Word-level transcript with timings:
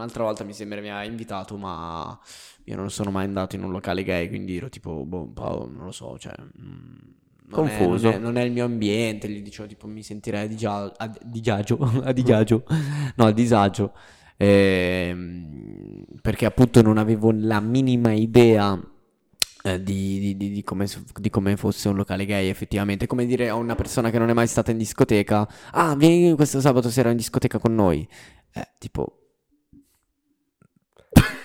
un'altra 0.00 0.24
volta 0.24 0.44
mi 0.44 0.52
sembra 0.52 0.80
mi 0.80 0.90
ha 0.90 1.04
invitato, 1.04 1.56
ma 1.56 2.18
io 2.64 2.76
non 2.76 2.90
sono 2.90 3.10
mai 3.10 3.24
andato 3.24 3.56
in 3.56 3.62
un 3.62 3.70
locale 3.70 4.02
gay, 4.02 4.28
quindi 4.28 4.56
ero 4.56 4.68
tipo, 4.68 5.04
boh, 5.04 5.22
un 5.22 5.32
po', 5.32 5.68
non 5.70 5.84
lo 5.84 5.92
so, 5.92 6.18
cioè... 6.18 6.32
mm, 6.40 6.96
non 7.50 7.66
è- 7.66 7.78
Confuso. 7.78 8.10
non, 8.10 8.14
è, 8.14 8.18
non 8.18 8.36
è 8.36 8.42
il 8.42 8.52
mio 8.52 8.64
ambiente, 8.64 9.28
gli 9.28 9.42
dicevo 9.42 9.68
tipo 9.68 9.86
mi 9.86 10.02
sentirei 10.02 10.44
a 10.44 10.48
digia- 10.48 10.92
a 10.96 11.10
disagio, 11.22 11.78
a 12.04 12.12
no, 13.16 13.24
a 13.26 13.32
disagio, 13.32 13.92
ehm, 14.36 16.04
perché 16.22 16.46
appunto 16.46 16.82
non 16.82 16.98
avevo 16.98 17.32
la 17.32 17.60
minima 17.60 18.12
idea 18.12 18.78
eh, 19.62 19.82
di, 19.82 20.18
di- 20.20 20.36
di- 20.36 20.50
di 20.52 20.62
come, 20.62 20.86
di 21.20 21.30
come 21.30 21.56
fosse 21.56 21.88
un 21.88 21.96
locale 21.96 22.24
gay 22.24 22.48
effettivamente, 22.48 23.06
come 23.06 23.26
dire 23.26 23.48
a 23.48 23.54
una 23.56 23.74
persona 23.74 24.10
che 24.10 24.18
non 24.18 24.30
è 24.30 24.32
mai 24.32 24.46
stata 24.46 24.70
in 24.70 24.78
discoteca, 24.78 25.48
ah, 25.72 25.94
vieni 25.96 26.34
questo 26.34 26.60
sabato 26.60 26.88
sera 26.90 27.10
in 27.10 27.16
discoteca 27.16 27.58
con 27.58 27.74
noi, 27.74 28.06
eh, 28.54 28.68
tipo... 28.78 29.16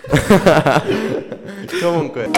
Comunque, 1.82 2.30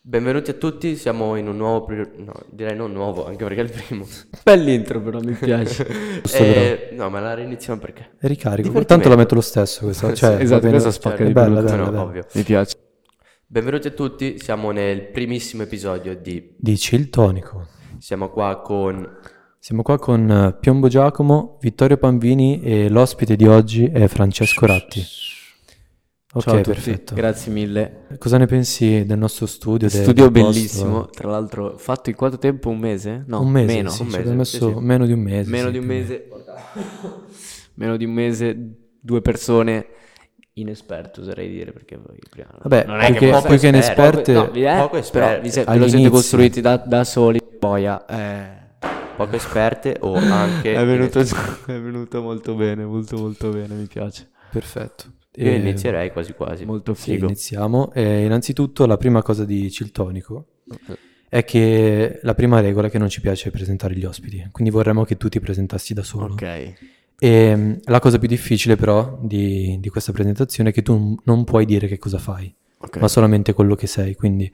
benvenuti 0.00 0.50
a 0.50 0.54
tutti, 0.54 0.96
siamo 0.96 1.36
in 1.36 1.48
un 1.48 1.56
nuovo, 1.56 1.84
pri- 1.84 2.10
no, 2.16 2.32
direi 2.50 2.76
non 2.76 2.92
nuovo, 2.92 3.26
anche 3.26 3.44
perché 3.44 3.60
è 3.60 3.64
il 3.64 3.70
primo. 3.70 4.06
Bell'intro 4.42 5.00
però 5.00 5.20
mi 5.20 5.32
piace. 5.32 6.20
Eh, 6.32 6.90
no, 6.92 7.10
ma 7.10 7.20
la 7.20 7.34
reiniziamo 7.34 7.78
perché? 7.80 8.12
Ricarico, 8.20 8.84
tanto 8.84 9.08
la 9.08 9.16
metto 9.16 9.34
lo 9.34 9.40
stesso 9.40 9.84
questa, 9.84 10.14
cioè, 10.14 10.36
va 10.36 10.40
esatto, 10.40 10.60
bene. 10.60 10.72
questa 10.72 10.90
spacca 10.92 11.16
Cioè, 11.16 11.24
di 11.26 11.30
è 11.30 11.34
bella, 11.34 11.60
brutto. 11.60 11.70
bella, 11.72 11.84
no, 11.84 11.90
bella. 11.90 12.02
ovvio. 12.02 12.26
Mi 12.32 12.42
piace. 12.42 12.76
Benvenuti 13.52 13.88
a 13.88 13.90
tutti, 13.90 14.38
siamo 14.38 14.70
nel 14.70 15.08
primissimo 15.08 15.64
episodio 15.64 16.16
di... 16.16 16.54
Dici 16.56 16.94
il 16.94 17.10
tonico. 17.10 17.66
Siamo 17.98 18.30
qua 18.30 18.62
con... 18.62 19.06
Siamo 19.58 19.82
qua 19.82 19.98
con 19.98 20.30
eh, 20.30 20.56
Piombo 20.58 20.88
Giacomo, 20.88 21.58
Vittorio 21.60 21.98
Panvini 21.98 22.62
e 22.62 22.88
l'ospite 22.88 23.36
di 23.36 23.46
oggi 23.46 23.84
è 23.84 24.08
Francesco 24.08 24.64
Ratti. 24.64 25.04
Ok, 26.32 26.42
Ciao 26.42 26.54
a 26.54 26.56
tutti, 26.62 26.70
perfetto. 26.70 27.14
grazie 27.14 27.52
mille. 27.52 28.06
Cosa 28.16 28.38
ne 28.38 28.46
pensi 28.46 29.04
del 29.04 29.18
nostro 29.18 29.44
studio? 29.44 29.86
del- 29.86 30.00
Studio 30.00 30.30
del 30.30 30.32
posto? 30.32 30.50
bellissimo, 30.50 31.06
tra 31.10 31.28
l'altro 31.28 31.76
fatto 31.76 32.08
in 32.08 32.16
quanto 32.16 32.38
tempo? 32.38 32.70
Un 32.70 32.78
mese? 32.78 33.22
No, 33.26 33.42
un 33.42 33.50
mese, 33.50 33.74
meno. 33.74 33.90
sì, 33.90 34.00
un 34.00 34.06
ci 34.08 34.12
mese, 34.12 34.18
abbiamo 34.18 34.38
messo 34.38 34.66
sì, 34.66 34.74
sì. 34.74 34.80
meno 34.80 35.04
di 35.04 35.12
un 35.12 35.20
mese. 35.20 35.50
Meno 35.50 35.66
sì, 35.66 35.72
di 35.72 35.78
un 35.78 35.86
più 35.86 35.92
o 35.92 35.98
mese. 35.98 36.28
Meno 37.74 37.96
di 37.98 38.04
un 38.06 38.12
mese, 38.12 38.74
due 38.98 39.20
persone 39.20 39.86
inesperto 40.54 41.22
oserei 41.22 41.48
dire 41.48 41.72
perché 41.72 41.96
voi 41.96 42.18
prima 42.28 42.48
Vabbè, 42.62 42.84
Non 42.86 43.00
è 43.00 43.12
che 43.14 43.30
poco 43.30 43.48
più 43.48 43.58
che 43.58 43.68
esperto, 43.68 44.30
inesperte, 44.30 44.32
no, 44.32 44.50
vi- 44.50 44.64
eh, 44.64 44.76
poco 44.76 44.96
vi 44.96 45.02
se- 45.02 45.14
ve 45.20 45.40
lo 45.40 45.48
siete 45.48 45.70
All'inizio. 45.70 46.10
costruiti 46.10 46.60
da, 46.60 46.76
da 46.76 47.04
soli 47.04 47.40
boia 47.58 48.04
eh, 48.06 48.60
poco 49.16 49.36
esperte 49.36 49.96
o 50.00 50.14
anche... 50.14 50.74
è, 50.74 50.84
venuto, 50.84 51.20
è 51.20 51.80
venuto 51.80 52.20
molto 52.22 52.54
bene 52.54 52.84
molto 52.84 53.16
molto 53.16 53.48
bene 53.50 53.74
mi 53.74 53.86
piace 53.86 54.28
perfetto. 54.50 55.04
Io 55.36 55.46
E- 55.50 55.54
inizierei 55.56 56.10
quasi 56.12 56.34
quasi. 56.34 56.66
molto 56.66 56.92
Sì, 56.92 57.12
figo 57.12 57.24
iniziamo. 57.24 57.90
Eh, 57.94 58.24
innanzitutto 58.26 58.84
la 58.84 58.98
prima 58.98 59.22
cosa 59.22 59.46
di 59.46 59.70
Ciltonico 59.70 60.48
è 61.30 61.42
che 61.44 62.18
la 62.22 62.34
prima 62.34 62.60
regola 62.60 62.88
è 62.88 62.90
che 62.90 62.98
non 62.98 63.08
ci 63.08 63.22
piace 63.22 63.50
presentare 63.50 63.94
gli 63.96 64.04
ospiti, 64.04 64.46
quindi 64.52 64.70
vorremmo 64.70 65.04
che 65.04 65.16
tu 65.16 65.30
ti 65.30 65.40
presentassi 65.40 65.94
da 65.94 66.02
solo. 66.02 66.34
ok 66.34 66.72
E 67.24 67.54
mh, 67.54 67.80
la 67.84 68.00
cosa 68.00 68.18
più 68.18 68.26
difficile 68.26 68.74
però 68.74 69.16
di, 69.22 69.78
di 69.78 69.88
questa 69.90 70.10
presentazione 70.10 70.70
è 70.70 70.72
che 70.72 70.82
tu 70.82 71.14
non 71.22 71.44
puoi 71.44 71.64
dire 71.66 71.86
che 71.86 71.96
cosa 71.98 72.18
fai, 72.18 72.52
ok 72.78 72.96
ma 72.98 73.06
solamente 73.06 73.52
quello 73.52 73.76
che 73.76 73.86
sei. 73.86 74.16
Quindi 74.16 74.52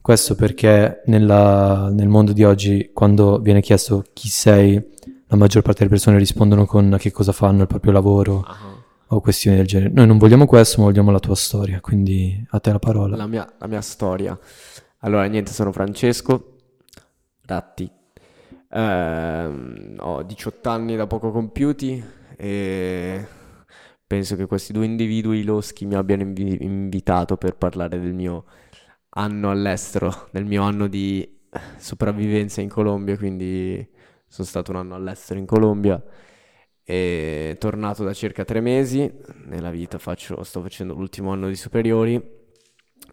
questo 0.00 0.34
perché 0.34 1.02
nella- 1.06 1.90
nel 1.92 2.08
mondo 2.08 2.32
di 2.32 2.42
oggi 2.42 2.90
quando 2.92 3.38
viene 3.38 3.60
chiesto 3.60 4.04
chi 4.12 4.28
sei, 4.28 4.74
la 5.28 5.36
maggior 5.36 5.62
parte 5.62 5.80
delle 5.80 5.90
persone 5.90 6.18
rispondono 6.18 6.66
con 6.66 6.96
che 6.98 7.12
cosa 7.12 7.30
fanno, 7.30 7.62
il 7.62 7.68
proprio 7.68 7.92
lavoro 7.92 8.40
Ah, 8.44 8.56
o 9.10 9.20
questioni 9.20 9.56
del 9.56 9.66
genere. 9.66 9.92
Noi 9.94 10.06
non 10.08 10.18
vogliamo 10.18 10.44
questo, 10.46 10.80
ma 10.80 10.86
vogliamo 10.88 11.10
la 11.12 11.20
tua 11.20 11.36
storia, 11.36 11.80
quindi 11.80 12.44
a 12.50 12.58
te 12.58 12.72
la 12.72 12.78
parola. 12.80 13.16
la 13.16 13.26
mia, 13.28 13.46
la 13.58 13.66
mia 13.68 13.80
storia 13.80 14.36
allora 15.02 15.24
niente 15.26 15.52
sono 15.52 15.70
Francesco 15.70 16.54
Ratti 17.46 17.88
Ehm, 18.70 19.96
ho 19.98 20.22
18 20.22 20.68
anni 20.68 20.96
da 20.96 21.06
poco 21.06 21.30
compiuti 21.30 22.02
e 22.36 23.26
penso 24.06 24.36
che 24.36 24.46
questi 24.46 24.72
due 24.72 24.84
individui 24.84 25.42
loschi 25.42 25.86
mi 25.86 25.94
abbiano 25.94 26.22
invi- 26.22 26.62
invitato 26.62 27.36
per 27.36 27.56
parlare 27.56 27.98
del 27.98 28.12
mio 28.14 28.44
anno 29.10 29.50
all'estero, 29.50 30.28
del 30.32 30.44
mio 30.44 30.62
anno 30.62 30.86
di 30.86 31.38
sopravvivenza 31.78 32.60
in 32.60 32.68
Colombia, 32.68 33.16
quindi 33.16 33.86
sono 34.26 34.46
stato 34.46 34.70
un 34.72 34.78
anno 34.78 34.94
all'estero 34.94 35.38
in 35.38 35.46
Colombia 35.46 36.02
e 36.84 37.56
tornato 37.58 38.04
da 38.04 38.12
circa 38.14 38.44
tre 38.44 38.60
mesi, 38.60 39.10
nella 39.46 39.70
vita 39.70 39.98
faccio, 39.98 40.42
sto 40.42 40.62
facendo 40.62 40.94
l'ultimo 40.94 41.32
anno 41.32 41.48
di 41.48 41.56
superiori 41.56 42.37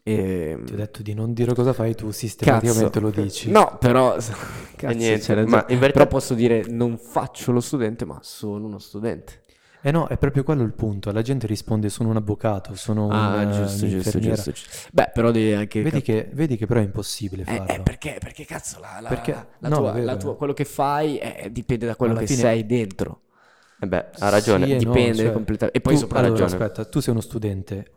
e... 0.08 0.60
Ti 0.64 0.74
ho 0.74 0.76
detto 0.76 1.02
di 1.02 1.16
non 1.16 1.34
dire 1.34 1.56
cosa 1.56 1.74
fai, 1.74 1.96
tu 1.96 2.12
sistematicamente 2.12 3.00
Cazzo. 3.00 3.00
lo 3.00 3.10
dici. 3.10 3.50
No, 3.50 3.78
però... 3.80 4.16
Cazzo, 4.78 4.96
niente, 4.96 5.34
ma 5.48 5.66
in 5.70 5.80
verità- 5.80 6.00
Però 6.00 6.06
posso 6.08 6.36
dire 6.36 6.64
non 6.68 6.98
faccio 7.00 7.52
lo 7.52 7.60
studente, 7.60 8.06
ma 8.06 8.20
sono 8.22 8.66
uno 8.68 8.78
studente. 8.78 9.42
Eh 9.82 9.90
no, 9.92 10.08
è 10.08 10.18
proprio 10.18 10.44
quello 10.44 10.62
il 10.64 10.74
punto. 10.74 11.12
La 11.12 11.24
gente 11.24 11.48
risponde 11.48 11.90
sono 11.90 12.10
un 12.10 12.18
avvocato, 12.18 12.76
sono 12.76 13.08
Ah, 13.10 13.36
un, 13.36 13.42
eh, 13.42 13.54
giusto, 13.54 13.88
giusto, 13.88 14.20
giusto, 14.20 14.52
giusto. 14.52 14.88
Beh, 14.92 15.10
però 15.12 15.32
devi 15.32 15.54
anche... 15.54 15.82
Vedi 15.82 16.02
cap- 16.02 16.04
che, 16.04 16.30
vedi 16.34 16.58
che 16.58 16.66
però 16.68 16.80
è 16.82 16.84
impossibile 16.84 17.42
Eh, 17.44 17.46
farlo. 17.46 17.74
eh, 17.74 17.80
perché? 17.82 18.18
Perché 18.20 18.46
cazzo 18.46 18.80
la, 18.80 19.00
la- 19.02 19.10
Perché- 19.10 19.32
la 19.60 19.70
no, 19.70 19.78
tua, 19.78 19.98
la 20.00 20.18
tua- 20.18 20.36
quello 20.36 20.54
che 20.54 20.66
fai 20.66 21.18
eh, 21.18 21.50
dipende 21.52 21.86
da 21.88 21.96
quello 21.96 22.12
Alla 22.14 22.22
che 22.22 22.28
fine- 22.28 22.40
sei 22.42 22.66
dentro. 22.68 23.22
Eh 23.80 23.88
beh, 23.88 24.06
ha 24.20 24.30
ragione. 24.30 24.66
Sì 24.66 24.72
e 24.72 24.74
no, 24.74 24.80
dipende 24.80 25.24
cioè, 25.24 25.32
completamente. 25.32 25.80
E 25.80 25.82
poi 25.82 25.94
tu- 25.94 26.00
soprattutto... 26.00 26.28
allora, 26.34 26.44
ragione. 26.46 26.64
aspetta, 26.64 26.86
tu 26.90 27.00
sei 27.00 27.12
uno 27.14 27.22
studente, 27.22 27.92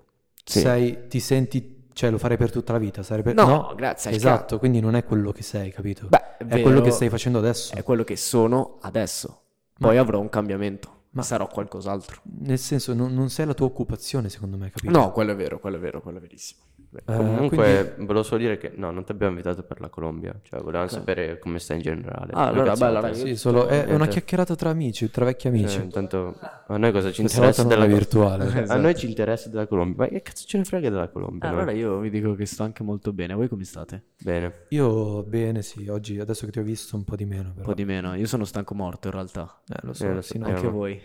Sì. 0.44 0.58
sei, 0.60 1.06
ti 1.08 1.20
senti, 1.20 1.77
cioè 1.98 2.10
lo 2.10 2.18
farei 2.18 2.36
per 2.36 2.52
tutta 2.52 2.70
la 2.72 2.78
vita, 2.78 3.02
sarebbe... 3.02 3.32
No, 3.32 3.72
grazie 3.74 4.10
al 4.10 4.14
Esatto, 4.14 4.60
quindi 4.60 4.78
non 4.78 4.94
è 4.94 5.02
quello 5.02 5.32
che 5.32 5.42
sei, 5.42 5.72
capito? 5.72 6.06
Beh, 6.06 6.36
è, 6.36 6.44
è 6.44 6.62
quello 6.62 6.76
che 6.76 6.82
vero, 6.84 6.94
stai 6.94 7.08
facendo 7.08 7.38
adesso. 7.38 7.74
È 7.74 7.82
quello 7.82 8.04
che 8.04 8.14
sono 8.14 8.78
adesso. 8.82 9.40
Ma- 9.78 9.88
Poi 9.88 9.96
avrò 9.96 10.20
un 10.20 10.28
cambiamento. 10.28 11.06
Ma- 11.10 11.22
Sarò 11.22 11.48
qualcos'altro. 11.48 12.20
Nel 12.38 12.60
senso, 12.60 12.94
non, 12.94 13.12
non 13.12 13.30
sei 13.30 13.46
la 13.46 13.54
tua 13.54 13.66
occupazione, 13.66 14.28
secondo 14.28 14.56
me, 14.56 14.70
capito? 14.70 14.96
No, 14.96 15.10
quello 15.10 15.32
è 15.32 15.34
vero, 15.34 15.58
quello 15.58 15.74
è 15.76 15.80
vero, 15.80 16.00
quello 16.00 16.18
è 16.18 16.20
verissimo. 16.20 16.60
Eh, 16.90 17.02
Comunque, 17.16 17.56
quindi- 17.92 18.06
volevo 18.06 18.22
solo 18.22 18.40
dire 18.40 18.56
che 18.56 18.72
no, 18.74 18.90
non 18.90 19.04
ti 19.04 19.12
abbiamo 19.12 19.32
invitato 19.32 19.62
per 19.62 19.78
la 19.80 19.88
Colombia. 19.88 20.34
Cioè, 20.42 20.60
volevamo 20.62 20.88
sapere 20.88 21.38
come 21.38 21.58
stai 21.58 21.76
in 21.76 21.82
generale. 21.82 22.32
Ah, 22.32 22.46
allora, 22.46 22.62
beh, 22.64 22.70
insomma, 22.70 22.88
allora, 22.98 23.12
Sì, 23.14 23.36
solo- 23.36 23.66
è, 23.66 23.80
è 23.80 23.84
una 23.84 23.96
niente. 23.96 24.08
chiacchierata 24.08 24.54
tra 24.54 24.70
amici, 24.70 25.10
tra 25.10 25.24
vecchi 25.26 25.48
amici. 25.48 25.68
cioè, 25.74 25.84
intanto 25.84 26.38
a 26.66 26.76
noi 26.78 26.90
cosa 26.92 27.10
ci 27.12 27.20
Questa 27.20 27.38
interessa 27.38 27.64
della 27.64 27.84
virtuale. 27.86 28.48
Cioè, 28.50 28.64
A 28.68 28.76
noi 28.76 28.94
ci 28.94 29.06
interessa 29.06 29.48
della 29.50 29.66
Colombia. 29.66 29.96
Ma 30.04 30.08
che 30.08 30.22
cazzo 30.22 30.46
ce 30.46 30.56
ne 30.58 30.64
frega 30.64 30.88
della 30.88 31.08
Colombia? 31.08 31.46
Eh, 31.48 31.52
allora 31.52 31.72
io 31.72 31.98
vi 31.98 32.08
dico 32.10 32.34
che 32.34 32.46
sto 32.46 32.62
anche 32.62 32.82
molto 32.82 33.12
bene. 33.12 33.34
Voi 33.34 33.48
come 33.48 33.64
state? 33.64 34.02
Bene. 34.22 34.52
Io 34.70 35.22
bene, 35.24 35.60
sì, 35.62 35.86
oggi, 35.88 36.18
adesso 36.18 36.46
che 36.46 36.52
ti 36.52 36.58
ho 36.58 36.62
visto, 36.62 36.96
un 36.96 37.04
po' 37.04 37.16
di 37.16 37.26
meno, 37.26 37.48
Un 37.48 37.52
però. 37.54 37.66
po' 37.66 37.74
di 37.74 37.84
meno. 37.84 38.14
Io 38.14 38.26
sono 38.26 38.44
stanco 38.44 38.74
morto 38.74 39.08
in 39.08 39.12
realtà. 39.14 39.60
Eh, 39.68 39.76
lo 39.82 39.92
so, 39.92 40.06
Eh, 40.06 40.14
lo 40.14 40.20
sì. 40.22 40.38
Anche 40.42 40.68
voi. 40.68 40.98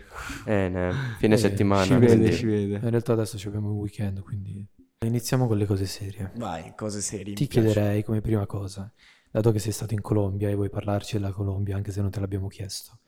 Eh, 0.46 0.68
ne- 0.68 0.92
fine 1.18 1.34
Eh, 1.34 1.38
settimana. 1.38 1.82
ci 1.84 1.92
vede, 1.94 2.06
quindi- 2.06 2.32
ci 2.32 2.46
vede. 2.46 2.74
In 2.82 2.90
realtà 2.90 3.12
adesso 3.12 3.36
ci 3.36 3.48
abbiamo 3.48 3.68
il 3.68 3.76
weekend, 3.76 4.20
quindi 4.22 4.64
iniziamo 5.06 5.46
con 5.46 5.56
le 5.58 5.66
cose 5.66 5.86
serie. 5.86 6.32
Vai, 6.36 6.72
cose 6.76 7.00
serie. 7.00 7.34
Ti 7.34 7.42
mi 7.42 7.48
piace. 7.48 7.66
chiederei 7.72 8.02
come 8.04 8.20
prima 8.20 8.46
cosa, 8.46 8.92
dato 9.30 9.50
che 9.52 9.58
sei 9.58 9.72
stato 9.72 9.94
in 9.94 10.00
Colombia 10.00 10.48
e 10.48 10.54
vuoi 10.54 10.70
parlarci 10.70 11.16
della 11.16 11.32
Colombia, 11.32 11.76
anche 11.76 11.92
se 11.92 12.00
non 12.00 12.10
te 12.10 12.20
l'abbiamo 12.20 12.48
chiesto, 12.48 12.98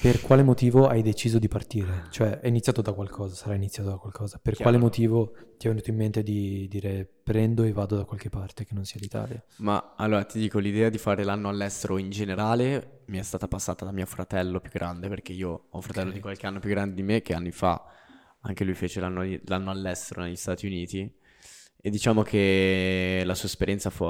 per 0.00 0.20
quale 0.20 0.44
motivo 0.44 0.86
hai 0.86 1.02
deciso 1.02 1.40
di 1.40 1.48
partire? 1.48 2.06
Cioè, 2.10 2.38
è 2.38 2.46
iniziato 2.46 2.82
da 2.82 2.92
qualcosa, 2.92 3.34
sarà 3.34 3.54
iniziato 3.54 3.90
da 3.90 3.96
qualcosa. 3.96 4.38
Per 4.40 4.54
Chiaro. 4.54 4.70
quale 4.70 4.84
motivo 4.84 5.32
ti 5.56 5.66
è 5.66 5.70
venuto 5.70 5.90
in 5.90 5.96
mente 5.96 6.22
di 6.22 6.68
dire 6.68 7.04
prendo 7.24 7.64
e 7.64 7.72
vado 7.72 7.96
da 7.96 8.04
qualche 8.04 8.28
parte 8.28 8.64
che 8.64 8.74
non 8.74 8.84
sia 8.84 9.00
l'Italia? 9.00 9.42
Ma 9.56 9.94
allora 9.96 10.22
ti 10.24 10.38
dico, 10.38 10.60
l'idea 10.60 10.88
di 10.88 10.98
fare 10.98 11.24
l'anno 11.24 11.48
all'estero 11.48 11.98
in 11.98 12.10
generale 12.10 13.00
mi 13.06 13.18
è 13.18 13.22
stata 13.22 13.48
passata 13.48 13.84
da 13.84 13.90
mio 13.90 14.06
fratello 14.06 14.60
più 14.60 14.70
grande, 14.70 15.08
perché 15.08 15.32
io 15.32 15.50
ho 15.68 15.76
un 15.76 15.82
fratello 15.82 16.08
Ok. 16.10 16.14
di 16.14 16.20
qualche 16.20 16.46
anno 16.46 16.60
più 16.60 16.70
grande 16.70 16.94
di 16.94 17.02
me 17.02 17.20
che 17.20 17.34
anni 17.34 17.50
fa 17.50 17.82
anche 18.48 18.64
lui 18.64 18.74
fece 18.74 18.98
l'anno, 19.00 19.24
l'anno 19.44 19.70
all'estero 19.70 20.22
negli 20.22 20.36
Stati 20.36 20.66
Uniti 20.66 21.10
e 21.80 21.90
diciamo 21.90 22.22
che 22.22 23.22
la 23.24 23.34
sua 23.34 23.46
esperienza 23.46 23.90
fu, 23.90 24.04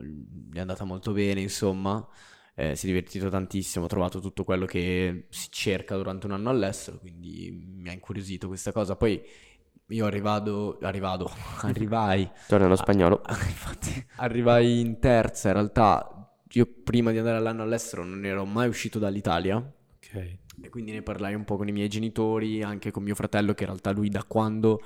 gli 0.00 0.56
è 0.56 0.60
andata 0.60 0.84
molto 0.84 1.12
bene, 1.12 1.40
insomma, 1.40 2.06
eh, 2.54 2.74
si 2.74 2.84
è 2.84 2.88
divertito 2.88 3.28
tantissimo, 3.28 3.84
ho 3.84 3.88
trovato 3.88 4.20
tutto 4.20 4.44
quello 4.44 4.66
che 4.66 5.26
si 5.30 5.48
cerca 5.50 5.96
durante 5.96 6.26
un 6.26 6.32
anno 6.32 6.50
all'estero, 6.50 6.98
quindi 6.98 7.50
mi 7.50 7.88
ha 7.88 7.92
incuriosito 7.92 8.48
questa 8.48 8.72
cosa. 8.72 8.96
Poi 8.96 9.22
io 9.86 10.04
arrivado, 10.04 10.78
arrivado, 10.82 11.30
arrivai 11.62 12.28
Torna 12.48 12.66
allo 12.66 12.76
spagnolo. 12.76 13.22
Ah, 13.22 13.38
Infatti, 13.46 14.04
arrivai 14.16 14.80
in 14.80 14.98
terza. 14.98 15.48
In 15.48 15.54
realtà, 15.54 16.36
io 16.50 16.66
prima 16.66 17.12
di 17.12 17.18
andare 17.18 17.36
all'anno 17.36 17.62
all'estero 17.62 18.04
non 18.04 18.24
ero 18.24 18.44
mai 18.44 18.68
uscito 18.68 18.98
dall'Italia. 18.98 19.56
Ok. 19.56 20.38
E 20.60 20.68
quindi 20.68 20.92
ne 20.92 21.02
parlai 21.02 21.34
un 21.34 21.44
po' 21.44 21.56
con 21.56 21.68
i 21.68 21.72
miei 21.72 21.88
genitori, 21.88 22.62
anche 22.62 22.90
con 22.90 23.02
mio 23.02 23.14
fratello, 23.14 23.54
che 23.54 23.62
in 23.62 23.70
realtà 23.70 23.90
lui 23.92 24.08
da 24.08 24.24
quando 24.24 24.80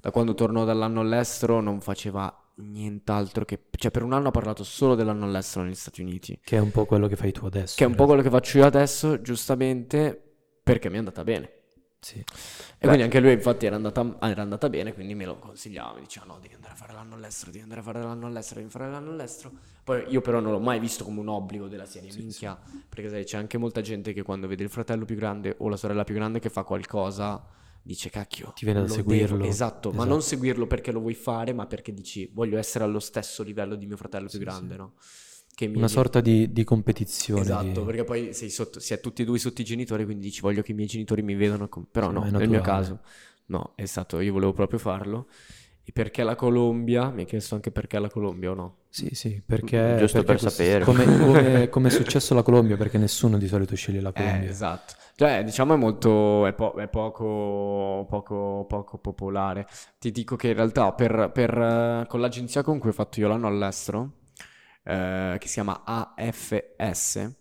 da 0.00 0.10
quando 0.10 0.34
tornò 0.34 0.64
dall'anno 0.64 1.00
all'estero 1.00 1.60
non 1.60 1.80
faceva 1.82 2.34
nient'altro 2.54 3.44
che... 3.44 3.64
Cioè 3.70 3.90
per 3.90 4.02
un 4.02 4.14
anno 4.14 4.28
ha 4.28 4.30
parlato 4.30 4.64
solo 4.64 4.94
dell'anno 4.94 5.26
all'estero 5.26 5.64
negli 5.64 5.74
Stati 5.74 6.00
Uniti, 6.00 6.40
Che 6.42 6.56
è 6.56 6.58
un 6.60 6.70
po' 6.70 6.86
quello 6.86 7.06
che 7.06 7.16
fai 7.16 7.32
tu 7.32 7.44
adesso. 7.44 7.74
che 7.76 7.84
è 7.84 7.86
un 7.86 7.94
po' 7.94 8.06
quello 8.06 8.22
che 8.22 8.30
faccio 8.30 8.58
io 8.58 8.64
adesso, 8.64 9.20
giustamente 9.20 10.18
perché 10.62 10.88
mi 10.88 10.94
è 10.94 10.98
andata 10.98 11.22
bene. 11.22 11.52
Sì. 12.00 12.18
E 12.18 12.86
quindi 12.86 13.02
anche 13.02 13.20
lui 13.20 13.32
infatti 13.32 13.66
era 13.66 13.76
andata, 13.76 14.16
era 14.22 14.40
andata 14.42 14.70
bene, 14.70 14.94
quindi 14.94 15.14
me 15.14 15.26
lo 15.26 15.38
consigliava, 15.38 15.94
mi 15.94 16.00
diceva 16.00 16.26
no, 16.26 16.38
devi 16.40 16.54
andare 16.54 16.72
a 16.72 16.76
fare 16.76 16.92
l'anno 16.94 17.14
all'estero, 17.14 17.50
devi 17.50 17.62
andare 17.62 17.80
a 17.80 17.84
fare 17.84 18.02
l'anno 18.02 18.26
all'estero, 18.26 18.60
devi 18.60 18.72
fare 18.72 18.90
l'anno 18.90 19.10
all'estero. 19.10 19.52
Poi 19.84 20.04
io 20.08 20.20
però 20.22 20.40
non 20.40 20.52
l'ho 20.52 20.60
mai 20.60 20.80
visto 20.80 21.04
come 21.04 21.20
un 21.20 21.28
obbligo 21.28 21.68
della 21.68 21.84
serie, 21.84 22.10
minchia, 22.14 22.58
perché 22.88 23.10
sai, 23.10 23.24
c'è 23.24 23.36
anche 23.36 23.58
molta 23.58 23.82
gente 23.82 24.12
che 24.14 24.22
quando 24.22 24.46
vede 24.46 24.62
il 24.62 24.70
fratello 24.70 25.04
più 25.04 25.14
grande 25.16 25.56
o 25.58 25.68
la 25.68 25.76
sorella 25.76 26.04
più 26.04 26.14
grande 26.14 26.38
che 26.38 26.48
fa 26.48 26.62
qualcosa, 26.62 27.44
dice 27.82 28.08
cacchio, 28.08 28.52
Ti 28.54 28.64
viene 28.64 28.80
da 28.80 28.86
lo 28.86 28.92
seguirlo." 28.94 29.36
devo." 29.36 29.48
Esatto, 29.48 29.90
ma 29.90 29.96
Esatto. 29.96 30.10
non 30.10 30.22
seguirlo 30.22 30.66
perché 30.66 30.92
lo 30.92 31.00
vuoi 31.00 31.14
fare, 31.14 31.52
ma 31.52 31.66
perché 31.66 31.92
dici 31.92 32.30
voglio 32.32 32.56
essere 32.56 32.84
allo 32.84 33.00
stesso 33.00 33.42
livello 33.42 33.74
di 33.74 33.84
mio 33.86 33.96
fratello 33.98 34.28
più 34.28 34.38
Sì, 34.38 34.44
grande, 34.44 34.72
sì. 34.74 34.78
no? 34.78 34.94
Che 35.60 35.66
mi 35.68 35.76
Una 35.76 35.88
sorta 35.88 36.22
di, 36.22 36.50
di 36.54 36.64
competizione. 36.64 37.42
Esatto, 37.42 37.80
di- 37.80 37.84
perché 37.84 38.04
poi 38.04 38.32
sei 38.32 38.48
sotto, 38.48 38.80
si 38.80 38.94
è 38.94 39.00
tutti 39.00 39.20
e 39.20 39.24
due 39.26 39.38
sotto 39.38 39.60
i 39.60 39.64
genitori, 39.64 40.06
quindi 40.06 40.24
dici 40.24 40.40
voglio 40.40 40.62
che 40.62 40.72
i 40.72 40.74
miei 40.74 40.88
genitori 40.88 41.20
mi 41.20 41.34
vedano, 41.34 41.68
com-". 41.68 41.84
però 41.90 42.08
Sì, 42.08 42.14
no, 42.14 42.38
nel 42.38 42.48
mio 42.48 42.62
caso 42.62 43.00
no, 43.48 43.72
è 43.74 43.84
stato, 43.84 44.20
io 44.20 44.32
volevo 44.32 44.54
proprio 44.54 44.78
farlo. 44.78 45.26
E 45.84 45.92
perché 45.92 46.22
la 46.22 46.34
Colombia? 46.34 47.10
Mi 47.10 47.20
hai 47.20 47.26
chiesto 47.26 47.56
anche 47.56 47.70
perché 47.70 47.98
la 47.98 48.08
Colombia 48.08 48.52
o 48.52 48.54
no? 48.54 48.76
Sì, 48.88 49.10
sì, 49.12 49.42
perché... 49.44 49.96
Giusto 49.98 50.22
perché 50.22 50.32
per 50.32 50.40
questo- 50.40 50.62
sapere. 50.62 50.84
Come, 50.86 51.04
come- 51.18 51.68
come 51.68 51.88
è 51.88 51.90
successo 51.90 52.32
alla 52.32 52.42
Colombia, 52.42 52.78
perché 52.78 52.96
nessuno 52.96 53.36
di 53.36 53.46
solito 53.46 53.76
sceglie 53.76 54.00
la 54.00 54.08
Eh, 54.08 54.12
Colombia. 54.14 54.48
esatto. 54.48 54.94
Cioè, 55.14 55.44
diciamo 55.44 55.74
è 55.74 55.76
molto, 55.76 56.46
è, 56.46 56.54
po- 56.54 56.72
è 56.76 56.88
poco, 56.88 58.06
poco, 58.08 58.64
poco 58.66 58.96
popolare. 58.96 59.66
Ti 59.98 60.10
dico 60.10 60.36
che 60.36 60.48
in 60.48 60.54
realtà 60.54 60.92
per, 60.92 61.30
per, 61.34 61.50
eh, 61.58 62.06
con 62.08 62.20
l'agenzia 62.20 62.62
con 62.62 62.78
cui 62.78 62.88
ho 62.88 62.92
fatto 62.94 63.20
io 63.20 63.28
l'anno 63.28 63.46
all'estero, 63.46 64.12
eh, 64.82 65.36
che 65.38 65.46
si 65.46 65.54
chiama 65.54 65.82
AFS, 65.84 67.36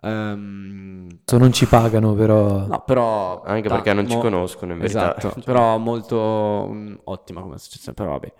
ehm, 0.00 1.08
So, 1.24 1.38
non 1.38 1.52
ci 1.52 1.66
pagano, 1.66 2.14
però... 2.14 2.66
no, 2.66 2.82
però... 2.84 3.42
Anche 3.42 3.68
ta- 3.68 3.74
perché 3.76 3.92
non 3.92 4.08
ci 4.08 4.16
mo- 4.16 4.22
conoscono 4.22 4.72
in 4.72 4.78
verità. 4.78 5.16
Esatto, 5.16 5.40
però 5.44 5.78
molto 5.78 6.68
mm, 6.70 6.94
ottima 7.04 7.40
come 7.40 7.54
associazione, 7.54 7.94
però 7.94 8.10
vabbè. 8.10 8.32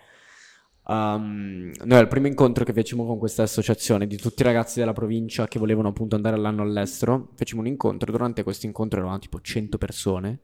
Um, 0.86 1.72
noi 1.84 1.98
al 1.98 2.08
primo 2.08 2.26
incontro 2.26 2.62
che 2.62 2.74
fecimo 2.74 3.06
con 3.06 3.18
questa 3.18 3.42
associazione 3.42 4.06
di 4.06 4.18
tutti 4.18 4.42
i 4.42 4.44
ragazzi 4.44 4.80
della 4.80 4.92
provincia 4.92 5.48
che 5.48 5.58
volevano 5.58 5.88
appunto 5.88 6.14
andare 6.14 6.36
all'anno 6.36 6.60
all'estero, 6.60 7.30
fecimo 7.36 7.62
un 7.62 7.68
incontro, 7.68 8.12
durante 8.12 8.42
questo 8.42 8.66
incontro 8.66 8.98
eravamo 8.98 9.18
tipo 9.18 9.40
100 9.40 9.78
persone 9.78 10.40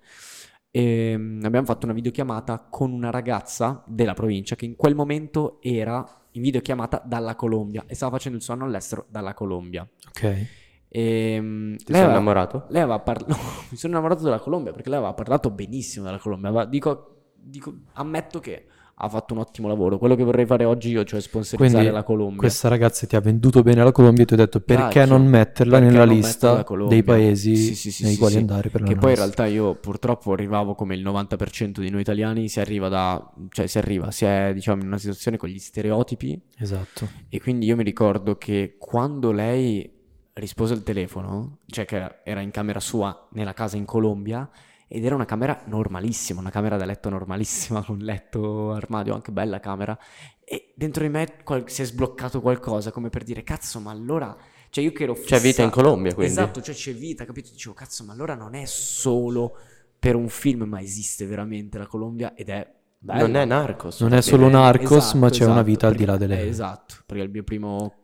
e 0.71 1.15
mm, 1.17 1.45
abbiamo 1.45 1.67
fatto 1.67 1.85
una 1.85 1.95
videochiamata 1.95 2.69
con 2.71 2.93
una 2.93 3.11
ragazza 3.11 3.83
della 3.87 4.15
provincia 4.15 4.57
che 4.57 4.65
in 4.65 4.77
quel 4.77 4.95
momento 4.95 5.59
era 5.61 6.20
in 6.33 6.43
videochiamata 6.43 7.03
dalla 7.05 7.35
Colombia 7.35 7.85
e 7.87 7.95
stava 7.95 8.13
facendo 8.13 8.37
il 8.39 8.45
suo 8.45 8.55
anno 8.55 8.65
all'estero 8.65 9.07
dalla 9.09 9.35
Colombia. 9.35 9.87
Ok. 10.09 10.47
E, 10.93 11.39
mm, 11.41 11.75
Ti 11.77 11.85
lei 11.85 11.85
sei 11.87 11.95
aveva- 11.97 12.11
innamorato? 12.13 12.65
lei 12.69 12.83
aveva 12.83 12.99
parlato, 13.01 13.35
mi 13.71 13.77
sono 13.77 13.93
innamorato 13.93 14.23
della 14.25 14.39
Colombia 14.41 14.73
perché 14.73 14.89
lei 14.89 14.99
aveva 14.99 15.15
parlato 15.15 15.51
benissimo 15.51 16.05
della 16.05 16.19
Colombia. 16.19 16.49
Aveva- 16.49 16.65
dico, 16.67 17.33
dico- 17.35 17.75
ammetto 17.95 18.41
che 18.41 18.67
ha 19.03 19.09
fatto 19.09 19.33
un 19.33 19.41
ottimo 19.41 19.67
lavoro. 19.67 19.97
Quello 19.97 20.15
che 20.15 20.25
vorrei 20.25 20.45
fare 20.45 20.65
oggi 20.65 20.91
io, 20.91 21.05
cioè 21.05 21.21
sponsorizzare 21.21 21.85
Quindi 21.85 21.97
la 21.97 22.03
Colombia. 22.03 22.39
Questa 22.39 22.69
ragazza 22.69 23.07
ti 23.07 23.17
ha 23.17 23.21
venduto 23.21 23.63
bene 23.63 23.83
la 23.83 23.93
Colombia 23.93 24.25
e 24.25 24.27
ti 24.27 24.35
ho 24.35 24.37
detto 24.37 24.61
perché 24.61 25.01
Cacchio, 25.01 25.07
non 25.07 25.27
metterla 25.27 25.79
perché 25.79 25.93
nella 25.93 26.05
non 26.05 26.15
lista 26.15 26.65
la 26.69 26.87
dei 26.87 27.03
paesi 27.03 27.57
Sì, 27.57 27.75
sì, 27.75 27.91
sì, 27.91 28.05
nei 28.05 28.17
quali 28.17 28.37
andare 28.37 28.69
per 28.69 28.83
Che 28.83 28.89
l'anno 28.89 29.01
poi 29.01 29.11
in 29.11 29.17
realtà 29.17 29.47
io 29.47 29.75
purtroppo 29.75 30.33
arrivavo 30.33 30.75
come 30.75 30.95
il 30.95 31.03
90% 31.03 31.81
di 31.81 31.89
noi 31.89 32.03
italiani, 32.03 32.49
si 32.49 32.61
arriva 32.61 32.89
da, 32.89 33.33
cioè 33.49 33.67
si 33.67 33.79
arriva, 33.79 34.11
si 34.11 34.27
è 34.27 34.51
diciamo 34.53 34.83
in 34.83 34.89
una 34.89 34.99
situazione 34.99 35.37
con 35.39 35.49
gli 35.49 35.59
stereotipi 35.59 36.41
Esatto. 36.59 37.09
E 37.31 37.41
quindi 37.41 37.67
io 37.67 37.77
mi 37.77 37.85
ricordo 37.85 38.37
che 38.37 38.77
quando 38.79 39.33
lei 39.33 39.91
rispose 40.35 40.75
al 40.75 40.83
telefono, 40.83 41.59
cioè 41.67 41.85
che 41.87 42.17
era 42.23 42.41
in 42.41 42.51
camera 42.51 42.81
sua 42.81 43.29
nella 43.33 43.55
casa 43.55 43.77
in 43.77 43.87
Colombia, 43.87 44.49
ed 44.93 45.05
era 45.05 45.15
una 45.15 45.25
camera 45.25 45.63
normalissima, 45.67 46.41
una 46.41 46.51
camera 46.51 46.77
da 46.77 46.85
letto 46.85 47.09
normalissima, 47.09 47.81
con 47.87 47.99
letto, 47.99 48.73
armadio, 48.73 49.15
anche 49.15 49.31
bella 49.31 49.61
camera, 49.61 49.97
e 50.45 50.73
dentro 50.75 51.05
di 51.05 51.11
me 51.11 51.37
qual- 51.45 51.63
si 51.71 51.83
è 51.83 51.85
sbloccato 51.85 52.41
qualcosa, 52.41 52.91
come 52.91 53.09
per 53.09 53.23
dire, 53.23 53.45
cazzo, 53.45 53.79
ma 53.79 53.93
allora... 53.93 54.37
Cioè 54.69 54.85
io 54.85 54.93
che 54.93 55.03
ero 55.03 55.15
C'è 55.15 55.21
vita 55.39 55.63
in 55.63 55.69
fissato- 55.69 55.71
Colombia, 55.71 56.15
quindi. 56.15 56.33
Esatto, 56.33 56.61
cioè 56.63 56.75
c'è 56.75 56.93
vita, 56.95 57.25
capito? 57.25 57.51
Dicevo, 57.51 57.75
cazzo, 57.75 58.05
ma 58.05 58.13
allora 58.13 58.35
non 58.35 58.55
è 58.55 58.65
solo 58.67 59.57
per 59.99 60.15
un 60.17 60.29
film, 60.29 60.63
ma 60.63 60.81
esiste 60.81 61.27
veramente 61.27 61.77
la 61.79 61.87
Colombia 61.89 62.35
ed 62.35 62.49
è... 62.51 62.69
bello. 62.99 63.27
Non 63.27 63.37
è 63.37 63.45
Narcos. 63.45 64.01
Non 64.01 64.13
è 64.15 64.23
solo 64.23 64.49
Narcos, 64.49 64.97
esatto, 65.07 65.19
ma 65.19 65.29
c'è 65.31 65.43
una 65.45 65.53
esatto, 65.55 65.67
vita 65.67 65.87
al 65.89 65.95
di 65.95 66.05
perché- 66.05 66.11
là 66.13 66.27
delle... 66.27 66.41
eh, 66.43 66.47
esatto, 66.49 66.95
perché 67.07 67.23
il 67.25 67.31
mio 67.31 67.43
primo 67.43 68.01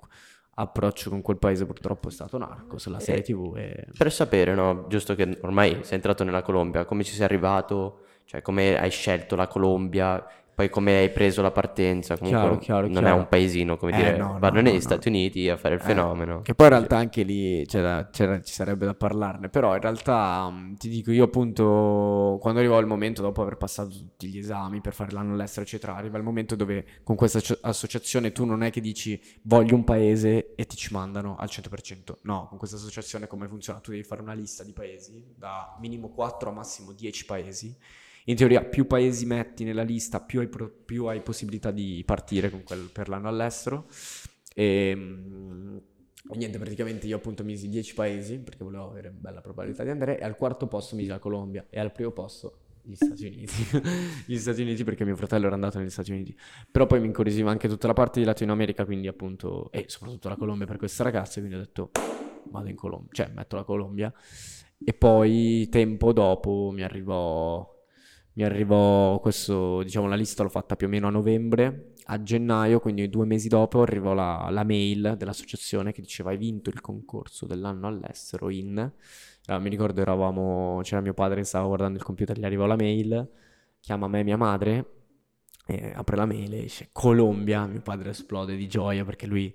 approccio 0.59 1.11
con 1.11 1.21
quel 1.23 1.37
paese 1.37 1.67
purtroppo 1.67 2.09
è 2.09 2.11
stato 2.11 2.39
Narcos, 2.39 2.87
la 2.87 2.99
serie 3.01 3.21
Eh, 3.21 3.25
TV 3.25 3.55
e... 3.57 3.87
Per 3.97 4.11
sapere, 4.13 4.55
no? 4.55 4.87
Giusto 4.89 5.15
che 5.15 5.39
ormai 5.43 5.81
sei 5.83 5.97
entrato 5.97 6.25
nella 6.25 6.43
Colombia, 6.43 6.85
come 6.85 7.05
ci 7.05 7.13
sei 7.13 7.25
arrivato? 7.25 8.01
Cioè, 8.25 8.43
come 8.43 8.79
hai 8.79 8.91
scelto 8.91 9.37
la 9.37 9.47
Colombia? 9.47 10.25
Poi 10.57 10.71
come 10.71 10.97
hai 10.97 11.11
preso 11.13 11.43
la 11.43 11.51
partenza? 11.51 12.17
Comunque 12.17 12.41
Chiaro, 12.41 12.59
chiaro, 12.59 12.87
non 12.89 12.97
è 12.97 13.01
chiaro. 13.01 13.17
un 13.19 13.29
paesino, 13.29 13.77
come 13.77 13.93
Eh, 13.93 13.97
dire, 13.97 14.17
no, 14.17 14.39
no, 14.39 14.39
vado 14.39 14.57
no, 14.57 14.63
negli 14.63 14.75
no. 14.77 14.81
Stati 14.81 15.09
Uniti 15.09 15.51
a 15.51 15.59
fare 15.59 15.75
il 15.75 15.83
Eh, 15.83 15.85
fenomeno. 15.85 16.41
Che 16.41 16.55
poi 16.55 16.67
in 16.69 16.73
realtà 16.73 16.97
anche 16.97 17.23
lì 17.25 17.63
c'è 17.67 17.83
da- 17.83 18.09
c'era- 18.11 18.41
ci 18.41 18.55
sarebbe 18.55 18.87
da 18.87 18.95
parlarne, 18.95 19.51
però 19.51 19.75
in 19.75 19.83
realtà 19.83 20.49
mh, 20.49 20.77
ti 20.79 20.89
dico 20.89 21.11
io 21.13 21.25
appunto 21.25 22.39
quando 22.41 22.61
arrivò 22.61 22.79
il 22.81 22.87
momento 22.87 23.21
dopo 23.21 23.43
aver 23.43 23.59
passato 23.59 23.91
tutti 23.91 24.29
gli 24.29 24.39
esami 24.39 24.81
per 24.81 24.95
fare 24.95 25.13
l'anno 25.13 25.35
all'estero 25.35 25.67
eccetera, 25.67 25.95
arriva 25.95 26.17
il 26.17 26.25
momento 26.25 26.55
dove 26.57 26.87
con 27.03 27.17
questa 27.17 27.37
asso- 27.37 27.59
associazione 27.61 28.33
tu 28.33 28.47
non 28.47 28.63
è 28.63 28.71
che 28.71 28.81
dici 28.81 29.21
voglio 29.43 29.75
un 29.75 29.85
paese 29.85 30.55
e 30.55 30.65
ti 30.67 30.77
ci 30.77 30.91
mandano 30.95 31.37
al 31.37 31.51
100%, 31.51 32.17
no, 32.23 32.47
con 32.49 32.57
questa 32.57 32.77
associazione 32.77 33.27
come 33.27 33.47
funziona? 33.47 33.79
Tu 33.81 33.91
devi 33.91 34.05
fare 34.05 34.23
una 34.23 34.33
lista 34.33 34.65
di 34.65 34.73
paesi, 34.73 35.23
da 35.37 35.77
minimo 35.81 36.09
4 36.09 36.49
a 36.49 36.53
massimo 36.53 36.93
10 36.93 37.27
paesi. 37.27 37.77
In 38.29 38.37
teoria, 38.37 38.65
più 38.65 38.87
paesi 38.87 39.25
metti 39.25 39.63
nella 39.63 39.83
lista, 39.83 40.21
più 40.21 40.41
hai, 40.41 40.49
pro- 40.49 40.71
più 40.85 41.05
hai 41.07 41.21
possibilità 41.23 41.71
di 41.71 42.03
partire 42.05 42.51
quel 42.51 42.91
per 42.93 43.09
l'anno 43.09 43.29
all'estero. 43.29 43.87
E, 44.53 44.93
mm, 44.97 45.77
e 46.29 46.37
niente, 46.37 46.59
praticamente 46.59 47.07
io 47.07 47.17
appunto 47.17 47.45
misi 47.45 47.69
10 47.69 47.95
paesi 47.95 48.39
perché 48.39 48.65
volevo 48.65 48.91
avere 48.91 49.11
bella 49.11 49.41
probabilità 49.41 49.85
di 49.85 49.91
andare. 49.91 50.19
E 50.19 50.25
al 50.25 50.37
quarto 50.37 50.67
posto 50.67 50.97
misi 50.97 51.09
la 51.09 51.21
Colombia 51.21 51.67
e 51.71 51.79
al 51.79 51.93
primo 51.93 52.11
posto 52.11 52.59
gli 52.83 52.97
Stati 52.97 53.27
Uniti. 53.27 53.55
gli 54.27 54.37
Stati 54.39 54.63
Uniti 54.63 54.83
perché 54.83 55.05
mio 55.05 55.15
fratello 55.15 55.47
era 55.47 55.55
andato 55.55 55.79
negli 55.79 55.91
Stati 55.91 56.11
Uniti. 56.11 56.37
Però 56.71 56.87
poi 56.87 56.99
mi 56.99 57.07
incuriosiva 57.07 57.51
anche 57.51 57.69
tutta 57.69 57.87
la 57.87 57.93
parte 57.93 58.19
di 58.19 58.27
Latino 58.27 58.53
America, 58.53 58.85
quindi 58.85 59.07
appunto, 59.07 59.71
e 59.71 59.85
soprattutto 59.87 60.29
la 60.29 60.37
Colombia 60.37 60.67
per 60.67 60.79
queste 60.79 61.05
ragazze. 61.05 61.39
Quindi 61.39 61.59
ho 61.59 61.61
detto 61.61 61.91
vado 62.51 62.69
in 62.69 62.77
Colombia, 62.77 63.11
cioè 63.13 63.31
metto 63.33 63.55
la 63.55 63.63
Colombia. 63.63 64.13
E 64.85 64.93
poi 64.95 65.69
tempo 65.71 66.13
dopo 66.13 66.71
mi 66.73 66.83
arrivò 66.83 67.75
mi 68.37 68.45
arrivò 68.45 69.19
questo, 69.19 69.83
diciamo, 69.83 70.07
la 70.09 70.15
lista 70.15 70.43
l'ho 70.43 70.51
fatta 70.51 70.77
più 70.77 70.87
o 70.87 70.91
meno 70.91 71.07
a 71.07 71.11
novembre, 71.11 71.95
a 72.05 72.23
gennaio, 72.23 72.81
quindi 72.81 73.09
due 73.09 73.25
mesi 73.25 73.49
dopo, 73.49 73.81
arrivò 73.81 74.13
la, 74.13 74.49
la 74.51 74.63
mail 74.63 75.15
dell'associazione 75.17 75.93
che 75.93 76.03
diceva 76.03 76.31
hai 76.31 76.37
vinto 76.37 76.69
il 76.69 76.83
concorso 76.83 77.47
dell'anno 77.47 77.87
all'estero 77.87 78.51
in... 78.51 78.79
Allora, 79.47 79.63
mi 79.63 79.71
ricordo 79.71 80.03
eravamo, 80.03 80.81
c'era 80.83 81.01
mio 81.01 81.15
padre 81.15 81.37
che 81.37 81.45
stava 81.45 81.67
guardando 81.67 81.97
il 81.97 82.05
computer, 82.05 82.39
gli 82.39 82.45
arrivò 82.45 82.67
la 82.67 82.77
mail, 82.77 83.27
chiama 83.81 84.07
me 84.07 84.21
e 84.21 84.25
mia 84.25 84.37
madre, 84.37 84.91
e 85.67 85.93
apre 85.95 86.17
la 86.17 86.27
mail 86.27 86.53
e 86.55 86.61
dice 86.61 86.91
Colombia, 86.93 87.65
mio 87.67 87.81
padre 87.81 88.11
esplode 88.11 88.55
di 88.55 88.69
gioia 88.69 89.05
perché 89.05 89.27
lui 89.27 89.55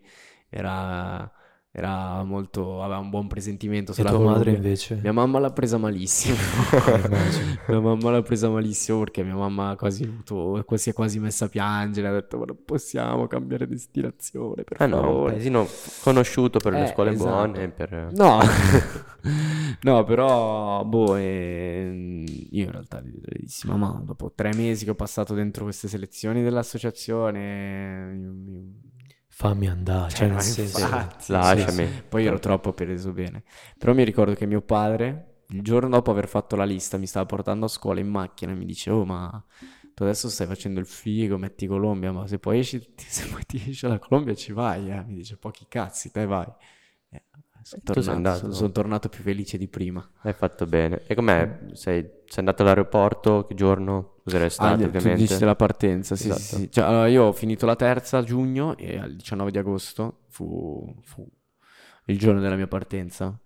era, 0.49 1.31
era 1.73 2.21
molto, 2.23 2.83
aveva 2.83 2.99
un 2.99 3.09
buon 3.09 3.27
presentimento 3.27 3.91
E 3.91 3.95
sulla 3.95 4.09
tua 4.09 4.19
madre 4.19 4.51
invece? 4.51 4.99
Mia 5.01 5.13
mamma 5.13 5.39
l'ha 5.39 5.51
presa 5.51 5.77
malissimo. 5.77 6.35
Mia 7.67 7.79
mamma 7.79 8.11
l'ha 8.11 8.21
presa 8.21 8.49
malissimo 8.49 8.99
perché 8.99 9.23
mia 9.23 9.35
mamma 9.35 9.69
ha 9.69 9.75
quasi, 9.77 10.03
avuto- 10.03 10.65
si 10.75 10.89
è 10.89 10.93
quasi 10.93 11.19
messa 11.19 11.45
a 11.45 11.47
piangere. 11.47 12.07
Ha 12.09 12.11
detto: 12.11 12.37
Ma 12.39 12.45
non 12.45 12.57
possiamo 12.65 13.25
cambiare 13.27 13.67
destinazione, 13.67 14.63
per 14.65 14.81
Ah 14.81 14.85
no, 14.85 14.97
un 14.97 15.03
favore. 15.03 15.31
paesino 15.33 15.65
conosciuto 16.01 16.59
per 16.59 16.73
le 16.73 16.83
Eh, 16.83 16.87
scuole 16.87 17.11
esatto. 17.11 17.29
buone, 17.51 17.69
per... 17.69 18.09
No, 18.11 18.39
no, 19.83 20.03
però, 20.03 20.83
boh, 20.83 21.15
ehm, 21.15 22.25
io 22.51 22.65
in 22.65 22.71
realtà 22.71 23.01
dissi, 23.01 23.67
mamma, 23.67 24.01
dopo 24.03 24.31
tre 24.35 24.53
mesi 24.55 24.83
che 24.83 24.91
ho 24.91 24.95
passato 24.95 25.33
dentro 25.33 25.63
queste 25.63 25.87
selezioni 25.87 26.41
dell'associazione, 26.43 28.17
io- 28.19 28.35
io- 28.51 28.71
Fammi 29.33 29.67
andare, 29.67 30.11
cioè 30.13 30.27
Eh, 30.27 30.31
nel 30.31 30.41
senso... 30.41 30.81
infatti, 30.81 31.31
Lasciami. 31.33 31.85
sì, 31.85 31.87
sì. 31.87 32.03
Poi 32.07 32.25
ero 32.25 32.37
troppo 32.39 32.73
preso 32.73 33.11
bene. 33.13 33.43
Però 33.77 33.93
mi 33.93 34.03
ricordo 34.03 34.33
che 34.33 34.45
mio 34.45 34.61
padre, 34.61 35.43
il 35.49 35.61
giorno 35.63 35.89
dopo 35.89 36.11
aver 36.11 36.27
fatto 36.27 36.55
la 36.55 36.65
lista, 36.65 36.97
mi 36.97 37.07
stava 37.07 37.25
portando 37.25 37.65
a 37.65 37.69
scuola 37.69 37.99
in 38.01 38.09
macchina 38.09 38.51
e 38.51 38.55
mi 38.55 38.65
dice, 38.65 38.89
oh, 38.91 39.05
ma 39.05 39.43
tu 39.93 40.03
adesso 40.03 40.29
stai 40.29 40.47
facendo 40.47 40.79
il 40.79 40.85
figo, 40.85 41.37
metti 41.37 41.65
Colombia, 41.65 42.11
ma 42.11 42.27
se 42.27 42.39
poi 42.39 42.59
esci, 42.59 42.81
se 42.97 43.27
poi 43.29 43.43
ti 43.45 43.63
esce 43.69 43.87
la 43.87 43.99
Colombia 43.99 44.35
ci 44.35 44.51
vai, 44.51 44.91
eh. 44.91 45.03
Mi 45.05 45.15
dice, 45.15 45.37
pochi 45.37 45.65
cazzi, 45.67 46.11
te 46.11 46.25
vai. 46.25 46.47
Eh, 47.09 47.23
sono 47.61 47.81
tornato, 47.83 48.29
sono- 48.29 48.51
no? 48.51 48.53
sono 48.53 48.71
tornato 48.71 49.09
più 49.09 49.23
felice 49.23 49.57
di 49.57 49.67
prima. 49.69 50.07
Hai 50.21 50.33
fatto 50.33 50.65
bene. 50.67 51.01
E 51.07 51.15
com'è? 51.15 51.59
Sei 51.73 52.07
sei 52.31 52.39
andato 52.45 52.61
all'aeroporto, 52.61 53.45
che 53.45 53.55
giorno? 53.55 54.15
Cos'era 54.23 54.45
Ah, 54.45 54.49
stato, 54.49 54.83
tu 54.83 54.85
ovviamente. 54.85 55.23
dici 55.23 55.37
della 55.37 55.55
partenza, 55.57 56.15
sì, 56.15 56.31
sì, 56.31 56.31
Esatto. 56.31 56.57
sì. 56.59 56.71
Cioè, 56.71 56.85
allora, 56.85 57.07
io 57.07 57.23
ho 57.23 57.31
finito 57.33 57.65
la 57.65 57.75
terza 57.75 58.19
a 58.19 58.23
giugno 58.23 58.77
e 58.77 58.97
al 58.97 59.15
19 59.15 59.51
di 59.51 59.57
agosto 59.57 60.21
fu, 60.29 60.95
fu 61.03 61.27
il 62.05 62.17
giorno 62.17 62.39
della 62.39 62.55
mia 62.55 62.67
partenza. 62.67 63.37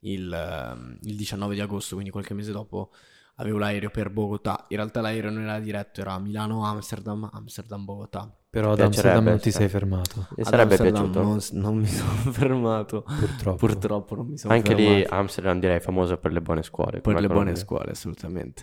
Il, 0.00 0.32
ehm, 0.32 0.98
il 1.02 1.16
19 1.16 1.54
di 1.54 1.60
agosto, 1.60 1.94
quindi 1.94 2.12
qualche 2.12 2.34
mese 2.34 2.52
dopo, 2.52 2.92
avevo 3.36 3.58
l'aereo 3.58 3.90
per 3.90 4.10
Bogotà. 4.10 4.64
In 4.68 4.76
realtà 4.76 5.00
l'aereo 5.00 5.30
non 5.30 5.42
era 5.42 5.58
diretto, 5.60 6.00
era 6.00 6.18
Milano-Amsterdam, 6.18 7.28
Amsterdam-Bogotà. 7.32 8.36
Però 8.50 8.72
ad 8.72 8.80
Amsterdam 8.80 9.24
non 9.24 9.38
ti 9.38 9.50
sì. 9.50 9.58
sei 9.58 9.68
fermato, 9.68 10.28
Ad 10.36 10.44
sarebbe 10.44 10.76
Amsterdam 10.76 11.10
piaciuto? 11.10 11.22
Non, 11.22 11.38
non 11.62 11.76
mi 11.76 11.86
sono 11.88 12.10
fermato. 12.32 13.02
purtroppo. 13.02 13.56
Purtroppo 13.56 14.14
non 14.14 14.26
mi 14.28 14.38
sono 14.38 14.54
Anche 14.54 14.74
lì 14.74 14.84
fermato. 14.86 15.14
Amsterdam 15.14 15.58
direi 15.60 15.80
famosa 15.80 16.16
per 16.16 16.32
le 16.32 16.40
buone 16.40 16.62
scuole. 16.62 17.00
Per 17.00 17.20
le 17.20 17.26
buone 17.26 17.56
scuole, 17.56 17.90
assolutamente. 17.90 18.62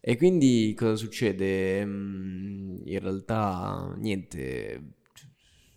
E 0.00 0.16
quindi 0.16 0.72
cosa 0.76 0.94
succede? 0.96 1.84
Mm, 1.84 2.76
In 2.86 2.98
realtà 3.00 3.92
niente. 3.98 4.82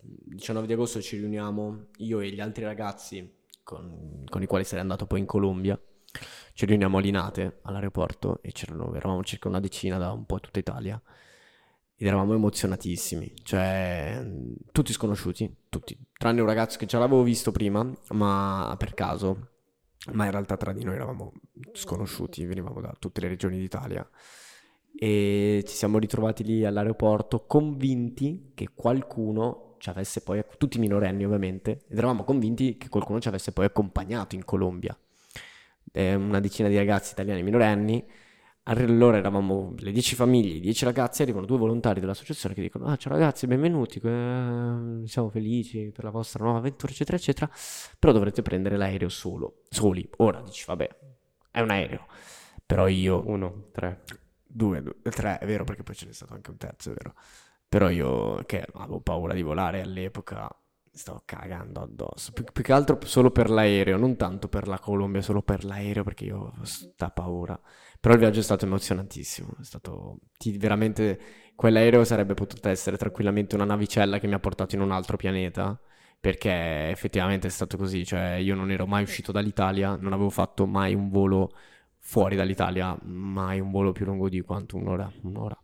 Il 0.02 0.36
19 0.36 0.66
di 0.66 0.72
agosto 0.72 1.00
ci 1.02 1.18
riuniamo 1.18 1.88
io 1.98 2.20
e 2.20 2.30
gli 2.30 2.40
altri 2.40 2.64
ragazzi 2.64 3.30
con, 3.62 4.24
con 4.28 4.42
i 4.42 4.46
quali 4.46 4.64
sarei 4.64 4.80
andato 4.82 5.06
poi 5.06 5.20
in 5.20 5.26
Colombia. 5.26 5.78
Ci 6.52 6.66
riuniamo 6.66 6.98
a 6.98 7.00
Linate 7.00 7.58
all'aeroporto 7.62 8.40
e 8.42 8.52
c'erano, 8.52 8.94
eravamo 8.94 9.22
circa 9.22 9.48
una 9.48 9.60
decina 9.60 9.98
da 9.98 10.12
un 10.12 10.26
po' 10.26 10.40
tutta 10.40 10.58
Italia. 10.58 11.00
Ed 11.96 12.06
eravamo 12.06 12.32
emozionatissimi, 12.34 13.34
cioè 13.42 14.18
mm, 14.22 14.52
tutti 14.72 14.92
sconosciuti, 14.92 15.54
tutti, 15.68 15.98
tranne 16.16 16.40
un 16.40 16.46
ragazzo 16.46 16.78
che 16.78 16.86
già 16.86 16.98
l'avevo 16.98 17.22
visto 17.22 17.52
prima, 17.52 17.86
ma 18.12 18.74
per 18.78 18.94
caso, 18.94 19.48
ma 20.12 20.24
in 20.24 20.30
realtà 20.30 20.56
tra 20.56 20.72
di 20.72 20.82
noi 20.82 20.94
eravamo 20.94 21.32
sconosciuti, 21.72 22.46
venivamo 22.46 22.80
da 22.80 22.94
tutte 22.98 23.20
le 23.20 23.28
regioni 23.28 23.58
d'Italia. 23.58 24.08
E 24.98 25.62
ci 25.66 25.74
siamo 25.74 25.98
ritrovati 25.98 26.42
lì 26.42 26.64
all'aeroporto 26.64 27.44
convinti 27.46 28.52
che 28.54 28.70
qualcuno 28.74 29.76
ci 29.78 29.88
avesse 29.88 30.22
poi, 30.22 30.42
tutti 30.58 30.78
minorenni 30.78 31.24
ovviamente, 31.24 31.84
ed 31.88 31.98
eravamo 31.98 32.24
convinti 32.24 32.76
che 32.76 32.88
qualcuno 32.88 33.20
ci 33.20 33.28
avesse 33.28 33.52
poi 33.52 33.66
accompagnato 33.66 34.34
in 34.34 34.44
Colombia. 34.44 34.96
Eh, 35.92 36.14
una 36.14 36.40
decina 36.40 36.68
di 36.68 36.76
ragazzi 36.76 37.12
italiani 37.12 37.42
minorenni 37.42 38.04
allora 38.64 39.16
eravamo 39.16 39.74
le 39.78 39.90
10 39.90 40.14
famiglie, 40.14 40.54
i 40.56 40.60
10 40.60 40.84
ragazzi, 40.84 41.22
arrivano 41.22 41.46
due 41.46 41.58
volontari 41.58 41.98
dell'associazione 41.98 42.54
che 42.54 42.60
dicono: 42.60 42.86
Ah, 42.86 42.96
ciao 42.96 43.12
ragazzi, 43.12 43.46
benvenuti, 43.46 43.98
eh, 43.98 45.02
siamo 45.06 45.28
felici 45.30 45.90
per 45.92 46.04
la 46.04 46.10
vostra 46.10 46.44
nuova 46.44 46.58
avventura, 46.58 46.92
eccetera, 46.92 47.16
eccetera. 47.16 47.50
Però 47.98 48.12
dovrete 48.12 48.42
prendere 48.42 48.76
l'aereo 48.76 49.08
solo, 49.08 49.62
soli. 49.68 50.08
Ora 50.18 50.40
dici, 50.42 50.64
vabbè, 50.66 50.88
è 51.50 51.60
un 51.60 51.70
aereo. 51.70 52.06
Però 52.66 52.86
io, 52.86 53.22
Uno, 53.26 53.68
tre. 53.72 54.02
due, 54.46 54.82
due, 54.82 54.94
tre, 55.10 55.38
è 55.38 55.46
vero, 55.46 55.64
perché 55.64 55.82
poi 55.82 55.94
ce 55.94 56.06
n'è 56.06 56.12
stato 56.12 56.34
anche 56.34 56.50
un 56.50 56.56
terzo, 56.56 56.90
è 56.90 56.94
vero. 56.94 57.14
Però 57.68 57.88
io, 57.88 58.42
che 58.46 58.64
avevo 58.74 59.00
paura 59.00 59.32
di 59.34 59.42
volare 59.42 59.80
all'epoca, 59.80 60.48
stavo 60.92 61.22
cagando 61.24 61.80
addosso. 61.80 62.32
Più, 62.32 62.44
più 62.52 62.62
che 62.62 62.72
altro 62.72 62.98
solo 63.04 63.30
per 63.30 63.50
l'aereo, 63.50 63.96
non 63.96 64.16
tanto 64.16 64.48
per 64.48 64.66
la 64.68 64.78
Colombia, 64.78 65.22
solo 65.22 65.42
per 65.42 65.64
l'aereo, 65.64 66.02
perché 66.04 66.24
io 66.24 66.48
avevo 66.48 66.64
sta 66.64 67.10
paura. 67.10 67.58
Però 68.00 68.14
il 68.14 68.20
viaggio 68.20 68.40
è 68.40 68.42
stato 68.42 68.64
emozionantissimo, 68.64 69.50
è 69.60 69.64
stato 69.64 70.18
ti- 70.36 70.56
veramente 70.58 71.20
quell'aereo 71.54 72.04
sarebbe 72.04 72.34
potuta 72.34 72.70
essere 72.70 72.96
tranquillamente 72.96 73.54
una 73.54 73.64
navicella 73.64 74.18
che 74.18 74.26
mi 74.26 74.34
ha 74.34 74.38
portato 74.40 74.74
in 74.74 74.80
un 74.80 74.90
altro 74.90 75.16
pianeta, 75.16 75.78
perché 76.18 76.90
effettivamente 76.90 77.46
è 77.46 77.50
stato 77.50 77.76
così, 77.76 78.04
cioè 78.04 78.34
io 78.34 78.54
non 78.54 78.70
ero 78.70 78.86
mai 78.86 79.02
uscito 79.02 79.32
dall'Italia, 79.32 79.96
non 79.96 80.12
avevo 80.12 80.30
fatto 80.30 80.66
mai 80.66 80.94
un 80.94 81.08
volo 81.10 81.50
fuori 81.98 82.36
dall'Italia, 82.36 82.96
mai 83.02 83.60
un 83.60 83.70
volo 83.70 83.92
più 83.92 84.04
lungo 84.06 84.28
di 84.28 84.40
quanto 84.40 84.76
un'ora, 84.76 85.10
un'ora. 85.22 85.56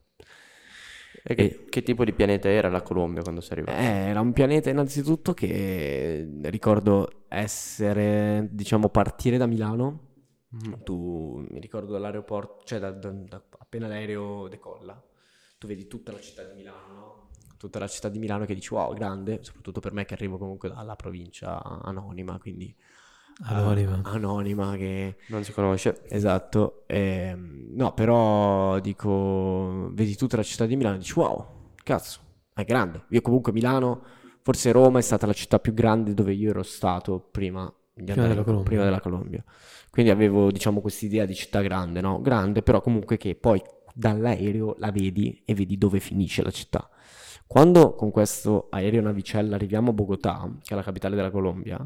E 1.28 1.35
che, 1.35 1.64
che 1.68 1.83
tipo 1.83 2.04
di 2.04 2.12
pianeta 2.12 2.49
era 2.49 2.68
la 2.68 2.83
Colombia 2.83 3.21
quando 3.23 3.40
sei 3.40 3.59
arrivato? 3.59 3.78
Eh, 3.78 3.85
era 4.11 4.21
un 4.21 4.33
pianeta 4.33 4.71
innanzitutto 4.71 5.35
che 5.35 6.28
ricordo 6.42 7.25
essere, 7.28 8.49
diciamo, 8.52 8.88
partire 8.90 9.37
da 9.37 9.47
Milano. 9.47 10.02
Tu 10.85 11.45
mi 11.50 11.59
ricordo 11.59 11.92
dall'aeroporto, 11.92 12.64
cioè 12.64 12.78
da- 12.78 12.92
da- 12.92 13.11
da- 13.11 13.42
appena 13.59 13.88
l'aereo 13.88 14.47
decolla, 14.49 15.02
tu 15.59 15.66
vedi 15.66 15.87
tutta 15.87 16.12
la 16.12 16.21
città 16.21 16.45
di 16.45 16.54
Milano, 16.54 16.95
no? 16.95 17.28
Tutta 17.59 17.78
la 17.78 17.88
città 17.88 18.09
di 18.09 18.18
Milano 18.18 18.45
che 18.45 18.54
dici 18.54 18.73
wow, 18.73 18.95
grande, 18.95 19.40
soprattutto 19.42 19.80
per 19.80 19.92
me 19.92 20.04
che 20.04 20.14
arrivo 20.14 20.38
comunque 20.38 20.68
dalla 20.68 20.95
provincia 20.95 21.61
anonima, 21.83 22.38
quindi 22.38 22.75
Anonima. 23.45 24.00
anonima 24.05 24.76
che 24.76 25.16
Non 25.28 25.45
si 25.45 25.52
conosce. 25.52 26.02
Esatto, 26.09 26.85
ehm, 26.87 27.69
no, 27.75 27.93
però 27.93 28.78
dico, 28.81 29.90
vedi 29.93 30.16
tutta 30.16 30.37
la 30.37 30.43
città 30.43 30.64
di 30.64 30.76
Milano 30.76 30.97
e 30.97 30.99
dici 30.99 31.19
wow, 31.19 31.47
cazzo, 31.83 32.21
è 32.55 32.64
grande. 32.64 33.05
Io 33.11 33.21
comunque 33.21 33.52
Milano, 33.52 34.02
forse 34.43 34.73
Roma 34.73 34.99
è 34.99 35.02
stata 35.02 35.26
la 35.26 35.35
città 35.35 35.59
più 35.59 35.75
grande 35.75 36.14
dove 36.14 36.33
io 36.33 36.50
ero 36.50 36.62
stato 36.62 37.28
prima 37.31 37.71
di 37.93 38.11
andare 38.11 38.28
della 38.28 38.43
Colombia. 38.43 38.69
prima 38.69 38.85
della 38.85 39.00
Colombia. 39.00 39.45
Quindi 39.90 40.11
avevo, 40.11 40.50
diciamo, 40.50 40.81
quest'idea 40.81 41.25
di 41.26 41.35
città 41.35 41.61
grande, 41.61 42.00
no? 42.00 42.21
Grande, 42.21 42.62
però 42.62 42.81
comunque 42.81 43.16
che 43.19 43.35
poi 43.35 43.62
dall'aereo 43.95 44.76
la 44.78 44.90
vedi 44.90 45.43
e 45.45 45.55
vedi 45.55 45.76
dove 45.78 46.00
finisce 46.00 46.43
la 46.43 46.50
città. 46.50 46.88
Quando 47.47 47.95
con 47.95 48.11
questo 48.11 48.66
aereo 48.71 49.00
navicella 49.02 49.55
arriviamo 49.55 49.90
a 49.90 49.93
Bogotà, 49.93 50.50
che 50.62 50.73
è 50.73 50.76
la 50.76 50.83
capitale 50.83 51.14
della 51.14 51.31
Colombia, 51.31 51.78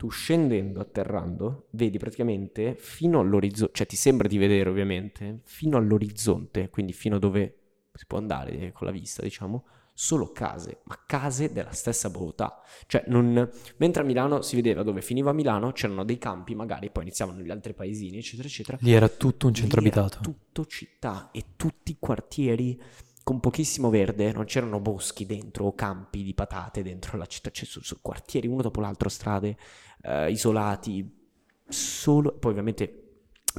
tu 0.00 0.08
scendendo, 0.08 0.80
atterrando, 0.80 1.66
vedi 1.72 1.98
praticamente 1.98 2.74
fino 2.74 3.20
all'orizzonte, 3.20 3.74
cioè 3.74 3.86
ti 3.86 3.96
sembra 3.96 4.28
di 4.28 4.38
vedere 4.38 4.70
ovviamente, 4.70 5.42
fino 5.44 5.76
all'orizzonte, 5.76 6.70
quindi 6.70 6.94
fino 6.94 7.16
a 7.16 7.18
dove 7.18 7.58
si 7.92 8.06
può 8.06 8.16
andare 8.16 8.72
con 8.72 8.86
la 8.86 8.94
vista, 8.94 9.20
diciamo, 9.20 9.66
solo 9.92 10.32
case, 10.32 10.80
ma 10.84 10.98
case 11.06 11.52
della 11.52 11.72
stessa 11.72 12.08
Bogotà. 12.08 12.62
Cioè, 12.86 13.04
non... 13.08 13.46
mentre 13.76 14.00
a 14.00 14.06
Milano 14.06 14.40
si 14.40 14.56
vedeva 14.56 14.82
dove 14.82 15.02
finiva 15.02 15.34
Milano, 15.34 15.72
c'erano 15.72 16.02
dei 16.02 16.16
campi, 16.16 16.54
magari 16.54 16.88
poi 16.88 17.02
iniziavano 17.02 17.42
gli 17.42 17.50
altri 17.50 17.74
paesini, 17.74 18.16
eccetera, 18.16 18.48
eccetera. 18.48 18.78
Lì 18.80 18.92
era 18.92 19.08
tutto 19.10 19.48
un 19.48 19.52
centro 19.52 19.82
Lì 19.82 19.88
abitato. 19.88 20.20
Tutto 20.22 20.64
città 20.64 21.28
e 21.30 21.44
tutti 21.56 21.94
quartieri 21.98 22.80
con 23.30 23.38
pochissimo 23.38 23.90
verde, 23.90 24.32
non 24.32 24.44
c'erano 24.44 24.80
boschi 24.80 25.24
dentro 25.24 25.66
o 25.66 25.74
campi 25.76 26.24
di 26.24 26.34
patate 26.34 26.82
dentro 26.82 27.16
la 27.16 27.26
città, 27.26 27.52
c'è 27.52 27.64
su, 27.64 27.80
su 27.80 28.00
quartieri 28.02 28.48
uno 28.48 28.60
dopo 28.60 28.80
l'altro, 28.80 29.08
strade 29.08 29.56
eh, 30.02 30.32
isolati, 30.32 31.08
solo, 31.68 32.32
poi 32.32 32.50
ovviamente 32.50 32.99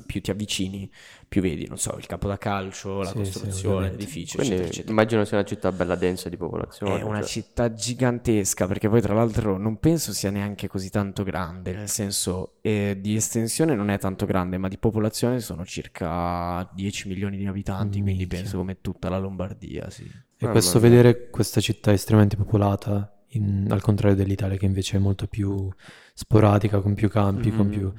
più 0.05 0.21
ti 0.21 0.31
avvicini, 0.31 0.89
più 1.27 1.41
vedi, 1.41 1.67
non 1.67 1.77
so, 1.77 1.95
il 1.97 2.05
campo 2.05 2.27
da 2.27 2.37
calcio, 2.37 2.99
la 2.99 3.05
Sì, 3.05 3.11
sì, 3.11 3.17
costruzione, 3.17 3.75
ovviamente. 3.75 3.97
l'edificio, 3.97 4.35
Quindi 4.37 4.53
eccetera, 4.55 4.71
eccetera. 4.73 4.91
immagino 4.91 5.25
sia 5.25 5.37
una 5.37 5.45
città 5.45 5.71
bella 5.71 5.95
densa 5.95 6.29
di 6.29 6.37
popolazione. 6.37 6.99
È 6.99 7.03
una 7.03 7.19
cioè. 7.19 7.27
città 7.27 7.73
gigantesca 7.73 8.67
perché 8.67 8.89
poi 8.89 9.01
tra 9.01 9.13
l'altro 9.13 9.57
non 9.57 9.77
penso 9.79 10.13
sia 10.13 10.29
neanche 10.29 10.67
così 10.67 10.89
tanto 10.89 11.23
grande, 11.23 11.73
nel 11.73 11.89
senso 11.89 12.55
eh, 12.61 12.97
di 12.99 13.15
estensione 13.15 13.75
non 13.75 13.89
è 13.89 13.97
tanto 13.99 14.25
grande, 14.25 14.57
ma 14.57 14.67
di 14.67 14.77
popolazione 14.77 15.39
sono 15.39 15.65
circa 15.65 16.69
10 16.73 17.07
milioni 17.07 17.37
di 17.37 17.45
abitanti, 17.45 18.01
quindi 18.01 18.19
Minchia. 18.21 18.39
penso 18.39 18.57
come 18.57 18.77
tutta 18.81 19.09
la 19.09 19.17
Lombardia, 19.17 19.89
sì. 19.89 20.03
E 20.03 20.45
Mamma 20.45 20.51
questo 20.53 20.79
vedere 20.79 21.29
questa 21.29 21.61
città 21.61 21.91
estremamente 21.91 22.35
popolata, 22.35 23.15
in- 23.33 23.67
al 23.69 23.81
contrario 23.81 24.15
dell'Italia 24.15 24.57
che 24.57 24.65
invece 24.65 24.97
è 24.97 24.99
molto 24.99 25.27
più 25.27 25.69
sporadica, 26.13 26.79
con 26.81 26.93
più 26.93 27.09
campi, 27.09 27.51
con 27.51 27.67
Mhm. 27.67 27.71
più... 27.71 27.93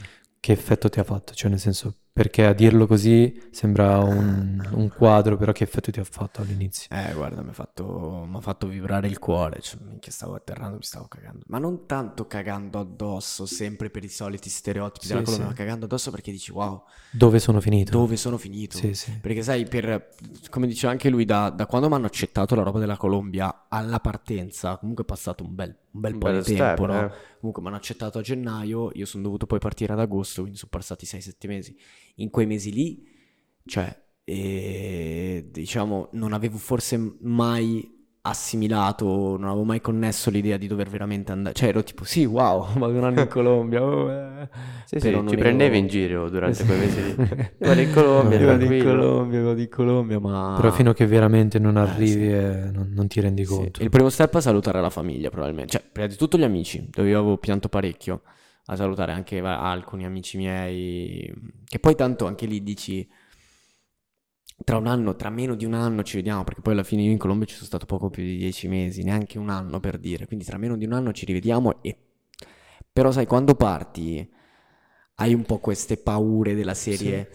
Che 0.44 0.50
effetto 0.50 0.88
ti 0.88 0.98
ha 0.98 1.04
fatto? 1.04 1.34
Cioè, 1.34 1.48
nel 1.48 1.60
senso, 1.60 1.98
perché 2.12 2.44
a 2.46 2.52
dirlo 2.52 2.86
così 2.86 3.40
sembra 3.50 3.98
un, 4.00 4.68
un 4.72 4.88
quadro, 4.92 5.36
però 5.36 5.52
che 5.52 5.64
effetto 5.64 5.90
ti 5.90 6.00
ha 6.00 6.04
fatto 6.04 6.40
all'inizio? 6.42 6.90
Eh, 6.94 7.14
guarda, 7.14 7.42
mi 7.42 7.48
ha 7.48 7.52
fatto, 7.54 8.28
fatto 8.40 8.66
vibrare 8.66 9.06
il 9.08 9.18
cuore, 9.18 9.60
cioè, 9.62 9.80
minchia, 9.82 10.12
stavo 10.12 10.34
atterrando, 10.34 10.76
mi 10.76 10.82
stavo 10.82 11.06
cagando. 11.08 11.40
Ma 11.46 11.58
non 11.58 11.86
tanto 11.86 12.26
cagando 12.26 12.78
addosso, 12.80 13.46
sempre 13.46 13.88
per 13.88 14.04
i 14.04 14.10
soliti 14.10 14.50
stereotipi 14.50 15.06
Sì, 15.06 15.08
della 15.08 15.22
Colombia, 15.22 15.46
sì. 15.46 15.48
ma 15.48 15.54
cagando 15.54 15.86
addosso 15.86 16.10
perché 16.10 16.30
dici, 16.30 16.52
wow, 16.52 16.84
Dove 17.10 17.38
sono 17.38 17.60
finito? 17.60 17.92
dove 17.92 18.16
sono 18.18 18.36
finito? 18.36 18.76
Sì, 18.78 18.94
sì. 18.94 19.12
Perché 19.20 19.42
sai, 19.42 19.66
per, 19.66 20.10
come 20.50 20.66
diceva 20.66 20.92
anche 20.92 21.08
lui, 21.08 21.24
da, 21.24 21.48
da 21.48 21.66
quando 21.66 21.88
mi 21.88 21.94
hanno 21.94 22.06
accettato 22.06 22.54
la 22.54 22.62
roba 22.62 22.78
della 22.78 22.98
Colombia 22.98 23.66
alla 23.70 24.00
partenza, 24.00 24.76
comunque 24.76 25.04
è 25.04 25.06
passato 25.06 25.44
un 25.44 25.54
bel, 25.54 25.74
un 25.92 26.00
bel 26.00 26.14
Un 26.14 26.18
po' 26.18 26.28
bel 26.28 26.42
di 26.42 26.42
step, 26.44 26.56
tempo, 26.56 26.86
no? 26.86 27.06
eh. 27.06 27.10
Comunque 27.38 27.62
mi 27.62 27.68
hanno 27.68 27.76
accettato 27.78 28.18
a 28.18 28.22
gennaio, 28.22 28.90
io 28.94 29.06
sono 29.06 29.22
dovuto 29.22 29.46
poi 29.46 29.58
partire 29.58 29.94
ad 29.94 30.00
agosto, 30.00 30.42
quindi 30.42 30.58
sono 30.58 30.70
passati 30.70 31.06
6-7 31.06 31.46
mesi. 31.48 31.76
In 32.16 32.30
quei 32.30 32.46
mesi 32.46 32.72
lì, 32.72 33.02
cioè, 33.66 33.94
eh, 34.24 35.48
diciamo, 35.50 36.08
non 36.12 36.32
avevo 36.32 36.56
forse 36.58 37.16
mai 37.20 38.00
assimilato, 38.24 39.04
non 39.36 39.48
avevo 39.48 39.64
mai 39.64 39.80
connesso 39.80 40.30
l'idea 40.30 40.56
di 40.56 40.68
dover 40.68 40.88
veramente 40.88 41.32
andare. 41.32 41.54
Cioè, 41.54 41.70
ero 41.70 41.82
tipo, 41.82 42.04
sì, 42.04 42.24
wow, 42.24 42.66
vado 42.78 42.92
un 42.96 43.04
anno 43.04 43.20
in 43.20 43.26
Colombia. 43.28 43.82
oh, 43.82 44.10
eh. 44.10 44.48
Sì, 44.84 45.00
sì, 45.00 45.22
ci 45.26 45.36
prendevi 45.36 45.78
in 45.78 45.86
giro 45.88 46.28
durante 46.28 46.64
quei 46.64 46.78
mesi 46.78 47.02
lì. 47.02 47.14
Vado 47.58 47.80
in 47.80 47.92
Colombia, 47.92 48.38
Io 48.38 48.46
vado 48.46 48.64
in. 48.72 48.82
Colombia, 48.84 49.42
vado 49.42 49.60
in 49.60 49.68
Colombia, 49.68 50.20
ma... 50.20 50.54
Però 50.56 50.70
fino 50.70 50.90
a 50.90 50.94
che 50.94 51.06
veramente 51.06 51.58
non 51.58 51.76
Eh, 51.78 51.80
arrivi 51.80 52.10
sì. 52.10 52.30
e 52.30 52.70
non, 52.72 52.90
non 52.92 53.06
ti 53.08 53.20
rendi 53.20 53.44
Sì, 53.44 53.54
conto. 53.54 53.82
Il 53.82 53.88
primo 53.88 54.10
step 54.10 54.36
è 54.36 54.40
salutare 54.40 54.80
la 54.80 54.90
famiglia, 54.90 55.30
probabilmente. 55.30 55.72
Cioè, 55.72 55.82
prima 55.90 56.06
di 56.08 56.16
tutto 56.16 56.36
gli 56.36 56.42
amici, 56.44 56.88
dove 56.90 57.08
io 57.08 57.18
avevo 57.18 57.38
pianto 57.38 57.68
parecchio. 57.68 58.22
A 58.66 58.76
salutare 58.76 59.12
anche 59.12 59.40
alcuni 59.40 60.04
amici 60.04 60.36
miei. 60.36 61.32
Che 61.64 61.78
poi 61.78 61.94
tanto 61.94 62.26
anche 62.26 62.46
lì 62.46 62.62
dici. 62.62 63.08
tra 64.64 64.76
un 64.76 64.86
anno, 64.86 65.16
tra 65.16 65.30
meno 65.30 65.54
di 65.54 65.64
un 65.64 65.74
anno 65.74 66.02
ci 66.02 66.16
vediamo, 66.16 66.44
perché 66.44 66.60
poi 66.60 66.74
alla 66.74 66.82
fine 66.84 67.02
io 67.02 67.10
in 67.10 67.18
Colombia 67.18 67.46
ci 67.46 67.54
sono 67.54 67.66
stato 67.66 67.86
poco 67.86 68.10
più 68.10 68.22
di 68.22 68.36
dieci 68.36 68.68
mesi, 68.68 69.02
neanche 69.02 69.38
un 69.38 69.48
anno 69.50 69.80
per 69.80 69.98
dire, 69.98 70.26
quindi 70.26 70.44
tra 70.44 70.58
meno 70.58 70.76
di 70.76 70.84
un 70.84 70.92
anno 70.92 71.12
ci 71.12 71.24
rivediamo 71.24 71.82
e... 71.82 71.96
Però 72.92 73.10
sai, 73.10 73.26
quando 73.26 73.54
parti 73.54 74.30
hai 75.16 75.34
un 75.34 75.44
po' 75.44 75.58
queste 75.58 75.96
paure 75.96 76.54
della 76.54 76.74
serie, 76.74 77.30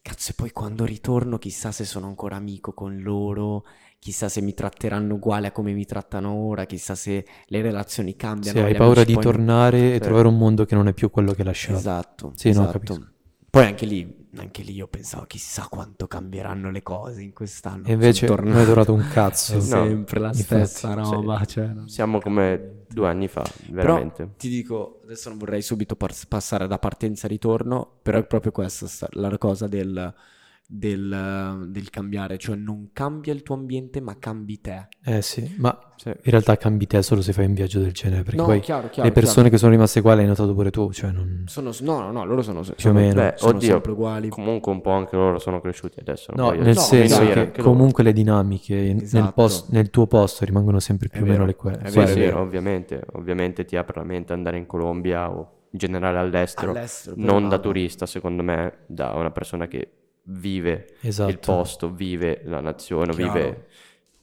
cazzo, 0.00 0.30
e 0.30 0.34
poi 0.34 0.50
quando 0.52 0.84
ritorno 0.84 1.38
chissà 1.38 1.70
se 1.70 1.84
sono 1.84 2.06
ancora 2.06 2.36
amico 2.36 2.72
con 2.72 2.98
loro, 3.00 3.64
chissà 4.02 4.28
se 4.28 4.40
mi 4.40 4.52
tratteranno 4.52 5.14
uguale 5.14 5.46
a 5.46 5.52
come 5.52 5.72
mi 5.72 5.84
trattano 5.84 6.32
ora, 6.32 6.64
chissà 6.64 6.96
se 6.96 7.24
le 7.46 7.62
relazioni 7.62 8.16
cambiano. 8.16 8.58
Se 8.58 8.64
hai 8.64 8.74
paura 8.74 9.04
di 9.04 9.14
tornare 9.16 9.94
e 9.94 10.00
trovare 10.00 10.26
un 10.26 10.36
mondo 10.36 10.64
che 10.64 10.74
non 10.74 10.88
è 10.88 10.92
più 10.92 11.08
quello 11.08 11.34
che 11.34 11.44
lasciavi. 11.44 11.78
Esatto, 11.78 12.32
Sì, 12.34 12.48
no, 12.50 12.62
esatto. 12.62 12.72
capisco. 12.80 13.06
Poi 13.48 13.64
anche 13.64 13.86
lì, 13.86 14.26
anche 14.38 14.62
lì 14.62 14.72
io 14.72 14.88
pensavo 14.88 15.24
chissà 15.26 15.68
quanto 15.70 16.08
cambieranno 16.08 16.72
le 16.72 16.82
cose 16.82 17.22
in 17.22 17.32
quest'anno. 17.32 17.86
E 17.86 17.92
invece 17.92 18.26
non 18.26 18.56
è 18.56 18.64
durato 18.64 18.92
un 18.92 19.06
cazzo. 19.12 19.52
È 19.52 19.56
No, 19.58 19.62
sempre 19.62 20.18
la 20.18 20.26
infatti, 20.28 20.42
stessa 20.42 20.88
sì. 21.04 21.12
roba. 21.12 21.44
cioè, 21.44 21.66
non- 21.66 21.86
Siamo 21.88 22.18
come 22.18 22.84
due 22.88 23.06
anni 23.08 23.28
fa, 23.28 23.42
Però 23.42 23.72
veramente. 23.94 24.30
ti 24.36 24.48
dico, 24.48 24.98
adesso 25.04 25.28
non 25.28 25.38
vorrei 25.38 25.62
subito 25.62 25.94
par- 25.94 26.12
passare 26.26 26.66
da 26.66 26.78
partenza 26.80 27.26
e 27.26 27.28
ritorno, 27.30 27.98
però 28.02 28.18
è 28.18 28.24
proprio 28.24 28.50
questa 28.50 28.88
sta- 28.88 29.06
la 29.12 29.38
cosa 29.38 29.68
del, 29.68 30.12
del, 30.74 31.66
del 31.68 31.90
cambiare, 31.90 32.38
cioè 32.38 32.56
non 32.56 32.88
cambia 32.94 33.34
il 33.34 33.42
tuo 33.42 33.54
ambiente 33.54 34.00
ma 34.00 34.16
cambi 34.18 34.58
te. 34.60 34.88
Eh 35.04 35.20
sì, 35.20 35.54
ma 35.58 35.78
Sì. 35.96 36.08
in 36.08 36.16
realtà 36.30 36.56
cambi 36.56 36.86
te 36.86 37.02
solo 37.02 37.20
se 37.20 37.34
fai 37.34 37.44
un 37.44 37.52
viaggio 37.52 37.78
del 37.80 37.92
genere, 37.92 38.22
perché 38.22 38.40
No, 38.40 38.46
poi 38.46 38.60
chiaro, 38.60 38.88
chiaro, 38.88 39.06
le 39.08 39.14
persone 39.14 39.50
che 39.50 39.58
sono 39.58 39.70
rimaste 39.72 39.98
uguali 39.98 40.22
hai 40.22 40.26
notato 40.26 40.54
pure 40.54 40.70
tu, 40.70 40.90
cioè 40.92 41.10
non... 41.10 41.44
Sono, 41.46 41.72
no, 41.82 42.00
no, 42.00 42.10
no, 42.10 42.24
loro 42.24 42.40
sono, 42.40 42.60
Più 42.62 42.70
o 42.72 42.74
sono- 42.78 42.94
meno. 42.94 43.14
Beh, 43.14 43.34
sono 43.36 43.56
oddio, 43.56 43.68
sempre 43.70 43.92
uguali. 43.92 44.28
Comunque 44.30 44.72
un 44.72 44.80
po' 44.80 44.90
anche 44.92 45.14
loro 45.16 45.38
sono 45.38 45.60
cresciuti 45.60 46.00
adesso. 46.00 46.32
No, 46.34 46.44
voglio- 46.44 46.62
nel 46.62 46.74
no, 46.74 46.80
senso 46.80 47.20
esatto, 47.22 47.50
che 47.50 47.60
comunque 47.62 48.02
le 48.02 48.12
dinamiche 48.14 48.74
in- 48.74 48.94
nel, 48.96 49.02
Esatto. 49.04 49.32
post- 49.32 49.70
nel 49.72 49.90
tuo 49.90 50.06
posto 50.06 50.44
rimangono 50.46 50.80
sempre 50.80 51.08
più 51.08 51.20
È 51.20 51.22
o 51.24 51.26
meno 51.26 51.44
le 51.44 51.54
que- 51.54 51.72
è 51.72 51.74
Sì, 51.76 51.80
vero, 51.82 51.92
quelle. 51.92 52.06
sì, 52.12 52.18
vero. 52.20 52.40
ovviamente, 52.40 53.02
ovviamente 53.12 53.64
ti 53.66 53.76
apre 53.76 54.00
la 54.00 54.06
mente 54.06 54.32
andare 54.32 54.56
in 54.56 54.64
Colombia 54.66 55.30
o 55.30 55.58
in 55.72 55.78
generale 55.78 56.18
all'estero, 56.18 56.70
All'estero, 56.70 57.16
non 57.18 57.48
da 57.50 57.58
turista, 57.58 58.06
secondo 58.06 58.42
me, 58.42 58.78
da 58.86 59.12
una 59.12 59.30
persona 59.30 59.66
che 59.68 59.90
vive 60.24 60.96
Esatto. 61.00 61.30
il 61.30 61.38
posto, 61.38 61.90
vive 61.90 62.42
la 62.44 62.60
nazione, 62.60 63.12
Chiaro. 63.12 63.32
vive 63.32 63.66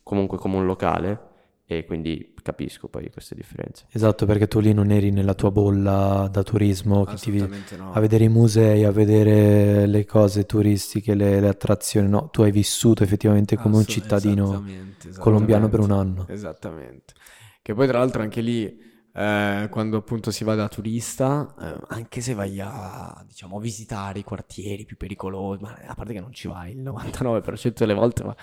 comunque 0.04 0.38
come 0.38 0.56
un 0.58 0.66
locale 0.66 1.28
e 1.66 1.86
quindi 1.86 2.34
capisco 2.42 2.88
poi 2.88 3.12
queste 3.12 3.36
differenze. 3.36 3.86
Esatto, 3.92 4.26
perché 4.26 4.48
tu 4.48 4.60
lì 4.60 4.74
non 4.74 4.90
eri 4.90 5.12
nella 5.12 5.36
tua 5.36 5.52
bolla 5.52 6.28
da 6.32 6.42
turismo, 6.42 7.04
che 7.04 7.16
ti 7.16 7.30
vi- 7.30 7.38
Assolutamente 7.38 7.78
no. 7.78 7.92
a 7.94 8.00
vedere 8.00 8.24
i 8.24 8.30
musei, 8.30 8.84
a 8.86 8.92
vedere 8.92 9.86
le 9.86 10.04
cose 10.06 10.46
turistiche, 10.48 11.14
le, 11.14 11.40
le 11.40 11.48
attrazioni. 11.48 12.10
No, 12.10 12.30
tu 12.32 12.42
hai 12.42 12.52
vissuto 12.52 13.04
effettivamente 13.04 13.56
come 13.56 13.78
un 13.78 13.86
cittadino 13.86 14.46
esattamente, 14.46 15.10
colombiano 15.20 15.70
per 15.70 15.80
un 15.82 15.86
esattamente. 15.92 16.22
anno. 16.22 16.34
Esattamente. 16.34 17.14
Che 17.62 17.74
poi 17.76 17.88
tra 17.88 18.00
l'altro 18.00 18.24
anche 18.24 18.42
lì, 18.42 18.82
eh, 19.14 19.68
quando 19.72 19.98
appunto 19.98 20.32
si 20.32 20.44
va 20.44 20.56
da 20.56 20.68
turista, 20.68 21.54
eh, 21.60 21.76
anche 21.90 22.22
se 22.22 22.34
vai 22.34 22.60
a, 22.62 23.24
diciamo, 23.28 23.58
a 23.58 23.60
visitare 23.60 24.20
i 24.20 24.24
quartieri 24.24 24.86
più 24.86 24.98
pericolosi, 24.98 25.62
ma 25.64 25.78
a 25.88 25.96
parte 25.96 26.14
che 26.14 26.20
non 26.22 26.32
ci 26.34 26.48
vai 26.48 26.72
il 26.72 26.82
99% 26.82 27.80
delle 27.80 27.94
volte, 27.94 28.24
ma 28.24 28.36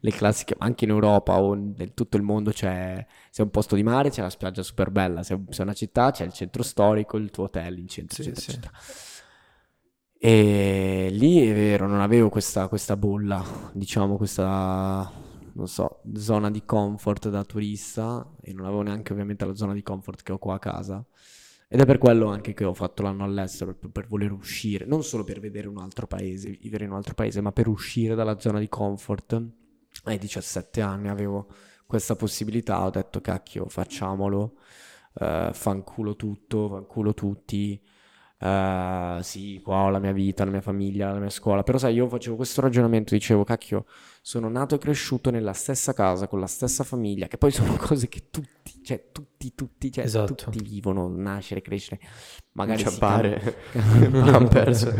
le 0.00 0.10
classiche, 0.10 0.54
anche 0.58 0.84
in 0.84 0.90
Europa 0.90 1.38
o 1.40 1.54
nel 1.54 1.94
tutto 1.94 2.16
il 2.16 2.22
mondo 2.22 2.50
c'è, 2.50 3.04
se 3.30 3.42
è 3.42 3.44
un 3.44 3.50
posto 3.50 3.74
di 3.76 3.82
mare 3.82 4.10
c'è 4.10 4.22
la 4.22 4.30
spiaggia 4.30 4.62
super 4.62 4.90
bella, 4.90 5.22
se 5.22 5.38
se 5.50 5.60
è 5.60 5.62
una 5.64 5.74
città 5.74 6.10
c'è 6.10 6.24
il 6.24 6.32
centro 6.32 6.62
storico, 6.62 7.16
il 7.16 7.30
tuo 7.30 7.44
hotel 7.44 7.78
in 7.78 7.88
centro, 7.88 8.16
Sì, 8.20 8.30
eccetera, 8.30 8.40
sì. 8.40 8.50
eccetera. 8.50 8.72
E 10.18 11.08
lì 11.10 11.46
è 11.46 11.52
vero, 11.52 11.86
non 11.86 12.00
avevo 12.00 12.30
questa, 12.30 12.66
questa 12.68 12.96
bolla, 12.96 13.44
diciamo, 13.74 14.16
questa, 14.16 15.10
non 15.54 15.68
so, 15.68 16.00
zona 16.14 16.50
di 16.50 16.64
comfort 16.64 17.28
da 17.28 17.44
turista 17.44 18.28
e 18.40 18.52
non 18.52 18.66
avevo 18.66 18.82
neanche 18.82 19.12
ovviamente 19.12 19.44
la 19.44 19.54
zona 19.54 19.72
di 19.72 19.82
comfort 19.82 20.22
che 20.22 20.32
ho 20.32 20.38
qua 20.38 20.54
a 20.54 20.58
casa. 20.58 21.04
Ed 21.68 21.80
è 21.80 21.86
per 21.86 21.98
quello 21.98 22.28
anche 22.28 22.54
che 22.54 22.64
ho 22.64 22.74
fatto 22.74 23.02
l'anno 23.02 23.24
all'estero, 23.24 23.74
per, 23.74 23.90
per 23.90 24.06
voler 24.06 24.32
uscire, 24.32 24.84
non 24.84 25.02
solo 25.02 25.24
per 25.24 25.40
vedere 25.40 25.66
un 25.66 25.78
altro 25.78 26.06
paese, 26.06 26.50
vivere 26.50 26.84
in 26.84 26.90
un 26.90 26.96
altro 26.96 27.14
paese, 27.14 27.40
ma 27.40 27.52
per 27.52 27.68
uscire 27.68 28.14
dalla 28.14 28.38
zona 28.38 28.58
di 28.58 28.68
comfort. 28.68 29.42
Ai 30.04 30.18
17 30.18 30.80
anni 30.80 31.08
avevo 31.08 31.48
questa 31.86 32.16
possibilità, 32.16 32.84
ho 32.84 32.90
detto 32.90 33.20
cacchio, 33.20 33.68
facciamolo, 33.68 34.56
eh, 35.14 35.50
fanculo 35.52 36.16
tutto, 36.16 36.68
fanculo 36.68 37.14
tutti. 37.14 37.80
Eh, 38.38 39.18
sì, 39.22 39.60
qua 39.62 39.84
ho 39.84 39.90
la 39.90 39.98
mia 39.98 40.12
vita, 40.12 40.44
la 40.44 40.50
mia 40.50 40.60
famiglia, 40.60 41.12
la 41.12 41.18
mia 41.18 41.30
scuola, 41.30 41.62
però 41.62 41.78
sai, 41.78 41.94
io 41.94 42.08
facevo 42.08 42.36
questo 42.36 42.60
ragionamento, 42.60 43.14
dicevo, 43.14 43.44
cacchio, 43.44 43.86
sono 44.26 44.48
nato 44.48 44.74
e 44.74 44.78
cresciuto 44.78 45.30
nella 45.30 45.52
stessa 45.52 45.92
casa, 45.92 46.28
con 46.28 46.40
la 46.40 46.46
stessa 46.46 46.82
famiglia, 46.82 47.26
che 47.26 47.36
poi 47.36 47.50
sono 47.50 47.76
cose 47.76 48.08
che 48.08 48.28
tutti, 48.30 48.82
cioè 48.82 49.10
tutti, 49.12 49.54
tutti, 49.54 49.92
cioè 49.92 50.04
Esatto. 50.04 50.32
tutti 50.34 50.62
vivono, 50.62 51.08
nascere, 51.08 51.60
crescere, 51.60 52.00
magari 52.52 52.78
si 52.78 52.84
Ciappare, 52.88 53.56
cambia- 53.72 54.32
Pampers. 54.32 54.94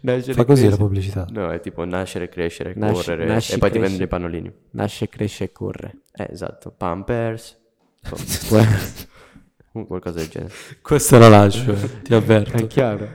Nascere, 0.00 0.32
Fa 0.34 0.44
così 0.44 0.62
la 0.62 0.68
crescere. 0.70 0.76
pubblicità. 0.76 1.26
No, 1.30 1.50
è 1.52 1.60
tipo 1.60 1.84
nascere, 1.84 2.28
crescere, 2.28 2.74
Nasci- 2.74 2.94
correre 3.04 3.26
nasci, 3.26 3.52
e 3.52 3.58
poi 3.58 3.70
ti 3.70 3.78
cresci. 3.78 3.96
vendono 3.98 4.02
i 4.04 4.08
pannolini. 4.08 4.52
nasce, 4.70 5.08
cresce 5.08 5.44
e 5.44 5.52
corre. 5.52 5.98
Eh, 6.12 6.28
esatto, 6.32 6.72
Pampers, 6.72 7.56
o 9.72 9.86
qualcosa 9.86 10.18
del 10.18 10.28
genere. 10.28 10.52
Questa 10.82 11.18
la 11.18 11.28
lascio, 11.28 11.72
ti 12.02 12.14
avverto. 12.14 12.56
È 12.56 12.66
chiaro. 12.66 13.08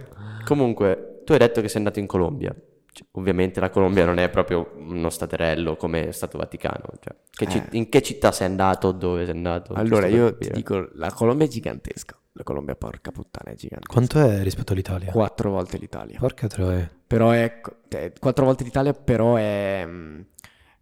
Comunque, 0.45 1.21
tu 1.25 1.33
hai 1.33 1.39
detto 1.39 1.59
che 1.59 1.67
sei 1.67 1.77
andato 1.79 1.99
in 1.99 2.07
Colombia. 2.07 2.55
Cioè, 2.91 3.05
ovviamente 3.11 3.59
la 3.59 3.69
Colombia 3.69 4.03
non 4.05 4.17
è 4.17 4.29
proprio 4.29 4.73
uno 4.77 5.09
staterello 5.09 5.75
come 5.75 6.11
Stato 6.11 6.37
Vaticano. 6.37 6.85
Cioè, 6.99 7.15
che 7.29 7.45
Eh. 7.45 7.77
in 7.77 7.89
che 7.89 8.01
città 8.01 8.31
sei 8.31 8.47
andato? 8.47 8.91
Dove 8.91 9.25
sei 9.25 9.35
andato? 9.35 9.73
Allora, 9.73 10.07
io 10.07 10.37
ti 10.37 10.49
dico, 10.49 10.89
la 10.93 11.11
Colombia 11.11 11.45
è 11.45 11.49
gigantesca. 11.49 12.17
La 12.33 12.43
Colombia, 12.43 12.75
porca 12.75 13.11
puttana, 13.11 13.51
è 13.51 13.55
gigantesca. 13.55 13.91
Quanto 13.91 14.19
è 14.19 14.41
rispetto 14.43 14.73
all'Italia? 14.73 15.11
Quattro 15.11 15.51
volte 15.51 15.77
l'Italia. 15.77 16.17
Porca 16.19 16.47
troia. 16.47 16.89
Però 17.05 17.31
è, 17.31 17.59
è- 17.89 18.13
quattro 18.19 18.45
volte 18.45 18.63
l'Italia, 18.63 18.93
però 18.93 19.35
è, 19.35 19.85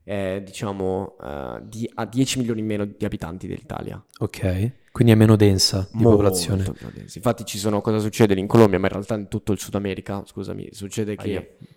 è, 0.04 0.42
diciamo, 0.44 1.18
eh, 1.22 1.60
di- 1.64 1.90
ha 1.96 2.06
10 2.06 2.40
milioni 2.40 2.60
in 2.62 2.66
meno 2.66 2.86
di 2.86 3.04
abitanti 3.06 3.48
dell'Italia. 3.48 4.02
Ok, 4.20 4.72
quindi 4.92 5.14
è 5.14 5.16
meno 5.16 5.36
densa 5.36 5.88
di 5.92 6.02
Molto 6.04 6.18
popolazione. 6.18 6.64
più 6.64 6.74
densi. 6.94 7.18
Infatti 7.18 7.44
ci 7.46 7.58
sono, 7.58 7.82
cosa 7.82 8.00
succede 8.00 8.34
in 8.40 8.48
Colombia, 8.48 8.80
ma 8.80 8.88
in 8.88 8.94
realtà 8.94 9.16
in 9.16 9.28
tutto 9.28 9.52
il 9.52 9.60
Sud 9.60 9.76
America, 9.76 10.24
scusami, 10.26 10.70
succede 10.72 11.16
che... 11.16 11.22
Succede 11.24 11.58
che- 11.58 11.76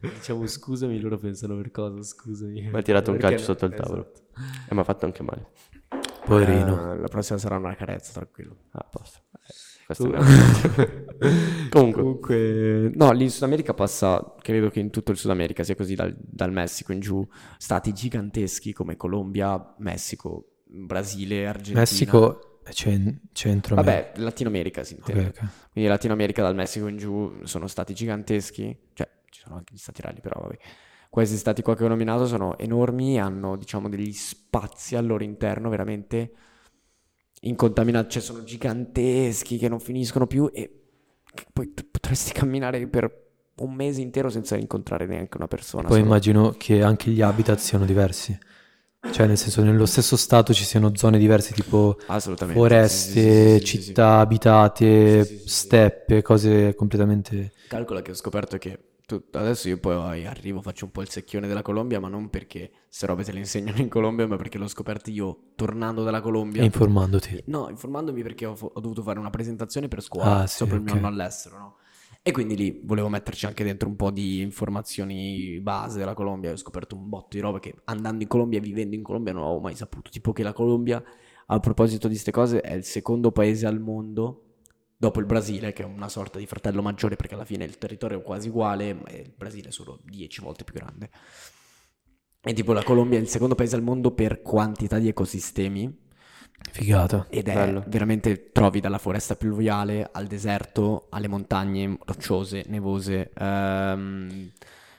diciamo 0.00 0.46
scusami, 0.46 1.00
loro 1.00 1.18
pensano 1.18 1.56
per 1.56 1.70
cosa, 1.70 2.02
scusami. 2.02 2.68
Mi 2.70 2.78
ha 2.78 2.82
tirato 2.82 3.10
un 3.10 3.18
calcio 3.18 3.38
no- 3.38 3.44
sotto 3.44 3.64
il 3.66 3.74
tavolo. 3.74 4.12
esatto. 4.12 4.20
E 4.68 4.74
mi 4.74 4.80
ha 4.80 4.84
fatto 4.84 5.06
anche 5.06 5.22
male. 5.22 5.46
Poverino. 6.24 6.92
Eh, 6.92 6.98
la 6.98 7.08
prossima 7.08 7.38
sarà 7.38 7.56
una 7.56 7.74
carezza, 7.74 8.12
tranquillo. 8.12 8.56
Ah, 8.72 8.84
posto. 8.90 9.20
Eh, 9.42 9.86
Comunque-. 11.70 12.02
Comunque, 12.02 12.90
no, 12.94 13.12
lì 13.12 13.24
in 13.24 13.30
Sud 13.30 13.44
America 13.44 13.74
passa, 13.74 14.34
credo 14.40 14.68
che 14.68 14.80
in 14.80 14.90
tutto 14.90 15.12
il 15.12 15.16
Sud 15.16 15.30
America 15.30 15.62
sia 15.62 15.76
così 15.76 15.94
dal, 15.94 16.14
dal 16.18 16.52
Messico 16.52 16.92
in 16.92 17.00
giù, 17.00 17.26
stati 17.56 17.92
giganteschi 17.92 18.72
come 18.72 18.96
Colombia, 18.96 19.74
Messico, 19.78 20.56
Brasile, 20.64 21.46
Argentina. 21.46 21.80
Messico 21.80 22.55
cen- 22.72 23.20
centro 23.32 23.74
Vabbè, 23.74 24.12
Latino 24.16 24.48
America 24.48 24.82
si 24.84 24.94
intende. 24.94 25.26
ok. 25.28 25.44
Quindi 25.72 25.90
Latino 25.90 26.12
America 26.12 26.42
dal 26.42 26.54
Messico 26.54 26.86
in 26.86 26.96
giù 26.96 27.44
sono 27.44 27.66
stati 27.66 27.94
giganteschi, 27.94 28.76
cioè 28.92 29.08
ci 29.30 29.40
sono 29.42 29.56
anche 29.56 29.74
gli 29.74 29.78
stati 29.78 30.02
rally, 30.02 30.20
però 30.20 30.40
vabbè. 30.40 30.58
Questi 31.08 31.36
stati 31.36 31.62
qua 31.62 31.74
che 31.76 31.84
ho 31.84 31.88
nominato 31.88 32.26
sono 32.26 32.58
enormi 32.58 33.14
e 33.14 33.18
hanno, 33.20 33.56
diciamo, 33.56 33.88
degli 33.88 34.12
spazi 34.12 34.96
al 34.96 35.06
loro 35.06 35.24
interno 35.24 35.68
veramente 35.68 36.32
incontaminati, 37.42 38.10
cioè 38.10 38.22
sono 38.22 38.44
giganteschi 38.44 39.56
che 39.58 39.68
non 39.68 39.80
finiscono 39.80 40.26
più 40.26 40.50
e 40.52 40.70
poi 41.52 41.72
tu 41.74 41.88
potresti 41.90 42.32
camminare 42.32 42.86
per 42.86 43.24
un 43.58 43.74
mese 43.74 44.00
intero 44.00 44.28
senza 44.28 44.56
incontrare 44.56 45.06
neanche 45.06 45.36
una 45.36 45.48
persona. 45.48 45.84
Poi 45.84 45.92
solo- 45.98 46.04
immagino 46.06 46.54
che 46.58 46.82
anche 46.82 47.10
gli 47.10 47.22
habitat 47.22 47.58
siano 47.58 47.84
diversi. 47.84 48.38
Cioè, 49.12 49.26
nel 49.26 49.38
senso, 49.38 49.62
nello 49.62 49.86
stesso 49.86 50.16
stato 50.16 50.52
ci 50.52 50.64
siano 50.64 50.94
zone 50.94 51.18
diverse, 51.18 51.54
tipo 51.54 51.96
foreste, 52.52 53.58
sì, 53.58 53.66
sì, 53.66 53.76
sì, 53.76 53.82
città 53.82 54.18
abitate, 54.18 55.24
steppe, 55.46 56.22
cose 56.22 56.74
completamente... 56.74 57.52
Calcola 57.68 58.02
che 58.02 58.10
ho 58.10 58.14
scoperto 58.14 58.58
che 58.58 58.78
tu- 59.06 59.22
adesso 59.32 59.68
io 59.68 59.78
poi 59.78 60.26
arrivo, 60.26 60.60
faccio 60.60 60.84
un 60.84 60.90
po' 60.90 61.00
il 61.00 61.08
secchione 61.08 61.46
della 61.46 61.62
Colombia, 61.62 62.00
ma 62.00 62.08
non 62.08 62.28
perché 62.28 62.70
queste 62.86 63.06
robe 63.06 63.22
te 63.22 63.32
le 63.32 63.38
insegnano 63.38 63.78
in 63.78 63.88
Colombia, 63.88 64.26
ma 64.26 64.36
perché 64.36 64.58
l'ho 64.58 64.68
scoperto 64.68 65.10
io 65.10 65.38
tornando 65.54 66.02
dalla 66.02 66.20
Colombia. 66.20 66.62
E 66.62 66.64
informandoti. 66.64 67.44
No, 67.46 67.68
informandomi 67.70 68.22
perché 68.22 68.46
ho, 68.46 68.56
ho 68.60 68.80
dovuto 68.80 69.02
fare 69.02 69.18
una 69.18 69.30
presentazione 69.30 69.88
per 69.88 70.02
scuola 70.02 70.42
Ah, 70.42 70.46
sopra 70.46 70.76
il 70.76 70.82
mio 70.82 70.94
anno 70.94 71.06
all'estero, 71.06 71.58
no? 71.58 71.75
E 72.26 72.32
quindi 72.32 72.56
lì 72.56 72.80
volevo 72.82 73.08
metterci 73.08 73.46
anche 73.46 73.62
dentro 73.62 73.88
un 73.88 73.94
po' 73.94 74.10
di 74.10 74.40
informazioni 74.40 75.60
base 75.60 76.00
della 76.00 76.12
Colombia. 76.12 76.50
Ho 76.50 76.56
scoperto 76.56 76.96
un 76.96 77.08
botto 77.08 77.28
di 77.36 77.38
robe 77.38 77.60
che 77.60 77.76
andando 77.84 78.24
in 78.24 78.28
Colombia 78.28 78.58
e 78.58 78.62
vivendo 78.62 78.96
in 78.96 79.04
Colombia 79.04 79.32
non 79.32 79.44
avevo 79.44 79.60
mai 79.60 79.76
saputo. 79.76 80.10
Tipo 80.10 80.32
che 80.32 80.42
la 80.42 80.52
Colombia, 80.52 81.00
a 81.46 81.60
proposito 81.60 82.08
di 82.08 82.14
queste 82.14 82.32
cose, 82.32 82.62
è 82.62 82.74
il 82.74 82.82
secondo 82.82 83.30
paese 83.30 83.68
al 83.68 83.78
mondo 83.78 84.56
dopo 84.96 85.20
il 85.20 85.26
Brasile, 85.26 85.72
che 85.72 85.84
è 85.84 85.86
una 85.86 86.08
sorta 86.08 86.40
di 86.40 86.46
fratello 86.46 86.82
maggiore 86.82 87.14
perché 87.14 87.34
alla 87.34 87.44
fine 87.44 87.62
il 87.62 87.78
territorio 87.78 88.18
è 88.18 88.22
quasi 88.24 88.48
uguale, 88.48 88.92
ma 88.92 89.08
il 89.10 89.32
Brasile 89.32 89.68
è 89.68 89.70
solo 89.70 90.00
10 90.02 90.40
volte 90.40 90.64
più 90.64 90.74
grande. 90.74 91.10
E 92.40 92.52
tipo 92.52 92.72
la 92.72 92.82
Colombia 92.82 93.18
è 93.18 93.22
il 93.22 93.28
secondo 93.28 93.54
paese 93.54 93.76
al 93.76 93.82
mondo 93.82 94.10
per 94.10 94.42
quantità 94.42 94.98
di 94.98 95.06
ecosistemi 95.06 96.05
Figata. 96.70 97.26
ed 97.30 97.48
è 97.48 97.54
Bello. 97.54 97.84
veramente 97.86 98.50
trovi 98.52 98.80
dalla 98.80 98.98
foresta 98.98 99.34
pluviale 99.36 100.08
al 100.12 100.26
deserto, 100.26 101.06
alle 101.10 101.28
montagne 101.28 101.96
rocciose, 102.04 102.64
nevose, 102.68 103.30
ehm, 103.38 104.50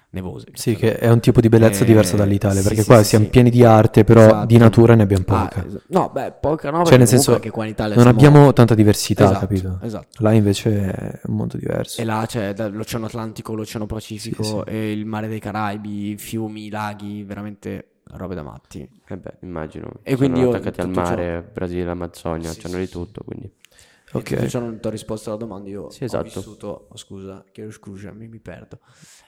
nevose. 0.10 0.48
Sì, 0.54 0.76
che 0.76 0.98
è 0.98 1.10
un 1.10 1.20
tipo 1.20 1.40
di 1.40 1.50
bellezza 1.50 1.84
Eh, 1.84 1.86
diversa 1.86 2.16
dall'Italia, 2.16 2.62
sì, 2.62 2.68
perché 2.68 2.82
sì, 2.82 2.88
qua 2.88 2.98
sì, 3.04 3.10
siamo 3.10 3.26
pieni 3.28 3.50
di 3.52 3.64
arte, 3.64 4.04
però 4.04 4.22
Esatto. 4.26 4.46
di 4.48 4.58
natura 4.58 4.96
ne 4.96 5.04
abbiamo 5.04 5.24
Ah, 5.28 5.48
poca. 5.48 5.66
es- 5.68 5.82
no, 5.88 6.10
beh, 6.12 6.32
poca 6.40 6.72
no, 6.72 6.84
Cioè, 6.86 6.98
nel 6.98 7.08
senso, 7.08 7.34
anche 7.36 7.52
qua 7.52 7.66
in 7.66 7.72
Italia 7.72 7.94
non 7.96 8.04
siamo- 8.06 8.18
abbiamo 8.20 8.54
tanta 8.54 8.74
diversità, 8.74 9.26
Esatto, 9.26 9.40
capito? 9.40 9.80
Esatto. 9.84 10.08
Là 10.24 10.32
invece 10.32 10.92
è 10.92 11.20
un 11.26 11.36
mondo 11.36 11.58
diverso. 11.58 12.02
E 12.02 12.06
là 12.06 12.24
c'è 12.28 12.56
l'Oceano 12.70 13.06
Atlantico, 13.06 13.54
l'Oceano 13.54 13.86
Pacifico 13.86 14.66
e 14.66 14.92
il 14.92 15.06
Mare 15.06 15.28
dei 15.28 15.40
Caraibi, 15.40 16.16
fiumi, 16.18 16.70
laghi, 16.72 17.24
veramente 17.24 17.86
robe 18.12 18.36
da 18.36 18.44
matti. 18.44 18.88
Eh 19.08 19.18
beh, 19.18 19.38
immagino. 19.42 19.92
E 20.04 20.16
quindi 20.16 20.40
Sono 20.40 20.50
io 20.52 20.56
attaccati 20.56 20.80
al 20.82 20.88
tutto 20.88 21.02
ciò- 21.04 21.10
mare, 21.10 21.42
Brasile, 21.54 21.90
Amazzonia, 21.90 22.52
Sì, 22.52 22.60
c'hanno 22.62 22.76
sì, 22.76 22.82
di 22.82 22.90
tutto, 22.90 23.24
quindi... 23.24 23.52
Ok. 24.14 24.50
Se 24.50 24.60
non 24.60 24.80
ti 24.80 24.88
ho 24.88 24.90
risposto 24.90 25.30
alla 25.30 25.38
domanda, 25.38 25.70
io 25.70 25.90
Sì, 25.90 26.04
ho 26.04 26.06
esatto. 26.06 26.24
vissuto, 26.24 26.88
oh, 26.90 26.96
scusa, 26.98 27.44
chiedo 27.52 27.72
scusa, 27.72 28.12
mi, 28.14 28.28
mi 28.30 28.40
perdo. 28.40 28.80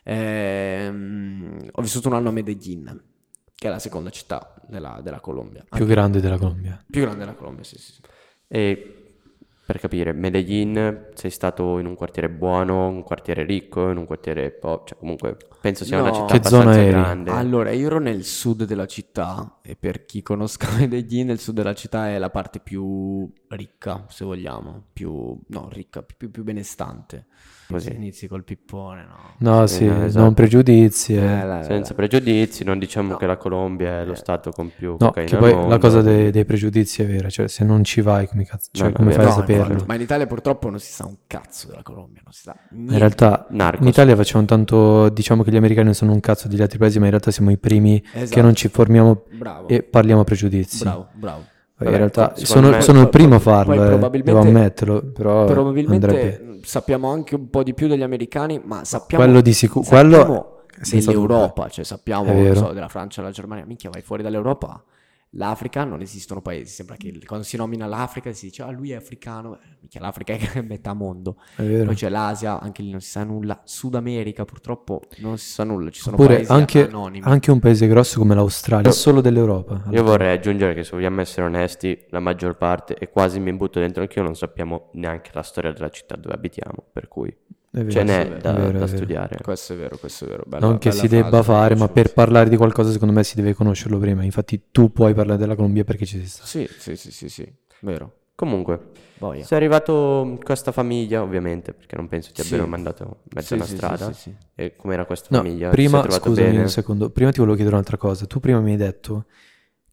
Ehm, 0.04 1.68
ho 1.72 1.82
vissuto 1.82 2.08
un 2.08 2.14
anno 2.16 2.30
a 2.30 2.32
Medellin, 2.32 3.04
che 3.56 3.68
è 3.68 3.70
la 3.70 3.80
seconda 3.80 4.10
città 4.10 4.54
della, 4.68 5.00
della 5.04 5.20
Colombia. 5.20 5.66
Più 5.70 5.86
grande 5.86 6.22
della 6.22 6.38
Colombia. 6.38 6.82
Più 6.90 7.02
grande 7.02 7.20
della 7.20 7.34
Colombia, 7.36 7.64
sì, 7.64 7.78
sì. 7.78 7.92
sì. 7.94 8.02
E 8.48 8.99
per 9.70 9.80
capire, 9.80 10.14
Medellin, 10.14 11.10
sei 11.14 11.30
stato 11.30 11.78
in 11.78 11.86
un 11.86 11.94
quartiere 11.94 12.28
buono, 12.28 12.88
un 12.88 13.04
quartiere 13.04 13.44
ricco, 13.46 13.92
in 13.92 13.98
un 13.98 14.08
quartiere 14.08 14.50
po'... 14.50 14.82
Cioè, 14.84 14.98
comunque, 14.98 15.38
penso 15.62 15.86
sia 15.86 16.00
una 16.00 16.10
No. 16.10 16.12
città 16.12 16.40
Che 16.40 16.44
zona 16.44 16.72
abbastanza 16.72 16.82
eri? 16.82 16.90
grande. 16.90 17.32
Allora, 17.32 17.72
io 17.72 17.86
ero 17.86 18.00
nel 18.00 18.24
sud 18.24 18.64
della 18.64 18.88
città 18.88 19.60
e 19.62 19.76
per 19.76 20.06
chi 20.06 20.24
conosca 20.24 20.70
Medellin, 20.76 21.30
il 21.30 21.40
sud 21.40 21.54
della 21.56 21.76
città 21.76 22.10
è 22.10 22.18
la 22.18 22.32
parte 22.32 22.60
più 22.60 23.32
ricca, 23.50 24.06
se 24.10 24.26
vogliamo, 24.26 24.86
più, 24.92 25.40
no, 25.50 25.70
ricca, 25.72 26.02
più, 26.02 26.32
più 26.32 26.44
benestante. 26.44 27.28
Così. 27.70 27.90
Se 27.90 27.94
inizi 27.94 28.28
col 28.28 28.44
pippone, 28.44 29.06
no. 29.06 29.52
No, 29.60 29.68
Sì, 29.68 29.76
sì, 29.76 29.86
no, 29.86 30.04
esatto. 30.06 30.24
non 30.24 30.34
pregiudizi. 30.34 31.14
eh. 31.16 31.20
Eh, 31.24 31.46
la- 31.46 31.62
Senza 31.64 31.90
la- 31.90 31.96
pregiudizi, 31.96 32.64
non 32.64 32.80
diciamo 32.80 33.12
No. 33.12 33.18
che 33.18 33.28
la 33.28 33.38
Colombia 33.38 34.02
è 34.02 34.06
lo 34.06 34.14
Eh. 34.14 34.16
stato 34.16 34.50
con 34.52 34.72
più 34.76 34.92
No, 35.00 35.08
cocaina 35.08 35.30
che 35.30 35.38
poi 35.38 35.52
la 35.52 35.58
mondo. 35.58 35.78
cosa 35.78 36.02
dei, 36.02 36.32
dei 36.32 36.46
pregiudizi 36.46 37.04
è 37.04 37.06
vera, 37.06 37.30
cioè 37.30 37.48
se 37.48 37.64
non 37.64 37.84
ci 37.84 38.02
vai 38.02 38.28
come, 38.28 38.44
cazzo, 38.46 38.70
cioè, 38.72 38.88
No, 38.88 38.94
come 38.94 39.10
no, 39.10 39.22
fai 39.22 39.26
a 39.26 39.32
saperlo? 39.32 39.84
Ma 39.86 39.94
in 39.96 40.02
Italia 40.02 40.26
purtroppo 40.26 40.70
non 40.70 40.80
si 40.80 40.92
sa 40.92 41.06
un 41.06 41.16
cazzo 41.28 41.68
della 41.68 41.84
Colombia, 41.84 42.22
non 42.24 42.34
si 42.34 42.42
sa 42.42 42.56
niente. 42.72 42.94
In 42.94 42.98
realtà 43.00 43.46
Narcos. 43.52 43.82
in 43.82 43.88
Italia 43.88 44.16
facciamo 44.16 44.46
tanto, 44.46 45.10
diciamo 45.10 45.44
che 45.44 45.52
gli 45.52 45.58
americani 45.58 45.94
sono 45.94 46.12
un 46.12 46.20
cazzo 46.20 46.48
degli 46.48 46.62
altri 46.64 46.80
paesi, 46.80 46.98
ma 46.98 47.04
in 47.06 47.12
realtà 47.12 47.30
siamo 47.30 47.52
i 47.52 47.58
primi 47.60 48.02
che 48.02 48.22
Esatto. 48.22 48.42
non 48.42 48.56
ci 48.56 48.68
formiamo 48.70 49.26
Bravo, 49.32 49.68
e 49.68 49.84
parliamo 49.84 50.22
a 50.22 50.24
pregiudizi. 50.24 50.84
bravo, 50.84 51.08
bravo. 51.14 51.44
Poi 51.80 51.88
in 51.88 51.94
Vabbè, 51.94 52.12
realtà 52.12 52.34
sono, 52.36 52.82
sono 52.82 53.00
il 53.00 53.08
primo 53.08 53.36
a 53.36 53.40
farlo, 53.40 53.74
eh, 53.74 54.22
devo 54.22 54.40
ammetterlo, 54.40 55.02
però 55.14 55.46
Probabilmente 55.46 56.06
andrebbe. 56.06 56.60
sappiamo 56.64 57.10
anche 57.10 57.36
un 57.36 57.50
po' 57.50 57.64
di 57.64 57.74
più 57.74 57.88
degli 57.88 58.04
americani, 58.04 58.60
ma 58.62 58.84
sappiamo 58.84 59.24
Quello 59.24 59.40
di 59.40 59.54
sicuro, 59.54 59.86
quello 59.88 60.64
dell'Europa, 60.78 61.70
cioè 61.70 61.86
sappiamo 61.86 62.54
so, 62.54 62.74
della 62.74 62.90
Francia, 62.90 63.22
della 63.22 63.34
Germania, 63.34 63.64
minchia 63.66 63.90
vai 63.90 64.02
fuori 64.02 64.22
dall'Europa, 64.22 64.84
l'Africa 65.34 65.84
non 65.84 66.02
esistono 66.02 66.42
paesi, 66.42 66.74
sembra 66.74 66.96
che 66.96 67.18
quando 67.26 67.46
si 67.46 67.56
nomina 67.56 67.86
l'Africa 67.86 68.32
si 68.34 68.48
dice 68.48 68.64
ah 68.64 68.72
lui 68.72 68.92
è 68.92 68.96
africano, 68.96 69.56
Eh, 69.58 69.78
minchia 69.82 70.02
l'Africa 70.02 70.34
è 70.34 70.62
metà 70.68 70.94
mondo, 70.94 71.38
È 71.56 71.62
vero. 71.64 71.86
poi 71.86 71.96
c'è 71.96 72.10
l'Asia, 72.10 72.60
anche 72.60 72.82
lì 72.82 72.90
non 72.90 73.00
si 73.02 73.10
sa 73.12 73.24
nulla, 73.24 73.62
Sud 73.64 73.94
America 73.96 74.44
purtroppo 74.46 75.02
non 75.18 75.38
si 75.38 75.50
sa 75.52 75.64
nulla, 75.64 75.90
ci 75.92 76.02
sono 76.02 76.16
Oppure 76.16 76.36
paesi 76.38 76.52
anche, 76.52 76.88
anonimi. 76.88 77.26
anche 77.26 77.52
un 77.52 77.60
paese 77.60 77.88
grosso 77.88 78.18
come 78.20 78.34
l'Australia, 78.34 78.90
è 78.90 78.94
solo 78.94 79.22
dell'Europa. 79.22 79.84
Io 79.92 80.04
vorrei 80.04 80.34
aggiungere 80.36 80.74
che 80.74 80.84
se 80.84 80.92
vogliamo 80.92 81.22
essere 81.22 81.46
onesti, 81.46 82.06
la 82.10 82.20
maggior 82.20 82.58
parte, 82.58 82.96
e 82.96 83.10
quasi 83.10 83.40
mi 83.40 83.54
butto 83.54 83.80
dentro 83.80 84.02
anch'io, 84.02 84.24
non 84.24 84.36
sappiamo 84.36 84.90
neanche 84.94 85.30
la 85.34 85.44
storia 85.44 85.72
della 85.72 85.90
città 85.90 86.16
dove 86.16 86.34
abitiamo, 86.34 86.84
per 86.92 87.08
cui 87.08 87.32
vero, 87.72 87.92
ce 87.92 88.00
sì, 88.00 88.06
n'è 88.06 88.38
da, 88.38 88.54
vero, 88.54 88.80
da 88.80 88.88
studiare. 88.88 89.38
Questo 89.44 89.74
è 89.74 89.76
vero, 89.76 89.98
questo 89.98 90.26
è 90.26 90.28
vero. 90.28 90.44
Bella- 90.46 90.68
Non 90.68 90.78
che 90.78 90.92
si 90.92 91.08
debba 91.08 91.44
fare, 91.44 91.76
ma 91.76 91.88
per 91.88 92.14
parlare 92.14 92.50
di 92.50 92.58
qualcosa 92.58 92.92
secondo 92.92 93.14
me 93.14 93.24
si 93.24 93.36
deve 93.36 93.54
conoscerlo 93.54 93.98
prima. 94.00 94.24
Infatti 94.24 94.64
tu 94.72 94.92
puoi 94.92 95.14
parlare 95.14 95.38
della 95.40 95.56
Colombia 95.56 95.84
perché 95.84 96.06
ci 96.06 96.18
sei 96.18 96.26
stato. 96.28 96.48
Sì, 96.48 96.68
sì, 96.78 96.96
sì, 96.96 97.12
sì, 97.12 97.30
sì, 97.30 97.52
vero. 97.82 98.14
Comunque, 98.36 98.80
Boia. 99.18 99.44
sei 99.44 99.58
arrivato 99.58 100.24
in 100.26 100.42
questa 100.42 100.72
famiglia, 100.72 101.22
ovviamente, 101.22 101.74
perché 101.74 101.96
non 101.98 102.08
penso 102.08 102.32
ti 102.32 102.42
Sì. 102.42 102.48
abbiano 102.48 102.68
mandato 102.70 103.04
in 103.04 103.32
mezzo 103.34 103.48
Sì, 103.48 103.54
a 103.54 103.56
una 103.58 103.66
sì, 103.66 103.72
sì, 103.72 103.78
strada. 103.78 104.14
sì, 104.14 104.14
sì. 104.14 104.36
E 104.56 104.76
com'era 104.78 105.06
questa 105.06 105.28
No, 105.32 105.40
famiglia? 105.44 105.70
Prima, 105.70 106.10
scusami 106.10 106.48
bene? 106.48 106.60
un 106.62 106.70
secondo, 106.70 107.10
prima 107.10 107.32
ti 107.32 107.38
volevo 107.40 107.56
chiedere 107.56 107.76
un'altra 107.76 107.98
cosa. 107.98 108.26
Tu 108.26 108.40
prima 108.40 108.60
mi 108.62 108.72
hai 108.72 108.78
detto 108.78 109.26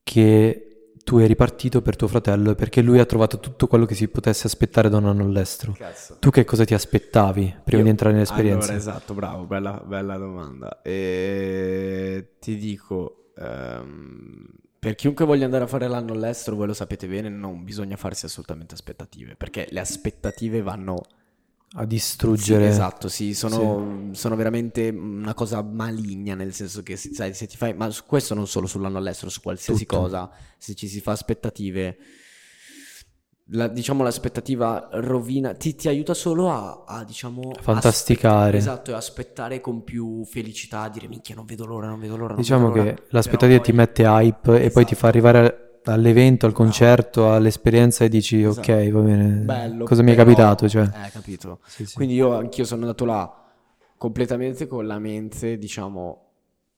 che 0.05 0.66
tu 1.07 1.19
eri 1.19 1.37
partito 1.37 1.83
per 1.83 1.95
tuo 1.95 2.09
fratello 2.09 2.57
perché 2.57 2.83
lui 2.83 2.99
ha 2.99 3.05
trovato 3.05 3.39
tutto 3.39 3.69
quello 3.69 3.85
che 3.85 3.95
si 3.95 4.09
potesse 4.09 4.49
aspettare 4.49 4.89
da 4.89 4.97
un 4.97 5.07
anno 5.07 5.23
all'estero. 5.23 5.71
Cazzo. 5.71 6.17
Tu 6.19 6.31
che 6.31 6.45
cosa 6.45 6.65
ti 6.65 6.75
aspettavi 6.75 7.59
prima 7.63 7.79
Io- 7.79 7.85
di 7.85 7.91
entrare 7.91 8.13
nell'esperienza? 8.13 8.73
Allora, 8.73 8.77
esatto, 8.77 9.15
bravo, 9.15 9.45
bella, 9.45 9.81
bella 9.87 10.17
domanda. 10.17 10.83
E 10.83 12.31
ti 12.41 12.57
dico, 12.57 13.31
ehm, 13.39 14.47
per 14.81 14.97
chiunque 14.97 15.25
voglia 15.25 15.45
andare 15.45 15.63
a 15.63 15.69
fare 15.69 15.87
l'anno 15.87 16.13
all'estero, 16.13 16.57
voi 16.57 16.67
lo 16.67 16.75
sapete 16.75 17.07
bene, 17.07 17.29
non 17.29 17.63
bisogna 17.63 17.95
farsi 17.95 18.27
assolutamente 18.27 18.75
aspettative, 18.75 19.37
perché 19.37 19.69
le 19.71 19.79
aspettative 19.79 20.61
vanno... 20.61 21.03
A 21.79 21.85
distruggere. 21.85 22.65
Sì, 22.65 22.71
esatto, 22.71 23.09
sì, 23.09 23.35
sono, 23.35 24.09
sono 24.13 24.35
veramente 24.35 24.89
una 24.89 25.35
cosa 25.35 25.61
maligna, 25.63 26.35
nel 26.35 26.55
senso 26.55 26.83
che, 26.83 26.97
sai, 26.97 27.35
se 27.35 27.47
ti 27.47 27.57
fai... 27.57 27.75
Ma 27.75 27.91
su 27.91 28.05
questo 28.07 28.33
non 28.35 28.47
solo 28.47 28.67
sull'anno 28.67 28.97
all'estero, 28.97 29.31
su 29.31 29.41
qualsiasi 29.43 29.85
Tutto. 29.85 29.99
cosa, 30.01 30.31
se 30.57 30.75
ci 30.75 30.89
si 30.89 31.01
fa 31.01 31.13
aspettative... 31.13 31.97
la- 33.51 33.69
diciamo 33.69 34.03
l'aspettativa 34.03 34.89
rovina, 34.93 35.53
ti, 35.55 35.75
ti 35.75 35.89
aiuta 35.89 36.15
solo 36.15 36.51
a, 36.51 36.85
a, 36.87 37.05
diciamo, 37.05 37.53
Fantasticare. 37.61 38.57
Esatto, 38.57 38.91
e 38.91 38.95
aspettare 38.95 39.61
con 39.61 39.85
più 39.85 40.25
felicità, 40.25 40.81
a 40.83 40.89
dire 40.89 41.09
minchia, 41.09 41.35
non 41.35 41.45
vedo 41.45 41.67
l'ora, 41.67 41.89
non 41.89 42.01
vedo 42.01 42.17
l'ora. 42.17 42.33
non 42.33 42.41
Diciamo 42.41 42.71
vedo 42.71 42.85
l'ora". 42.85 42.95
che 42.95 43.03
l'aspettativa 43.11 43.61
Però 43.61 43.63
ti 43.65 43.71
poi- 43.73 43.79
mette 43.81 44.03
hype 44.05 44.63
e 44.63 44.71
poi 44.71 44.85
ti 44.87 44.95
fa 44.95 45.01
Esatto. 45.01 45.07
arrivare 45.09 45.66
all'evento, 45.93 46.47
al 46.47 46.53
concerto, 46.53 47.33
all'esperienza 47.33 48.05
e 48.05 48.09
dici 48.09 48.45
ok, 48.45 48.69
Esatto. 48.69 48.91
va 48.93 49.01
bene. 49.01 49.27
Bello, 49.45 49.85
Cosa 49.85 50.03
mi 50.03 50.13
è 50.13 50.15
capitato? 50.15 50.69
Cioè. 50.69 50.85
Eh, 50.85 51.11
capito. 51.11 51.61
Sì, 51.67 51.87
sì. 51.87 51.95
Quindi 51.95 52.15
io 52.15 52.37
anch'io 52.37 52.65
sono 52.65 52.83
andato 52.83 53.05
là 53.05 53.45
completamente 53.97 54.67
con 54.67 54.87
la 54.87 54.99
mente, 54.99 55.59
diciamo, 55.59 56.23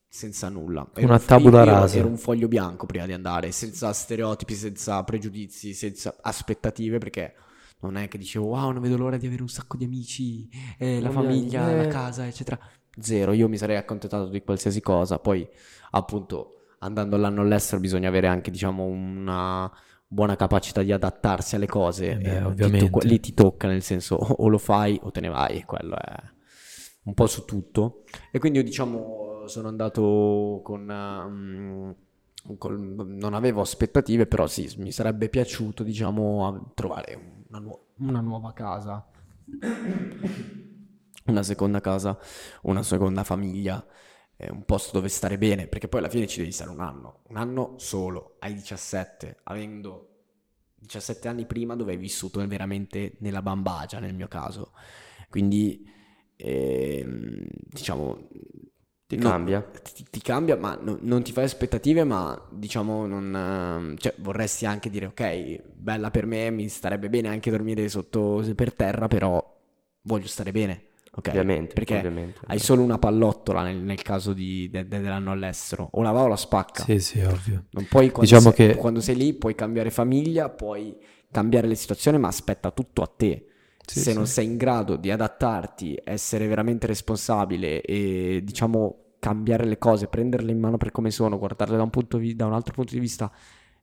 senza 0.07 0.49
nulla. 0.49 0.87
Ero 0.95 1.07
Una 1.07 1.19
tabula 1.19 1.63
rasa. 1.63 1.97
Ero 1.97 2.07
un 2.07 2.17
foglio 2.17 2.47
bianco 2.47 2.85
prima 2.85 3.05
di 3.05 3.13
andare, 3.13 3.51
senza 3.51 3.93
stereotipi, 3.93 4.55
senza 4.55 5.03
pregiudizi, 5.03 5.73
senza 5.73 6.15
aspettative, 6.21 6.97
perché 6.97 7.33
non 7.81 7.95
è 7.95 8.07
che 8.07 8.17
dicevo 8.17 8.47
wow, 8.47 8.71
non 8.71 8.81
vedo 8.81 8.97
l'ora 8.97 9.17
di 9.17 9.27
avere 9.27 9.41
un 9.41 9.47
sacco 9.47 9.77
di 9.77 9.85
amici, 9.85 10.49
eh, 10.77 10.99
la 10.99 11.11
famiglia, 11.11 11.71
la 11.71 11.83
eh. 11.83 11.87
casa, 11.87 12.25
eccetera. 12.25 12.59
Zero, 12.99 13.31
io 13.31 13.47
mi 13.47 13.57
sarei 13.57 13.77
accontentato 13.77 14.27
di 14.27 14.41
qualsiasi 14.41 14.81
cosa. 14.81 15.19
Poi, 15.19 15.47
appunto, 15.91 16.58
andando 16.79 17.15
all'anno 17.15 17.41
all'estero 17.41 17.79
bisogna 17.79 18.07
avere 18.07 18.27
anche, 18.27 18.51
diciamo, 18.51 18.83
una 18.83 19.71
buona 20.07 20.35
capacità 20.35 20.81
di 20.81 20.91
adattarsi 20.91 21.55
alle 21.55 21.67
cose. 21.67 22.11
Eh 22.11 22.17
beh, 22.17 22.43
ovviamente. 22.43 22.85
Ti 22.85 22.91
to- 22.91 23.07
lì 23.07 23.19
ti 23.19 23.33
tocca, 23.33 23.67
nel 23.67 23.83
senso, 23.83 24.15
o, 24.15 24.47
lo 24.47 24.57
fai 24.57 24.99
o 25.03 25.11
te 25.11 25.19
ne 25.21 25.29
vai, 25.29 25.63
quello 25.63 25.95
è 25.95 26.15
un 27.03 27.13
po' 27.13 27.27
su 27.27 27.45
tutto. 27.45 28.03
E 28.31 28.39
quindi 28.39 28.59
io, 28.59 28.63
diciamo, 28.63 29.43
sono 29.47 29.67
andato 29.67 30.61
con... 30.63 30.89
um, 30.89 31.95
col- 32.57 32.79
non 32.79 33.33
avevo 33.33 33.61
aspettative, 33.61 34.25
però 34.25 34.47
sì, 34.47 34.73
mi 34.77 34.91
sarebbe 34.91 35.29
piaciuto, 35.29 35.83
diciamo, 35.83 36.71
trovare 36.73 37.43
una, 37.49 37.59
nuo- 37.59 37.85
una 37.97 38.21
nuova 38.21 38.53
casa, 38.53 39.05
una 41.25 41.43
seconda 41.43 41.81
casa, 41.81 42.17
una 42.63 42.83
seconda 42.83 43.23
famiglia, 43.23 43.83
eh, 43.83 43.87
un 44.49 44.63
posto 44.65 44.91
dove 44.93 45.09
stare 45.09 45.37
bene, 45.37 45.67
perché 45.67 45.87
poi 45.87 45.99
alla 45.99 46.09
fine 46.09 46.27
ci 46.27 46.39
devi 46.39 46.51
stare 46.51 46.69
un 46.69 46.79
anno, 46.81 47.21
un 47.27 47.37
anno 47.37 47.73
solo, 47.77 48.35
ai 48.39 48.53
17, 48.53 49.37
avendo 49.43 50.05
17 50.75 51.27
anni 51.27 51.45
prima 51.45 51.75
dove 51.75 51.91
hai 51.91 51.97
vissuto 51.97 52.45
veramente 52.47 53.15
nella 53.19 53.41
bambagia, 53.41 53.99
nel 53.99 54.13
mio 54.13 54.27
caso. 54.27 54.71
Quindi, 55.29 55.85
ehm, 56.37 57.45
diciamo... 57.69 58.27
Ti 59.07 59.17
no- 59.17 59.31
cambia? 59.31 59.59
ti, 59.93 60.05
ti 60.09 60.21
cambia, 60.21 60.55
ma 60.55 60.77
no- 60.81 60.97
non 61.01 61.23
ti 61.23 61.31
fai 61.31 61.43
aspettative, 61.45 62.03
ma 62.03 62.39
diciamo 62.51 63.05
non... 63.07 63.95
cioè 63.97 64.13
vorresti 64.19 64.65
anche 64.65 64.89
dire, 64.89 65.07
ok, 65.07 65.61
bella 65.75 66.11
per 66.11 66.25
me, 66.25 66.49
mi 66.51 66.69
starebbe 66.69 67.09
bene 67.09 67.27
anche 67.29 67.49
dormire 67.51 67.87
sotto 67.89 68.43
per 68.55 68.73
terra, 68.73 69.07
però 69.07 69.57
voglio 70.01 70.27
stare 70.27 70.51
bene, 70.51 70.83
ok? 71.15 71.27
Ovviamente, 71.27 71.73
Perché 71.73 71.97
ovviamente. 71.97 72.39
hai 72.47 72.59
solo 72.59 72.81
una 72.81 72.97
pallottola 72.97 73.63
nel, 73.63 73.77
nel 73.77 74.01
caso 74.01 74.33
di, 74.33 74.69
de- 74.69 74.87
de- 74.87 74.99
dell'anno 74.99 75.31
all'estero, 75.31 75.87
o 75.91 76.01
la 76.01 76.11
va 76.11 76.23
o 76.23 76.27
la 76.27 76.35
spacca. 76.35 76.83
Sì, 76.83 76.99
sì, 76.99 77.21
ovvio. 77.21 77.65
Non 77.71 77.85
puoi, 77.87 78.09
quando, 78.11 78.21
Diciamo 78.21 78.53
sei, 78.53 78.67
che- 78.69 78.75
quando 78.75 79.01
sei 79.01 79.15
lì 79.15 79.33
puoi 79.33 79.55
cambiare 79.55 79.89
famiglia, 79.89 80.49
puoi 80.49 80.95
cambiare 81.31 81.67
le 81.67 81.75
situazioni, 81.75 82.17
ma 82.17 82.27
aspetta 82.27 82.71
tutto 82.71 83.01
a 83.01 83.07
te. 83.07 83.45
Sì, 83.85 83.99
se 84.01 84.13
non 84.13 84.27
sì. 84.27 84.33
sei 84.33 84.45
in 84.45 84.57
grado 84.57 84.97
di 84.97 85.09
adattarti, 85.09 85.99
essere 86.03 86.45
veramente 86.47 86.85
responsabile 86.85 87.81
e 87.81 88.41
diciamo 88.43 89.13
cambiare 89.19 89.65
le 89.65 89.79
cose, 89.79 90.07
prenderle 90.07 90.51
in 90.51 90.59
mano 90.59 90.77
per 90.77 90.91
come 90.91 91.09
sono, 91.09 91.39
guardarle 91.39 91.75
da 91.75 91.81
un, 91.83 91.89
punto 91.89 92.17
di- 92.17 92.35
da 92.35 92.45
un 92.45 92.53
altro 92.53 92.73
punto 92.73 92.93
di 92.93 92.99
vista, 92.99 93.31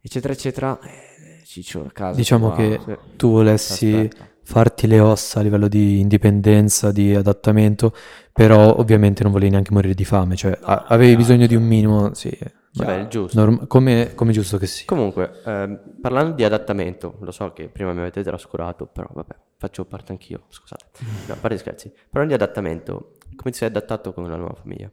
eccetera, 0.01 0.33
eccetera, 0.33 0.79
eh, 0.81 1.43
ciccio 1.45 1.85
a 1.85 1.91
casa. 1.91 2.17
Diciamo 2.17 2.53
che 2.53 2.79
Sì. 2.85 2.97
tu 3.17 3.31
volessi 3.31 3.95
Aspetta. 3.95 4.29
Farti 4.47 4.87
le 4.87 5.01
ossa 5.01 5.41
a 5.41 5.43
livello 5.43 5.69
di 5.69 5.99
indipendenza, 6.01 6.93
di 6.93 7.15
adattamento, 7.15 7.93
però 8.33 8.77
ovviamente 8.79 9.23
non 9.25 9.33
volevi 9.33 9.51
neanche 9.51 9.73
morire 9.73 9.95
di 9.95 10.05
fame, 10.05 10.37
cioè 10.37 10.57
a- 10.63 10.85
avevi 10.89 11.15
chiaro, 11.17 11.23
bisogno 11.23 11.47
di 11.47 11.55
un 11.57 11.65
minimo, 11.65 12.15
sì, 12.15 12.31
Vabbè, 12.75 12.97
è 12.97 13.01
il 13.01 13.07
giusto. 13.09 13.39
norm- 13.41 13.67
come, 13.67 14.13
come 14.15 14.33
giusto 14.33 14.57
che 14.59 14.67
sia. 14.67 14.85
Comunque, 14.87 15.41
ehm, 15.45 15.81
parlando 16.01 16.35
di 16.35 16.45
adattamento, 16.45 17.17
lo 17.21 17.31
so 17.33 17.53
che 17.53 17.69
prima 17.69 17.93
mi 17.93 18.01
avete 18.01 18.23
trascurato, 18.23 18.87
però 18.87 19.09
vabbè, 19.13 19.35
faccio 19.59 19.85
parte 19.85 20.13
anch'io, 20.13 20.45
scusate. 20.49 20.85
No, 21.27 21.35
a 21.35 21.37
parte 21.37 21.59
scherzi. 21.59 21.93
Parlando 22.11 22.37
di 22.37 22.43
adattamento, 22.43 23.17
come 23.35 23.51
ti 23.51 23.57
sei 23.59 23.69
adattato 23.69 24.13
con 24.13 24.29
la 24.29 24.37
nuova 24.37 24.55
famiglia? 24.55 24.91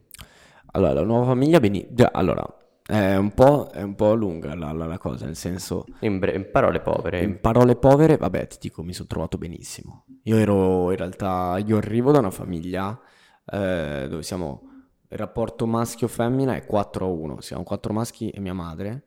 Allora, 0.72 0.92
la 0.94 1.02
nuova 1.04 1.26
famiglia, 1.26 1.60
beni- 1.60 1.86
già, 1.90 2.10
allora, 2.12 2.44
è 2.86 3.16
un 3.16 3.32
po', 3.32 3.70
è 3.72 3.82
un 3.82 3.94
po' 3.94 4.14
lunga 4.14 4.54
la, 4.54 4.72
la- 4.72 4.86
la 4.86 4.98
cosa, 4.98 5.24
nel 5.24 5.36
senso, 5.36 5.84
In, 6.00 6.18
bre- 6.18 6.34
in 6.34 6.50
parole 6.50 6.80
povere, 6.80 7.22
in 7.22 7.40
parole 7.40 7.76
povere, 7.76 8.16
vabbè, 8.16 8.46
ti 8.46 8.58
dico, 8.60 8.82
mi 8.82 8.92
sono 8.92 9.08
trovato 9.08 9.38
benissimo. 9.38 10.04
Io 10.24 10.36
ero, 10.36 10.90
in 10.90 10.96
realtà, 10.96 11.58
io 11.64 11.76
arrivo 11.78 12.12
da 12.12 12.18
una 12.18 12.30
famiglia 12.30 12.98
eh, 13.46 14.06
dove 14.08 14.22
siamo, 14.22 14.62
il 15.08 15.18
rapporto 15.18 15.66
maschio-femmina 15.66 16.54
è 16.56 16.64
4 16.66 17.06
a 17.06 17.08
1, 17.08 17.40
siamo 17.40 17.62
quattro 17.62 17.92
maschi 17.92 18.30
e 18.30 18.40
mia 18.40 18.54
madre, 18.54 19.04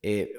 e... 0.00 0.32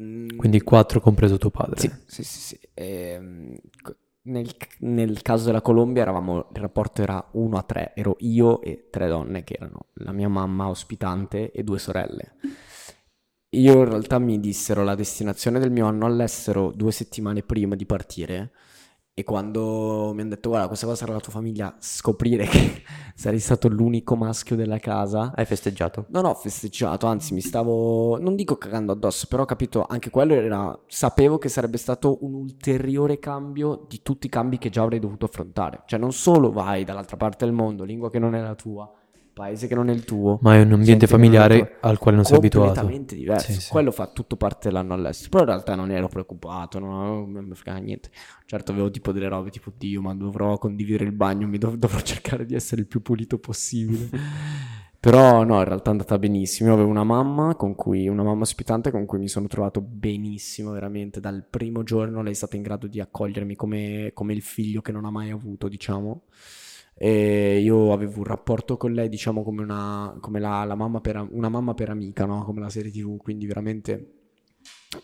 mm, 0.00 0.36
Quindi 0.36 0.60
quattro 0.60 1.00
compreso 1.00 1.38
tuo 1.38 1.50
padre. 1.50 1.78
Sì, 1.80 1.90
sì, 2.06 2.22
sì, 2.24 2.38
sì. 2.40 2.60
Ehm, 2.74 3.56
co- 3.82 3.96
nel, 4.26 4.54
nel 4.80 5.22
caso 5.22 5.46
della 5.46 5.60
Colombia 5.60 6.02
eravamo, 6.02 6.48
il 6.52 6.60
rapporto 6.60 7.02
era 7.02 7.24
1 7.32 7.56
a 7.56 7.62
3, 7.62 7.92
ero 7.94 8.16
io 8.20 8.60
e 8.62 8.88
tre 8.90 9.08
donne 9.08 9.44
che 9.44 9.56
erano 9.58 9.86
la 9.94 10.12
mia 10.12 10.28
mamma 10.28 10.68
ospitante 10.68 11.50
e 11.50 11.62
due 11.62 11.78
sorelle. 11.78 12.34
Io 13.50 13.72
in 13.78 13.88
realtà 13.88 14.18
mi 14.18 14.38
dissero 14.40 14.82
la 14.84 14.94
destinazione 14.94 15.58
del 15.58 15.70
mio 15.70 15.86
anno 15.86 16.06
all'estero 16.06 16.72
due 16.72 16.92
settimane 16.92 17.42
prima 17.42 17.74
di 17.74 17.86
partire 17.86 18.52
e 19.18 19.24
quando 19.24 20.12
mi 20.12 20.20
hanno 20.20 20.28
detto 20.28 20.50
guarda 20.50 20.66
questa 20.66 20.84
cosa 20.84 20.98
sarà 20.98 21.14
la 21.14 21.20
tua 21.20 21.32
famiglia, 21.32 21.74
scoprire 21.78 22.44
che 22.44 22.82
sarei 23.16 23.38
stato 23.38 23.66
l'unico 23.66 24.14
maschio 24.14 24.56
della 24.56 24.78
casa 24.78 25.32
hai 25.34 25.46
festeggiato? 25.46 26.04
non 26.10 26.26
ho 26.26 26.34
festeggiato, 26.34 27.06
anzi 27.06 27.32
mi 27.32 27.40
stavo, 27.40 28.18
non 28.20 28.36
dico 28.36 28.56
cagando 28.56 28.92
addosso, 28.92 29.26
però 29.26 29.44
ho 29.44 29.46
capito, 29.46 29.86
anche 29.88 30.10
quello 30.10 30.34
era, 30.34 30.78
sapevo 30.86 31.38
che 31.38 31.48
sarebbe 31.48 31.78
stato 31.78 32.18
un 32.26 32.34
ulteriore 32.34 33.18
cambio 33.18 33.86
di 33.88 34.02
tutti 34.02 34.26
i 34.26 34.28
cambi 34.28 34.58
che 34.58 34.68
già 34.68 34.82
avrei 34.82 34.98
dovuto 34.98 35.24
affrontare. 35.24 35.84
Cioè 35.86 35.98
non 35.98 36.12
solo 36.12 36.52
vai 36.52 36.84
dall'altra 36.84 37.16
parte 37.16 37.46
del 37.46 37.54
mondo, 37.54 37.84
lingua 37.84 38.10
che 38.10 38.18
non 38.18 38.34
è 38.34 38.42
la 38.42 38.54
tua, 38.54 38.92
paese 39.36 39.66
che 39.66 39.74
non 39.74 39.90
è 39.90 39.92
il 39.92 40.02
tuo, 40.06 40.38
Ma 40.40 40.54
è 40.54 40.62
un 40.62 40.72
ambiente 40.72 41.06
familiare 41.06 41.76
al 41.80 41.98
quale 41.98 42.16
non 42.16 42.24
sei 42.24 42.38
abituato. 42.38 42.68
completamente 42.68 43.14
diverso. 43.14 43.52
Sì, 43.52 43.60
sì. 43.60 43.70
Quello 43.70 43.90
fa 43.90 44.06
tutto 44.06 44.36
parte 44.36 44.68
dell'anno 44.68 44.94
all'estero, 44.94 45.28
però 45.28 45.42
in 45.42 45.48
realtà 45.50 45.74
non 45.74 45.90
ero 45.90 46.08
preoccupato, 46.08 46.78
non, 46.78 47.30
non 47.30 47.44
mi 47.44 47.54
frega 47.54 47.76
niente. 47.76 48.08
Certo 48.46 48.72
avevo 48.72 48.90
tipo 48.90 49.12
delle 49.12 49.28
robe 49.28 49.50
tipo, 49.50 49.70
Dio, 49.76 50.00
ma 50.00 50.14
dovrò 50.14 50.56
condividere 50.56 51.04
il 51.04 51.12
bagno, 51.12 51.46
mi 51.46 51.58
dov- 51.58 51.76
dovrò 51.76 52.00
cercare 52.00 52.46
di 52.46 52.54
essere 52.54 52.80
il 52.80 52.86
più 52.86 53.02
pulito 53.02 53.38
possibile. 53.38 54.08
Però 54.98 55.44
no, 55.44 55.58
in 55.58 55.64
realtà 55.64 55.88
è 55.88 55.92
andata 55.92 56.18
benissimo. 56.18 56.70
Io 56.70 56.74
avevo 56.74 56.88
una 56.90 57.04
mamma 57.04 57.54
con 57.56 57.74
cui, 57.74 58.08
una 58.08 58.22
mamma 58.22 58.42
ospitante 58.42 58.90
con 58.90 59.04
cui 59.04 59.18
mi 59.18 59.28
sono 59.28 59.46
trovato 59.48 59.82
benissimo, 59.82 60.70
veramente. 60.72 61.20
Dal 61.20 61.44
primo 61.48 61.82
giorno 61.82 62.22
lei 62.22 62.32
è 62.32 62.34
stata 62.34 62.56
in 62.56 62.62
grado 62.62 62.86
di 62.86 63.00
accogliermi 63.00 63.54
come, 63.54 64.10
come 64.14 64.32
il 64.32 64.40
figlio 64.42 64.80
che 64.80 64.92
non 64.92 65.04
ha 65.04 65.10
mai 65.10 65.30
avuto, 65.30 65.68
diciamo. 65.68 66.22
E 66.98 67.58
io 67.60 67.92
avevo 67.92 68.18
un 68.18 68.24
rapporto 68.24 68.76
con 68.78 68.92
lei, 68.94 69.08
diciamo, 69.10 69.42
come 69.42 69.62
una, 69.62 70.16
come 70.20 70.40
la, 70.40 70.64
la 70.64 70.74
mamma 70.74 71.00
per, 71.00 71.26
una 71.30 71.48
mamma 71.50 71.74
per 71.74 71.90
amica, 71.90 72.24
no? 72.24 72.42
Come 72.44 72.60
la 72.60 72.70
serie 72.70 72.90
TV, 72.90 73.16
quindi 73.18 73.46
veramente... 73.46 74.12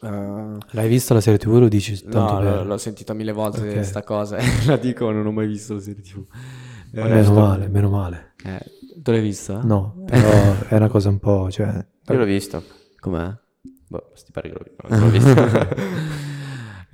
eh, 0.02 0.56
L'hai 0.70 0.88
vista 0.88 1.12
la 1.12 1.20
serie 1.20 1.38
TV? 1.38 1.58
Lo 1.58 1.68
dici 1.68 2.00
tanto 2.02 2.32
No, 2.34 2.40
per... 2.40 2.66
l'ho 2.66 2.76
sentita 2.78 3.12
mille 3.12 3.32
volte 3.32 3.60
Ok. 3.60 3.72
questa 3.72 4.02
cosa, 4.02 4.38
la 4.66 4.76
dico, 4.78 5.10
non 5.10 5.26
ho 5.26 5.32
mai 5.32 5.46
visto 5.46 5.74
la 5.74 5.80
serie 5.80 6.02
TV. 6.02 6.24
Eh, 6.94 7.02
Meno 7.02 7.22
sto- 7.24 7.32
male, 7.34 7.68
meno 7.68 7.90
male. 7.90 8.32
eh, 8.44 8.60
tu 9.02 9.10
l'hai 9.10 9.20
vista? 9.20 9.60
No, 9.62 10.02
però 10.06 10.28
è 10.68 10.76
una 10.76 10.88
cosa 10.88 11.08
un 11.10 11.18
po', 11.18 11.50
cioè... 11.50 11.84
Io 12.08 12.16
l'ho 12.16 12.24
visto. 12.24 12.62
Com'è? 13.00 13.30
Boh, 13.88 14.10
sti 14.14 14.32
pare 14.32 14.50
che 14.50 14.74
l'ho, 14.88 15.08
visto. 15.10 15.34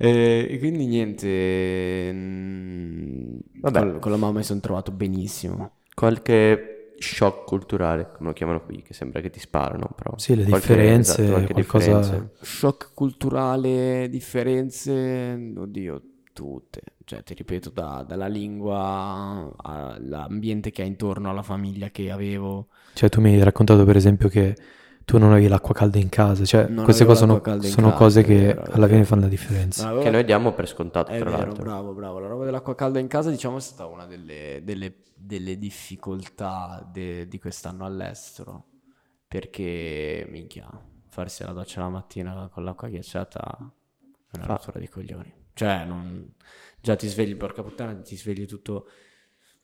e, 0.01 0.47
e 0.49 0.57
quindi 0.59 0.85
niente, 0.85 2.11
mm, 2.13 3.37
Vabbè. 3.61 3.79
Con, 3.79 3.99
con 3.99 4.11
la 4.11 4.17
mamma 4.17 4.37
mi 4.39 4.43
sono 4.43 4.59
trovato 4.61 4.91
benissimo. 4.91 5.71
Qualche 5.93 6.93
shock 6.97 7.45
culturale, 7.45 8.11
come 8.15 8.29
lo 8.29 8.33
chiamano 8.33 8.61
qui, 8.63 8.81
che 8.81 8.93
sembra 8.93 9.19
che 9.21 9.29
ti 9.29 9.39
sparano, 9.39 9.89
però. 9.95 10.13
Sì, 10.17 10.35
le 10.35 10.45
Qualche- 10.45 10.67
differenze, 10.67 11.11
esatto, 11.23 11.29
qualche 11.31 11.53
qualcosa- 11.53 11.99
differenza. 11.99 12.29
Shock 12.41 12.91
culturale, 12.93 14.07
differenze, 14.09 15.53
oddio, 15.57 16.01
tutte. 16.33 16.81
Cioè, 17.03 17.23
ti 17.23 17.33
ripeto, 17.33 17.69
da- 17.71 18.05
dalla 18.07 18.27
lingua 18.27 19.51
all'ambiente 19.57 20.71
che 20.71 20.83
hai 20.83 20.87
intorno 20.87 21.29
alla 21.29 21.41
famiglia 21.43 21.89
che 21.89 22.11
avevo. 22.11 22.67
Cioè 22.93 23.09
tu 23.09 23.19
mi 23.21 23.33
hai 23.33 23.43
raccontato 23.43 23.83
per 23.83 23.95
esempio 23.95 24.29
che 24.29 24.55
tu 25.09 25.17
non 25.17 25.31
avevi 25.31 25.47
l'acqua 25.47 25.73
calda 25.73 25.97
in 25.97 26.07
casa, 26.07 26.45
cioè 26.45 26.67
Non 26.67 26.83
queste 26.83 27.01
avevo 27.01 27.17
cose 27.19 27.41
sono, 27.41 27.59
sono 27.67 27.87
casa, 27.87 27.97
cose 27.97 28.21
che 28.23 28.35
vero, 28.53 28.63
alla 28.73 28.87
fine 28.87 29.03
fanno 29.05 29.21
la 29.21 29.27
differenza. 29.27 29.87
Allora, 29.87 30.03
Che 30.03 30.09
noi 30.11 30.23
diamo 30.23 30.53
per 30.53 30.67
scontato, 30.67 31.09
È 31.11 31.17
tra 31.17 31.31
vero, 31.31 31.45
l'altro. 31.45 31.63
bravo, 31.63 31.93
bravo. 31.93 32.19
La 32.19 32.27
roba 32.27 32.45
dell'acqua 32.45 32.75
calda 32.75 32.99
in 32.99 33.07
casa, 33.07 33.31
diciamo, 33.31 33.57
è 33.57 33.59
stata 33.59 33.87
una 33.87 34.05
delle, 34.05 34.61
delle- 34.63 34.97
delle 35.15 35.57
difficoltà 35.57 36.87
de- 36.91 37.27
di 37.27 37.39
quest'anno 37.39 37.85
all'estero. 37.85 38.65
Perché, 39.27 40.27
minchia, 40.29 40.67
farsi 41.07 41.43
la 41.43 41.53
doccia 41.53 41.81
la 41.81 41.89
mattina 41.89 42.47
con 42.51 42.63
l'acqua 42.63 42.87
ghiacciata 42.87 43.71
è 44.31 44.37
una 44.37 44.45
rottura 44.45 44.79
di 44.79 44.87
coglioni. 44.89 45.33
Cioè, 45.53 45.85
non- 45.85 46.33
già 46.79 46.95
ti 46.95 47.07
svegli, 47.07 47.35
porca 47.35 47.63
puttana, 47.63 47.95
ti 47.95 48.15
svegli 48.15 48.45
tutto 48.45 48.85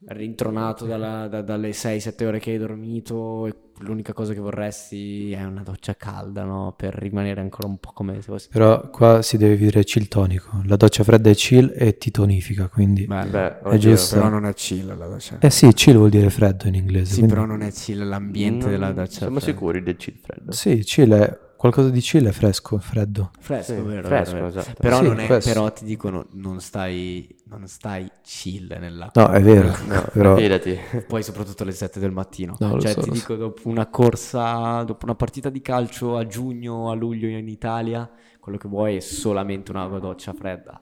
rintronato 0.08 0.86
dalla- 0.86 1.28
da- 1.28 1.42
dalle 1.42 1.72
6-7 1.74 2.26
ore 2.26 2.40
che 2.40 2.52
hai 2.52 2.58
dormito 2.58 3.48
e 3.48 3.56
l'unica 3.80 4.14
cosa 4.14 4.34
che 4.34 4.40
vorresti 4.40 5.32
è 5.34 5.44
una 5.44 5.62
doccia 5.64 5.96
calda, 5.96 6.44
no? 6.44 6.74
Per 6.78 6.94
rimanere 6.94 7.42
ancora 7.42 7.68
un 7.68 7.78
po' 7.78 7.92
come 7.94 8.16
se 8.16 8.22
fosse... 8.22 8.50
Però 8.52 8.90
qua 8.90 9.22
si 9.22 9.38
deve 9.38 9.58
dire 9.58 9.84
chill 9.84 10.08
tonico. 10.08 10.62
La 10.66 10.76
doccia 10.78 11.04
fredda 11.04 11.30
è 11.30 11.34
chill 11.34 11.74
e 11.76 11.98
ti 11.98 12.12
tonifica, 12.12 12.68
quindi... 12.70 13.06
Beh, 13.06 13.30
È 13.32 13.60
oddio, 13.64 13.78
giusto. 13.80 14.16
Però 14.16 14.30
non 14.30 14.46
è 14.46 14.54
chill 14.54 14.88
la 14.98 15.08
doccia. 15.08 15.40
Eh 15.40 15.50
sì, 15.50 15.74
chill 15.74 15.98
vuol 15.98 16.10
dire 16.10 16.30
freddo 16.30 16.68
in 16.68 16.76
inglese. 16.76 17.06
Sì, 17.08 17.14
quindi- 17.16 17.34
però 17.34 17.46
non 17.46 17.62
è 17.62 17.72
chill 17.72 18.08
l'ambiente 18.08 18.64
non- 18.66 18.70
della 18.72 18.92
doccia. 18.92 19.18
Siamo 19.20 19.40
fredda. 19.40 19.52
sicuri 19.58 19.84
del 19.84 19.96
chill 19.98 20.16
freddo? 20.22 20.52
Sì, 20.52 20.78
chill 20.80 21.14
è... 21.14 21.40
Qualcosa 21.66 21.90
di 21.90 22.00
chill 22.00 22.28
è 22.28 22.32
fresco, 22.32 22.78
freddo. 22.78 23.32
Fresco, 23.40 23.74
Sì, 23.74 23.82
vero, 23.82 24.08
fresco, 24.08 24.34
vero, 24.34 24.46
vero. 24.50 24.60
esatto. 24.60 24.80
Però, 24.80 24.98
Sì, 25.00 25.04
non 25.08 25.20
è, 25.20 25.26
fresco. 25.26 25.50
però 25.50 25.72
ti 25.72 25.86
dicono, 25.86 26.26
non 26.34 26.62
stai, 26.62 27.36
non 27.46 27.68
stai 27.68 28.08
chill 28.22 28.76
nell'acqua. 28.80 29.24
No, 29.24 29.30
è 29.34 29.42
vero, 29.42 29.70
No, 29.88 30.08
però... 30.14 30.36
fidati. 30.38 30.80
Poi 31.08 31.24
soprattutto 31.24 31.64
alle 31.64 31.72
7 31.72 32.00
del 32.00 32.12
mattino. 32.12 32.56
No, 32.60 32.80
cioè 32.80 32.92
so, 32.92 33.02
ti 33.02 33.10
dico, 33.10 33.36
dopo 33.36 33.68
una 33.68 33.88
corsa, 33.88 34.84
dopo 34.84 35.06
una 35.06 35.16
partita 35.16 35.50
di 35.50 35.62
calcio 35.62 36.18
a 36.18 36.28
giugno 36.28 36.74
o 36.74 36.90
a 36.92 36.94
luglio 36.94 37.28
in 37.28 37.48
Italia, 37.48 38.08
quello 38.40 38.60
che 38.60 38.68
vuoi 38.68 38.98
è 38.98 39.00
solamente 39.00 39.72
una 39.72 39.88
doccia 39.88 40.34
fredda. 40.34 40.80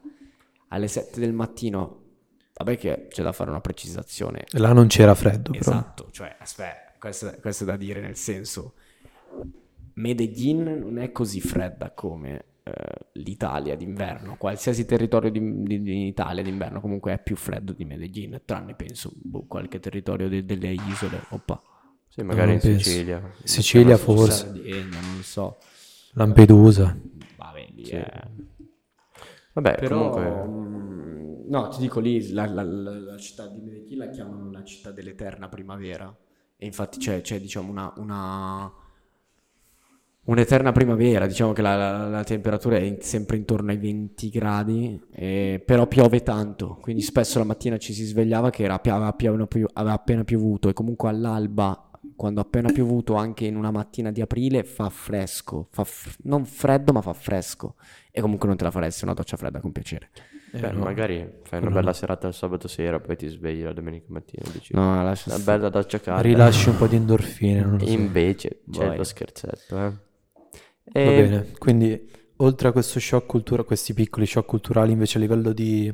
Alle 0.67 0.87
7 0.89 1.17
del 1.21 1.31
mattino, 1.31 2.01
vabbè 2.57 2.77
che 2.77 3.07
c'è 3.09 3.23
da 3.23 3.31
fare 3.31 3.51
una 3.51 3.61
precisazione. 3.61 4.43
Là 4.57 4.73
non 4.73 4.87
c'era 4.87 5.15
freddo, 5.15 5.51
però. 5.51 5.61
Esatto, 5.61 6.07
cioè, 6.11 6.35
aspetta, 6.39 6.91
questo, 6.99 7.33
questo 7.39 7.63
è 7.63 7.67
da 7.67 7.77
dire 7.77 8.01
nel 8.01 8.17
senso, 8.17 8.73
Medellin 9.95 10.63
non 10.79 10.97
è 10.97 11.11
così 11.11 11.39
fredda 11.41 11.91
come 11.91 12.45
eh, 12.63 12.71
l'Italia 13.13 13.75
d'inverno, 13.75 14.37
qualsiasi 14.37 14.85
territorio 14.85 15.29
di, 15.29 15.63
di- 15.63 15.81
di 15.81 16.07
Italia 16.07 16.41
d'inverno 16.43 16.79
comunque 16.81 17.13
è 17.13 17.21
più 17.21 17.35
freddo 17.35 17.73
di 17.73 17.85
Medellin, 17.85 18.41
tranne 18.45 18.73
penso 18.75 19.11
boh, 19.15 19.45
qualche 19.47 19.79
territorio 19.79 20.29
de- 20.29 20.45
delle 20.45 20.71
isole, 20.71 21.21
oppa, 21.29 21.61
Sì, 22.07 22.21
magari 22.23 22.53
in 22.53 22.59
penso. 22.59 22.83
Sicilia. 22.83 23.33
Sicilia 23.43 23.97
forse. 23.97 24.31
Sardegna, 24.45 24.99
non 25.01 25.21
so, 25.23 25.57
Lampedusa. 26.13 26.95
vabbè, 27.35 27.67
lì 27.75 27.85
Sì. 27.85 27.91
è... 27.95 28.21
Vabbè, 29.53 29.75
Però, 29.75 30.09
comunque... 30.09 30.43
mm, 30.47 31.49
no, 31.49 31.67
ti 31.69 31.79
dico 31.79 31.99
lì, 31.99 32.31
la, 32.31 32.45
la- 32.47 32.63
la- 32.63 32.97
la 32.99 33.17
città 33.17 33.47
di 33.47 33.59
Medellin 33.61 33.97
la 33.99 34.09
chiamano 34.09 34.51
la 34.51 34.63
città 34.63 34.91
dell'eterna 34.91 35.47
primavera. 35.49 36.15
E 36.57 36.65
infatti 36.65 36.97
c'è, 36.97 37.21
c'è, 37.21 37.39
diciamo, 37.39 37.69
una, 37.69 37.93
una- 37.97 38.71
un'eterna 40.25 40.71
primavera. 40.71 41.25
Diciamo 41.27 41.53
che 41.53 41.61
la, 41.61 41.75
la- 41.75 42.07
la 42.09 42.23
temperatura 42.23 42.77
è 42.77 42.81
in- 42.81 43.01
sempre 43.01 43.37
intorno 43.37 43.71
ai 43.71 43.77
20 43.77 44.29
gradi, 44.29 45.01
eh, 45.11 45.61
però 45.65 45.87
piove 45.87 46.21
tanto. 46.23 46.77
Quindi 46.81 47.01
spesso 47.01 47.39
la 47.39 47.45
mattina 47.45 47.77
ci 47.77 47.93
si 47.93 48.03
svegliava 48.05 48.49
che 48.49 48.63
era, 48.63 48.75
aveva, 48.81 49.15
aveva 49.73 49.93
appena 49.93 50.23
piovuto 50.23 50.69
e 50.69 50.73
comunque 50.73 51.09
all'alba, 51.09 51.89
quando 52.15 52.39
ha 52.39 52.43
appena 52.43 52.71
piovuto, 52.71 53.15
anche 53.15 53.45
in 53.45 53.55
una 53.55 53.71
mattina 53.71 54.11
di 54.11 54.21
aprile, 54.21 54.63
fa 54.63 54.89
fresco. 54.89 55.67
Fa 55.71 55.83
f- 55.83 56.17
non 56.23 56.45
freddo, 56.45 56.91
ma 56.93 57.01
fa 57.01 57.13
fresco. 57.13 57.75
E 58.11 58.21
comunque 58.21 58.47
non 58.47 58.55
te 58.57 58.63
la 58.63 58.71
faresti 58.71 59.03
una 59.03 59.13
doccia 59.13 59.37
fredda 59.37 59.59
con 59.59 59.71
piacere. 59.71 60.09
Eh, 60.55 60.59
Beh, 60.59 60.71
no. 60.71 60.83
magari 60.83 61.17
fai 61.17 61.57
una 61.57 61.59
quello 61.61 61.69
bella 61.73 61.87
no. 61.87 61.93
serata 61.93 62.27
il 62.27 62.35
sabato 62.35 62.67
sera, 62.67 62.99
poi 62.99 63.15
ti 63.17 63.27
svegli 63.27 63.63
la 63.63 63.73
domenica 63.73 64.05
mattina 64.09 64.43
e 64.47 64.51
dici 64.51 64.71
No, 64.75 65.01
lascia 65.01 65.33
una 65.33 65.43
bella 65.43 65.69
doccia 65.69 65.99
calda. 65.99 66.21
Rilasci 66.21 66.69
un 66.69 66.77
po' 66.77 66.85
di 66.85 66.95
endorfine, 66.95 67.61
non 67.61 67.77
lo 67.79 67.85
so. 67.87 67.91
Invece 67.91 68.59
c'è 68.69 68.85
Vai. 68.89 68.97
lo 68.97 69.03
scherzetto, 69.03 69.77
eh. 69.79 69.91
Va 71.01 71.11
E 71.11 71.13
bene, 71.13 71.51
quindi 71.57 72.09
oltre 72.37 72.69
a 72.69 72.71
questo 72.71 72.99
shock 72.99 73.25
culturale, 73.27 73.67
questi 73.67 73.93
piccoli 73.93 74.25
shock 74.25 74.47
culturali, 74.47 74.91
invece 74.91 75.17
a 75.17 75.21
livello 75.21 75.51
di, 75.53 75.91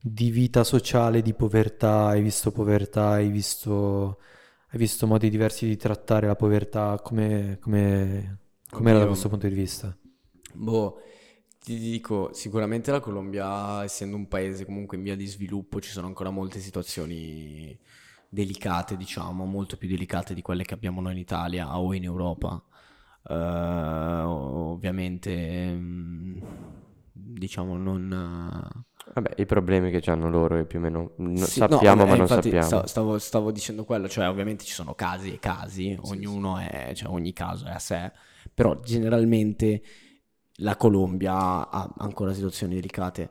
di 0.00 0.30
vita 0.30 0.64
sociale, 0.64 1.22
di 1.22 1.34
povertà, 1.34 2.06
hai 2.08 2.22
visto 2.22 2.50
povertà, 2.52 3.10
hai 3.10 3.28
visto, 3.28 4.18
hai 4.70 4.78
visto 4.78 5.06
modi 5.06 5.30
diversi 5.30 5.66
di 5.66 5.76
trattare 5.76 6.26
la 6.26 6.36
povertà, 6.36 6.98
come, 7.02 7.58
come, 7.60 8.38
com'era 8.70 8.98
da 9.00 9.06
questo 9.06 9.28
punto 9.28 9.46
di 9.48 9.54
vista? 9.54 9.96
Boh, 10.52 11.00
ti 11.58 11.78
dico, 11.78 12.32
sicuramente 12.32 12.90
la 12.90 13.00
Colombia, 13.00 13.82
essendo 13.82 14.16
un 14.16 14.28
paese 14.28 14.64
comunque 14.64 14.96
in 14.96 15.02
via 15.02 15.16
di 15.16 15.26
sviluppo, 15.26 15.80
ci 15.80 15.90
sono 15.90 16.06
ancora 16.06 16.30
molte 16.30 16.60
situazioni 16.60 17.76
delicate, 18.28 18.96
diciamo, 18.96 19.44
molto 19.44 19.76
più 19.76 19.88
delicate 19.88 20.34
di 20.34 20.42
quelle 20.42 20.64
che 20.64 20.74
abbiamo 20.74 21.00
noi 21.00 21.12
in 21.12 21.18
Italia 21.18 21.76
o 21.78 21.92
in 21.94 22.04
Europa. 22.04 22.62
Eh, 23.26 23.34
ovviamente, 24.24 25.30
mm, 25.74 26.38
diciamo, 27.12 27.76
non... 27.76 28.10
vabbè, 29.14 29.34
i 29.40 29.46
problemi 29.46 29.90
che 29.90 30.10
hanno 30.10 30.28
loro 30.28 30.58
e 30.58 30.66
più 30.66 30.78
o 30.78 30.82
meno 30.82 31.12
no- 31.16 31.48
Sì, 31.50 31.66
no, 31.66 31.84
sappiamo, 31.84 32.06
eh, 32.06 32.06
ma 32.06 32.16
non 32.16 32.28
infatti 32.28 32.54
sappiamo. 32.54 32.60
sta- 32.60 32.86
Stavo, 32.86 33.18
stavo 33.18 33.50
dicendo 33.50 33.84
quello, 33.84 34.08
cioè 34.08 34.28
ovviamente 34.28 34.64
ci 34.64 34.72
sono 34.72 34.94
casi 34.94 35.32
e 35.34 35.38
casi, 35.40 35.96
ognuno 36.02 36.58
è, 36.58 36.92
cioè 36.94 37.10
ogni 37.10 37.32
caso 37.32 37.66
è 37.66 37.70
a 37.72 37.78
sé, 37.80 38.12
però 38.52 38.78
generalmente 38.80 39.82
la 40.58 40.76
Colombia 40.76 41.68
ha 41.68 41.92
ancora 41.98 42.32
situazioni 42.32 42.74
delicate. 42.74 43.30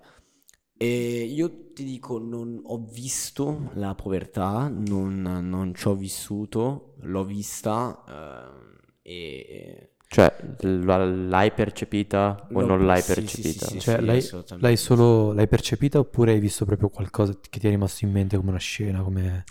E 0.76 1.24
io 1.24 1.72
ti 1.74 1.84
dico, 1.86 2.20
non 2.20 2.60
ho 2.66 2.78
visto 2.80 3.72
la 3.76 3.96
povertà, 3.96 4.68
non, 4.70 5.22
non 5.22 5.74
ci 5.74 5.88
ho 5.88 5.96
vissuto, 5.96 6.96
l'ho 7.02 7.24
vista 7.24 8.04
eh, 8.08 8.93
e... 9.04 9.90
Cioè, 10.08 10.32
l'hai 10.62 11.52
percepita 11.52 12.48
o 12.54 12.62
l'ho- 12.62 12.68
non 12.68 12.86
l'hai 12.86 13.02
sì, 13.02 13.14
percepita? 13.16 13.66
sì, 13.66 13.80
sì, 13.80 13.80
Cioè, 13.80 14.00
sì, 14.00 14.06
l'hai, 14.06 14.24
l'hai 14.60 14.78
solo, 14.78 15.34
l'hai 15.34 15.48
percepita 15.48 15.98
oppure 15.98 16.34
hai 16.34 16.40
visto 16.40 16.66
proprio 16.66 16.90
qualcosa 16.90 17.34
che 17.50 17.60
ti 17.60 17.66
è 17.68 17.70
rimasto 17.72 18.06
in 18.06 18.12
mente 18.12 18.38
come 18.38 18.50
una 18.50 18.60
scena, 18.60 19.02
come... 19.02 19.44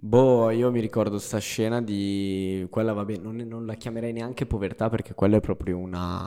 Boh, 0.00 0.50
io 0.50 0.70
mi 0.70 0.80
ricordo 0.80 1.18
sta 1.18 1.38
scena 1.38 1.82
di 1.82 2.66
quella, 2.70 2.92
vabbè, 2.92 3.16
non, 3.16 3.36
non 3.36 3.66
la 3.66 3.74
chiamerei 3.74 4.12
neanche 4.12 4.46
povertà 4.46 4.88
perché 4.88 5.12
quella 5.12 5.38
è 5.38 5.40
proprio 5.40 5.76
una... 5.76 6.24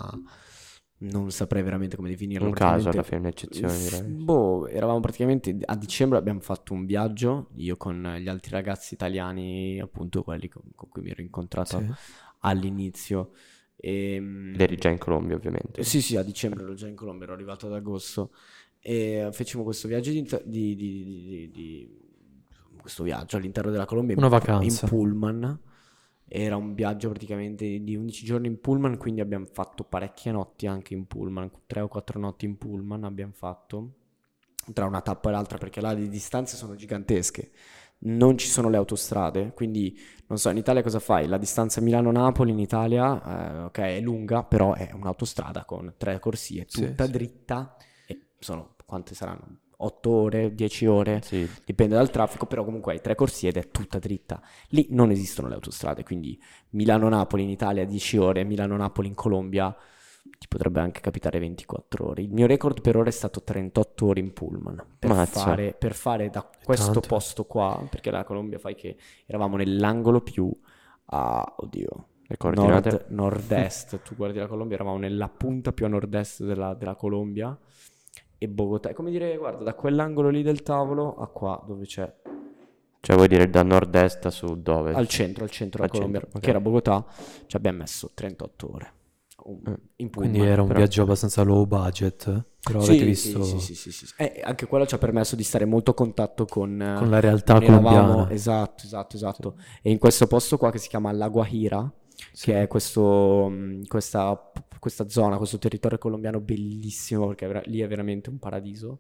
non 1.00 1.32
saprei 1.32 1.64
veramente 1.64 1.96
come 1.96 2.10
definirla. 2.10 2.48
Un 2.48 2.54
caso 2.54 2.90
alla 2.90 3.04
fine, 3.04 3.20
un'eccezione 3.20 3.78
direi. 3.78 4.02
Boh, 4.02 4.68
eravamo 4.68 5.00
praticamente 5.00 5.58
a 5.66 5.76
dicembre 5.78 6.18
abbiamo 6.18 6.42
fatto 6.42 6.74
un 6.74 6.86
viaggio, 6.86 7.48
io 7.56 7.78
con 7.78 8.18
gli 8.20 8.28
altri 8.28 8.52
ragazzi 8.52 8.94
italiani, 8.94 9.80
appunto 9.80 10.22
quelli 10.24 10.50
con, 10.50 10.64
con 10.76 10.90
cui 10.90 11.02
mi 11.02 11.12
ero 11.12 11.22
incontrato 11.22 11.78
Sì. 11.78 11.94
All'inizio. 12.42 13.32
E, 13.76 14.16
Ed 14.16 14.62
eri 14.62 14.78
già 14.78 14.90
in 14.90 14.98
Colombia, 15.00 15.36
ovviamente. 15.36 15.82
eh, 15.82 15.84
Sì, 15.84 16.02
sì, 16.02 16.16
a 16.18 16.24
dicembre 16.24 16.64
ero 16.64 16.74
già 16.76 16.88
in 16.88 16.96
Colombia, 16.96 17.26
ero 17.26 17.34
arrivato 17.34 17.66
ad 17.68 17.74
agosto 17.74 18.32
e 18.80 19.30
facevamo 19.32 19.64
questo 19.66 19.88
viaggio 19.88 20.12
di, 20.12 20.22
di- 20.22 20.40
di- 20.46 20.76
di- 20.76 21.06
di- 21.06 21.52
di- 21.52 22.00
questo 22.80 23.04
viaggio 23.04 23.38
all'interno 23.38 23.72
della 23.72 23.86
Colombia 23.86 24.16
Una 24.18 24.26
in, 24.26 24.32
vacanza. 24.32 24.86
in 24.86 24.90
pullman. 24.92 25.60
Era 26.34 26.56
un 26.56 26.74
viaggio 26.74 27.10
praticamente 27.10 27.84
di 27.84 27.96
11 27.96 28.24
giorni 28.26 28.48
in 28.48 28.60
pullman, 28.62 28.98
quindi 28.98 29.20
abbiamo 29.22 29.46
fatto 29.52 29.84
parecchie 29.84 30.32
notti 30.32 30.66
anche 30.66 30.94
in 30.94 31.06
pullman, 31.06 31.52
tre 31.68 31.82
o 31.82 31.88
quattro 31.90 32.20
notti 32.20 32.46
in 32.46 32.58
pullman 32.58 33.04
abbiamo 33.04 33.34
fatto 33.34 33.96
tra 34.74 34.86
una 34.86 35.02
tappa 35.02 35.30
e 35.30 35.32
l'altra 35.34 35.58
perché 35.58 35.82
là 35.82 35.92
le 35.92 36.08
distanze 36.08 36.56
sono 36.56 36.76
gigantesche. 36.76 37.52
Non 38.04 38.38
ci 38.38 38.48
sono 38.48 38.70
le 38.70 38.78
autostrade, 38.78 39.52
quindi 39.54 39.96
non 40.28 40.40
so, 40.40 40.50
in 40.50 40.58
Italia 40.58 40.82
cosa 40.82 41.00
fai? 41.00 41.28
La 41.28 41.38
distanza 41.38 41.82
Milano-Napoli 41.82 42.52
in 42.52 42.60
Italia, 42.60 43.60
eh, 43.60 43.64
ok, 43.66 43.78
è 43.80 44.00
lunga, 44.00 44.44
però 44.44 44.74
è 44.74 44.90
un'autostrada 44.94 45.66
con 45.66 45.94
tre 45.98 46.20
corsie, 46.20 46.66
Sì, 46.68 46.82
tutta 46.88 47.06
sì. 47.06 47.12
dritta, 47.12 47.76
e 48.08 48.30
sono, 48.40 48.76
quante 48.86 49.14
saranno? 49.14 49.58
8 49.84 50.10
ore, 50.12 50.54
10 50.56 50.86
ore, 50.86 51.22
Sì, 51.24 51.48
dipende 51.66 51.96
dal 51.96 52.10
traffico, 52.12 52.46
però 52.46 52.64
comunque 52.64 52.94
hai 52.94 53.02
tre 53.02 53.16
corsie 53.16 53.50
ed 53.50 53.58
è 53.58 53.70
tutta 53.70 54.00
dritta. 54.00 54.42
Lì 54.70 54.88
non 54.92 55.10
esistono 55.12 55.48
le 55.48 55.56
autostrade, 55.56 56.04
quindi 56.04 56.40
Milano-Napoli 56.72 57.44
in 57.44 57.50
Italia 57.50 57.86
10 57.86 58.18
ore, 58.18 58.44
Milano-Napoli 58.44 59.08
in 59.08 59.16
Colombia 59.16 59.76
ti 60.42 60.48
potrebbe 60.48 60.80
anche 60.80 61.02
capitare 61.02 61.38
24 61.38 62.08
ore. 62.08 62.24
Il 62.24 62.32
mio 62.32 62.48
record 62.48 62.82
per 62.82 62.98
ora 62.98 63.10
è 63.10 63.12
stato 63.12 63.44
38 63.44 64.08
ore 64.08 64.22
in 64.22 64.34
pullman 64.34 64.84
per 64.98 65.28
fare, 65.28 65.76
per 65.78 65.94
fare 65.94 66.32
da 66.32 66.50
questo 66.64 66.94
tanto. 66.94 67.08
posto 67.08 67.46
qua, 67.46 67.86
perché 67.88 68.10
la 68.10 68.24
Colombia 68.24 68.58
fai 68.58 68.74
che 68.74 68.98
eravamo 69.28 69.56
nell'angolo 69.58 70.20
più 70.22 70.52
a, 71.06 71.54
oddio, 71.58 72.06
nord, 72.54 73.06
nord-est. 73.10 74.02
Tu 74.02 74.16
guardi 74.16 74.40
la 74.40 74.48
Colombia, 74.48 74.78
eravamo 74.78 74.98
nella 74.98 75.30
punta 75.30 75.74
più 75.74 75.86
a 75.86 75.90
nord-est 75.90 76.44
della, 76.44 76.74
della 76.74 76.96
Colombia 76.96 77.56
e 78.40 78.48
Bogotà. 78.48 78.90
È 78.90 78.94
come 78.94 79.12
dire, 79.12 79.38
guarda, 79.38 79.64
da 79.64 79.76
quell'angolo 79.76 80.30
lì 80.30 80.42
del 80.42 80.64
tavolo 80.64 81.18
a 81.18 81.28
qua, 81.28 81.64
dove 81.68 81.86
c'è, 81.86 82.12
Cioè, 83.00 83.16
vuoi 83.16 83.28
dire 83.28 83.48
da 83.48 83.62
nord-est 83.62 84.26
a 84.26 84.32
sud, 84.32 84.64
dove? 84.64 84.92
al 84.94 85.08
centro, 85.08 85.44
al 85.44 85.52
centro 85.52 85.84
Al 85.84 85.90
della 85.90 86.00
Colombia, 86.00 86.20
centro, 86.22 86.40
ok. 86.40 86.44
che 86.44 86.50
era 86.50 86.60
Bogotà, 86.60 87.06
ci 87.46 87.56
abbiamo 87.56 87.78
messo 87.78 88.10
38 88.16 88.74
ore. 88.74 88.94
Eh, 89.46 89.80
In 89.98 90.10
pullman. 90.10 90.32
Quindi 90.32 90.40
era 90.42 90.62
un 90.62 90.68
però- 90.68 90.80
viaggio 90.80 91.02
abbastanza 91.04 91.42
low 91.44 91.66
budget, 91.66 92.24
però 92.62 92.80
Sì, 92.82 92.90
avete 92.92 93.16
sì, 93.16 93.30
visto 93.32 93.44
sì, 93.44 93.60
sì, 93.60 93.76
sì, 93.76 93.92
sì, 93.92 94.06
sì. 94.08 94.14
Eh, 94.18 94.42
anche 94.44 94.66
quello 94.68 94.86
ci 94.86 94.96
ha 94.96 94.98
permesso 94.98 95.36
di 95.36 95.44
stare 95.44 95.66
molto 95.66 95.92
a 95.92 95.94
contatto 95.94 96.46
con, 96.46 96.82
eh, 96.82 96.96
con 96.98 97.10
la 97.10 97.20
realtà 97.20 97.60
colombiana. 97.60 98.30
Esatto, 98.30 98.84
esatto, 98.86 99.16
esatto. 99.16 99.56
E 99.82 99.90
in 99.92 99.98
questo 99.98 100.28
posto 100.28 100.58
qua 100.58 100.72
che 100.72 100.78
si 100.78 100.88
chiama 100.90 101.12
La 101.12 101.28
Guajira, 101.30 101.92
Sì. 102.32 102.46
che 102.52 102.62
è 102.64 102.68
questo, 102.68 103.50
mh, 103.50 103.88
questa, 103.88 104.52
questa 104.80 105.10
zona, 105.10 105.38
questo 105.38 105.58
territorio 105.58 105.98
colombiano 105.98 106.40
bellissimo, 106.40 107.28
perché 107.34 107.62
lì 107.66 107.80
è 107.82 107.88
veramente 107.88 108.30
un 108.30 108.38
paradiso, 108.40 109.00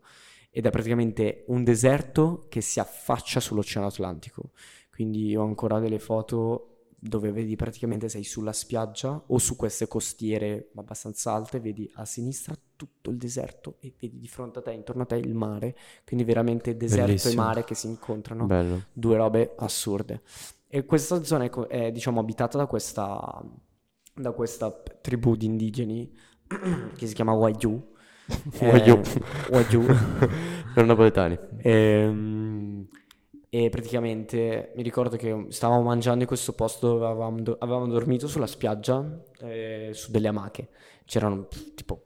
ed 0.49 0.65
è 0.65 0.69
praticamente 0.69 1.43
un 1.47 1.63
deserto 1.63 2.45
che 2.49 2.61
si 2.61 2.79
affaccia 2.79 3.39
sull'Oceano 3.39 3.87
Atlantico. 3.87 4.51
Quindi 4.93 5.35
ho 5.35 5.43
ancora 5.43 5.79
delle 5.79 5.99
foto 5.99 6.70
dove 7.03 7.31
vedi 7.31 7.55
praticamente 7.55 8.09
sei 8.09 8.23
sulla 8.23 8.53
spiaggia 8.53 9.23
o 9.25 9.39
su 9.39 9.55
queste 9.55 9.87
costiere 9.87 10.69
abbastanza 10.75 11.33
alte, 11.33 11.59
vedi 11.59 11.89
a 11.95 12.05
sinistra 12.05 12.55
tutto 12.75 13.09
il 13.09 13.17
deserto 13.17 13.77
e 13.79 13.91
vedi 13.99 14.19
di 14.19 14.27
fronte 14.27 14.59
a 14.59 14.61
te, 14.61 14.71
intorno 14.71 15.01
a 15.01 15.05
te 15.05 15.15
il 15.15 15.33
mare, 15.33 15.75
quindi 16.05 16.23
veramente 16.23 16.77
deserto 16.77 17.05
Bellissimo. 17.07 17.33
e 17.33 17.45
mare 17.45 17.63
che 17.63 17.73
si 17.73 17.87
incontrano 17.87 18.45
Bello. 18.45 18.83
due 18.93 19.17
robe 19.17 19.55
assurde. 19.57 20.21
E 20.67 20.85
questa 20.85 21.23
zona 21.23 21.45
è, 21.45 21.49
è, 21.49 21.91
diciamo, 21.91 22.19
abitata 22.19 22.59
da 22.59 22.67
questa, 22.67 23.43
da 24.13 24.31
questa 24.31 24.71
tribù 24.71 25.35
di 25.35 25.47
indigeni 25.47 26.15
che 26.95 27.07
si 27.07 27.15
chiama 27.15 27.33
Wayuu. 27.33 27.93
Wayuu. 28.61 29.01
Wayuu. 29.49 29.85
Sono 30.75 30.85
napoletani. 30.85 31.37
Ehm, 31.63 32.87
E, 33.53 33.67
praticamente 33.67 34.71
mi 34.77 34.81
ricordo 34.81 35.17
che 35.17 35.47
stavamo 35.49 35.81
mangiando 35.81 36.21
in 36.21 36.27
questo 36.27 36.53
posto 36.53 36.87
dove 36.87 37.05
avevamo, 37.05 37.41
do- 37.41 37.57
avevamo 37.59 37.85
dormito 37.87 38.25
sulla 38.29 38.47
spiaggia, 38.47 39.21
eh, 39.41 39.89
su 39.93 40.09
delle 40.09 40.29
amache. 40.29 40.69
C'erano 41.03 41.49
tipo 41.75 42.05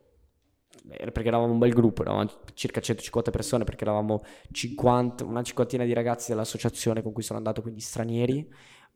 perché 0.87 1.27
eravamo 1.27 1.51
un 1.51 1.59
bel 1.59 1.71
gruppo, 1.73 2.01
eravamo 2.01 2.29
circa 2.55 2.81
150 2.81 3.29
persone 3.29 3.63
perché 3.63 3.83
eravamo 3.83 4.23
50, 4.51 5.23
una 5.23 5.43
cinquantina 5.43 5.83
di 5.83 5.93
ragazzi 5.93 6.31
dell'associazione 6.31 7.03
con 7.03 7.11
cui 7.11 7.23
sono 7.23 7.37
andato, 7.37 7.61
quindi 7.61 7.79
stranieri, 7.79 8.51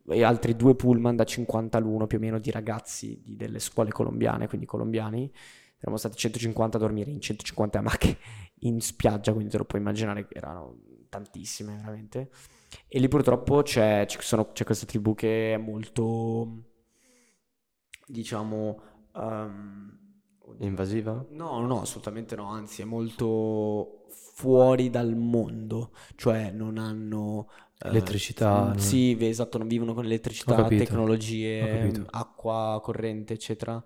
e 0.08 0.24
altri 0.24 0.56
due 0.56 0.74
pullman 0.74 1.14
da 1.14 1.24
50 1.24 1.78
l'uno 1.78 2.06
più 2.08 2.18
o 2.18 2.20
meno 2.20 2.40
di 2.40 2.50
ragazzi 2.50 3.20
di- 3.22 3.36
delle 3.36 3.60
scuole 3.60 3.90
colombiane, 3.90 4.48
quindi 4.48 4.66
colombiani. 4.66 5.30
Eravamo 5.76 5.98
stati 5.98 6.16
150 6.16 6.76
a 6.78 6.80
dormire 6.80 7.10
in 7.12 7.20
150 7.20 7.78
amache 7.80 8.18
in 8.60 8.80
spiaggia, 8.80 9.32
quindi 9.32 9.50
te 9.50 9.58
lo 9.58 9.64
puoi 9.64 9.80
immaginare 9.80 10.26
che 10.26 10.36
erano 10.36 10.78
tantissime 11.10 11.76
veramente. 11.76 12.30
E 12.88 12.98
lì 13.00 13.08
purtroppo 13.08 13.62
c'è, 13.62 14.06
ci 14.08 14.18
sono- 14.22 14.52
c'è 14.52 14.64
questa 14.64 14.86
tribù 14.86 15.14
che 15.14 15.54
è 15.54 15.56
molto, 15.58 16.64
diciamo... 18.06 18.80
ehm, 19.14 19.98
Invasiva? 20.60 21.24
No, 21.30 21.60
no, 21.66 21.80
assolutamente 21.82 22.34
no, 22.34 22.46
anzi 22.46 22.82
è 22.82 22.84
molto 22.84 24.04
fuori 24.10 24.90
dal 24.90 25.14
mondo, 25.16 25.92
cioè 26.16 26.50
non 26.50 26.76
hanno... 26.78 27.48
eh, 27.82 27.88
Elettricità, 27.88 28.66
mm, 28.66 28.72
no? 28.74 28.78
Sì, 28.78 29.14
ve- 29.14 29.28
esatto, 29.28 29.58
non 29.58 29.66
vivono 29.68 29.94
con 29.94 30.04
Ho 30.04 30.06
elettricità, 30.06 30.54
capito, 30.54 30.82
ho 30.82 30.84
tecnologie, 30.86 32.04
acqua 32.10 32.80
corrente, 32.82 33.34
eccetera. 33.34 33.82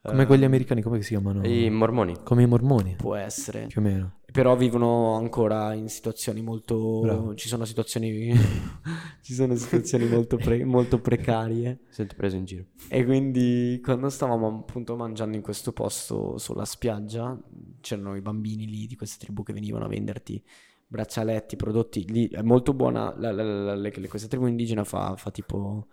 Come 0.00 0.26
quelli 0.26 0.42
Ehm, 0.44 0.48
americani, 0.48 0.82
come 0.82 1.02
si 1.02 1.08
chiamano? 1.08 1.44
I 1.46 1.68
mormoni? 1.70 2.16
Come 2.22 2.42
i 2.42 2.46
mormoni, 2.46 2.94
Può 2.96 3.14
essere. 3.14 3.66
più 3.66 3.80
o 3.80 3.84
meno. 3.84 4.12
Però 4.30 4.56
vivono 4.56 5.14
ancora 5.14 5.72
in 5.74 5.88
situazioni 5.88 6.42
molto... 6.42 7.00
Bravo. 7.00 7.34
Ci 7.34 7.48
sono 7.48 7.64
situazioni... 7.64 8.32
ci 9.22 9.34
sono 9.34 9.54
situazioni 9.56 10.06
molto, 10.06 10.36
pre- 10.36 10.64
molto 10.64 11.00
precarie. 11.00 11.80
Sento 11.88 12.14
preso 12.16 12.36
in 12.36 12.44
giro. 12.44 12.64
E 12.88 13.04
quindi 13.04 13.80
quando 13.82 14.08
stavamo 14.08 14.46
appunto 14.60 14.96
mangiando 14.96 15.36
in 15.36 15.42
questo 15.42 15.72
posto 15.72 16.38
sulla 16.38 16.64
spiaggia, 16.64 17.38
c'erano 17.80 18.16
i 18.16 18.20
bambini 18.20 18.66
lì 18.66 18.86
di 18.86 18.96
queste 18.96 19.24
tribù 19.24 19.42
che 19.42 19.52
venivano 19.52 19.84
a 19.86 19.88
venderti 19.88 20.42
braccialetti, 20.88 21.56
prodotti 21.56 22.10
lì. 22.10 22.28
È 22.28 22.42
molto 22.42 22.72
buona, 22.74 23.14
la- 23.18 23.30
la- 23.30 23.74
la- 23.76 23.90
questa 24.08 24.26
tribù 24.28 24.46
indigena 24.46 24.84
fa, 24.84 25.14
fa 25.16 25.30
tipo 25.30 25.86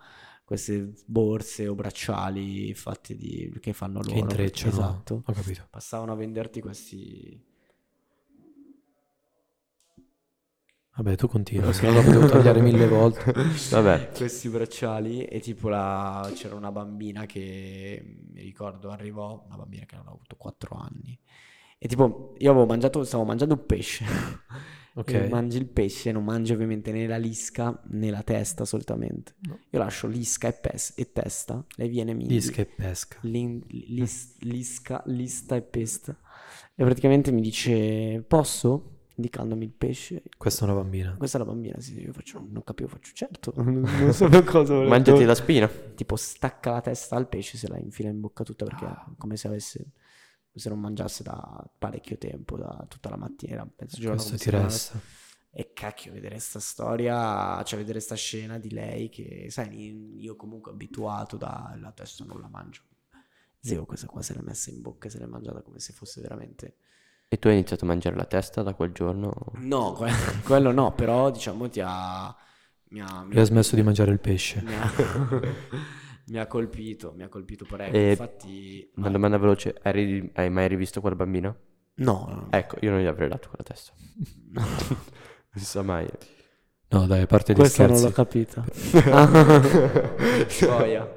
queste 0.44 0.92
borse 1.06 1.66
o 1.68 1.74
bracciali 1.74 2.72
fatti 2.74 3.16
di, 3.16 3.52
che 3.60 3.72
fanno 3.72 4.00
loro. 4.00 4.12
Che 4.12 4.18
intrecciano. 4.18 4.72
Esatto. 4.72 5.22
Ho 5.24 5.32
capito. 5.32 5.66
Passavano 5.70 6.12
a 6.12 6.16
venderti 6.16 6.60
questi... 6.60 7.54
Vabbè, 10.96 11.14
tu 11.14 11.28
continua, 11.28 11.70
se 11.74 11.86
no 11.86 11.92
lo 11.92 12.02
potevo 12.02 12.26
tagliare 12.26 12.62
mille 12.62 12.88
volte. 12.88 13.34
Vabbè, 13.70 14.12
questi 14.16 14.48
bracciali 14.48 15.24
e 15.24 15.40
tipo 15.40 15.68
la... 15.68 16.30
c'era 16.34 16.54
una 16.54 16.72
bambina 16.72 17.26
che 17.26 18.02
mi 18.32 18.40
ricordo 18.40 18.88
arrivò, 18.90 19.44
una 19.46 19.56
bambina 19.56 19.84
che 19.84 19.96
aveva 19.96 20.12
avuto 20.12 20.36
4 20.36 20.74
anni 20.76 21.18
e 21.78 21.88
tipo 21.88 22.34
io 22.38 22.50
avevo 22.50 22.64
mangiato, 22.66 23.04
stavo 23.04 23.24
mangiando 23.24 23.54
un 23.54 23.66
pesce 23.66 24.04
Ok. 24.98 25.12
E 25.12 25.28
mangi 25.28 25.58
il 25.58 25.66
pesce, 25.66 26.10
non 26.10 26.24
mangi 26.24 26.52
ovviamente 26.54 26.90
né 26.90 27.06
la 27.06 27.18
lisca 27.18 27.78
né 27.90 28.10
la 28.10 28.22
testa 28.22 28.64
solitamente. 28.64 29.34
No. 29.40 29.58
Io 29.68 29.78
lascio 29.78 30.06
lisca 30.06 30.48
e, 30.48 30.52
pes- 30.54 30.94
e 30.96 31.12
testa, 31.12 31.62
lei 31.76 31.88
viene 31.90 32.14
mi 32.14 32.26
Disca 32.26 32.62
e 32.62 32.66
pesca. 32.66 33.18
lin- 33.22 33.62
lis- 33.68 34.36
lisca, 34.40 35.02
lista 35.06 35.54
e 35.54 35.60
pesta 35.62 36.16
e 36.74 36.82
praticamente 36.84 37.30
mi 37.30 37.42
dice 37.42 38.24
posso? 38.26 38.92
Indicandomi 39.18 39.64
il 39.64 39.70
pesce. 39.70 40.22
Questa 40.36 40.66
è 40.66 40.70
una 40.70 40.78
bambina. 40.80 41.14
Questa 41.16 41.38
è 41.38 41.40
la 41.40 41.46
bambina, 41.46 41.80
sì, 41.80 41.98
io 42.00 42.12
faccio, 42.12 42.38
non 42.50 42.62
capivo, 42.64 42.88
faccio 42.88 43.12
certo, 43.14 43.52
non, 43.60 44.12
sapevo 44.12 44.44
cosa 44.44 44.72
volevo 44.74 44.90
mangiati 44.90 45.24
la 45.24 45.34
spina. 45.34 45.66
tipo 45.94 46.16
stacca 46.16 46.70
la 46.72 46.80
testa 46.82 47.16
al 47.16 47.28
pesce 47.28 47.56
se 47.58 47.68
la 47.68 47.78
infila 47.78 48.08
in 48.10 48.20
bocca 48.20 48.44
tutta 48.44 48.64
perché 48.64 48.84
è 48.86 48.94
come 49.18 49.36
se 49.38 49.46
avesse 49.46 49.86
se 50.58 50.68
non 50.68 50.80
mangiasse 50.80 51.22
da 51.22 51.64
parecchio 51.78 52.16
tempo 52.18 52.56
da 52.56 52.84
tutta 52.88 53.08
la 53.10 53.16
mattina 53.16 53.68
mezzogiorno 53.78 54.22
Questo 54.22 54.28
come 54.30 54.38
ti 54.38 54.50
resta. 54.50 55.00
e 55.50 55.72
cacchio 55.72 56.12
vedere 56.12 56.38
sta 56.38 56.60
storia 56.60 57.62
cioè 57.62 57.78
vedere 57.78 58.00
sta 58.00 58.14
scena 58.14 58.58
di 58.58 58.70
lei 58.70 59.08
che 59.08 59.46
sai 59.50 60.18
io 60.20 60.36
comunque 60.36 60.72
abituato 60.72 61.36
da 61.36 61.74
la 61.80 61.92
testa 61.92 62.24
non 62.24 62.40
la 62.40 62.48
mangio 62.48 62.82
zio 63.60 63.84
questa 63.86 64.06
qua 64.06 64.22
se 64.22 64.34
l'è 64.34 64.40
messa 64.42 64.70
in 64.70 64.80
bocca 64.80 65.08
se 65.08 65.18
l'è 65.18 65.26
mangiata 65.26 65.62
come 65.62 65.78
se 65.80 65.92
fosse 65.92 66.20
veramente 66.20 66.76
E 67.28 67.38
tu 67.38 67.48
hai 67.48 67.54
iniziato 67.54 67.84
a 67.84 67.88
mangiare 67.88 68.14
la 68.16 68.24
testa 68.24 68.62
da 68.62 68.74
quel 68.74 68.92
giorno? 68.92 69.32
no 69.54 69.92
que- 69.94 70.12
quello 70.44 70.70
no 70.72 70.92
però 70.94 71.30
diciamo 71.30 71.68
ti 71.68 71.80
ha 71.84 72.34
mi 72.88 73.00
ha, 73.00 73.24
mi 73.24 73.36
ha 73.40 73.42
smesso 73.44 73.74
di 73.74 73.82
mangiare 73.82 74.12
il 74.12 74.20
pesce. 74.20 74.62
Mi 76.28 76.38
ha, 76.38 76.46
colpito 76.46 77.12
mi 77.16 77.22
ha 77.22 77.28
colpito 77.28 77.64
parecchio 77.64 77.98
E- 77.98 78.10
infatti 78.10 78.90
Una 78.96 79.10
domanda 79.10 79.38
veloce, 79.38 79.74
hai, 79.82 80.30
hai 80.34 80.50
mai 80.50 80.68
rivisto 80.68 81.00
quella 81.00 81.16
bambina? 81.16 81.54
no, 81.98 82.26
no. 82.28 82.48
Ecco, 82.50 82.76
io 82.80 82.90
non 82.90 83.00
gli 83.00 83.06
avrei 83.06 83.28
dato 83.28 83.48
quella 83.48 83.64
testa. 83.64 83.92
non 84.52 84.66
si 85.54 85.64
sa 85.64 85.82
mai. 85.82 86.06
No, 86.88 87.06
dai, 87.06 87.22
a 87.22 87.26
parte 87.26 87.52
gli 87.52 87.56
Questa 87.56 87.86
non 87.86 87.96
scherzi. 87.96 88.04
l'ho 88.04 88.12
capita. 88.14 88.64
Gioia. 90.48 91.14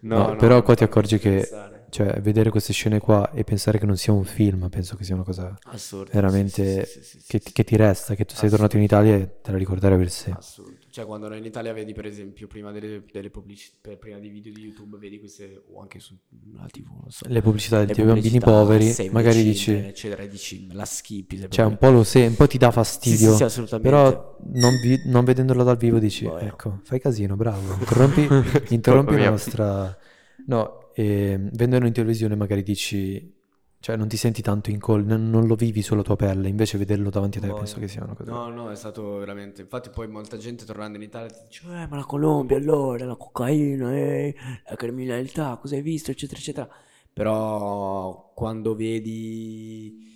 No, 0.00 0.36
però 0.36 0.62
qua 0.62 0.74
ti 0.74 0.84
accorgi 0.84 1.18
che- 1.18 1.30
pensare. 1.30 1.73
Cioè, 1.94 2.20
vedere 2.20 2.50
queste 2.50 2.72
scene 2.72 2.98
qua 2.98 3.30
e 3.30 3.44
pensare 3.44 3.78
che 3.78 3.86
non 3.86 3.96
sia 3.96 4.12
un 4.12 4.24
film, 4.24 4.68
penso 4.68 4.96
che 4.96 5.04
sia 5.04 5.14
una 5.14 5.22
cosa 5.22 5.56
Assurdo. 5.66 6.10
veramente 6.12 6.86
sì, 6.86 7.00
sì, 7.04 7.20
sì, 7.20 7.24
che, 7.24 7.52
che 7.52 7.62
ti 7.62 7.76
resta, 7.76 8.16
che 8.16 8.24
tu 8.24 8.34
sei 8.34 8.50
tornato 8.50 8.76
in 8.76 8.82
Italia 8.82 9.14
e 9.14 9.40
te 9.40 9.52
la 9.52 9.58
ricorderai 9.58 9.96
per 9.96 10.10
sé. 10.10 10.32
Assurdo. 10.32 10.74
Cioè, 10.90 11.04
quando 11.04 11.26
ero 11.26 11.36
in 11.36 11.44
Italia 11.44 11.72
vedi, 11.72 11.92
per 11.92 12.06
esempio, 12.06 12.48
prima 12.48 12.72
delle, 12.72 13.04
delle 13.12 13.30
pubblicità, 13.30 13.76
per- 13.80 13.98
prima 13.98 14.18
dei 14.18 14.28
video 14.28 14.52
di 14.52 14.62
YouTube, 14.62 14.98
vedi 14.98 15.20
queste, 15.20 15.62
o 15.72 15.80
anche 15.80 16.00
sulla 16.00 16.66
TV, 16.68 16.86
non 16.88 17.10
so. 17.10 17.28
Le 17.28 17.42
pubblicità 17.42 17.84
dei 17.84 18.04
bambini 18.04 18.40
poveri, 18.40 18.92
magari 19.12 19.44
dici, 19.44 19.70
eccetera, 19.74 20.26
dici, 20.26 20.72
la 20.72 20.84
schippi. 20.84 21.38
se 21.38 21.48
cioè 21.48 21.64
un 21.64 21.78
po' 21.78 21.90
lo 21.90 22.02
se, 22.02 22.26
un 22.26 22.34
po' 22.34 22.48
ti 22.48 22.58
dà 22.58 22.72
fastidio, 22.72 23.36
però 23.80 24.36
non, 24.46 24.80
vi- 24.80 25.02
non 25.04 25.24
vedendola 25.24 25.62
dal 25.62 25.76
vivo 25.76 26.00
dici, 26.00 26.24
Boia. 26.24 26.48
ecco, 26.48 26.80
fai 26.82 26.98
casino, 26.98 27.36
bravo, 27.36 27.74
interrompi, 27.78 28.26
interrompi 28.74 29.16
la 29.16 29.30
nostra... 29.30 29.98
No, 30.46 30.83
e 30.94 31.36
vedendolo 31.38 31.86
in 31.86 31.92
televisione 31.92 32.36
magari 32.36 32.62
dici, 32.62 33.34
cioè 33.80 33.96
non 33.96 34.08
ti 34.08 34.16
senti 34.16 34.40
tanto 34.40 34.70
in 34.70 34.78
colpa, 34.78 35.14
non, 35.14 35.28
non 35.28 35.46
lo 35.46 35.56
vivi 35.56 35.82
sulla 35.82 36.02
tua 36.02 36.16
pelle, 36.16 36.48
invece 36.48 36.78
vederlo 36.78 37.10
davanti 37.10 37.38
a 37.38 37.40
te 37.42 37.48
Boia. 37.48 37.58
penso 37.58 37.80
che 37.80 37.88
sia 37.88 38.04
una 38.04 38.14
cosa... 38.14 38.30
No, 38.30 38.48
no, 38.48 38.70
è 38.70 38.76
stato 38.76 39.16
veramente. 39.16 39.62
Infatti, 39.62 39.90
poi 39.90 40.06
molta 40.06 40.36
gente 40.36 40.64
tornando 40.64 40.96
in 40.96 41.02
Italia 41.02 41.28
ti 41.28 41.40
dice: 41.48 41.66
Eh, 41.66 41.86
ma 41.88 41.96
la 41.96 42.04
Colombia 42.04 42.56
allora, 42.56 43.04
la 43.04 43.16
cocaina, 43.16 43.94
eh, 43.94 44.34
la 44.68 44.76
criminalità, 44.76 45.56
cosa 45.60 45.74
hai 45.74 45.82
visto, 45.82 46.12
eccetera, 46.12 46.38
eccetera. 46.38 46.68
Però 47.12 48.32
quando 48.34 48.74
vedi. 48.74 50.12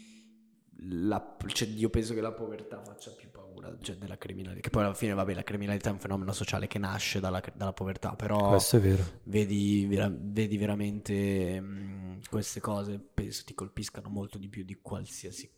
La, 0.90 1.36
cioè, 1.48 1.68
io 1.68 1.90
penso 1.90 2.14
che 2.14 2.20
la 2.20 2.32
povertà 2.32 2.80
faccia 2.80 3.10
più 3.10 3.28
paura 3.60 3.76
cioè, 3.80 3.96
della 3.96 4.16
criminalità. 4.18 4.60
Che 4.60 4.70
poi 4.70 4.84
alla 4.84 4.94
fine, 4.94 5.14
vabbè, 5.14 5.34
la 5.34 5.42
criminalità 5.42 5.90
è 5.90 5.92
un 5.92 5.98
fenomeno 6.00 6.32
sociale 6.32 6.66
che 6.66 6.78
nasce 6.78 7.20
dalla, 7.20 7.42
dalla 7.54 7.72
povertà. 7.72 8.14
Però 8.16 8.48
Questo 8.48 8.76
è 8.76 8.80
vero. 8.80 9.04
vedi, 9.24 9.86
vera- 9.86 10.10
vedi 10.12 10.56
veramente 10.56 11.60
mm, 11.60 12.20
queste 12.30 12.60
cose, 12.60 12.98
penso 12.98 13.44
ti 13.44 13.54
colpiscano 13.54 14.08
molto 14.08 14.38
di 14.38 14.48
più 14.48 14.64
di 14.64 14.78
qualsiasi 14.80 15.50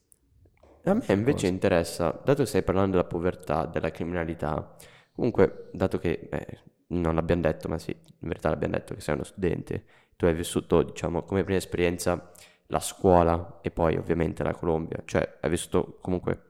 A 0.84 0.94
me 0.94 1.05
invece 1.12 1.46
Cosa? 1.46 1.53
interessa, 1.53 2.20
dato 2.24 2.42
che 2.42 2.48
stai 2.48 2.62
parlando 2.62 2.92
della 2.96 3.05
povertà, 3.09 3.66
della 3.66 3.90
criminalità, 3.90 4.76
comunque, 5.12 5.68
dato 5.72 5.98
che 5.98 6.28
eh, 6.30 6.59
non 6.88 7.14
l'abbiamo 7.14 7.42
detto, 7.42 7.68
ma 7.68 7.78
sì, 7.78 7.90
in 7.90 8.28
verità 8.28 8.48
l'abbiamo 8.48 8.74
detto 8.74 8.94
che 8.94 9.01
sei 9.03 9.14
uno 9.14 9.24
studente, 9.24 9.84
tu 10.16 10.24
hai 10.24 10.34
vissuto, 10.34 10.82
diciamo, 10.82 11.22
come 11.24 11.44
prima 11.44 11.59
esperienza 11.59 12.30
la 12.68 12.80
scuola 12.80 13.59
e 13.62 13.70
poi 13.70 13.96
ovviamente 13.96 14.42
la 14.42 14.55
Colombia, 14.55 15.03
cioè 15.05 15.38
hai 15.40 15.51
vissuto 15.51 15.98
comunque 16.01 16.44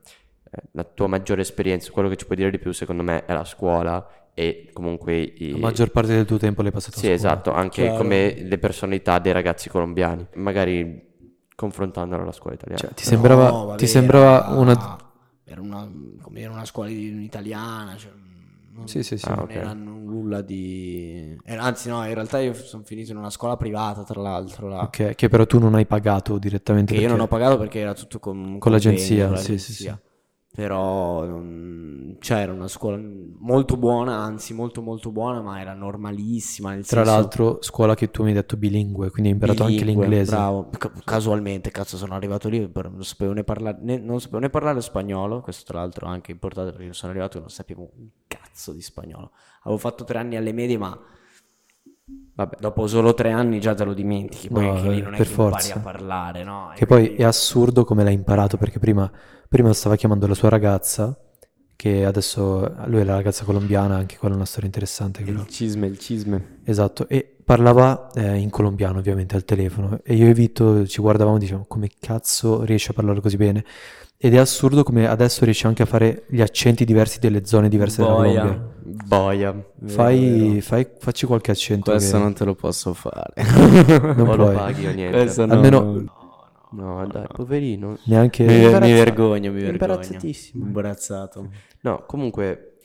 la 0.71 0.83
tua 0.83 1.07
maggiore 1.07 1.41
esperienza, 1.41 1.91
quello 1.91 2.09
che 2.09 2.15
ci 2.17 2.25
puoi 2.25 2.37
dire 2.37 2.51
di 2.51 2.59
più 2.59 2.71
secondo 2.73 3.03
me 3.03 3.25
è 3.25 3.33
la 3.33 3.45
scuola 3.45 4.05
e 4.33 4.69
comunque 4.73 5.17
i... 5.19 5.51
La 5.51 5.57
maggior 5.57 5.91
parte 5.91 6.13
del 6.13 6.25
tuo 6.25 6.37
tempo 6.37 6.61
l'hai 6.61 6.71
passato 6.71 6.97
a 6.97 6.99
Sì, 6.99 7.05
scuola. 7.05 7.15
esatto, 7.15 7.53
anche 7.53 7.81
Chiaro. 7.83 7.97
come 7.97 8.33
le 8.41 8.57
personalità 8.57 9.19
dei 9.19 9.31
ragazzi 9.31 9.69
colombiani, 9.69 10.27
magari 10.35 11.09
confrontandolo 11.55 12.21
alla 12.23 12.31
scuola 12.31 12.55
italiana. 12.55 12.81
Cioè, 12.81 12.93
ti 12.93 13.03
sembrava, 13.03 13.49
No, 13.49 13.65
vabbè, 13.65 13.77
ti 13.77 13.87
sembrava 13.87 14.45
era- 14.47 14.59
una... 14.59 14.95
Era 15.43 15.59
una, 15.61 15.89
come 16.21 16.39
era 16.39 16.51
una 16.53 16.63
scuola 16.65 16.87
di- 16.89 17.23
italiana, 17.23 17.95
cioè, 17.97 18.11
non, 18.73 18.87
Sì, 18.87 19.03
sì, 19.03 19.17
sì. 19.17 19.27
Ah, 19.27 19.35
non 19.35 19.43
ok. 19.43 19.55
era 19.55 19.73
nulla 19.73 20.41
di... 20.41 21.37
era- 21.43 21.63
anzi 21.63 21.89
no, 21.89 22.05
in 22.07 22.13
realtà 22.13 22.39
io 22.39 22.53
sono 22.53 22.83
finito 22.83 23.11
in 23.11 23.17
una 23.17 23.29
scuola 23.29 23.57
privata, 23.57 24.03
tra 24.03 24.21
l'altro, 24.21 24.69
là, 24.69 24.81
Ok, 24.83 25.13
che 25.15 25.27
però 25.27 25.45
tu 25.45 25.59
non 25.59 25.75
hai 25.75 25.85
pagato 25.85 26.37
direttamente 26.37 26.93
che 26.93 27.01
io 27.01 27.09
non 27.09 27.19
ho 27.19 27.27
perché- 27.27 27.43
pagato 27.43 27.59
perché 27.59 27.79
era 27.79 27.93
tutto 27.93 28.19
con, 28.19 28.37
un 28.37 28.59
Con 28.59 28.71
l'agenzia, 28.71 29.27
con 29.27 29.35
sì, 29.37 29.57
sì, 29.57 29.83
l'agenzia. 29.83 30.01
Però 30.53 31.23
non- 31.25 32.17
cioè, 32.19 32.39
era 32.39 32.51
una 32.51 32.67
scuola 32.67 32.99
molto 33.39 33.77
buona, 33.77 34.17
anzi 34.17 34.53
molto 34.53 34.81
molto 34.81 35.09
buona, 35.09 35.41
ma 35.41 35.61
era 35.61 35.73
normalissima, 35.73 36.71
Tra 36.73 36.83
senso... 36.83 37.03
l'altro, 37.03 37.57
scuola 37.61 37.95
che 37.95 38.11
tu 38.11 38.23
mi 38.23 38.29
hai 38.29 38.35
detto 38.35 38.57
bilingue, 38.57 39.09
quindi 39.11 39.29
hai 39.29 39.35
imparato 39.35 39.63
anche 39.63 39.75
Bilingue, 39.77 40.07
l'inglese. 40.07 40.31
Bravo, 40.31 40.69
Ca- 40.77 40.91
casualmente, 41.05 41.71
cazzo, 41.71 41.95
sono 41.95 42.15
arrivato 42.15 42.49
lì, 42.49 42.69
non 42.73 43.01
sapevo 43.03 43.31
né 43.31 43.45
parlare, 43.45 43.77
né, 43.81 43.97
non 43.97 44.19
sapevo 44.19 44.39
né 44.39 44.49
parlare 44.49 44.81
spagnolo, 44.81 45.39
questo 45.39 45.63
tra 45.71 45.79
l'altro 45.79 46.07
è 46.07 46.09
anche 46.09 46.31
importante 46.31 46.73
perché 46.73 46.91
sono 46.91 47.11
arrivato 47.13 47.37
e 47.37 47.39
non 47.39 47.49
sapevo 47.49 47.89
un 47.95 48.07
cazzo 48.27 48.73
di 48.73 48.81
spagnolo. 48.81 49.31
Avevo 49.63 49.79
fatto 49.79 50.03
tre 50.03 50.17
anni 50.19 50.35
alle 50.35 50.51
medie, 50.51 50.77
ma 50.77 50.99
Vabbè, 52.33 52.57
dopo 52.59 52.87
solo 52.87 53.13
tre 53.13 53.31
anni 53.31 53.59
già 53.61 53.73
te 53.73 53.83
lo 53.85 53.93
dimentichi, 53.93 54.49
poi 54.49 54.65
No, 54.65 54.71
anche 54.73 54.89
lì 54.89 54.97
eh, 54.99 55.01
non 55.01 55.13
è 55.13 55.17
per 55.17 55.27
che 55.27 55.31
impari 55.33 55.51
forza. 55.53 55.75
a 55.75 55.79
parlare, 55.79 56.43
no? 56.43 56.71
E 56.73 56.75
Che 56.75 56.85
poi 56.85 57.03
quindi- 57.05 57.21
è 57.21 57.25
assurdo 57.25 57.83
come 57.85 58.03
l'hai 58.03 58.13
imparato, 58.13 58.57
perché 58.57 58.79
prima, 58.79 59.09
prima 59.51 59.73
stava 59.73 59.97
chiamando 59.97 60.27
la 60.27 60.33
sua 60.33 60.47
ragazza, 60.47 61.13
che 61.75 62.05
adesso 62.05 62.73
lui 62.85 63.01
è 63.01 63.03
la 63.03 63.15
ragazza 63.15 63.43
colombiana, 63.43 63.97
anche 63.97 64.15
quella 64.15 64.35
è 64.35 64.37
una 64.37 64.45
storia 64.45 64.67
interessante. 64.67 65.23
però. 65.23 65.41
il 65.41 65.47
cisme, 65.49 65.87
il 65.87 65.99
cisme. 65.99 66.59
Esatto, 66.63 67.05
e 67.09 67.35
parlava 67.43 68.11
eh, 68.13 68.37
in 68.37 68.49
colombiano 68.49 68.99
ovviamente 68.99 69.35
al 69.35 69.43
telefono 69.43 69.99
e 70.03 70.15
io 70.15 70.29
e 70.29 70.33
Vito 70.33 70.87
ci 70.87 71.01
guardavamo 71.01 71.35
e 71.35 71.39
dicevamo 71.39 71.65
come 71.67 71.89
cazzo 71.99 72.63
riesce 72.63 72.91
a 72.91 72.93
parlare 72.93 73.19
così 73.19 73.35
bene 73.35 73.65
ed 74.15 74.35
è 74.35 74.37
assurdo 74.37 74.83
come 74.83 75.05
adesso 75.05 75.43
riesce 75.43 75.67
anche 75.67 75.83
a 75.83 75.85
fare 75.85 76.23
gli 76.29 76.39
accenti 76.39 76.85
diversi 76.85 77.19
delle 77.19 77.45
zone 77.45 77.67
diverse 77.67 78.03
della 78.03 78.13
Boia. 78.13 78.41
Colombia. 78.41 78.71
boia. 79.05 79.65
Fai, 79.85 80.59
fai- 80.61 80.87
facci 80.97 81.25
qualche 81.25 81.51
accento 81.51 81.91
Questo 81.91 82.15
che 82.15 82.23
non 82.23 82.33
te 82.33 82.45
lo 82.45 82.55
posso 82.55 82.93
fare. 82.93 83.33
non 84.15 84.29
o 84.29 84.35
lo 84.35 84.51
paghi 84.51 84.85
o 84.85 84.93
niente. 84.93 85.17
Questo 85.17 85.41
Almeno- 85.41 85.81
no. 85.81 86.20
No, 86.71 87.05
dai, 87.07 87.27
poverino. 87.27 87.97
neanche 88.05 88.45
Mi, 88.45 88.57
mi 88.57 88.93
vergogno, 88.93 89.51
mi 89.51 89.61
vergogno. 89.61 89.71
imbarazzatissimo. 89.71 90.65
Imbarazzato. 90.65 91.49
No, 91.81 92.03
comunque, 92.05 92.77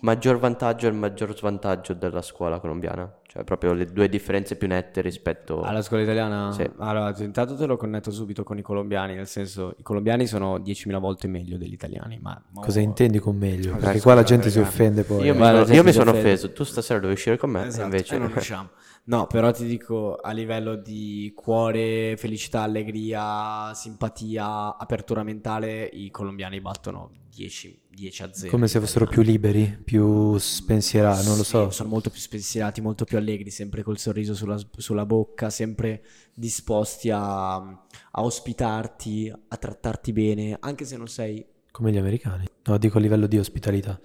maggior 0.00 0.38
vantaggio 0.38 0.86
e 0.86 0.90
il 0.90 0.96
maggior 0.96 1.36
svantaggio 1.36 1.94
della 1.94 2.22
scuola 2.22 2.58
colombiana. 2.60 3.10
Cioè, 3.32 3.44
proprio 3.44 3.72
le 3.72 3.86
due 3.86 4.10
differenze 4.10 4.56
più 4.56 4.68
nette 4.68 5.00
rispetto... 5.00 5.62
Alla 5.62 5.80
scuola 5.80 6.02
italiana? 6.02 6.52
Sì. 6.52 6.68
Allora, 6.76 7.14
intanto 7.16 7.56
te 7.56 7.64
lo 7.64 7.78
connetto 7.78 8.10
subito 8.10 8.42
con 8.42 8.58
i 8.58 8.62
colombiani, 8.62 9.14
nel 9.14 9.26
senso, 9.26 9.74
i 9.78 9.82
colombiani 9.82 10.26
sono 10.26 10.58
10.000 10.58 10.98
volte 11.00 11.28
meglio 11.28 11.56
degli 11.56 11.72
italiani, 11.72 12.18
ma... 12.20 12.38
cosa 12.60 12.80
intendi 12.80 13.18
con 13.20 13.36
meglio 13.38 13.74
perché 13.76 14.02
qua 14.02 14.12
la 14.12 14.22
gente 14.22 14.50
si 14.50 14.58
offende 14.58 15.04
poi 15.04 15.24
Io 15.24 15.34
mi 15.34 15.40
sono, 15.40 15.64
io 15.72 15.82
mi 15.82 15.92
sono 15.92 16.10
offeso, 16.10 16.52
tu 16.52 16.62
stasera 16.64 16.98
dovevi 16.98 17.14
uscire 17.14 17.38
con 17.38 17.48
me, 17.48 17.64
e 17.64 17.66
Esatto, 17.68 17.84
invece... 17.84 18.16
e 18.16 18.18
non 18.18 18.30
riusciamo. 18.30 18.68
No, 19.04 19.26
però 19.26 19.50
ti 19.50 19.66
dico 19.66 20.14
a 20.16 20.30
livello 20.30 20.76
di 20.76 21.32
cuore, 21.34 22.16
felicità, 22.16 22.62
allegria, 22.62 23.74
simpatia, 23.74 24.76
apertura 24.76 25.24
mentale, 25.24 25.84
i 25.84 26.08
colombiani 26.10 26.60
battono 26.60 27.10
10, 27.28 27.82
10 27.88 28.22
a 28.22 28.32
0. 28.32 28.50
Come 28.50 28.68
se 28.68 28.78
fossero 28.78 29.06
più 29.06 29.22
liberi, 29.22 29.76
più 29.82 30.38
spensierati, 30.38 31.26
non 31.26 31.36
lo 31.36 31.42
Sì, 31.42 31.50
so. 31.50 31.70
sono 31.70 31.88
molto 31.88 32.10
più 32.10 32.20
spensierati, 32.20 32.80
molto 32.80 33.04
più 33.04 33.16
allegri, 33.18 33.50
sempre 33.50 33.82
col 33.82 33.98
sorriso 33.98 34.34
sulla, 34.34 34.56
sulla 34.76 35.04
bocca, 35.04 35.50
sempre 35.50 36.04
disposti 36.32 37.10
a, 37.10 37.54
a 37.56 37.80
ospitarti, 38.12 39.32
a 39.48 39.56
trattarti 39.56 40.12
bene, 40.12 40.56
anche 40.60 40.84
se 40.84 40.96
non 40.96 41.08
sei 41.08 41.44
Come 41.72 41.90
gli 41.90 41.96
americani. 41.96 42.46
No, 42.66 42.78
dico 42.78 42.98
a 42.98 43.00
livello 43.00 43.26
di 43.26 43.38
ospitalità. 43.38 43.98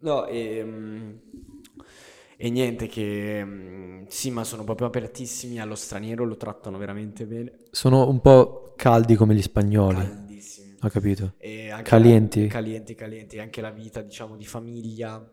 No, 0.00 0.26
e, 0.26 0.62
mm, 0.64 1.12
e 2.44 2.50
niente 2.50 2.88
che 2.88 3.44
mm, 3.44 4.04
sì, 4.08 4.30
ma 4.32 4.42
sono 4.42 4.64
proprio 4.64 4.88
apertissimi 4.88 5.60
allo 5.60 5.76
straniero, 5.76 6.24
lo 6.24 6.36
trattano 6.36 6.76
veramente 6.76 7.24
bene. 7.24 7.52
Sono 7.70 8.08
un 8.08 8.20
po' 8.20 8.72
caldi 8.76 9.14
come 9.14 9.34
gli 9.34 9.42
spagnoli. 9.42 9.96
Caldissimi. 9.96 10.76
Ho 10.82 10.88
capito. 10.88 11.34
E 11.38 11.70
anche 11.70 11.88
Calienti. 11.88 12.42
la- 12.42 12.48
calienti, 12.48 12.94
calienti. 12.96 13.38
Anche 13.38 13.60
la 13.60 13.70
vita, 13.70 14.02
diciamo, 14.02 14.36
di 14.36 14.44
famiglia. 14.44 15.24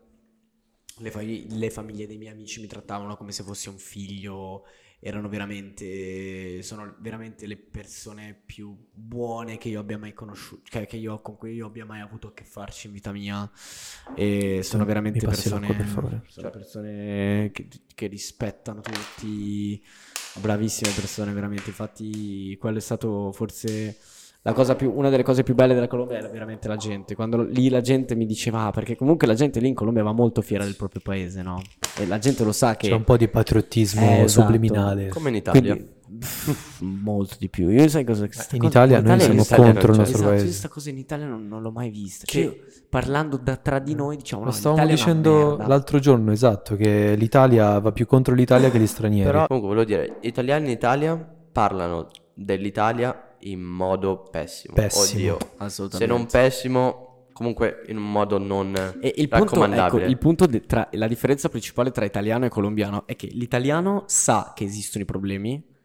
Le, 1.01 1.11
fa- 1.11 1.21
le 1.21 1.69
famiglie 1.69 2.05
dei 2.07 2.17
miei 2.17 2.31
amici 2.33 2.59
mi 2.61 2.67
trattavano 2.67 3.15
come 3.15 3.31
se 3.31 3.41
fossi 3.43 3.69
un 3.69 3.77
figlio. 3.77 4.65
Erano 5.01 5.29
veramente, 5.29 6.61
sono 6.61 6.95
veramente 6.99 7.45
le 7.47 7.55
persone 7.55 8.37
più 8.45 8.75
buone 8.91 9.57
che 9.57 9.69
io 9.69 9.79
abbia 9.79 9.97
mai 9.97 10.13
conosciuto, 10.13 10.63
che, 10.65 10.85
che 10.85 10.97
io, 10.97 11.21
con 11.21 11.37
cui 11.37 11.53
io 11.53 11.67
abbia 11.67 11.85
mai 11.85 12.01
avuto 12.01 12.27
a 12.27 12.33
che 12.33 12.43
farci 12.43 12.87
in 12.87 12.93
vita 12.93 13.11
mia. 13.13 13.49
E 14.15 14.61
sono 14.61 14.83
veramente 14.83 15.25
persone, 15.25 15.73
per 15.73 15.85
favore? 15.85 16.23
sono 16.27 16.49
persone 16.49 17.51
che, 17.53 17.67
che 17.95 18.07
rispettano 18.07 18.81
tutti, 18.81 19.81
bravissime 20.41 20.91
persone, 20.91 21.31
veramente. 21.31 21.69
Infatti, 21.69 22.57
quello 22.57 22.77
è 22.77 22.81
stato 22.81 23.31
forse 23.31 23.97
più, 24.75 24.91
una 24.95 25.09
delle 25.09 25.23
cose 25.23 25.43
più 25.43 25.53
belle 25.53 25.73
della 25.73 25.87
Colombia 25.87 26.17
era 26.17 26.27
veramente 26.29 26.67
la 26.67 26.77
gente. 26.77 27.13
Quando 27.15 27.43
lì 27.43 27.69
la 27.69 27.81
gente 27.81 28.15
mi 28.15 28.25
diceva, 28.25 28.65
ah, 28.65 28.71
perché 28.71 28.95
comunque 28.95 29.27
la 29.27 29.33
gente 29.33 29.59
lì 29.59 29.67
in 29.67 29.73
Colombia 29.75 30.03
va 30.03 30.13
molto 30.13 30.41
fiera 30.41 30.63
del 30.63 30.75
proprio 30.75 31.01
paese, 31.03 31.41
no? 31.41 31.61
E 31.97 32.07
la 32.07 32.17
gente 32.19 32.43
lo 32.43 32.51
sa 32.51 32.75
che... 32.75 32.87
C'è 32.87 32.93
un 32.95 33.03
po' 33.03 33.17
di 33.17 33.27
patriottismo 33.27 34.01
Eh, 34.01 34.21
esatto. 34.21 34.45
subliminale. 34.45 35.09
Come 35.09 35.29
in 35.29 35.35
Italia. 35.35 35.61
Quindi, 35.73 35.89
pff, 36.19 36.79
molto 36.81 37.35
di 37.37 37.49
più. 37.49 37.67
Io 37.69 37.87
sai 37.89 38.05
cosa... 38.05 38.25
sta 38.31 38.55
In 38.55 38.61
cosa- 38.61 38.83
Italia 38.85 39.01
noi 39.01 39.19
siamo 39.19 39.41
Italia 39.41 39.63
non 39.65 39.73
contro 39.73 39.91
il 39.91 39.97
nostro 39.97 40.15
Esatto, 40.17 40.29
paese. 40.31 40.45
questa 40.45 40.67
cosa 40.69 40.89
in 40.89 40.97
Italia 40.97 41.25
non, 41.27 41.47
non 41.47 41.61
l'ho 41.61 41.71
mai 41.71 41.89
vista. 41.89 42.25
Che- 42.25 42.31
Cioè, 42.41 42.43
io, 42.55 42.63
parlando 42.89 43.37
da, 43.37 43.57
tra 43.57 43.79
di 43.79 43.93
noi 43.93 44.15
diciamo, 44.15 44.43
Lo 44.43 44.49
no, 44.49 44.55
stavamo 44.55 44.87
dicendo 44.87 45.57
l'altro 45.57 45.99
giorno, 45.99 46.31
esatto, 46.31 46.75
che 46.77 47.15
l'Italia 47.17 47.77
va 47.79 47.91
più 47.91 48.05
contro 48.05 48.33
l'Italia 48.33 48.71
che 48.71 48.79
gli 48.79 48.87
stranieri. 48.87 49.25
Però 49.29 49.47
comunque 49.47 49.75
volevo 49.75 49.85
dire, 49.85 50.17
gli 50.21 50.27
italiani 50.27 50.65
in 50.65 50.71
Italia 50.71 51.17
parlano 51.51 52.07
dell'Italia 52.33 53.23
in 53.41 53.61
modo 53.61 54.27
pessimo. 54.29 54.73
Pessimo. 54.73 55.33
Oddio. 55.33 55.37
Assolutamente. 55.57 56.13
Se 56.13 56.19
non 56.19 56.27
pessimo, 56.27 57.27
comunque 57.33 57.83
in 57.87 57.97
un 57.97 58.11
modo 58.11 58.37
non 58.37 58.97
E 58.99 59.13
il 59.17 59.27
punto, 59.29 59.63
ecco, 59.63 59.99
il 59.99 60.17
punto 60.17 60.45
de- 60.45 60.65
tra, 60.65 60.89
la 60.91 61.07
differenza 61.07 61.49
principale 61.49 61.91
tra 61.91 62.05
italiano 62.05 62.45
e 62.45 62.49
colombiano 62.49 63.07
è 63.07 63.15
che 63.15 63.27
l'italiano 63.27 64.03
sa 64.07 64.53
che 64.55 64.63
esistono 64.63 65.03
i 65.03 65.07
problemi 65.07 65.77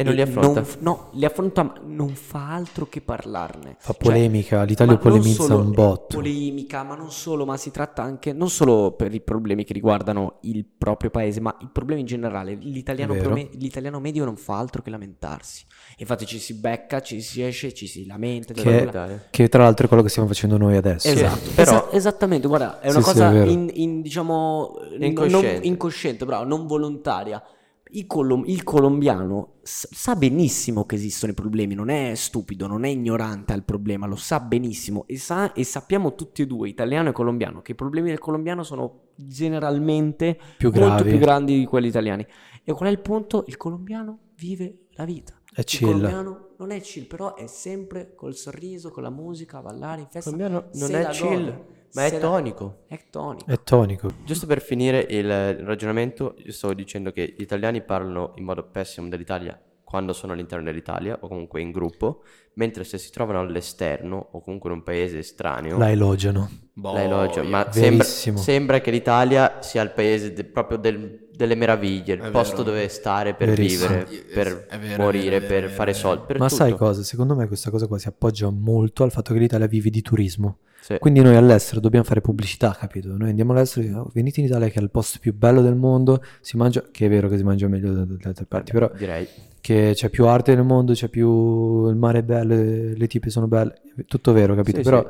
E 0.00 0.04
non 0.04 0.14
li 0.14 0.20
affronta. 0.20 0.60
non 0.60 0.66
no, 0.78 1.08
li 1.14 1.24
affronta, 1.24 1.62
ma 1.64 1.74
non 1.84 2.10
fa 2.10 2.54
altro 2.54 2.86
che 2.88 3.00
parlarne. 3.00 3.74
Fa 3.80 3.92
Cioè, 3.94 4.00
polemica, 4.02 4.62
l'Italia 4.62 4.96
polemizza 4.96 5.42
solo- 5.42 5.58
un 5.58 5.72
botto. 5.72 6.16
Polemica, 6.18 6.84
ma 6.84 6.94
non 6.94 7.10
solo, 7.10 7.44
ma 7.44 7.56
si 7.56 7.72
tratta 7.72 8.00
anche 8.04 8.32
non 8.32 8.48
solo 8.48 8.92
per 8.92 9.12
i 9.12 9.20
problemi 9.20 9.64
che 9.64 9.72
riguardano 9.72 10.36
il 10.42 10.64
proprio 10.64 11.10
paese, 11.10 11.40
ma 11.40 11.52
i 11.62 11.68
problemi 11.72 12.02
in 12.02 12.06
generale. 12.06 12.54
L'italiano, 12.54 13.14
È 13.14 13.18
prome- 13.18 13.48
l'italiano 13.54 13.98
medio 13.98 14.24
non 14.24 14.36
fa 14.36 14.56
altro 14.58 14.82
che 14.82 14.90
lamentarsi. 14.90 15.64
Infatti 15.96 16.26
ci 16.26 16.38
si 16.38 16.54
becca, 16.54 17.00
ci 17.00 17.20
si 17.20 17.42
esce, 17.42 17.74
ci 17.74 17.88
si 17.88 18.06
lamenta. 18.06 18.52
Che-. 18.54 19.20
Che 19.30 19.48
tra 19.48 19.64
l'altro 19.64 19.86
è 19.86 19.88
quello 19.88 20.04
che 20.04 20.10
stiamo 20.10 20.28
facendo 20.28 20.56
noi 20.58 20.76
adesso. 20.76 21.08
Esatto, 21.08 21.50
però- 21.56 21.88
Esa- 21.88 21.92
esattamente, 21.96 22.46
guarda, 22.46 22.78
è 22.78 22.88
una 22.90 23.00
Sì, 23.00 23.04
sì, 23.04 23.12
cosa 23.14 23.30
è 23.30 23.32
vero. 23.32 23.50
in, 23.50 23.68
in, 23.74 24.00
diciamo 24.00 24.74
Incosciente. 25.00 25.52
non- 25.54 25.64
incosciente, 25.64 26.24
bravo, 26.24 26.44
non 26.44 26.68
volontaria. 26.68 27.42
Il, 27.90 28.06
colom- 28.06 28.46
il 28.46 28.62
colombiano 28.64 29.54
sa 29.62 30.14
benissimo 30.14 30.84
che 30.84 30.96
esistono 30.96 31.32
i 31.32 31.34
problemi, 31.34 31.74
non 31.74 31.88
è 31.88 32.14
stupido, 32.14 32.66
non 32.66 32.84
è 32.84 32.88
ignorante 32.88 33.52
al 33.52 33.64
problema, 33.64 34.06
lo 34.06 34.16
sa 34.16 34.40
benissimo 34.40 35.04
e, 35.06 35.16
sa- 35.18 35.52
e 35.52 35.64
sappiamo 35.64 36.14
tutti 36.14 36.42
e 36.42 36.46
due, 36.46 36.68
italiano 36.68 37.08
e 37.08 37.12
colombiano, 37.12 37.62
che 37.62 37.72
i 37.72 37.74
problemi 37.74 38.08
del 38.10 38.18
colombiano 38.18 38.62
sono 38.62 39.08
generalmente 39.14 40.38
Più 40.56 40.70
molto 40.72 41.04
più 41.04 41.18
grandi 41.18 41.58
di 41.58 41.64
quelli 41.64 41.88
italiani. 41.88 42.26
E 42.64 42.72
qual 42.72 42.88
è 42.88 42.92
il 42.92 43.00
punto? 43.00 43.44
Il 43.46 43.56
colombiano 43.56 44.18
vive 44.36 44.86
la 44.92 45.04
vita. 45.04 45.32
È 45.50 45.60
Il 45.60 45.64
chill. 45.64 45.86
colombiano 45.86 46.48
non 46.58 46.70
è 46.70 46.80
chill, 46.80 47.06
però 47.06 47.34
è 47.34 47.46
sempre 47.46 48.14
col 48.14 48.34
sorriso, 48.34 48.90
con 48.90 49.02
la 49.02 49.10
musica, 49.10 49.58
a 49.58 49.62
ballare 49.62 50.02
in 50.02 50.08
festa. 50.08 50.30
colombiano 50.30 50.68
non 50.74 50.94
è 50.94 51.08
chill, 51.08 51.44
gode, 51.44 51.64
ma 51.94 52.04
è 52.04 52.08
se 52.08 52.14
la- 52.14 52.20
tonico. 52.20 52.78
È 52.88 52.98
tonico. 53.10 53.50
È 53.50 53.62
tonico. 53.62 54.08
Giusto 54.24 54.46
per 54.46 54.60
finire 54.60 55.06
il 55.08 55.54
ragionamento, 55.64 56.34
io 56.38 56.52
stavo 56.52 56.74
dicendo 56.74 57.10
che 57.12 57.34
gli 57.36 57.42
italiani 57.42 57.82
parlano 57.82 58.32
in 58.36 58.44
modo 58.44 58.62
pessimo 58.64 59.08
dell'Italia 59.08 59.60
quando 59.84 60.12
sono 60.12 60.34
all'interno 60.34 60.64
dell'Italia 60.64 61.16
o 61.18 61.28
comunque 61.28 61.62
in 61.62 61.70
gruppo, 61.70 62.22
mentre 62.54 62.84
se 62.84 62.98
si 62.98 63.10
trovano 63.10 63.40
all'esterno 63.40 64.28
o 64.32 64.40
comunque 64.42 64.68
in 64.70 64.76
un 64.76 64.82
paese 64.82 65.18
estraneo, 65.20 65.78
La 65.78 65.90
elogiano. 65.90 66.50
la 66.74 67.02
elogiano. 67.02 67.48
Ma 67.48 67.72
sembra, 67.72 68.04
sembra 68.04 68.80
che 68.82 68.90
l'Italia 68.90 69.62
sia 69.62 69.80
il 69.80 69.90
paese 69.92 70.34
de- 70.34 70.44
proprio 70.44 70.76
del- 70.76 71.28
delle 71.34 71.54
meraviglie, 71.54 72.14
il 72.14 72.20
È 72.20 72.30
posto 72.30 72.56
vero. 72.58 72.70
dove 72.70 72.88
stare 72.88 73.32
per 73.32 73.48
Verissimo. 73.48 73.88
vivere, 74.04 74.24
per 74.34 74.66
vero, 74.78 75.02
morire, 75.02 75.40
vero, 75.40 75.66
per 75.68 75.70
fare 75.70 75.94
soldi, 75.94 76.24
per 76.26 76.38
Ma 76.38 76.48
sai 76.50 76.72
tutto. 76.72 76.84
cosa? 76.84 77.02
Secondo 77.02 77.34
me 77.34 77.46
questa 77.46 77.70
cosa 77.70 77.86
qua 77.86 77.96
si 77.96 78.08
appoggia 78.08 78.50
molto 78.50 79.04
al 79.04 79.10
fatto 79.10 79.32
che 79.32 79.38
l'Italia 79.38 79.66
vive 79.68 79.88
di 79.88 80.02
turismo. 80.02 80.58
Sì. 80.88 80.96
Quindi 81.00 81.20
noi 81.20 81.36
all'estero 81.36 81.80
dobbiamo 81.80 82.02
fare 82.06 82.22
pubblicità, 82.22 82.74
capito? 82.78 83.14
Noi 83.14 83.28
andiamo 83.28 83.52
all'estero 83.52 83.82
e 83.82 83.88
diciamo, 83.88 84.04
"Oh, 84.04 84.10
venite 84.14 84.40
in 84.40 84.46
Italia 84.46 84.68
che 84.68 84.78
è 84.78 84.82
il 84.82 84.88
posto 84.90 85.18
più 85.20 85.34
bello 85.34 85.60
del 85.60 85.74
mondo, 85.74 86.22
si 86.40 86.56
mangia, 86.56 86.82
che 86.90 87.04
è 87.04 87.08
vero 87.10 87.28
che 87.28 87.36
si 87.36 87.42
mangia 87.42 87.68
meglio 87.68 87.92
da- 87.92 88.06
dalle 88.06 88.18
altre 88.22 88.46
parti, 88.46 88.72
però 88.72 88.90
direi. 88.96 89.28
che 89.60 89.90
c'è 89.94 90.08
più 90.08 90.24
arte 90.26 90.54
nel 90.54 90.64
mondo, 90.64 90.94
c'è 90.94 91.08
più 91.08 91.88
il 91.90 91.96
mare 91.96 92.20
è 92.20 92.22
bello, 92.22 92.54
le 92.96 93.06
tipe 93.06 93.28
sono 93.28 93.46
belle, 93.48 93.82
tutto 94.06 94.32
vero, 94.32 94.54
capito? 94.54 94.78
Sì, 94.78 94.82
Però 94.82 95.02
sì. 95.02 95.08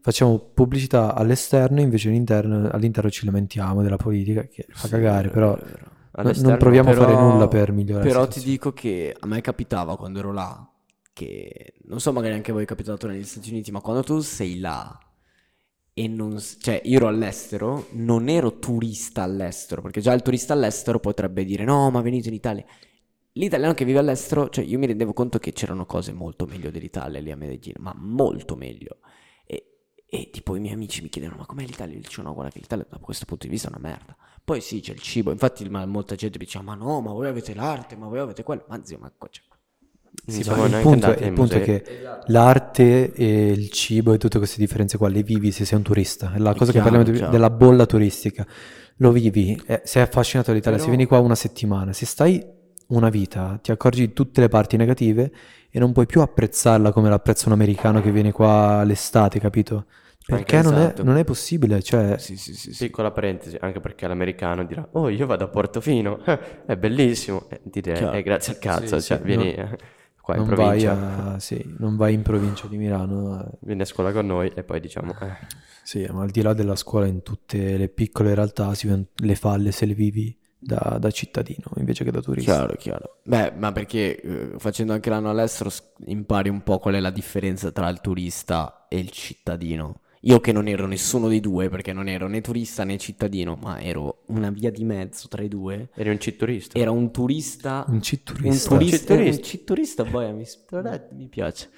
facciamo 0.00 0.38
pubblicità 0.38 1.14
all'esterno, 1.14 1.82
invece 1.82 2.08
all'interno, 2.08 2.70
all'interno 2.70 3.10
ci 3.10 3.26
lamentiamo 3.26 3.82
della 3.82 3.96
politica, 3.98 4.44
che 4.44 4.64
fa 4.70 4.88
cagare, 4.88 5.28
però 5.28 5.54
no- 5.54 6.32
non 6.34 6.56
proviamo 6.56 6.88
a 6.88 6.94
fare 6.94 7.12
Però- 7.12 7.30
nulla 7.30 7.46
per 7.46 7.72
migliorare 7.72 8.06
la 8.08 8.10
Però 8.14 8.26
ti 8.26 8.40
dico 8.40 8.72
che 8.72 9.14
a 9.20 9.26
me 9.26 9.42
capitava 9.42 9.98
quando 9.98 10.18
ero 10.20 10.32
là, 10.32 10.66
che 11.12 11.74
non 11.88 12.00
so 12.00 12.10
magari 12.10 12.32
anche 12.32 12.52
voi 12.52 12.62
è 12.62 12.66
capitato 12.66 13.06
negli 13.06 13.24
Stati 13.24 13.50
Uniti, 13.50 13.70
ma 13.70 13.80
quando 13.82 14.02
tu 14.02 14.20
sei 14.20 14.58
là 14.60 14.98
e 15.92 16.08
non... 16.08 16.38
cioè 16.60 16.80
io 16.84 16.96
ero 16.96 17.08
all'estero, 17.08 17.86
non 17.92 18.28
ero 18.28 18.58
turista 18.58 19.22
all'estero, 19.22 19.82
perché 19.82 20.00
già 20.00 20.12
il 20.12 20.22
turista 20.22 20.52
all'estero 20.52 21.00
potrebbe 21.00 21.44
dire 21.44 21.64
no, 21.64 21.90
ma 21.90 22.00
venite 22.00 22.28
in 22.28 22.34
Italia. 22.34 22.64
L'italiano 23.34 23.74
che 23.74 23.84
vive 23.84 23.98
all'estero, 23.98 24.48
cioè 24.48 24.64
io 24.64 24.78
mi 24.78 24.86
rendevo 24.86 25.12
conto 25.12 25.38
che 25.38 25.52
c'erano 25.52 25.86
cose 25.86 26.12
molto 26.12 26.46
meglio 26.46 26.70
dell'Italia 26.70 27.20
lì 27.20 27.30
a 27.30 27.36
Medellin, 27.36 27.74
ma 27.78 27.94
molto 27.96 28.56
meglio. 28.56 28.98
E, 29.46 30.02
e 30.06 30.30
tipo 30.30 30.56
i 30.56 30.60
miei 30.60 30.74
amici 30.74 31.00
mi 31.02 31.08
chiedevano 31.08 31.40
ma 31.40 31.46
com'è 31.46 31.64
l'Italia? 31.64 31.94
Io 31.94 32.00
dicevo 32.00 32.28
no, 32.28 32.34
guarda 32.34 32.52
che 32.52 32.58
l'Italia 32.58 32.86
da 32.88 32.98
questo 32.98 33.26
punto 33.26 33.46
di 33.46 33.52
vista 33.52 33.68
è 33.68 33.70
una 33.70 33.88
merda. 33.88 34.16
Poi 34.42 34.60
sì, 34.60 34.80
c'è 34.80 34.92
il 34.92 35.00
cibo, 35.00 35.30
infatti 35.30 35.68
ma 35.68 35.86
molta 35.86 36.16
gente 36.16 36.38
mi 36.38 36.44
diceva 36.44 36.64
ma 36.64 36.74
no, 36.74 37.00
ma 37.00 37.12
voi 37.12 37.28
avete 37.28 37.54
l'arte, 37.54 37.96
ma 37.96 38.08
voi 38.08 38.18
avete 38.18 38.42
quello. 38.42 38.64
Ma 38.68 38.80
zio, 38.84 38.98
ma 38.98 39.12
c'è... 39.28 39.42
Sì, 40.26 40.42
ma 40.48 40.64
il 40.66 40.70
punto, 40.82 41.06
andati 41.06 41.24
il 41.24 41.32
punto 41.32 41.54
è 41.56 41.60
che 41.60 41.82
l'arte 42.26 43.12
e 43.12 43.48
il 43.50 43.70
cibo 43.70 44.12
e 44.12 44.18
tutte 44.18 44.38
queste 44.38 44.58
differenze 44.60 44.96
qua 44.96 45.08
le 45.08 45.22
vivi 45.22 45.50
se 45.50 45.64
sei 45.64 45.78
un 45.78 45.84
turista. 45.84 46.32
È 46.34 46.38
la 46.38 46.50
È 46.52 46.54
cosa 46.54 46.72
che 46.72 46.80
chiaro, 46.80 46.90
parliamo 46.90 47.04
di- 47.04 47.16
chiaro. 47.16 47.30
della 47.32 47.50
bolla 47.50 47.86
turistica. 47.86 48.46
Lo 48.96 49.12
vivi, 49.12 49.60
eh, 49.66 49.80
sei 49.84 50.02
affascinato 50.02 50.50
dall'Italia, 50.50 50.78
se 50.78 50.84
Però- 50.84 50.96
vieni 50.96 51.08
qua 51.08 51.18
una 51.20 51.34
settimana, 51.34 51.92
se 51.92 52.06
stai 52.06 52.44
una 52.88 53.08
vita, 53.08 53.58
ti 53.62 53.70
accorgi 53.70 54.06
di 54.08 54.12
tutte 54.12 54.40
le 54.40 54.48
parti 54.48 54.76
negative 54.76 55.30
e 55.70 55.78
non 55.78 55.92
puoi 55.92 56.06
più 56.06 56.20
apprezzarla 56.20 56.92
come 56.92 57.08
l'apprezza 57.08 57.46
un 57.46 57.52
americano 57.52 58.02
che 58.02 58.10
viene 58.10 58.30
qua 58.32 58.82
l'estate, 58.84 59.38
capito? 59.40 59.86
Perché 60.26 60.56
Anche 60.56 60.68
non, 60.70 60.78
è, 60.78 60.84
esatto. 60.84 61.02
non 61.02 61.16
è 61.16 61.24
possibile, 61.24 61.82
cioè... 61.82 62.16
Sì, 62.18 62.36
sì, 62.36 62.54
sì, 62.54 62.72
sì. 62.74 62.84
Piccola 62.84 63.10
parentesi, 63.10 63.56
anche 63.58 63.80
perché 63.80 64.06
l'americano 64.06 64.64
dirà, 64.64 64.86
oh 64.92 65.08
io 65.08 65.26
vado 65.26 65.44
a 65.44 65.48
Portofino, 65.48 66.20
è 66.66 66.76
bellissimo, 66.76 67.46
e 67.48 67.60
ti 67.64 67.80
direi, 67.80 68.18
eh, 68.18 68.22
grazie 68.22 68.52
al 68.52 68.58
cazzo, 68.58 68.98
Sì, 69.00 69.06
cioè 69.06 69.18
sì, 69.18 69.24
vieni 69.24 69.54
no. 69.56 69.76
Qua 70.20 70.36
in 70.36 70.44
Non 70.44 70.54
vai, 70.54 70.82
provincia, 70.82 71.32
a, 71.34 71.38
sì, 71.38 71.74
non 71.78 71.96
vai 71.96 72.14
in 72.14 72.22
provincia 72.22 72.66
di 72.66 72.76
Milano, 72.76 73.42
eh, 73.42 73.58
vieni 73.60 73.82
a 73.82 73.84
scuola 73.84 74.12
con 74.12 74.26
noi 74.26 74.50
e 74.54 74.62
poi 74.62 74.80
diciamo, 74.80 75.14
eh, 75.20 75.36
Sì, 75.82 76.06
ma 76.10 76.22
al 76.22 76.30
di 76.30 76.42
là 76.42 76.52
della 76.52 76.76
scuola, 76.76 77.06
in 77.06 77.22
tutte 77.22 77.76
le 77.76 77.88
piccole 77.88 78.34
realtà 78.34 78.74
si 78.74 78.86
vedono 78.86 79.06
le 79.14 79.34
falle 79.34 79.72
se 79.72 79.86
le 79.86 79.94
vivi 79.94 80.36
da, 80.62 80.98
da 81.00 81.10
cittadino 81.10 81.70
invece 81.76 82.04
che 82.04 82.10
da 82.10 82.20
turista. 82.20 82.52
Chiaro, 82.52 82.74
chiaro. 82.76 83.16
Beh, 83.24 83.52
ma 83.56 83.72
perché 83.72 84.20
eh, 84.20 84.52
facendo 84.58 84.92
anche 84.92 85.08
l'anno 85.08 85.30
all'estero 85.30 85.70
impari 86.06 86.50
un 86.50 86.62
po' 86.62 86.78
qual 86.78 86.94
è 86.94 87.00
la 87.00 87.10
differenza 87.10 87.72
tra 87.72 87.88
il 87.88 88.00
turista 88.00 88.86
e 88.88 88.98
il 88.98 89.10
cittadino. 89.10 90.00
Io 90.24 90.38
che 90.40 90.52
non 90.52 90.68
ero 90.68 90.86
nessuno 90.86 91.28
dei 91.28 91.40
due, 91.40 91.70
perché 91.70 91.92
non 91.94 92.06
ero 92.08 92.28
né 92.28 92.42
turista 92.42 92.84
né 92.84 92.98
cittadino, 92.98 93.56
ma 93.62 93.80
ero 93.80 94.22
una 94.26 94.50
via 94.50 94.70
di 94.70 94.84
mezzo 94.84 95.28
tra 95.28 95.42
i 95.42 95.48
due. 95.48 95.88
Eri 95.94 96.10
un 96.10 96.18
citturista. 96.20 96.78
Era 96.78 96.90
un 96.90 97.10
turista. 97.10 97.84
Un 97.88 97.94
Un 97.94 98.02
citturista. 98.02 98.68
turista. 98.68 98.96
Citturista. 98.98 99.36
Un 99.38 99.42
citturista, 99.44 100.04
boia, 100.04 100.32
mi, 100.32 100.44
mi 101.16 101.26
piace. 101.28 101.70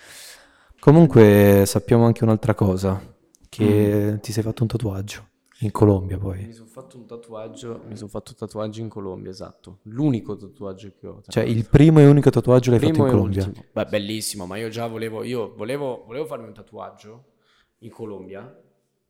Comunque 0.80 1.62
sappiamo 1.66 2.04
anche 2.04 2.24
un'altra 2.24 2.54
cosa, 2.54 3.00
che 3.48 4.12
Mm. 4.14 4.16
ti 4.18 4.32
sei 4.32 4.42
fatto 4.42 4.62
un 4.62 4.68
tatuaggio 4.68 5.28
in 5.60 5.70
Colombia 5.70 6.16
Mi 6.16 6.22
poi. 6.22 6.52
sono 6.52 6.66
fatto 6.66 6.96
un 6.96 7.06
tatuaggio, 7.06 7.82
mi 7.86 7.96
sono 7.96 8.08
fatto 8.08 8.32
un 8.32 8.36
tatuaggio 8.38 8.80
in 8.80 8.88
Colombia, 8.88 9.30
esatto. 9.30 9.78
L'unico 9.82 10.36
tatuaggio 10.36 10.90
che 10.98 11.06
ho. 11.06 11.22
Cioè 11.28 11.44
il 11.44 11.64
primo 11.68 12.00
e 12.00 12.06
unico 12.08 12.30
tatuaggio 12.30 12.70
l'hai 12.70 12.80
fatto 12.80 12.90
Primo 12.92 13.06
in 13.06 13.12
e 13.12 13.16
Colombia. 13.16 13.44
ultimo. 13.46 13.64
Beh, 13.72 13.84
bellissimo, 13.84 14.46
ma 14.46 14.56
io 14.56 14.68
già 14.68 14.88
volevo, 14.88 15.22
io 15.22 15.54
volevo, 15.54 16.02
volevo 16.04 16.26
farmi 16.26 16.46
un 16.48 16.54
tatuaggio 16.54 17.24
in 17.82 17.90
Colombia, 17.90 18.60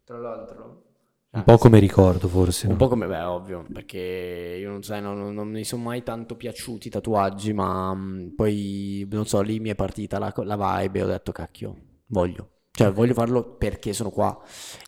tra 0.04 0.18
l'altro. 0.18 0.84
Un 1.30 1.44
po' 1.44 1.56
come 1.56 1.78
ricordo 1.78 2.28
forse. 2.28 2.66
Un 2.66 2.72
no? 2.72 2.78
po' 2.78 2.88
come, 2.88 3.06
beh, 3.06 3.22
ovvio, 3.22 3.64
perché 3.72 4.58
io 4.60 4.68
non 4.70 4.82
sai, 4.82 5.00
non, 5.00 5.18
non- 5.18 5.34
non 5.34 5.48
mi 5.48 5.64
sono 5.64 5.82
mai 5.82 6.02
tanto 6.02 6.36
piaciuti 6.36 6.88
i 6.88 6.90
tatuaggi, 6.90 7.54
ma 7.54 7.94
mh, 7.94 8.34
poi, 8.36 9.06
non 9.10 9.26
so, 9.26 9.40
lì 9.40 9.58
mi 9.58 9.70
è 9.70 9.74
partita 9.74 10.18
la, 10.18 10.32
la 10.44 10.78
vibe 10.80 10.98
e 10.98 11.02
ho 11.02 11.06
detto, 11.06 11.32
cacchio, 11.32 11.76
voglio. 12.08 12.50
Cioè, 12.74 12.90
voglio 12.90 13.12
farlo 13.12 13.44
perché 13.44 13.92
sono 13.92 14.08
qua. 14.08 14.34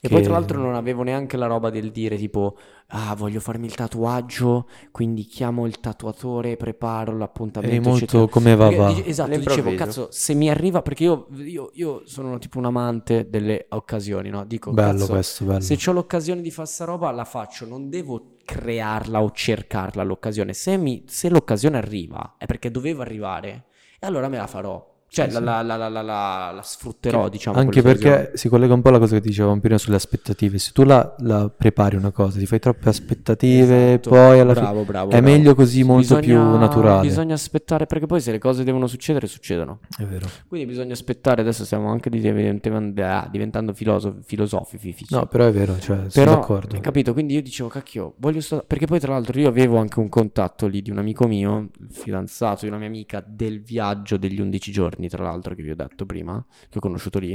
E 0.00 0.08
poi, 0.08 0.18
Che- 0.18 0.24
tra 0.24 0.32
l'altro, 0.32 0.58
non 0.58 0.74
avevo 0.74 1.02
neanche 1.02 1.36
la 1.36 1.44
roba 1.44 1.68
del 1.68 1.90
dire, 1.90 2.16
tipo, 2.16 2.56
ah, 2.88 3.14
voglio 3.14 3.40
farmi 3.40 3.66
il 3.66 3.74
tatuaggio, 3.74 4.66
quindi 4.90 5.24
chiamo 5.26 5.66
il 5.66 5.78
tatuatore, 5.80 6.56
preparo 6.56 7.14
l'appuntamento, 7.14 7.90
molto 7.90 8.04
eccetera. 8.04 8.26
come 8.28 8.54
va 8.56 8.68
Perché 8.68 8.80
va. 8.82 8.88
dice- 8.88 9.04
esatto, 9.06 9.36
dicevo, 9.36 9.74
cazzo, 9.74 10.08
se 10.10 10.32
mi 10.32 10.48
arriva, 10.48 10.80
perché 10.80 11.04
io, 11.04 11.26
io, 11.36 11.70
io 11.74 12.02
sono 12.06 12.38
tipo 12.38 12.56
un 12.56 12.64
amante 12.64 13.28
delle 13.28 13.66
occasioni, 13.68 14.30
no? 14.30 14.46
Dico, 14.46 14.72
Bello 14.72 15.00
cazzo, 15.00 15.12
questo, 15.12 15.44
bello. 15.44 15.60
se 15.60 15.78
ho 15.86 15.92
l'occasione 15.92 16.40
di 16.40 16.50
fare 16.50 16.68
sta 16.68 16.86
roba, 16.86 17.10
la 17.10 17.26
faccio, 17.26 17.66
non 17.66 17.90
devo 17.90 18.36
crearla 18.46 19.22
o 19.22 19.30
cercarla 19.30 20.02
l'occasione. 20.04 20.54
Se, 20.54 20.78
mi- 20.78 21.04
se 21.06 21.28
l'occasione 21.28 21.76
arriva, 21.76 22.36
è 22.38 22.46
perché 22.46 22.70
doveva 22.70 23.02
arrivare, 23.02 23.64
e 24.00 24.06
allora 24.06 24.28
me 24.28 24.38
la 24.38 24.46
farò. 24.46 24.92
Cioè, 25.14 25.28
Sì, 25.28 25.32
la, 25.34 25.38
sì. 25.60 25.66
la- 25.66 25.76
la- 25.76 25.88
la- 25.88 26.02
la- 26.02 26.60
sfrutterò, 26.62 27.28
diciamo. 27.28 27.56
Anche 27.56 27.82
perché 27.82 28.32
si 28.34 28.48
collega 28.48 28.74
un 28.74 28.82
po' 28.82 28.88
alla 28.88 28.98
cosa 28.98 29.14
che 29.14 29.20
dicevamo 29.20 29.60
prima 29.60 29.78
sulle 29.78 29.94
aspettative. 29.96 30.58
Se 30.58 30.72
tu 30.72 30.82
la, 30.82 31.14
la 31.20 31.48
prepari 31.56 31.94
una 31.96 32.10
cosa, 32.10 32.38
ti 32.38 32.46
fai 32.46 32.58
troppe 32.58 32.88
aspettative, 32.88 33.92
Esatto, 33.92 34.10
poi 34.10 34.40
alla 34.40 34.52
fine 34.54 34.64
bravo, 34.66 34.82
bravo, 34.84 35.10
è 35.10 35.20
bravo. 35.20 35.24
meglio 35.36 35.54
così, 35.54 35.82
molto 35.84 36.16
più 36.18 36.34
Bisogna- 36.36 36.58
naturale. 36.58 37.06
Bisogna 37.06 37.34
aspettare, 37.34 37.86
perché 37.86 38.06
poi 38.06 38.20
se 38.20 38.32
le 38.32 38.38
cose 38.38 38.64
devono 38.64 38.86
succedere, 38.86 39.26
succedono. 39.26 39.78
È 39.96 40.02
vero. 40.04 40.26
Quindi 40.48 40.66
bisogna 40.66 40.92
aspettare, 40.94 41.40
adesso 41.42 41.64
stiamo 41.64 41.90
anche 41.90 42.10
diventando, 42.10 43.04
ah, 43.04 43.28
diventando 43.30 43.72
filosofi, 43.72 44.18
filosofici. 44.24 45.06
No, 45.10 45.26
però 45.26 45.46
è 45.46 45.52
vero, 45.52 45.78
cioè, 45.78 46.08
sono 46.08 46.08
Però, 46.12 46.34
d'accordo. 46.34 46.74
hai 46.74 46.80
capito? 46.80 47.12
Quindi 47.12 47.34
io 47.34 47.42
dicevo, 47.42 47.68
cacchio, 47.68 48.14
voglio 48.18 48.40
sta- 48.40 48.62
Perché 48.66 48.86
poi 48.86 48.98
tra 49.00 49.12
l'altro 49.12 49.38
io 49.38 49.48
avevo 49.48 49.78
anche 49.78 49.98
un 50.00 50.08
contatto 50.08 50.66
lì 50.66 50.82
di 50.82 50.90
un 50.90 50.98
amico 50.98 51.26
mio, 51.26 51.68
il 51.78 51.88
fidanzato 51.90 52.60
di 52.62 52.68
una 52.68 52.78
mia 52.78 52.86
amica 52.88 53.22
del 53.26 53.62
viaggio 53.62 54.16
degli 54.16 54.40
11 54.40 54.72
giorni, 54.72 55.03
tra 55.08 55.22
l'altro, 55.22 55.54
che 55.54 55.62
vi 55.62 55.70
ho 55.70 55.76
detto 55.76 56.06
prima, 56.06 56.44
che 56.68 56.78
ho 56.78 56.80
conosciuto 56.80 57.18
lì. 57.18 57.32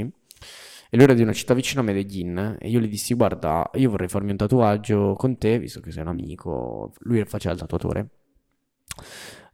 E 0.92 0.96
lui 0.96 1.04
era 1.04 1.14
di 1.14 1.22
una 1.22 1.32
città 1.32 1.54
vicino 1.54 1.82
a 1.82 1.84
Medellin 1.84 2.56
e 2.58 2.68
io 2.68 2.80
gli 2.80 2.88
dissi, 2.88 3.14
guarda, 3.14 3.70
io 3.74 3.90
vorrei 3.90 4.08
farmi 4.08 4.32
un 4.32 4.36
tatuaggio 4.36 5.14
con 5.16 5.38
te, 5.38 5.58
visto 5.58 5.80
che 5.80 5.92
sei 5.92 6.02
un 6.02 6.08
amico. 6.08 6.92
Lui 7.00 7.24
faceva 7.24 7.54
il 7.54 7.60
tatuatore. 7.60 8.08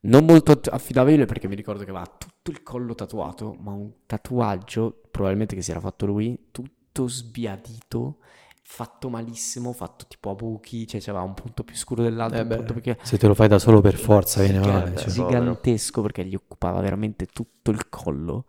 Non 0.00 0.24
molto 0.24 0.58
affidabile 0.70 1.26
perché 1.26 1.46
mi 1.48 1.54
ricordo 1.54 1.84
che 1.84 1.90
aveva 1.90 2.06
tutto 2.06 2.50
il 2.50 2.62
collo 2.62 2.94
tatuato, 2.94 3.54
ma 3.60 3.72
un 3.72 3.92
tatuaggio, 4.06 5.02
probabilmente 5.10 5.54
che 5.54 5.62
si 5.62 5.70
era 5.72 5.80
fatto 5.80 6.06
lui, 6.06 6.48
tutto 6.50 7.06
sbiadito, 7.08 8.18
fatto 8.68 9.08
malissimo, 9.08 9.72
fatto 9.72 10.06
tipo 10.08 10.30
a 10.30 10.34
buchi, 10.34 10.88
cioè 10.88 11.00
c'aveva 11.00 11.22
un 11.22 11.34
punto 11.34 11.62
più 11.62 11.76
scuro 11.76 12.02
dell'altro, 12.02 12.40
Eh 12.40 12.44
beh, 12.44 12.62
perché 12.64 12.98
Se 13.02 13.16
te 13.16 13.28
lo 13.28 13.34
fai 13.34 13.46
da 13.46 13.60
solo 13.60 13.80
per 13.80 13.94
forza 13.94 14.42
viene 14.42 14.58
male. 14.58 14.96
cioè. 14.96 15.08
gigantesco 15.08 16.02
perché 16.02 16.24
gli 16.24 16.34
occupava 16.34 16.80
veramente 16.80 17.26
tutto 17.26 17.70
il 17.70 17.88
collo. 17.88 18.46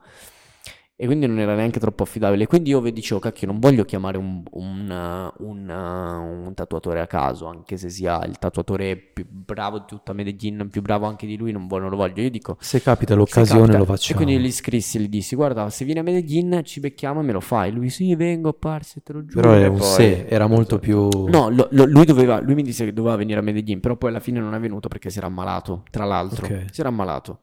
E 0.99 1.05
quindi 1.05 1.27
non 1.27 1.37
era 1.37 1.53
neanche 1.53 1.79
troppo 1.79 2.01
affidabile. 2.01 2.47
Quindi 2.47 2.71
io 2.71 2.81
vi 2.81 2.91
dicevo, 2.91 3.19
cacchio, 3.19 3.45
non 3.45 3.59
voglio 3.59 3.85
chiamare 3.85 4.17
un, 4.17 4.41
un, 4.53 5.31
un, 5.37 5.69
un 5.69 6.53
tatuatore 6.55 6.99
a 7.01 7.05
caso, 7.05 7.45
anche 7.45 7.77
se 7.77 7.89
sia 7.89 8.25
il 8.25 8.39
tatuatore 8.39 8.97
più 8.97 9.23
bravo 9.29 9.77
di 9.77 9.83
tutta 9.85 10.11
Medellin, 10.13 10.69
più 10.71 10.81
bravo 10.81 11.05
anche 11.05 11.27
di 11.27 11.37
lui, 11.37 11.51
non, 11.51 11.67
non 11.69 11.89
lo 11.89 11.95
voglio. 11.95 12.23
Io 12.23 12.31
dico, 12.31 12.57
Se 12.59 12.81
capita 12.81 13.11
se 13.13 13.19
l'occasione 13.19 13.59
capita. 13.73 13.77
lo 13.77 13.83
E 13.83 13.85
facciamo. 13.85 14.23
quindi 14.23 14.43
gli 14.43 14.51
scrissi, 14.51 14.99
gli 14.99 15.07
dissi, 15.07 15.35
guarda, 15.35 15.69
se 15.69 15.85
vieni 15.85 15.99
a 15.99 16.03
Medellin 16.03 16.61
ci 16.63 16.79
becchiamo 16.79 17.19
e 17.19 17.23
me 17.23 17.31
lo 17.31 17.41
fai. 17.41 17.71
Lui, 17.71 17.91
sì, 17.91 18.15
vengo, 18.15 18.53
parce, 18.53 19.01
te 19.03 19.13
lo 19.13 19.23
giuro. 19.23 19.41
Però 19.41 19.53
era 19.53 19.65
E 19.65 19.69
un 19.69 19.77
poi- 19.77 19.85
se, 19.87 20.25
era 20.25 20.47
molto 20.47 20.79
più... 20.79 21.07
No, 21.27 21.49
lo- 21.51 21.67
lo- 21.73 21.85
lui, 21.85 22.05
doveva, 22.05 22.39
lui 22.41 22.55
mi 22.55 22.63
disse 22.63 22.85
che 22.85 22.91
doveva 22.93 23.15
venire 23.17 23.37
a 23.39 23.43
Medellin, 23.43 23.79
però 23.81 23.97
poi 23.97 24.09
alla 24.09 24.19
fine 24.19 24.39
non 24.39 24.55
è 24.55 24.59
venuto 24.59 24.87
perché 24.87 25.11
si 25.11 25.19
era 25.19 25.27
ammalato, 25.27 25.83
tra 25.91 26.05
l'altro. 26.05 26.43
Ok. 26.47 26.65
Si 26.71 26.79
era 26.79 26.89
ammalato. 26.89 27.41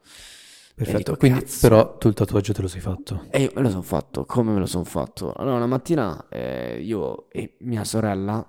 Perfetto, 0.75 0.99
dico, 0.99 1.17
quindi 1.17 1.41
cazzo. 1.41 1.69
però 1.69 1.97
tu 1.99 2.09
il 2.09 2.15
tatuaggio 2.15 2.53
te 2.53 2.63
lo 2.63 2.69
sei 2.69 2.81
fatto. 2.81 3.27
E 3.31 3.43
io 3.43 3.53
me 3.55 3.63
lo 3.63 3.71
sono 3.71 3.83
fatto, 3.83 4.25
come 4.25 4.53
me 4.53 4.59
lo 4.59 4.67
sono 4.67 4.83
fatto? 4.83 5.33
Allora, 5.33 5.57
una 5.57 5.67
mattina 5.67 6.27
eh, 6.29 6.81
io 6.81 7.31
e 7.31 7.57
mia 7.61 7.85
sorella, 7.85 8.45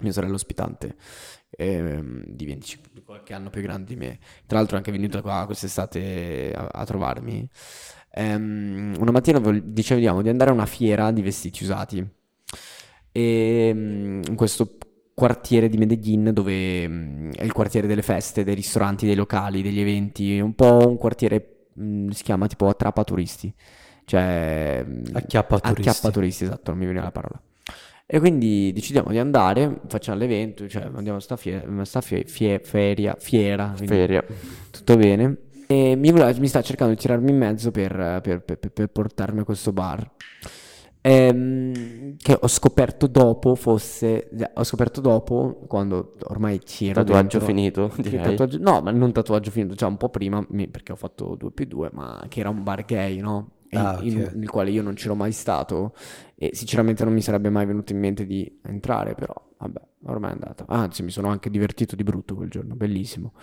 mia 0.00 0.12
sorella 0.12 0.34
ospitante, 0.34 0.96
ehm, 1.50 2.24
di 2.26 2.44
25, 2.44 2.90
di 2.92 3.02
qualche 3.02 3.32
anno 3.32 3.48
più 3.48 3.62
grande 3.62 3.94
di 3.94 3.96
me, 3.96 4.18
tra 4.46 4.58
l'altro 4.58 4.76
è 4.76 4.78
anche 4.78 4.92
venuta 4.92 5.22
qua 5.22 5.44
quest'estate 5.46 6.52
a, 6.54 6.68
a 6.72 6.84
trovarmi, 6.84 7.48
ehm, 8.10 8.96
una 8.98 9.10
mattina 9.10 9.38
decidevamo 9.38 10.20
di 10.20 10.28
andare 10.28 10.50
a 10.50 10.52
una 10.52 10.66
fiera 10.66 11.10
di 11.10 11.22
vestiti 11.22 11.62
usati. 11.62 12.06
E 13.10 13.72
mm, 13.74 14.22
in 14.28 14.34
questo 14.34 14.76
quartiere 15.18 15.68
di 15.68 15.76
Medellin 15.78 16.30
dove 16.32 16.86
mm, 16.88 17.32
è 17.32 17.42
il 17.42 17.52
quartiere 17.52 17.88
delle 17.88 18.02
feste, 18.02 18.44
dei 18.44 18.54
ristoranti, 18.54 19.04
dei 19.04 19.16
locali, 19.16 19.62
degli 19.62 19.80
eventi, 19.80 20.36
è 20.38 20.40
un 20.40 20.54
po' 20.54 20.86
un 20.86 20.96
quartiere, 20.96 21.66
mm, 21.80 22.10
si 22.10 22.22
chiama 22.22 22.46
tipo 22.46 22.68
attrappa 22.68 23.02
turisti, 23.02 23.52
cioè 24.04 24.84
mm, 24.86 25.02
Acchiappa 25.14 25.58
turisti. 25.58 25.88
acchiappa 25.88 26.10
turisti, 26.12 26.44
esatto, 26.44 26.70
non 26.70 26.78
mi 26.78 26.86
veniva 26.86 27.02
la 27.04 27.10
parola. 27.10 27.42
E 28.06 28.20
quindi 28.20 28.70
decidiamo 28.72 29.10
di 29.10 29.18
andare, 29.18 29.80
facciamo 29.88 30.18
l'evento, 30.18 30.68
cioè 30.68 30.84
andiamo 30.94 31.18
a 31.18 31.20
sta, 31.20 31.36
fie- 31.36 31.66
sta 31.82 32.00
fie- 32.00 32.24
fie- 32.24 32.60
feria, 32.60 33.16
fiera, 33.18 33.74
Feria. 33.74 34.24
tutto 34.70 34.96
bene. 34.96 35.36
E 35.66 35.96
mi, 35.96 36.12
voleva- 36.12 36.32
mi 36.38 36.46
sta 36.46 36.62
cercando 36.62 36.94
di 36.94 37.00
tirarmi 37.00 37.30
in 37.30 37.36
mezzo 37.38 37.72
per- 37.72 38.20
per- 38.22 38.40
per- 38.42 38.70
per 38.70 38.86
portarmi 38.86 39.40
a 39.40 39.44
questo 39.44 39.72
bar. 39.72 40.08
Ehm, 41.00 42.16
che 42.16 42.36
ho 42.38 42.48
scoperto 42.48 43.06
dopo 43.06 43.54
fosse. 43.54 44.28
Ho 44.54 44.64
scoperto 44.64 45.00
dopo, 45.00 45.64
quando 45.66 46.14
ormai 46.24 46.58
c'ero 46.58 47.04
Tatuaggio 47.04 47.38
dentro, 47.38 47.46
finito, 47.46 47.92
direi. 47.96 48.24
tatuaggio- 48.24 48.58
no, 48.58 48.80
ma 48.80 48.90
non 48.90 49.12
tatuaggio 49.12 49.50
finito, 49.50 49.74
già 49.74 49.86
un 49.86 49.96
po' 49.96 50.08
prima, 50.08 50.44
perché 50.70 50.92
ho 50.92 50.96
fatto 50.96 51.34
2 51.36 51.50
più 51.52 51.66
2, 51.66 51.90
ma 51.92 52.24
che 52.28 52.40
era 52.40 52.48
un 52.50 52.62
bar 52.62 52.84
gay, 52.84 53.18
no? 53.20 53.52
Ah, 53.70 53.98
in- 54.00 54.22
ok. 54.22 54.32
nel 54.34 54.48
quale 54.50 54.70
io 54.70 54.82
non 54.82 54.94
c'ero 54.94 55.14
mai 55.14 55.30
stato 55.30 55.92
e 56.34 56.50
sinceramente 56.54 57.04
non 57.04 57.12
mi 57.12 57.20
sarebbe 57.20 57.50
mai 57.50 57.66
venuto 57.66 57.92
in 57.92 57.98
mente 57.98 58.24
di 58.24 58.60
entrare, 58.62 59.14
però 59.14 59.34
vabbè, 59.58 59.80
ormai 60.06 60.30
è 60.30 60.32
andata. 60.32 60.64
Anzi, 60.68 61.02
mi 61.02 61.10
sono 61.10 61.28
anche 61.28 61.50
divertito 61.50 61.94
di 61.94 62.02
brutto 62.02 62.34
quel 62.34 62.48
giorno, 62.48 62.74
bellissimo. 62.74 63.34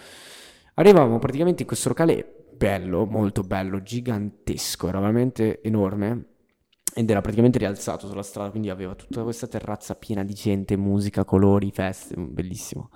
Arrivavamo 0.76 1.20
praticamente 1.20 1.62
in 1.62 1.68
questo 1.68 1.90
locale 1.90 2.48
bello, 2.58 3.06
molto 3.06 3.44
bello, 3.44 3.82
gigantesco, 3.84 4.88
era 4.88 5.00
veramente 5.00 5.62
enorme 5.62 6.26
ed 6.98 7.10
era 7.10 7.20
praticamente 7.20 7.58
rialzato 7.58 8.08
sulla 8.08 8.24
strada, 8.24 8.50
quindi 8.52 8.70
aveva 8.70 8.96
tutta 8.96 9.22
questa 9.24 9.48
terrazza 9.48 9.96
piena 9.96 10.24
di 10.24 10.34
gente, 10.34 10.78
musica, 10.78 11.26
colori, 11.26 11.70
feste, 11.72 12.16
bellissimo. 12.16 12.90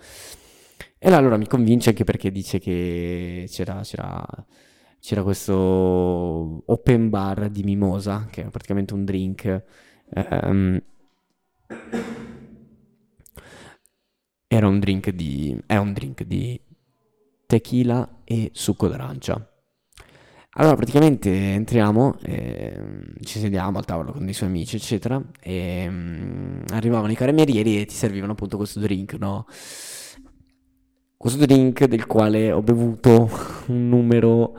E 0.97 1.11
allora 1.11 1.35
mi 1.35 1.47
convince 1.47 1.89
anche 1.89 2.05
perché 2.05 2.31
dice 2.31 2.59
che 2.59 3.45
c'era, 3.49 3.81
c'era, 3.81 4.25
c'era 5.01 5.21
questo 5.23 5.53
open 6.65 7.09
bar 7.09 7.49
di 7.49 7.63
mimosa, 7.63 8.27
che 8.31 8.39
era 8.41 8.49
praticamente 8.49 8.93
un 8.93 9.03
drink. 9.03 9.63
ehm, 10.13 10.81
era 14.47 14.67
un 14.67 14.79
drink 14.79 15.09
di... 15.11 15.61
è 15.65 15.75
un 15.75 15.93
drink 15.93 16.23
di 16.23 16.59
tequila 17.45 18.21
e 18.23 18.49
succo 18.53 18.87
d'arancia. 18.87 19.48
Allora, 20.53 20.75
praticamente 20.75 21.31
entriamo, 21.53 22.17
ehm, 22.23 23.13
ci 23.21 23.39
sediamo 23.39 23.77
al 23.77 23.85
tavolo 23.85 24.11
con 24.11 24.25
dei 24.25 24.33
suoi 24.33 24.49
amici, 24.49 24.77
eccetera, 24.77 25.21
e 25.39 25.87
mm, 25.87 26.61
arrivavano 26.71 27.11
i 27.11 27.15
carabinieri 27.15 27.79
e 27.79 27.85
ti 27.85 27.93
servivano 27.93 28.31
appunto 28.31 28.57
questo 28.57 28.79
drink, 28.79 29.13
no? 29.13 29.45
Questo 31.15 31.45
drink 31.45 31.85
del 31.85 32.05
quale 32.07 32.51
ho 32.51 32.61
bevuto 32.61 33.29
un 33.67 33.89
numero 33.89 34.57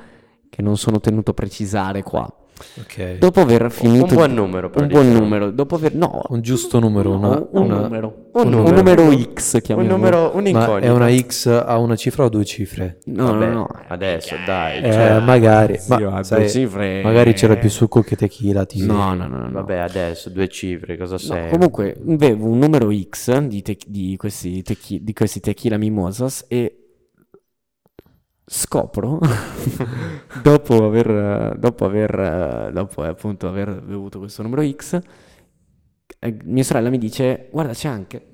che 0.49 0.63
non 0.63 0.77
sono 0.77 1.01
tenuto 1.01 1.33
a 1.33 1.35
precisare 1.35 2.03
qua. 2.03 2.33
Ok. 2.81 3.19
Dopo 3.19 3.41
aver 3.41 3.71
finito... 3.71 4.05
un 4.05 4.15
buon 4.15 4.35
numero, 4.35 4.71
Un 4.75 4.87
buon 4.87 5.07
diciamo. 5.07 5.19
numero. 5.25 5.51
Dopo 5.51 5.75
aver... 5.77 5.95
No, 5.95 6.23
Un 6.29 6.41
giusto 6.41 6.79
numero, 6.79 7.17
no, 7.17 7.29
una, 7.29 7.47
un 7.53 7.63
una- 7.63 7.81
numero. 7.81 8.15
un 8.33 8.43
Un, 8.47 8.51
numero. 8.51 8.77
numero 8.77 9.11
X, 9.35 9.53
Un 9.55 9.61
chiamiamolo. 9.61 9.97
numero, 9.97 10.31
un 10.35 10.51
Ma 10.51 10.79
è 10.79 10.91
una 10.91 11.11
X 11.11 11.47
a 11.47 11.79
una 11.79 11.97
cifra 11.97 12.25
o 12.25 12.29
due 12.29 12.45
cifre? 12.45 12.99
No, 13.07 13.33
Vabbè, 13.33 13.47
no, 13.47 13.53
no. 13.53 13.69
adesso, 13.89 14.35
dai. 14.47 14.83
Eh, 14.83 14.93
cioè, 14.93 15.21
magari, 15.21 15.79
Zio, 15.79 16.11
ma 16.11 16.15
due 16.17 16.25
sai, 16.25 16.49
cifre- 16.51 17.03
magari 17.03 17.33
c'era 17.33 17.57
più 17.57 17.69
succo 17.71 18.03
che 18.03 18.17
tequila. 18.17 18.65
Ti... 18.67 18.85
No, 18.85 19.15
no, 19.15 19.27
no, 19.27 19.37
no. 19.39 19.45
no. 19.47 19.51
Vabbè, 19.53 19.77
adesso, 19.79 20.31
due 20.31 20.49
cifre, 20.49 20.97
cosa 20.97 21.13
No, 21.15 21.19
sei? 21.19 21.51
comunque 21.51 21.97
bevo 22.01 22.47
un 22.47 22.59
numero 22.59 22.91
X 22.93 23.37
di, 23.41 23.63
te- 23.63 23.79
di 23.87 24.17
questi, 24.17 24.63
techi- 24.63 25.03
di 25.03 25.13
questi 25.13 25.41
tequila 25.41 25.77
mimosas 25.77 26.45
e 26.49 26.75
scopro, 28.53 29.21
dopo 30.43 30.85
aver, 30.85 31.57
dopo 31.57 31.85
aver, 31.85 32.73
dopo 32.73 33.03
appunto 33.03 33.47
aver 33.47 33.81
bevuto 33.81 34.19
questo 34.19 34.43
numero 34.43 34.69
X, 34.69 34.99
eh, 36.19 36.37
mia 36.43 36.65
sorella 36.65 36.91
mi 36.91 36.99
dice, 36.99 37.49
guarda 37.53 37.73
c'è 37.73 37.87
anche, 37.87 38.27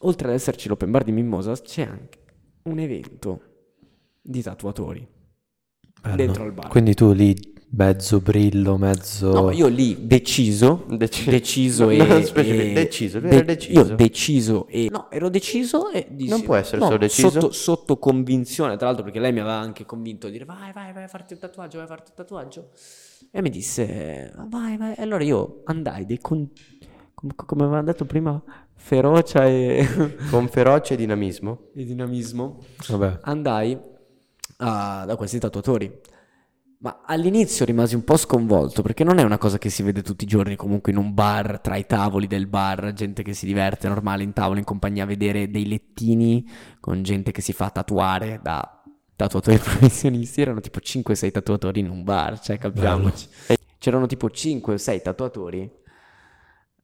oltre 0.00 0.26
ad 0.26 0.34
esserci 0.34 0.66
l'open 0.66 0.90
bar 0.90 1.04
di 1.04 1.12
mimosas, 1.12 1.62
c'è 1.62 1.82
anche 1.82 2.18
un 2.64 2.80
evento 2.80 3.42
di 4.20 4.42
tatuatori 4.42 5.06
Bello. 6.02 6.16
dentro 6.16 6.42
al 6.42 6.52
bar. 6.52 6.68
Quindi 6.68 6.94
tu 6.94 7.12
lì, 7.12 7.36
mezzo 7.72 8.20
brillo, 8.20 8.76
mezzo... 8.76 9.30
No, 9.32 9.50
io 9.52 9.68
lì 9.68 10.06
deciso, 10.06 10.84
Deci- 10.88 11.30
deciso 11.30 11.84
No, 11.84 11.90
e... 11.92 11.96
no, 11.98 12.22
specifico, 12.22 12.62
e- 12.62 12.72
deciso, 12.72 13.18
lui 13.20 13.28
era 13.30 13.38
de- 13.38 13.44
deciso. 13.44 13.72
Io 13.80 13.94
deciso 13.96 14.66
e... 14.66 14.88
No, 14.90 15.10
ero 15.10 15.28
deciso 15.28 15.90
e 15.90 16.06
dissi... 16.10 16.30
Non 16.30 16.42
può 16.42 16.56
essere 16.56 16.78
no, 16.78 16.86
solo 16.86 16.98
deciso. 16.98 17.30
Sotto, 17.30 17.52
sotto 17.52 17.96
convinzione, 17.98 18.76
tra 18.76 18.86
l'altro 18.86 19.04
perché 19.04 19.20
lei 19.20 19.32
mi 19.32 19.38
aveva 19.40 19.54
anche 19.54 19.84
convinto 19.86 20.26
a 20.26 20.30
dire 20.30 20.44
vai, 20.44 20.72
vai, 20.72 20.92
vai 20.92 21.04
a 21.04 21.08
farti 21.08 21.34
un 21.34 21.38
tatuaggio, 21.38 21.76
vai 21.76 21.86
a 21.86 21.88
farti 21.88 22.10
un 22.10 22.16
tatuaggio. 22.16 22.70
E 23.30 23.40
mi 23.40 23.50
disse 23.50 24.32
vai, 24.48 24.76
vai. 24.76 24.94
E 24.96 25.02
allora 25.02 25.22
io 25.22 25.62
andai 25.66 26.04
dei 26.06 26.18
con... 26.18 26.50
com- 27.14 27.30
come 27.36 27.62
avevamo 27.62 27.84
detto 27.84 28.04
prima, 28.04 28.42
ferocia 28.74 29.46
e, 29.46 29.86
Con 30.30 30.48
feroce 30.48 30.96
dinamismo. 30.96 31.68
e 31.76 31.84
dinamismo. 31.84 32.58
Vabbè. 32.88 33.18
Andai 33.22 33.78
a- 34.56 35.04
da 35.06 35.14
questi 35.16 35.38
tatuatori. 35.38 36.00
Ma 36.82 37.02
all'inizio 37.04 37.66
rimasi 37.66 37.94
un 37.94 38.04
po' 38.04 38.16
sconvolto 38.16 38.80
perché 38.80 39.04
non 39.04 39.18
è 39.18 39.22
una 39.22 39.36
cosa 39.36 39.58
che 39.58 39.68
si 39.68 39.82
vede 39.82 40.00
tutti 40.00 40.24
i 40.24 40.26
giorni 40.26 40.56
comunque 40.56 40.90
in 40.92 40.96
un 40.96 41.12
bar, 41.12 41.60
tra 41.60 41.76
i 41.76 41.84
tavoli 41.84 42.26
del 42.26 42.46
bar, 42.46 42.94
gente 42.94 43.22
che 43.22 43.34
si 43.34 43.44
diverte 43.44 43.86
normale 43.86 44.22
in 44.22 44.32
tavola 44.32 44.60
in 44.60 44.64
compagnia 44.64 45.02
a 45.02 45.06
vedere 45.06 45.50
dei 45.50 45.68
lettini 45.68 46.42
con 46.80 47.02
gente 47.02 47.32
che 47.32 47.42
si 47.42 47.52
fa 47.52 47.68
tatuare 47.68 48.40
da 48.42 48.82
tatuatori 49.14 49.58
professionisti. 49.62 50.40
Erano 50.40 50.60
tipo 50.60 50.78
5-6 50.82 51.30
tatuatori 51.30 51.80
in 51.80 51.90
un 51.90 52.02
bar, 52.02 52.40
cioè 52.40 52.56
capiamoci. 52.56 53.28
C'erano 53.76 54.06
tipo 54.06 54.28
5-6 54.28 55.02
tatuatori. 55.02 55.70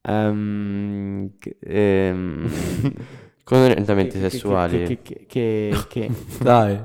ehm, 0.03 1.31
che- 1.39 1.57
ehm, 1.59 2.47
Con 3.43 3.57
orientamenti 3.61 4.19
che- 4.19 4.29
sessuali. 4.29 4.83
che- 4.85 5.01
che- 5.01 5.25
che- 5.25 5.85
che- 5.89 6.11
Dai. 6.39 6.79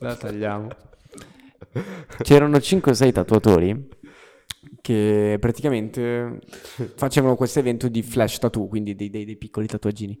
La 0.00 0.16
tagliamo. 0.16 0.68
C'erano 2.22 2.56
5-6 2.58 3.12
tatuatori 3.12 3.88
che 4.80 5.36
praticamente 5.40 6.38
facevano 6.96 7.36
questo 7.36 7.58
evento 7.58 7.88
di 7.88 8.02
flash 8.02 8.38
tattoo, 8.38 8.66
quindi 8.66 8.94
dei, 8.94 9.10
dei- 9.10 9.24
dei 9.24 9.36
piccoli 9.36 9.66
tatuaggini. 9.66 10.18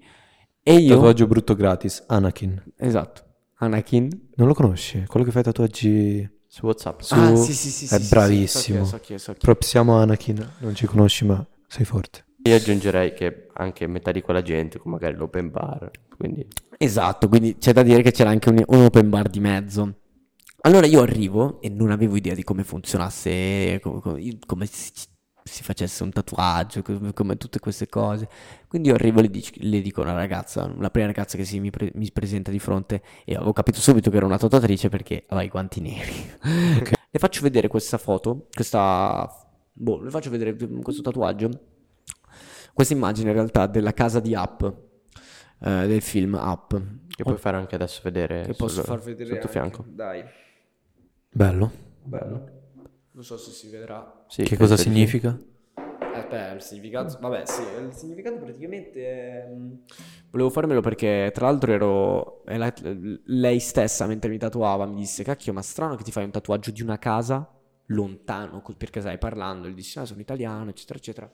E 0.62 0.74
io, 0.74 0.94
Tatuaggio 0.94 1.26
brutto 1.26 1.54
gratis, 1.54 2.04
Anakin. 2.06 2.62
esatto, 2.76 3.24
Anakin. 3.56 4.08
Non 4.34 4.46
lo 4.46 4.54
conosci? 4.54 5.04
Quello 5.06 5.24
che 5.24 5.32
fa 5.32 5.40
i 5.40 5.44
tatuaggi... 5.44 6.28
Su 6.46 6.66
WhatsApp. 6.66 7.00
Su- 7.00 7.14
Ah, 7.14 7.36
sì, 7.36 7.54
sì, 7.54 7.70
sì, 7.70 7.84
è 7.86 7.98
sì, 7.98 8.02
sì, 8.04 8.08
bravissimo. 8.10 8.84
So 8.84 8.98
chi 8.98 8.98
è, 8.98 8.98
so 8.98 8.98
chi 8.98 9.14
è, 9.14 9.18
so 9.18 9.32
chi 9.32 9.38
è. 9.38 9.40
Propsiamo 9.42 9.96
Anakin. 9.96 10.52
Non 10.58 10.74
ci 10.74 10.86
conosci, 10.86 11.24
ma 11.24 11.44
sei 11.66 11.84
forte. 11.84 12.24
Io 12.44 12.54
aggiungerei 12.56 13.12
che 13.14 13.46
anche 13.54 13.86
metà 13.86 14.10
di 14.12 14.20
quella 14.20 14.42
gente, 14.42 14.78
con 14.78 14.90
magari 14.92 15.14
l'open 15.16 15.50
bar. 15.50 15.90
Quindi 16.16 16.46
Esatto, 16.76 17.28
quindi 17.28 17.56
c'è 17.58 17.72
da 17.72 17.82
dire 17.82 18.02
che 18.02 18.10
c'era 18.10 18.30
anche 18.30 18.48
un, 18.50 18.62
un 18.66 18.84
open 18.84 19.08
bar 19.10 19.28
di 19.28 19.40
mezzo. 19.40 19.94
Allora 20.62 20.86
io 20.86 21.00
arrivo 21.00 21.60
e 21.62 21.68
non 21.70 21.90
avevo 21.90 22.16
idea 22.16 22.34
di 22.34 22.42
come 22.44 22.64
funzionasse, 22.64 23.78
come, 23.80 24.00
come- 24.00 24.38
come 24.46 24.66
si, 24.66 24.90
si 25.42 25.62
facesse 25.62 26.02
un 26.02 26.10
tatuaggio, 26.10 26.82
come, 26.82 27.12
come 27.14 27.36
tutte 27.36 27.58
queste 27.60 27.88
cose. 27.88 28.28
Quindi 28.68 28.88
io 28.88 28.94
arrivo 28.94 29.20
e 29.20 29.22
le, 29.22 29.30
dic- 29.30 29.56
le 29.62 29.80
dico 29.80 30.02
una 30.02 30.12
ragazza, 30.12 30.70
la 30.78 30.90
prima 30.90 31.06
ragazza 31.06 31.36
che 31.38 31.44
si 31.44 31.60
mi, 31.60 31.70
pre- 31.70 31.90
mi 31.94 32.10
presenta 32.12 32.50
di 32.50 32.58
fronte 32.58 33.02
e 33.24 33.34
avevo 33.34 33.52
capito 33.52 33.80
subito 33.80 34.10
che 34.10 34.16
era 34.18 34.26
una 34.26 34.36
tatuatrice 34.38 34.88
perché 34.90 35.24
aveva 35.28 35.46
i 35.46 35.48
guanti 35.48 35.80
neri. 35.80 36.12
Le 37.12 37.18
faccio 37.18 37.40
vedere 37.42 37.66
questa 37.68 37.98
foto, 37.98 38.46
questa... 38.52 39.28
Boh, 39.72 40.00
le 40.02 40.10
faccio 40.10 40.30
vedere 40.30 40.54
questo 40.82 41.00
tatuaggio. 41.02 41.48
Questa 42.74 42.92
immagine 42.94 43.30
in 43.30 43.34
realtà 43.34 43.66
della 43.66 43.92
casa 43.92 44.20
di 44.20 44.34
Up, 44.34 44.62
eh, 45.62 45.86
del 45.86 46.02
film 46.02 46.34
Up. 46.34 46.80
che 47.08 47.24
puoi 47.24 47.36
fare 47.38 47.56
anche 47.56 47.74
adesso 47.74 48.00
vedere. 48.04 48.42
Che 48.44 48.54
posso 48.54 48.76
sul- 48.76 48.84
far 48.84 49.00
vedere 49.00 49.30
Sotto 49.30 49.40
anche. 49.40 49.48
fianco. 49.50 49.84
Dai, 49.88 50.22
Bello. 51.32 51.70
bello. 52.04 52.48
Non 53.12 53.24
so 53.24 53.36
se 53.36 53.50
si 53.50 53.68
vedrà. 53.68 54.24
Sì, 54.28 54.42
che 54.42 54.56
cosa 54.56 54.76
sì. 54.76 54.84
significa? 54.84 55.38
Eh, 55.76 56.26
beh, 56.28 56.54
il 56.54 56.62
significato, 56.62 57.18
vabbè, 57.20 57.46
sì, 57.46 57.62
il 57.62 57.92
significato 57.92 58.36
praticamente 58.38 59.00
è... 59.04 59.48
mm, 59.48 59.72
Volevo 60.30 60.50
farmelo 60.50 60.80
perché, 60.80 61.30
tra 61.32 61.46
l'altro, 61.46 61.72
ero... 61.72 62.42
Lei 63.26 63.60
stessa, 63.60 64.06
mentre 64.06 64.30
mi 64.30 64.38
tatuava, 64.38 64.86
mi 64.86 64.96
disse, 64.96 65.22
cacchio, 65.22 65.52
ma 65.52 65.62
strano 65.62 65.96
che 65.96 66.02
ti 66.02 66.10
fai 66.12 66.24
un 66.24 66.30
tatuaggio 66.30 66.70
di 66.70 66.82
una 66.82 66.98
casa 66.98 67.48
lontano, 67.86 68.62
perché 68.76 69.00
sai, 69.00 69.18
parlando, 69.18 69.68
gli 69.68 69.74
dissi, 69.74 69.98
ah, 69.98 70.04
sono 70.04 70.20
italiano, 70.20 70.70
eccetera, 70.70 70.98
eccetera. 70.98 71.30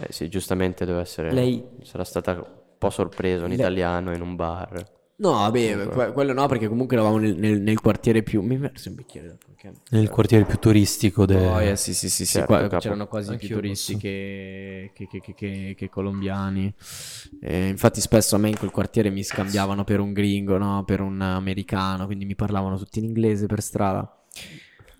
Eh 0.00 0.12
sì, 0.12 0.28
giustamente 0.28 0.84
deve 0.84 1.00
essere. 1.00 1.32
Lei- 1.32 1.64
Sarà 1.82 2.04
stata 2.04 2.32
un 2.32 2.44
po' 2.78 2.90
sorpresa 2.90 3.42
un 3.44 3.50
Lei- 3.50 3.58
italiano 3.58 4.12
in 4.12 4.20
un 4.20 4.34
bar. 4.34 4.93
No, 5.16 5.30
vabbè, 5.30 5.88
que- 5.90 6.12
quello 6.12 6.32
no, 6.32 6.48
perché 6.48 6.66
comunque 6.66 6.96
eravamo 6.96 7.18
nel, 7.18 7.36
nel- 7.36 7.60
nel 7.60 7.80
quartiere 7.80 8.24
più... 8.24 8.42
Mi 8.42 8.56
verso 8.56 8.88
un 8.88 8.96
bicchiere. 8.96 9.38
Nel 9.90 10.10
quartiere 10.10 10.44
più 10.44 10.58
turistico 10.58 11.24
del... 11.24 11.36
Oh, 11.46 11.60
eh, 11.62 11.76
sì, 11.76 11.94
sì, 11.94 12.10
sì, 12.10 12.26
sì, 12.26 12.32
Certo, 12.38 12.66
qua- 12.66 12.78
c'erano 12.78 13.06
quasi 13.06 13.28
più 13.28 13.34
Anch'io 13.34 13.56
turisti 13.56 13.92
posso. 13.92 14.04
che, 14.06 14.90
che- 14.92 15.34
che- 15.34 15.74
che- 15.76 15.88
colombiani. 15.88 16.74
E 17.40 17.68
infatti 17.68 18.00
spesso 18.00 18.34
a 18.34 18.38
me 18.38 18.48
in 18.48 18.58
quel 18.58 18.72
quartiere 18.72 19.08
mi 19.10 19.22
scambiavano 19.22 19.84
per 19.84 20.00
un 20.00 20.12
gringo, 20.12 20.58
no? 20.58 20.82
Per 20.84 21.00
un 21.00 21.20
americano, 21.20 22.06
quindi 22.06 22.24
mi 22.24 22.34
parlavano 22.34 22.76
tutti 22.76 22.98
in 22.98 23.04
inglese 23.04 23.46
per 23.46 23.62
strada. 23.62 24.24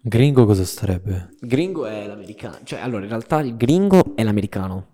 Gringo 0.00 0.46
cosa 0.46 0.64
starebbe? 0.64 1.34
Gringo 1.40 1.86
è 1.86 2.06
l'americano, 2.06 2.58
cioè 2.64 2.78
allora 2.80 3.02
in 3.02 3.08
realtà 3.08 3.40
il 3.40 3.56
gringo 3.56 4.14
è 4.14 4.22
l'americano, 4.22 4.93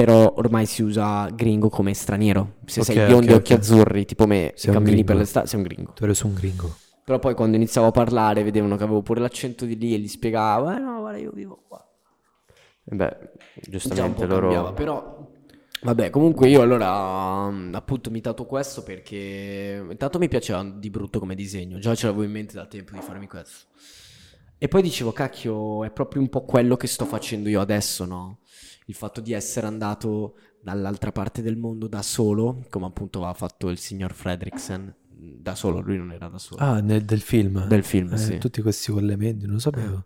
però 0.00 0.32
ormai 0.36 0.64
si 0.66 0.82
usa 0.82 1.28
gringo 1.30 1.68
come 1.68 1.92
straniero. 1.94 2.56
Se 2.64 2.80
Ok, 2.80 2.86
sei 2.86 3.00
biondo 3.00 3.32
e 3.32 3.34
ok, 3.34 3.40
occhi 3.40 3.52
ok. 3.52 3.58
azzurri, 3.58 4.04
tipo 4.06 4.26
me, 4.26 4.52
Sei 4.54 4.72
cammini 4.72 5.04
per 5.04 5.16
l'estate, 5.16 5.46
sei 5.46 5.58
un 5.60 5.66
gringo. 5.66 5.92
Tu 5.92 6.04
eri 6.04 6.14
un 6.22 6.34
gringo. 6.34 6.74
Però 7.04 7.18
poi 7.18 7.34
quando 7.34 7.56
iniziavo 7.56 7.88
a 7.88 7.90
parlare 7.90 8.42
vedevano 8.42 8.76
che 8.76 8.84
avevo 8.84 9.02
pure 9.02 9.20
l'accento 9.20 9.66
di 9.66 9.76
lì 9.76 9.92
e 9.94 9.98
gli 9.98 10.08
spiegavo, 10.08 10.70
eh 10.70 10.78
no, 10.78 11.00
guarda 11.00 11.18
io 11.18 11.32
vivo 11.32 11.62
qua. 11.68 11.84
E 12.84 12.94
Beh, 12.94 13.16
Già 13.82 14.04
un 14.04 14.14
giustamente 14.14 14.26
loro. 14.26 14.40
cambiava, 14.40 14.72
però 14.72 15.28
vabbè, 15.82 16.10
comunque 16.10 16.48
io 16.48 16.60
allora 16.62 17.50
mm, 17.50 17.74
appunto 17.74 18.10
mi 18.10 18.20
tatuo 18.20 18.46
questo 18.46 18.82
perché 18.82 19.84
intanto 19.90 20.18
mi 20.18 20.28
piaceva 20.28 20.62
di 20.64 20.90
brutto 20.90 21.18
come 21.18 21.34
disegno, 21.34 21.78
già 21.78 21.94
ce 21.94 22.06
l'avevo 22.06 22.24
in 22.24 22.30
mente 22.32 22.54
da 22.54 22.66
tempo 22.66 22.92
di 22.94 23.00
farmi 23.00 23.26
questo. 23.26 23.66
E 24.58 24.68
poi 24.68 24.82
dicevo, 24.82 25.12
cacchio, 25.12 25.84
è 25.84 25.90
proprio 25.90 26.20
un 26.20 26.28
po' 26.28 26.44
quello 26.44 26.76
che 26.76 26.86
sto 26.86 27.06
facendo 27.06 27.48
io 27.48 27.60
adesso, 27.62 28.04
no? 28.04 28.39
Il 28.90 28.96
fatto 28.96 29.20
di 29.20 29.32
essere 29.32 29.68
andato 29.68 30.34
dall'altra 30.60 31.12
parte 31.12 31.42
del 31.42 31.56
mondo 31.56 31.86
da 31.86 32.02
solo, 32.02 32.64
come 32.70 32.86
appunto 32.86 33.18
aveva 33.18 33.34
fatto 33.34 33.68
il 33.68 33.78
signor 33.78 34.12
Fredricksen, 34.12 34.92
da 35.06 35.54
solo, 35.54 35.80
lui 35.80 35.96
non 35.96 36.10
era 36.10 36.26
da 36.26 36.38
solo. 36.38 36.60
Ah, 36.60 36.80
nel- 36.80 37.04
del 37.04 37.20
film? 37.20 37.68
Del 37.68 37.84
film, 37.84 38.12
Eh, 38.14 38.16
sì. 38.18 38.38
Tutti 38.38 38.60
questi 38.60 38.90
collegamenti, 38.90 39.44
non 39.44 39.54
lo 39.54 39.60
sapevo. 39.60 40.04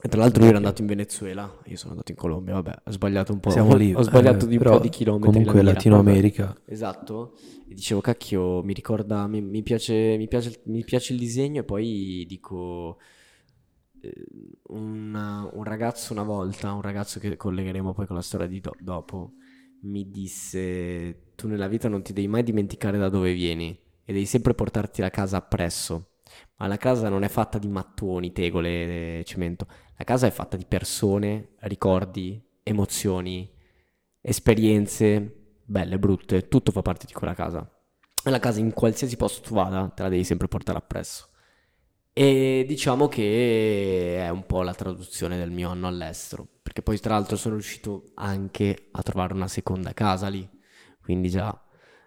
E 0.00 0.08
tra 0.08 0.20
l'altro 0.20 0.38
lui 0.38 0.48
era 0.50 0.58
andato 0.58 0.80
in 0.80 0.86
Venezuela, 0.86 1.58
io 1.64 1.76
sono 1.76 1.90
andato 1.90 2.12
in 2.12 2.16
Colombia, 2.16 2.54
vabbè, 2.54 2.82
ho 2.84 2.90
sbagliato 2.92 3.32
un 3.32 3.40
po'. 3.40 3.50
Siamo 3.50 3.74
lì. 3.74 3.92
Ho 3.92 4.02
sbagliato 4.02 4.44
eh, 4.44 4.48
di 4.48 4.56
un 4.58 4.62
po' 4.62 4.78
di 4.78 4.90
chilometri. 4.90 5.32
Comunque 5.32 5.62
la. 5.62 5.72
Latino. 5.72 5.98
America. 5.98 6.56
Esatto, 6.66 7.32
e 7.68 7.74
dicevo 7.74 8.00
cacchio, 8.00 8.62
mi 8.62 8.74
ricorda, 8.74 9.26
mi, 9.26 9.40
mi 9.42 9.64
piace, 9.64 10.16
mi 10.16 10.28
piace, 10.28 10.60
mi 10.66 10.84
piace 10.84 11.14
il 11.14 11.18
disegno 11.18 11.62
e 11.62 11.64
poi 11.64 12.24
dico, 12.28 12.98
eh, 13.00 13.02
un, 14.68 15.50
un 15.52 15.64
ragazzo 15.64 16.12
una 16.12 16.22
volta, 16.22 16.72
un 16.72 16.82
ragazzo 16.82 17.18
che 17.20 17.36
collegheremo 17.36 17.92
poi 17.92 18.06
con 18.06 18.16
la 18.16 18.22
storia 18.22 18.46
di 18.46 18.60
do- 18.60 18.74
dopo, 18.78 19.32
mi 19.82 20.10
disse, 20.10 21.32
tu 21.34 21.48
nella 21.48 21.68
vita 21.68 21.88
non 21.88 22.02
ti 22.02 22.12
devi 22.12 22.28
mai 22.28 22.42
dimenticare 22.42 22.98
da 22.98 23.08
dove 23.08 23.32
vieni 23.32 23.70
e 24.04 24.12
devi 24.12 24.26
sempre 24.26 24.54
portarti 24.54 25.00
la 25.00 25.10
casa 25.10 25.38
appresso, 25.38 26.18
ma 26.56 26.66
la 26.66 26.76
casa 26.76 27.08
non 27.08 27.22
è 27.22 27.28
fatta 27.28 27.58
di 27.58 27.68
mattoni, 27.68 28.32
tegole, 28.32 29.20
e 29.20 29.24
cemento, 29.24 29.66
la 29.96 30.04
casa 30.04 30.26
è 30.26 30.30
fatta 30.30 30.56
di 30.56 30.66
persone, 30.66 31.54
ricordi, 31.60 32.42
emozioni, 32.62 33.50
esperienze 34.20 35.44
belle, 35.64 35.98
brutte, 35.98 36.48
tutto 36.48 36.72
fa 36.72 36.82
parte 36.82 37.06
di 37.06 37.12
quella 37.12 37.34
casa. 37.34 37.68
E 38.26 38.30
la 38.30 38.38
casa 38.38 38.60
in 38.60 38.72
qualsiasi 38.72 39.16
posto 39.16 39.46
tu 39.46 39.54
vada 39.54 39.88
te 39.88 40.02
la 40.02 40.08
devi 40.08 40.24
sempre 40.24 40.48
portare 40.48 40.78
appresso. 40.78 41.28
E 42.16 42.64
diciamo 42.68 43.08
che 43.08 44.18
è 44.18 44.28
un 44.28 44.46
po' 44.46 44.62
la 44.62 44.72
traduzione 44.74 45.36
del 45.36 45.50
mio 45.50 45.70
anno 45.70 45.88
all'estero, 45.88 46.46
perché 46.62 46.80
poi 46.80 46.98
tra 47.00 47.14
l'altro 47.14 47.36
sono 47.36 47.54
riuscito 47.54 48.12
anche 48.14 48.88
a 48.92 49.02
trovare 49.02 49.34
una 49.34 49.48
seconda 49.48 49.92
casa 49.92 50.28
lì, 50.28 50.48
quindi 51.02 51.28
già 51.28 51.60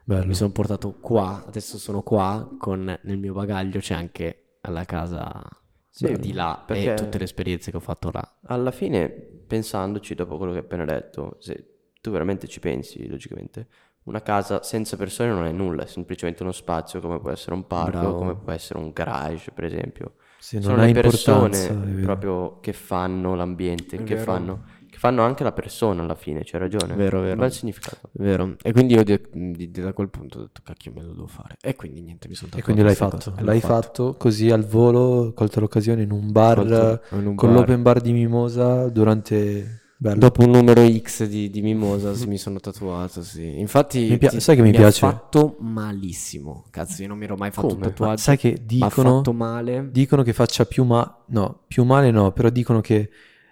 Bello. 0.03 0.26
mi 0.26 0.34
sono 0.34 0.51
portato 0.51 0.97
qua, 0.99 1.43
adesso 1.45 1.78
sono 1.78 2.03
qua, 2.03 2.55
con 2.58 2.97
nel 3.03 3.18
mio 3.18 3.34
bagaglio 3.34 3.80
c'è 3.80 3.95
anche 3.95 4.60
la 4.62 4.86
casa 4.86 5.43
Sì, 5.89 6.14
di 6.20 6.32
là 6.32 6.66
e 6.68 6.93
tutte 6.93 7.18
le 7.18 7.26
esperienze 7.26 7.72
che 7.72 7.78
ho 7.78 7.82
fatto 7.82 8.10
là. 8.12 8.39
Alla 8.43 8.72
fine, 8.72 9.10
pensandoci 9.10 10.16
dopo 10.16 10.38
quello 10.38 10.53
che 10.53 10.60
hai 10.60 10.64
appena 10.64 10.86
detto, 10.86 11.36
se 11.39 11.91
tu 11.99 12.12
veramente 12.12 12.47
ci 12.47 12.62
pensi, 12.62 13.08
logicamente, 13.08 13.68
una 14.08 14.22
casa 14.22 14.64
senza 14.64 14.97
persone 14.97 15.30
non 15.32 15.45
è 15.45 15.51
nulla, 15.51 15.84
è 15.84 15.88
semplicemente 15.88 16.41
uno 16.43 16.51
spazio 16.51 16.99
come 16.99 17.20
può 17.20 17.30
essere 17.30 17.53
un 17.55 17.68
parco, 17.68 17.99
Bravo. 17.99 18.16
come 18.18 18.36
può 18.36 18.51
essere 18.51 18.80
un 18.80 18.91
garage, 18.91 19.51
per 19.51 19.66
esempio. 19.66 20.14
Sì, 20.39 20.62
Sono 20.62 20.78
le 20.78 20.91
persone 20.93 22.01
proprio 22.03 22.60
che 22.62 22.72
fanno 22.72 23.36
l'ambiente, 23.36 24.03
che 24.03 24.16
fanno, 24.18 24.64
che 24.89 24.97
fanno 24.97 25.24
anche 25.24 25.43
la 25.43 25.51
persona 25.51 26.03
alla 26.03 26.16
fine, 26.16 26.43
c'hai 26.45 26.60
ragione. 26.60 26.93
Vero, 26.95 27.18
Un 27.18 27.24
vero. 27.26 27.36
bel 27.41 27.51
significato. 27.51 28.10
Vero, 28.14 28.55
e 28.62 28.72
quindi 28.72 28.93
io 28.93 29.03
di- 29.03 29.20
di- 29.32 29.72
da 29.72 29.91
quel 29.93 30.10
punto 30.10 30.38
ho 30.38 30.41
detto 30.43 30.62
cacchio 30.64 30.93
me 30.95 31.01
lo 31.01 31.12
devo 31.12 31.28
fare 31.28 31.58
e 31.62 31.76
quindi 31.76 32.01
niente 32.01 32.28
mi 32.30 32.36
sono 32.36 32.51
E 32.53 32.62
tatuato 32.62 32.72
quindi 32.72 32.84
l'hai 32.84 32.95
fatto. 32.95 33.32
cosa. 33.32 33.41
E 33.41 33.43
L'hai 33.43 33.60
fatto 33.62 34.16
così 34.18 34.49
al 34.51 34.64
volo, 34.64 34.99
ho 34.99 35.34
colto 35.34 35.60
l'occasione 35.60 36.03
in 36.03 36.12
un 36.12 36.32
bar, 36.32 36.55
Colto 36.58 37.01
in 37.18 37.26
un 37.28 37.36
con 37.36 37.49
bar. 37.49 37.58
l'open 37.60 37.82
bar 37.82 37.99
di 37.99 38.14
Mimosa 38.14 38.88
durante... 38.89 39.82
Bello. 39.99 40.19
Dopo 40.19 40.43
un 40.43 40.51
numero 40.51 40.87
X 40.87 41.25
di, 41.25 41.49
di 41.49 41.61
Mimosas 41.61 42.23
mi 42.25 42.37
sono 42.37 42.59
tatuato, 42.59 43.23
sì. 43.23 43.59
Infatti, 43.59 44.07
Mi 44.09 44.17
pia- 44.19 44.29
ti- 44.29 44.39
sai 44.39 44.55
che 44.55 44.61
mi 44.61 44.69
ha 44.69 44.73
piace? 44.73 44.99
fatto 44.99 45.55
malissimo. 45.59 46.65
Cazzo, 46.69 47.01
io 47.01 47.07
non 47.07 47.17
mi 47.17 47.23
ero 47.23 47.35
mai 47.35 47.49
fatto 47.49 47.67
Come? 47.69 47.79
un 47.85 47.89
tatuaggio. 47.89 48.11
Ma 48.11 48.17
sai 48.17 48.37
che 48.37 48.53
ha 48.53 48.61
dicono, 48.63 49.23
male. 49.33 49.89
dicono 49.91 50.21
che 50.21 50.33
faccia 50.33 50.65
più 50.65 50.83
ma... 50.83 51.23
No, 51.29 51.61
più 51.67 51.83
male 51.83 52.11
no, 52.11 52.31
però 52.31 52.49
dicono 52.49 52.79
che 52.79 53.09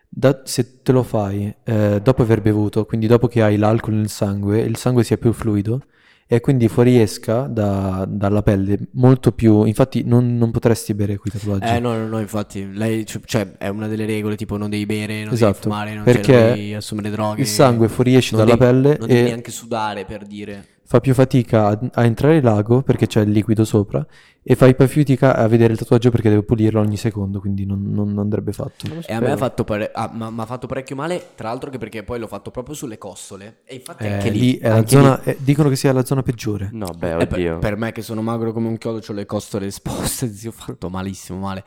da- 0.08 0.42
se 0.44 0.82
te 0.84 0.92
lo 0.92 1.02
fai 1.02 1.52
eh, 1.64 2.00
dopo 2.04 2.22
aver 2.22 2.42
bevuto, 2.42 2.86
quindi 2.86 3.08
dopo 3.08 3.28
che 3.28 3.42
hai 3.42 3.58
l'alcol 3.58 3.96
nel 3.96 4.10
sangue, 4.10 4.60
il 4.62 4.78
sangue 4.78 5.04
sia 5.04 5.18
più 5.18 5.34
fluido 5.34 5.82
e 6.28 6.40
quindi 6.40 6.68
fuoriesca 6.68 7.42
da- 7.42 8.06
dalla 8.08 8.42
pelle 8.42 8.80
molto 8.94 9.32
più... 9.32 9.64
Infatti 9.66 10.04
non, 10.04 10.38
non 10.38 10.52
potresti 10.52 10.94
bere 10.94 11.18
quei 11.18 11.32
tatuaggi. 11.32 11.66
Eh 11.68 11.80
no, 11.80 11.96
no, 11.96 12.08
no, 12.08 12.20
infatti, 12.20 12.68
lei, 12.74 13.06
cioè, 13.06 13.22
cioè, 13.26 13.58
è 13.58 13.68
una 13.68 13.88
delle 13.88 14.06
regole, 14.06 14.36
tipo 14.36 14.58
non 14.58 14.70
devi 14.70 14.86
bere, 14.86 15.14
non 15.24 15.24
devi 15.26 15.36
Esatto, 15.36 15.62
fumare, 15.62 15.94
non 15.94 16.04
perché 16.04 16.24
cioè, 16.24 16.46
non 16.48 16.56
devi 16.56 16.74
assumere 16.74 17.10
droghe. 17.12 17.42
Il 17.42 17.48
sangue 17.48 17.88
fuoriesce 17.90 18.36
dalla 18.36 18.56
devi- 18.56 18.58
pelle 18.66 18.98
Non 18.98 19.08
devi 19.08 19.20
e 19.20 19.24
neanche 19.24 19.52
sudare, 19.52 20.06
per 20.06 20.26
dire. 20.26 20.66
Fa 20.88 21.00
più 21.00 21.14
fatica 21.14 21.68
a, 21.68 21.80
a 21.94 22.04
entrare 22.06 22.38
in 22.38 22.44
lago 22.44 22.82
perché 22.84 23.08
c'è 23.08 23.22
il 23.22 23.32
liquido 23.32 23.66
sopra 23.66 24.06
e 24.48 24.56
fai 24.56 24.76
più 24.76 24.88
fatica 24.88 25.36
a 25.36 25.48
vedere 25.48 25.74
il 25.74 25.80
tatuaggio 25.80 26.12
perché 26.12 26.30
deve 26.30 26.44
pulirlo 26.44 26.80
ogni 26.80 26.98
secondo, 26.98 27.40
quindi 27.40 27.66
non, 27.66 27.92
non 27.92 28.18
andrebbe 28.20 28.52
fatto. 28.54 28.86
E 29.08 29.14
a 29.14 29.20
me 29.20 29.32
ha 29.32 29.38
fatto, 29.38 29.64
pare- 29.64 29.90
ah, 29.92 30.10
ma- 30.14 30.30
m'ha 30.30 30.46
fatto 30.46 30.68
parecchio 30.68 30.96
male, 30.96 31.30
tra 31.34 31.48
l'altro 31.50 31.72
che 31.72 31.80
perché 31.80 32.04
poi 32.04 32.20
l'ho 32.20 32.28
fatto 32.28 32.52
proprio 32.52 32.76
sulle 32.76 33.00
costole. 33.00 33.62
E 33.66 33.74
infatti 33.76 34.04
Eh, 34.06 34.14
anche 34.14 34.30
lì, 34.30 34.40
lì 34.40 34.58
è 34.58 34.68
la 34.70 34.76
anche 34.76 34.90
zona, 34.90 35.20
lì- 35.24 35.32
eh, 35.32 35.38
dicono 35.40 35.70
che 35.70 35.76
sia 35.76 35.92
la 35.92 36.06
zona 36.06 36.22
peggiore. 36.22 36.70
No, 36.72 36.94
beh, 36.96 37.18
Eh, 37.18 37.28
per, 37.28 37.34
oddio. 37.34 37.58
per 37.60 37.76
me 37.76 37.92
che 37.92 38.04
sono 38.04 38.22
magro 38.22 38.52
come 38.54 38.68
un 38.68 38.78
chiodo, 38.78 39.02
ho 39.08 39.14
le 39.14 39.26
costole 39.26 39.66
esposte, 39.68 40.32
zio, 40.32 40.50
ho 40.52 40.54
fatto 40.54 40.90
malissimo, 40.90 41.40
male. 41.40 41.64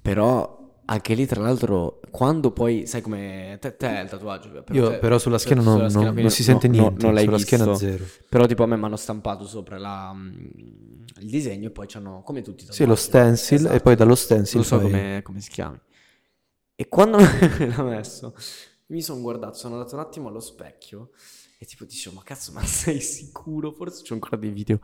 Però 0.00 0.61
anche 0.92 1.14
lì, 1.14 1.26
tra 1.26 1.40
l'altro, 1.40 2.00
quando 2.10 2.50
poi, 2.52 2.86
sai 2.86 3.00
come... 3.00 3.56
Te, 3.60 3.76
te 3.76 3.86
il 4.04 4.08
tatuaggio. 4.08 4.50
Però 4.50 4.64
Io 4.78 4.90
te- 4.90 4.98
però 4.98 5.18
sulla 5.18 5.38
schiena 5.38 5.62
non, 5.62 5.74
sulla 5.76 5.88
schiena, 5.88 6.10
non- 6.10 6.20
non 6.20 6.30
si 6.30 6.42
sente 6.42 6.68
no- 6.68 6.74
niente, 6.74 7.04
non 7.04 7.14
l'hai 7.14 7.24
sulla 7.24 7.36
visto. 7.36 7.54
schiena 7.56 7.74
zero. 7.76 8.04
Però 8.28 8.46
tipo 8.46 8.62
a 8.62 8.66
me 8.66 8.76
mi 8.76 8.84
hanno 8.84 8.96
stampato 8.96 9.46
sopra 9.46 9.78
la, 9.78 10.12
mm, 10.12 10.34
il 11.20 11.30
disegno 11.30 11.68
e 11.68 11.70
poi 11.70 11.86
c'hanno, 11.88 12.22
come 12.22 12.42
tutti 12.42 12.66
Sì, 12.68 12.84
lo 12.84 12.94
stencil 12.94 13.56
esatto. 13.58 13.74
e 13.74 13.80
poi 13.80 13.96
dallo 13.96 14.14
stencil 14.14 14.56
non 14.56 14.64
so 14.64 14.78
fai- 14.78 14.90
come, 14.90 15.20
come 15.22 15.40
si 15.40 15.50
chiami. 15.50 15.78
E 16.74 16.88
quando 16.88 17.18
me 17.18 17.26
l'ha 17.76 17.82
messo, 17.82 18.34
mi 18.86 19.02
sono 19.02 19.20
guardato, 19.20 19.54
sono 19.56 19.74
andato 19.76 19.94
un 19.94 20.00
attimo 20.00 20.28
allo 20.28 20.40
specchio 20.40 21.10
e 21.58 21.64
tipo 21.64 21.84
dicevo, 21.84 22.16
ma 22.16 22.22
cazzo, 22.24 22.52
ma 22.52 22.62
sei 22.66 23.00
sicuro? 23.00 23.72
Forse 23.72 24.02
c'ho 24.02 24.14
ancora 24.14 24.36
dei 24.36 24.50
video. 24.50 24.80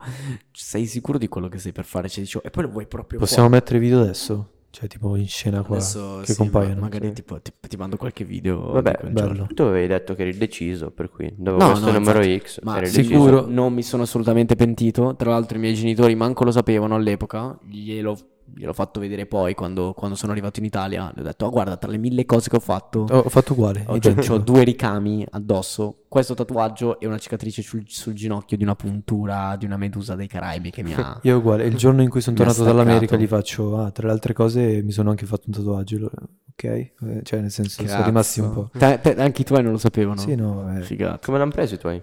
Sei 0.51 0.85
sicuro 0.85 1.17
di 1.17 1.27
quello 1.27 1.47
che 1.49 1.59
sei 1.59 1.71
per 1.71 1.85
fare? 1.85 2.09
Cioè, 2.09 2.23
dicevo, 2.23 2.43
e 2.45 2.49
poi 2.49 2.63
lo 2.63 2.69
vuoi 2.69 2.87
proprio 2.87 3.19
Possiamo 3.19 3.47
qua? 3.49 3.57
mettere 3.57 3.79
video 3.79 4.01
adesso? 4.01 4.53
Cioè 4.71 4.87
tipo 4.87 5.15
in 5.15 5.27
scena 5.27 5.63
qua 5.63 5.77
Adesso 5.77 6.19
che 6.23 6.33
sì, 6.33 6.37
compaiono. 6.37 6.75
ma- 6.75 6.81
magari 6.81 7.07
Sì. 7.07 7.13
tipo, 7.13 7.41
ti, 7.41 7.51
ti 7.67 7.75
mando 7.75 7.97
qualche 7.97 8.23
video 8.23 8.71
Vabbè. 8.73 9.11
Tu 9.53 9.63
avevi 9.63 9.87
detto 9.87 10.13
che 10.13 10.21
eri 10.21 10.37
deciso, 10.37 10.91
per 10.91 11.09
cui 11.09 11.33
dopo 11.35 11.57
No, 11.57 11.69
questo 11.71 11.85
no, 11.91 11.97
numero 11.97 12.19
infatti, 12.23 12.39
X 12.47 12.61
ma 12.61 12.77
eri 12.77 12.87
sicuro- 12.87 13.31
deciso. 13.41 13.47
non 13.49 13.73
mi 13.73 13.81
sono 13.81 14.03
assolutamente 14.03 14.55
pentito. 14.55 15.15
Tra 15.15 15.31
l'altro, 15.31 15.57
i 15.57 15.59
miei 15.61 15.73
genitori 15.73 16.13
manco 16.13 16.43
lo 16.43 16.51
sapevano 16.51 16.93
all'epoca. 16.95 17.57
Glielo, 17.67 18.15
gliel'ho 18.55 18.73
fatto 18.73 18.99
vedere 18.99 19.25
poi 19.25 19.53
quando, 19.53 19.93
quando 19.93 20.15
sono 20.15 20.31
arrivato 20.31 20.59
in 20.59 20.65
Italia. 20.65 21.11
Le 21.15 21.21
ho 21.21 21.23
detto: 21.23 21.45
Oh, 21.45 21.49
guarda, 21.49 21.77
tra 21.77 21.89
le 21.89 21.97
mille 21.97 22.25
cose 22.25 22.49
che 22.49 22.55
ho 22.55 22.59
fatto, 22.61 23.05
Oh, 23.09 23.17
ho 23.19 23.29
fatto 23.29 23.53
uguale, 23.53 23.83
ho, 23.87 23.97
ho 23.97 24.37
due 24.37 24.63
ricami 24.63 25.25
addosso. 25.29 26.03
Questo 26.07 26.33
tatuaggio 26.33 26.99
e 26.99 27.05
una 27.07 27.17
cicatrice 27.17 27.61
sul, 27.61 27.83
sul 27.87 28.13
ginocchio 28.13 28.57
di 28.57 28.63
una 28.63 28.75
puntura 28.75 29.55
di 29.57 29.65
una 29.65 29.77
medusa 29.77 30.15
dei 30.15 30.27
Caraibi 30.27 30.71
che 30.71 30.83
mi 30.83 30.93
ha. 30.93 31.19
Io 31.23 31.37
uguale, 31.37 31.65
il 31.65 31.75
giorno 31.75 32.01
in 32.01 32.09
cui 32.09 32.21
sono 32.21 32.35
tornato 32.35 32.63
dall'America 32.63 33.15
gli 33.15 33.27
faccio, 33.27 33.77
ah, 33.77 33.91
tra 33.91 34.07
le 34.07 34.13
altre 34.13 34.33
cose 34.33 34.81
mi 34.81 34.91
sono 34.91 35.09
anche 35.11 35.25
fatto 35.25 35.43
un 35.47 35.53
tatuaggio, 35.53 36.09
ok? 36.51 36.63
Eh, 36.63 36.93
Cioè 37.23 37.39
nel 37.41 37.51
senso 37.51 37.81
sono 37.81 37.87
Cazzo. 37.87 38.03
rimasti 38.03 38.39
un 38.39 38.51
po'. 38.51 38.69
Te- 38.77 38.99
te- 39.01 39.15
anche 39.15 39.41
i 39.41 39.45
tuoi 39.45 39.61
non 39.63 39.71
lo 39.71 39.77
sapevano. 39.77 40.19
Sì, 40.19 40.35
no, 40.35 40.75
eh. 40.77 40.81
Figata. 40.81 41.19
Come 41.25 41.37
l'hanno 41.37 41.51
preso 41.51 41.75
i 41.75 41.77
tuoi? 41.77 42.01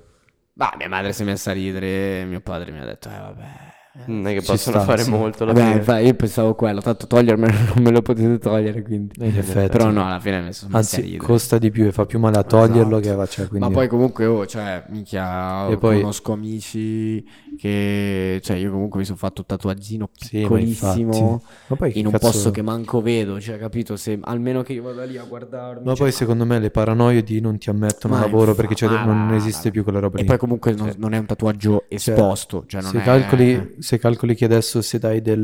Bah, 0.52 0.74
mia 0.78 0.88
madre 0.88 1.12
si 1.12 1.22
è 1.22 1.24
messa 1.26 1.50
a 1.50 1.54
ridere. 1.54 2.24
Mio 2.24 2.40
padre 2.40 2.70
mi 2.72 2.78
ha 2.78 2.84
detto: 2.84 3.08
Eh, 3.08 3.18
vabbè. 3.18 3.74
Non 4.04 4.26
è 4.28 4.34
che 4.34 4.40
Ci 4.40 4.46
possono 4.46 4.76
sta, 4.76 4.86
fare 4.86 5.02
sì. 5.02 5.10
molto 5.10 5.42
alla 5.42 5.52
Vabbè, 5.52 5.80
fine. 5.82 6.02
io 6.02 6.14
pensavo 6.14 6.54
quello, 6.54 6.80
tanto 6.80 7.06
togliermelo 7.06 7.52
non 7.74 7.82
me 7.82 7.90
lo 7.90 8.02
potete 8.02 8.38
togliere, 8.38 8.82
quindi. 8.82 9.14
In 9.24 9.36
effetti. 9.36 9.68
Però 9.76 9.90
no, 9.90 10.06
alla 10.06 10.20
fine 10.20 10.42
mi 10.42 10.52
sono 10.52 10.76
Anzi, 10.76 11.16
costa 11.16 11.58
di 11.58 11.70
più 11.70 11.86
e 11.86 11.92
fa 11.92 12.06
più 12.06 12.18
male 12.18 12.36
a 12.38 12.42
toglierlo 12.44 12.98
Esatto. 12.98 13.16
che 13.16 13.22
a 13.22 13.26
cioè, 13.26 13.48
quindi... 13.48 13.66
Ma 13.66 13.72
poi 13.72 13.88
comunque, 13.88 14.26
oh, 14.26 14.46
cioè, 14.46 14.84
minchia, 14.90 15.66
E 15.68 15.76
poi- 15.78 16.00
conosco 16.00 16.32
amici 16.32 17.24
che... 17.58 18.40
Cioè, 18.42 18.56
io 18.56 18.70
comunque 18.70 18.98
mi 19.00 19.04
sono 19.04 19.16
fatto 19.18 19.40
un 19.40 19.46
tatuaggino 19.46 20.10
Sì, 20.12 20.36
ma 20.36 20.42
piccolissimo. 20.42 21.42
Ma 21.68 21.76
poi 21.76 21.98
in 21.98 22.06
un 22.06 22.12
cazzo- 22.12 22.26
posto 22.30 22.50
che 22.50 22.62
manco 22.62 23.00
vedo, 23.00 23.40
cioè, 23.40 23.58
capito? 23.58 23.96
Se, 23.96 24.18
almeno 24.22 24.62
che 24.62 24.72
io 24.74 24.82
vada 24.82 25.04
lì 25.04 25.16
a 25.16 25.24
guardarmi... 25.24 25.84
Ma 25.84 25.90
cioè, 25.94 25.96
poi 26.04 26.12
secondo 26.12 26.44
me 26.44 26.58
le 26.58 26.70
paranoie 26.70 27.22
di 27.22 27.40
non 27.40 27.58
ti 27.58 27.70
ammettono 27.70 28.14
Ma 28.14 28.20
lavoro 28.20 28.50
infa- 28.50 28.54
perché 28.62 28.74
cioè, 28.74 28.88
ma 28.90 29.04
non 29.04 29.32
esiste 29.34 29.70
più 29.70 29.82
quella 29.82 29.98
roba 29.98 30.18
E 30.18 30.22
lì. 30.22 30.26
poi 30.28 30.38
comunque 30.38 30.72
non, 30.74 30.92
non 30.98 31.12
è 31.14 31.18
un 31.18 31.26
tatuaggio 31.26 31.84
esposto, 31.88 32.64
cioè 32.66 32.82
non 32.82 32.90
se, 32.92 33.00
è... 33.00 33.02
calcoli, 33.02 33.74
se 33.86 33.98
calcoli 33.98 34.34
che 34.34 34.46
adesso 34.46 34.82
se 34.82 34.98
dai 34.98 35.22
del... 35.22 35.38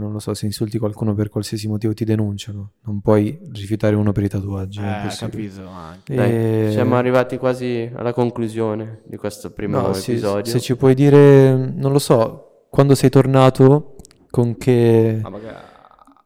non 0.00 0.10
lo 0.12 0.18
so, 0.18 0.32
se 0.32 0.46
insulti 0.46 0.78
qualcuno 0.78 1.12
per 1.14 1.28
qualsiasi 1.28 1.68
motivo 1.68 1.92
ti 1.92 2.06
denunciano, 2.06 2.70
non 2.86 3.02
puoi 3.02 3.38
rifiutare 3.52 3.94
uno 3.94 4.12
per 4.12 4.24
i 4.24 4.28
tatuaggi. 4.28 4.80
Eh, 4.80 5.14
capito, 5.18 5.68
anche. 5.68 6.14
E- 6.68 6.70
siamo 6.72 6.96
arrivati 6.96 7.36
quasi 7.36 7.90
alla 7.94 8.14
conclusione 8.14 9.02
di 9.04 9.18
questo 9.18 9.50
primo 9.50 9.78
No, 9.78 9.94
episodio. 9.94 10.50
se 10.50 10.58
ci 10.58 10.74
puoi 10.74 10.94
dire, 10.94 11.54
non 11.54 11.92
lo 11.92 11.98
so, 11.98 12.64
quando 12.70 12.94
sei 12.94 13.10
tornato, 13.10 13.96
con 14.30 14.56
che, 14.56 15.18
Ma 15.22 15.28
magari... 15.28 15.56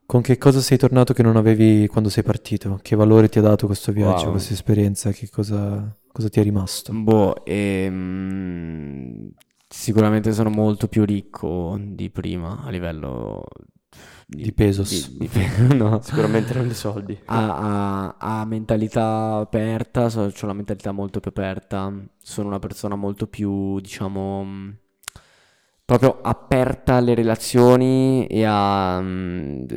con 0.06 0.20
che 0.20 0.38
cosa 0.38 0.60
sei 0.60 0.78
tornato 0.78 1.12
che 1.12 1.24
non 1.24 1.34
avevi 1.34 1.88
quando 1.88 2.10
sei 2.10 2.22
partito? 2.22 2.78
Che 2.80 2.94
valore 2.94 3.28
ti 3.28 3.40
ha 3.40 3.42
dato 3.42 3.66
questo 3.66 3.90
viaggio, 3.90 4.22
Wow. 4.26 4.30
questa 4.30 4.52
esperienza? 4.52 5.10
Che 5.10 5.28
cosa, 5.30 5.92
cosa 6.12 6.28
ti 6.28 6.38
è 6.38 6.42
rimasto? 6.44 6.92
Boh, 6.92 7.44
ehm, 7.44 9.30
sicuramente 9.72 10.32
sono 10.32 10.50
molto 10.50 10.88
più 10.88 11.04
ricco 11.04 11.78
di 11.80 12.10
prima 12.10 12.62
a 12.64 12.70
livello 12.70 13.44
Di 14.26 14.52
pesos. 14.52 15.10
di- 15.16 15.28
di- 15.28 15.30
no. 15.76 16.00
Sicuramente 16.02 16.54
non 16.54 16.68
di 16.68 16.74
soldi. 16.74 17.18
Ha, 17.26 18.14
ha- 18.16 18.40
ha 18.40 18.44
mentalità 18.44 19.36
aperta, 19.36 20.04
ho 20.14 20.32
una 20.42 20.52
mentalità 20.52 20.92
molto 20.92 21.20
più 21.20 21.30
aperta, 21.30 21.92
sono 22.18 22.48
una 22.48 22.58
persona 22.60 22.94
molto 22.96 23.26
più, 23.26 23.80
diciamo, 23.80 24.74
proprio 25.84 26.20
aperta 26.22 26.94
alle 26.94 27.14
relazioni 27.14 28.26
e 28.26 28.44
a, 28.46 29.02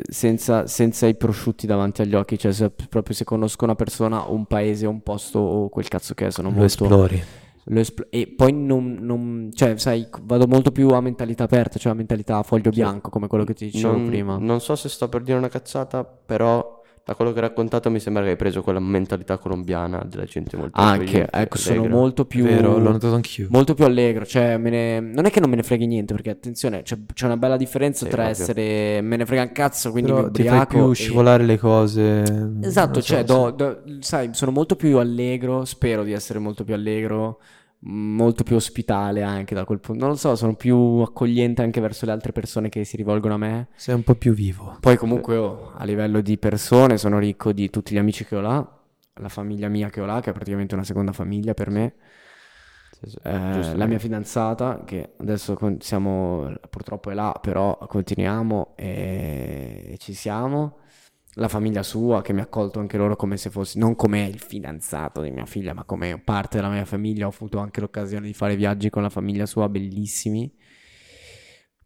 senza, 0.09 0.67
senza 0.67 1.07
i 1.07 1.15
prosciutti 1.15 1.65
davanti 1.65 2.01
agli 2.03 2.13
occhi, 2.13 2.37
cioè 2.37 2.51
se, 2.53 2.69
proprio 2.69 3.15
se 3.15 3.23
conosco 3.23 3.63
una 3.65 3.75
persona, 3.75 4.23
un 4.27 4.45
paese, 4.45 4.85
un 4.85 5.01
posto 5.01 5.39
o 5.39 5.69
quel 5.69 5.87
cazzo 5.87 6.13
che 6.13 6.27
è, 6.27 6.31
sono 6.31 6.49
Lo 6.49 6.53
molto... 6.55 6.65
esplori. 6.65 7.23
Espl- 7.65 8.07
e 8.09 8.27
poi 8.27 8.51
non, 8.51 8.97
non- 8.99 9.49
cioè, 9.53 9.77
sai, 9.77 10.07
vado 10.23 10.47
molto 10.47 10.71
più 10.71 10.89
a 10.89 11.01
mentalità 11.01 11.45
aperta, 11.45 11.79
cioè 11.79 11.93
a 11.93 11.95
mentalità 11.95 12.37
a 12.37 12.43
foglio 12.43 12.69
bianco, 12.71 13.09
come 13.09 13.27
quello 13.27 13.45
che 13.45 13.53
ti 13.53 13.65
dicevo 13.71 13.93
non, 13.93 14.05
prima. 14.05 14.37
non 14.37 14.59
so 14.59 14.75
se 14.75 14.89
sto 14.89 15.07
per 15.09 15.21
dire 15.23 15.37
una 15.37 15.47
cazzata, 15.49 16.03
però 16.03 16.81
da 17.05 17.15
quello 17.15 17.31
che 17.33 17.39
hai 17.41 17.47
raccontato 17.47 17.89
mi 17.91 17.99
sembra 17.99 18.23
che 18.23 18.29
hai 18.29 18.35
preso 18.37 18.61
quella 18.61 18.79
mentalità 18.79 19.37
colombiana 19.37 20.05
della 20.07 20.23
gente 20.23 20.55
molto 20.55 20.79
Anche, 20.79 21.27
ecco, 21.29 21.57
sono 21.57 21.79
allegra. 21.81 21.95
molto 21.97 22.25
più, 22.25 22.43
Vero, 22.45 22.77
l'ho 22.77 22.91
notato 22.91 23.13
anch'io. 23.13 23.47
molto 23.49 23.73
più 23.73 23.83
allegro, 23.83 24.25
cioè 24.25 24.55
me 24.57 24.69
ne- 24.69 24.99
non 25.01 25.25
è 25.25 25.29
che 25.29 25.41
non 25.41 25.49
me 25.49 25.57
ne 25.57 25.63
freghi 25.63 25.85
niente, 25.85 26.13
perché 26.13 26.29
attenzione, 26.29 26.81
c'è, 26.83 26.97
c'è 27.13 27.25
una 27.25 27.35
bella 27.35 27.57
differenza 27.57 28.05
Sì, 28.05 28.11
tra 28.11 28.21
ovvio. 28.21 28.31
essere 28.41 29.01
me 29.01 29.17
ne 29.17 29.25
frega 29.25 29.41
un 29.41 29.51
cazzo, 29.51 29.91
quindi 29.91 30.11
Però 30.11 30.23
mi 30.23 30.31
ti 30.31 30.43
fai 30.43 30.51
ubriaco 30.51 30.77
più 30.83 30.91
e- 30.91 30.95
scivolare 30.95 31.43
le 31.43 31.57
cose. 31.57 32.53
Esatto, 32.61 33.01
so, 33.01 33.05
cioè, 33.05 33.23
do- 33.25 33.51
do- 33.51 33.81
sai, 33.99 34.29
sono 34.31 34.51
molto 34.51 34.75
più 34.77 34.97
allegro, 34.97 35.65
spero 35.65 36.03
di 36.03 36.13
essere 36.13 36.39
molto 36.39 36.63
più 36.63 36.73
allegro, 36.73 37.39
molto 37.85 38.43
più 38.43 38.55
ospitale 38.55 39.23
anche 39.23 39.55
da 39.55 39.65
quel 39.65 39.79
punto. 39.79 40.01
Non 40.01 40.11
lo 40.11 40.17
so, 40.17 40.35
sono 40.35 40.55
più 40.55 40.77
accogliente 40.77 41.61
anche 41.61 41.81
verso 41.81 42.05
le 42.05 42.11
altre 42.11 42.31
persone 42.31 42.69
che 42.69 42.83
si 42.83 42.95
rivolgono 42.97 43.33
a 43.35 43.37
me. 43.37 43.67
Sei 43.75 43.95
un 43.95 44.03
po' 44.03 44.15
più 44.15 44.33
vivo. 44.33 44.77
Poi 44.79 44.97
comunque 44.97 45.35
oh, 45.37 45.71
a 45.75 45.83
livello 45.85 46.21
di 46.21 46.37
persone 46.37 46.97
sono 46.97 47.19
ricco 47.19 47.51
di 47.51 47.69
tutti 47.69 47.93
gli 47.93 47.97
amici 47.97 48.25
che 48.25 48.35
ho 48.35 48.41
là, 48.41 48.79
la 49.15 49.29
famiglia 49.29 49.67
mia 49.69 49.89
che 49.89 50.01
ho 50.01 50.05
là, 50.05 50.21
che 50.21 50.29
è 50.29 50.33
praticamente 50.33 50.75
una 50.75 50.83
seconda 50.83 51.11
famiglia 51.11 51.53
per 51.53 51.69
me. 51.69 51.93
Sì, 52.91 53.09
sì, 53.09 53.17
Eh, 53.23 53.75
la 53.75 53.85
mia 53.85 53.99
fidanzata, 53.99 54.83
che 54.85 55.13
adesso 55.17 55.55
con- 55.55 55.81
siamo, 55.81 56.53
purtroppo 56.69 57.09
è 57.11 57.13
là, 57.13 57.37
però 57.41 57.77
continuiamo 57.77 58.73
e, 58.77 59.89
e 59.91 59.97
ci 59.97 60.13
siamo. 60.13 60.77
La 61.35 61.47
famiglia 61.47 61.81
sua, 61.81 62.21
che 62.21 62.31
mi 62.31 62.41
ha 62.41 62.43
accolto 62.43 62.79
anche 62.79 62.95
loro 62.97 63.15
come 63.15 63.37
se 63.37 63.49
fossi, 63.49 63.79
non 63.79 63.95
come 63.95 64.25
il 64.27 64.39
fidanzato 64.39 65.21
di 65.21 65.31
mia 65.31 65.45
figlia, 65.45 65.73
ma 65.73 65.83
come 65.83 66.21
parte 66.23 66.57
della 66.57 66.69
mia 66.69 66.85
famiglia. 66.85 67.25
Ho 67.25 67.29
avuto 67.29 67.57
anche 67.57 67.81
l'occasione 67.81 68.27
di 68.27 68.33
fare 68.33 68.55
viaggi 68.55 68.89
con 68.91 69.01
la 69.01 69.09
famiglia 69.09 69.45
sua, 69.47 69.67
bellissimi. 69.67 70.51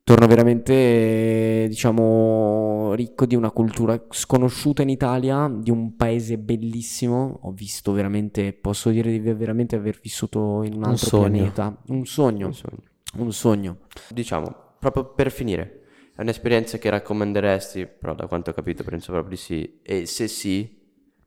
Torno 0.04 0.26
veramente, 0.28 1.66
diciamo, 1.68 2.94
ricco 2.94 3.26
di 3.26 3.36
una 3.36 3.52
cultura 3.52 4.02
sconosciuta 4.10 4.82
in 4.82 4.88
Italia, 4.90 5.50
di 5.54 5.70
un 5.70 5.98
paese 5.98 6.38
bellissimo. 6.38 7.40
Ho 7.44 7.52
visto 7.52 7.92
veramente, 7.92 8.54
posso 8.54 8.90
dire 8.90 9.12
di 9.12 9.20
veramente 9.20 9.76
aver 9.76 10.00
vissuto 10.02 10.64
in 10.64 10.74
un 10.74 10.80
Un 10.80 10.90
altro 10.92 11.08
sogno. 11.08 11.30
pianeta. 11.32 11.82
Un 11.88 12.06
sogno, 12.06 12.48
Un 12.48 12.54
sogno. 12.54 12.82
un 13.18 13.34
sogno. 13.34 13.78
Diciamo, 14.10 14.56
proprio 14.80 15.14
per 15.14 15.30
finire, 15.30 15.87
è 16.18 16.22
un'esperienza 16.22 16.78
che 16.78 16.90
raccomanderesti, 16.90 17.86
però 17.88 18.16
da 18.16 18.28
quanto 18.28 18.50
ho 18.50 18.54
capito 18.54 18.84
penso 18.84 19.12
proprio 19.12 19.32
di 19.36 19.38
sì, 19.42 19.80
e 19.84 20.06
se 20.06 20.28
sì, 20.28 20.76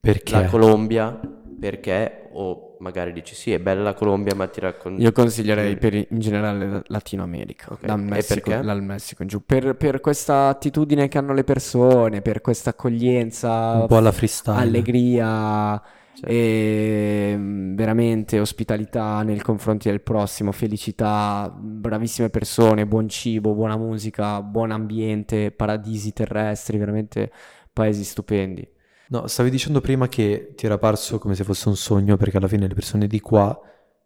Perché? 0.01 0.33
la 0.33 0.45
Colombia, 0.47 1.19
perché? 1.59 2.29
O 2.33 2.77
magari 2.81 3.13
dici 3.13 3.35
sì, 3.35 3.53
è 3.53 3.61
bella 3.61 3.83
la 3.83 3.95
Colombia, 3.95 4.35
ma 4.35 4.47
ti 4.47 4.61
racconto... 4.61 5.01
Io 5.03 5.13
consiglierei 5.13 5.77
per 5.77 5.95
in 5.95 6.07
generale 6.11 6.67
la- 6.69 6.83
Latino 6.87 7.23
America, 7.23 7.69
Ok. 7.71 7.85
dal 7.85 8.01
Messico, 8.01 8.51
dal 8.51 8.83
Messico 8.83 9.23
in 9.23 9.29
giù, 9.29 9.45
per, 9.45 9.77
per 9.77 10.01
questa 10.01 10.49
attitudine 10.49 11.09
che 11.09 11.19
hanno 11.19 11.35
le 11.35 11.45
persone, 11.45 12.23
per 12.23 12.41
questa 12.41 12.71
accoglienza, 12.71 13.73
Un 13.73 13.87
po' 13.87 13.97
alla 13.97 14.13
freestyle. 14.13 14.59
allegria 14.59 15.83
Sì. 16.21 16.27
e 16.27 17.35
mm, 17.35 17.75
veramente 17.77 18.39
ospitalità 18.41 19.23
nei 19.23 19.39
confronti 19.41 19.89
del 19.89 20.03
prossimo, 20.03 20.53
felicità, 20.53 21.51
bravissime 21.59 22.29
persone, 22.29 22.87
buon 22.87 23.09
cibo, 23.09 23.55
buona 23.55 23.77
musica, 23.77 24.43
buon 24.43 24.71
ambiente, 24.71 25.51
paradisi 25.51 26.13
terrestri, 26.13 26.77
veramente 26.77 27.33
paesi 27.73 28.05
stupendi. 28.05 28.69
No, 29.09 29.27
stavi 29.27 29.51
dicendo 29.51 29.81
prima 29.81 30.09
che 30.09 30.53
ti 30.55 30.67
era 30.67 30.79
parso 30.79 31.19
come 31.19 31.35
se 31.35 31.43
fosse 31.43 31.69
un 31.69 31.77
sogno 31.77 32.17
perché 32.17 32.37
alla 32.37 32.49
fine 32.49 32.69
le 32.69 32.75
persone 32.75 33.07
di 33.07 33.21
qua 33.21 33.59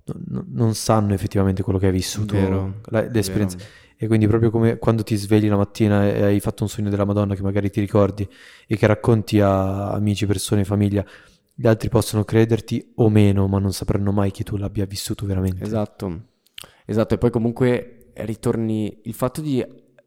no- 0.04 0.44
non 0.48 0.74
sanno 0.74 1.12
effettivamente 1.14 1.62
quello 1.62 1.78
che 1.78 1.86
hai 1.86 1.92
vissuto, 1.92 2.34
Vero, 2.34 2.80
la- 2.86 3.06
l'esperienza. 3.10 3.56
vero. 3.56 3.68
E 3.96 4.06
quindi 4.06 4.26
proprio 4.26 4.50
come 4.50 4.76
quando 4.78 5.02
ti 5.02 5.14
svegli 5.16 5.48
la 5.48 5.56
mattina 5.56 6.06
e 6.06 6.22
hai 6.24 6.40
fatto 6.40 6.62
un 6.62 6.68
sogno 6.68 6.90
della 6.90 7.04
Madonna 7.04 7.34
che 7.34 7.42
magari 7.42 7.70
ti 7.70 7.80
ricordi 7.80 8.28
e 8.66 8.76
che 8.76 8.86
racconti 8.86 9.40
a 9.40 9.90
amici, 9.92 10.26
persone, 10.26 10.64
famiglia, 10.64 11.04
gli 11.54 11.66
altri 11.66 11.88
possono 11.88 12.24
crederti 12.24 12.92
o 12.96 13.08
meno, 13.08 13.46
ma 13.46 13.58
non 13.58 13.72
sapranno 13.72 14.10
mai 14.10 14.32
che 14.32 14.42
tu 14.42 14.56
l'abbia 14.56 14.86
vissuto 14.86 15.24
veramente. 15.24 15.62
Esatto, 15.62 16.22
esatto, 16.84 17.14
e 17.14 17.18
poi 17.18 17.30
comunque 17.30 18.10
ritorni, 18.14 19.00
il 19.04 19.14
fatto 19.14 19.40
di, 19.40 19.64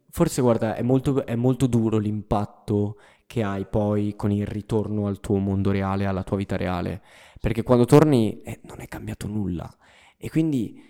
forse 0.09 0.41
guarda, 0.41 0.75
è 0.75 0.81
molto, 0.81 1.25
è 1.25 1.35
molto 1.35 1.67
duro 1.67 1.97
l'impatto 1.97 2.97
che 3.25 3.43
hai 3.43 3.65
poi 3.65 4.15
con 4.15 4.31
il 4.31 4.45
ritorno 4.45 5.07
al 5.07 5.19
tuo 5.19 5.37
mondo 5.37 5.71
reale, 5.71 6.05
alla 6.05 6.23
tua 6.23 6.37
vita 6.37 6.57
reale, 6.57 7.01
perché 7.39 7.63
quando 7.63 7.85
torni 7.85 8.41
eh, 8.41 8.59
non 8.63 8.81
è 8.81 8.87
cambiato 8.87 9.27
nulla, 9.27 9.73
e 10.17 10.29
quindi, 10.29 10.86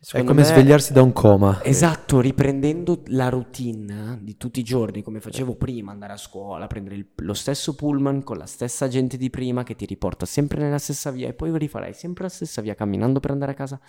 È 0.00 0.04
Secondo 0.04 0.30
come 0.30 0.42
me- 0.42 0.46
svegliarsi 0.46 0.92
da 0.92 1.02
un 1.02 1.12
coma. 1.12 1.60
esatto, 1.64 2.20
riprendendo 2.20 3.02
la 3.06 3.28
routine 3.28 4.20
di 4.22 4.36
tutti 4.36 4.60
i 4.60 4.62
giorni, 4.62 5.02
come 5.02 5.18
facevo 5.20 5.56
prima, 5.56 5.90
andare 5.90 6.12
a 6.12 6.16
scuola, 6.16 6.68
prendere 6.68 6.94
il- 6.94 7.06
lo 7.16 7.34
stesso 7.34 7.74
pullman 7.74 8.22
con 8.22 8.36
la 8.38 8.46
stessa 8.46 8.86
gente 8.86 9.16
di 9.16 9.28
prima 9.28 9.64
che 9.64 9.74
ti 9.74 9.86
riporta 9.86 10.24
sempre 10.24 10.60
nella 10.60 10.78
stessa 10.78 11.10
via, 11.10 11.26
e 11.26 11.32
poi 11.34 11.56
rifarai 11.58 11.92
sempre 11.94 12.22
la 12.22 12.28
stessa 12.30 12.62
via 12.62 12.76
camminando 12.76 13.18
per 13.18 13.32
andare 13.32 13.50
a 13.50 13.54
casa 13.54 13.80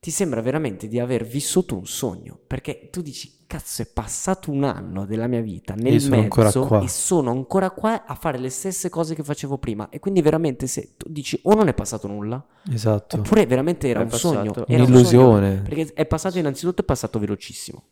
ti 0.00 0.10
sembra 0.10 0.40
veramente 0.42 0.86
di 0.88 0.98
aver 0.98 1.24
vissuto 1.24 1.76
un 1.76 1.86
sogno, 1.86 2.38
perché 2.46 2.88
tu 2.90 3.00
dici, 3.02 3.43
cazzo, 3.56 3.82
è 3.82 3.86
passato 3.86 4.50
un 4.50 4.64
anno 4.64 5.04
della 5.06 5.26
mia 5.26 5.40
vita 5.40 5.74
nel 5.74 6.00
sono 6.00 6.16
ancora 6.16 6.46
mezzo 6.46 6.66
qua." 6.66 6.82
e 6.82 6.88
sono 6.88 7.30
ancora 7.30 7.70
qua 7.70 8.04
a 8.04 8.14
fare 8.14 8.38
le 8.38 8.50
stesse 8.50 8.88
cose 8.88 9.14
che 9.14 9.22
facevo 9.22 9.58
prima. 9.58 9.88
E 9.90 9.98
quindi 10.00 10.22
veramente 10.22 10.66
se 10.66 10.94
tu 10.96 11.08
dici 11.08 11.38
o 11.44 11.54
non 11.54 11.68
è 11.68 11.74
passato 11.74 12.06
nulla, 12.06 12.44
Esatto. 12.72 13.16
oppure 13.16 13.46
veramente 13.46 13.88
era 13.88 14.00
È 14.00 14.02
un 14.02 14.08
passato. 14.08 14.34
sogno. 14.34 14.52
era 14.66 14.82
un 14.82 14.88
Un'illusione. 14.90 15.48
sogno, 15.50 15.62
perché 15.62 15.92
è 15.94 16.06
passato 16.06 16.38
innanzitutto 16.38 16.82
è 16.82 16.84
passato 16.84 17.18
velocissimo. 17.18 17.82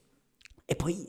E 0.65 0.75
poi... 0.77 1.09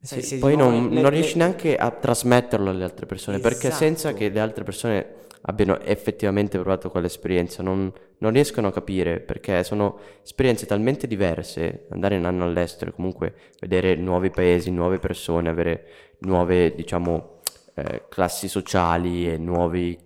Sì, 0.00 0.34
di 0.34 0.36
poi 0.38 0.56
non, 0.56 0.72
le- 0.72 0.78
non 0.94 1.02
le- 1.02 1.10
riesci 1.10 1.36
neanche 1.36 1.74
a 1.76 1.90
trasmetterlo 1.90 2.70
alle 2.70 2.84
altre 2.84 3.06
persone, 3.06 3.40
perché 3.40 3.66
Esatto. 3.68 3.82
senza 3.82 4.12
che 4.12 4.28
le 4.28 4.38
altre 4.38 4.62
persone 4.62 5.25
abbiano 5.48 5.80
effettivamente 5.80 6.58
provato 6.58 6.90
quell'esperienza, 6.90 7.62
non, 7.62 7.92
non 8.18 8.32
riescono 8.32 8.68
a 8.68 8.72
capire, 8.72 9.20
perché 9.20 9.62
sono 9.64 9.98
esperienze 10.22 10.66
talmente 10.66 11.06
diverse, 11.06 11.86
andare 11.90 12.16
un 12.16 12.24
anno 12.24 12.44
all'estero, 12.44 12.92
comunque 12.92 13.34
vedere 13.60 13.94
nuovi 13.96 14.30
paesi, 14.30 14.70
nuove 14.70 14.98
persone, 14.98 15.48
avere 15.48 15.86
nuove, 16.20 16.74
diciamo, 16.74 17.40
eh, 17.74 18.04
classi 18.08 18.48
sociali 18.48 19.30
e 19.30 19.36
nuovi, 19.38 19.96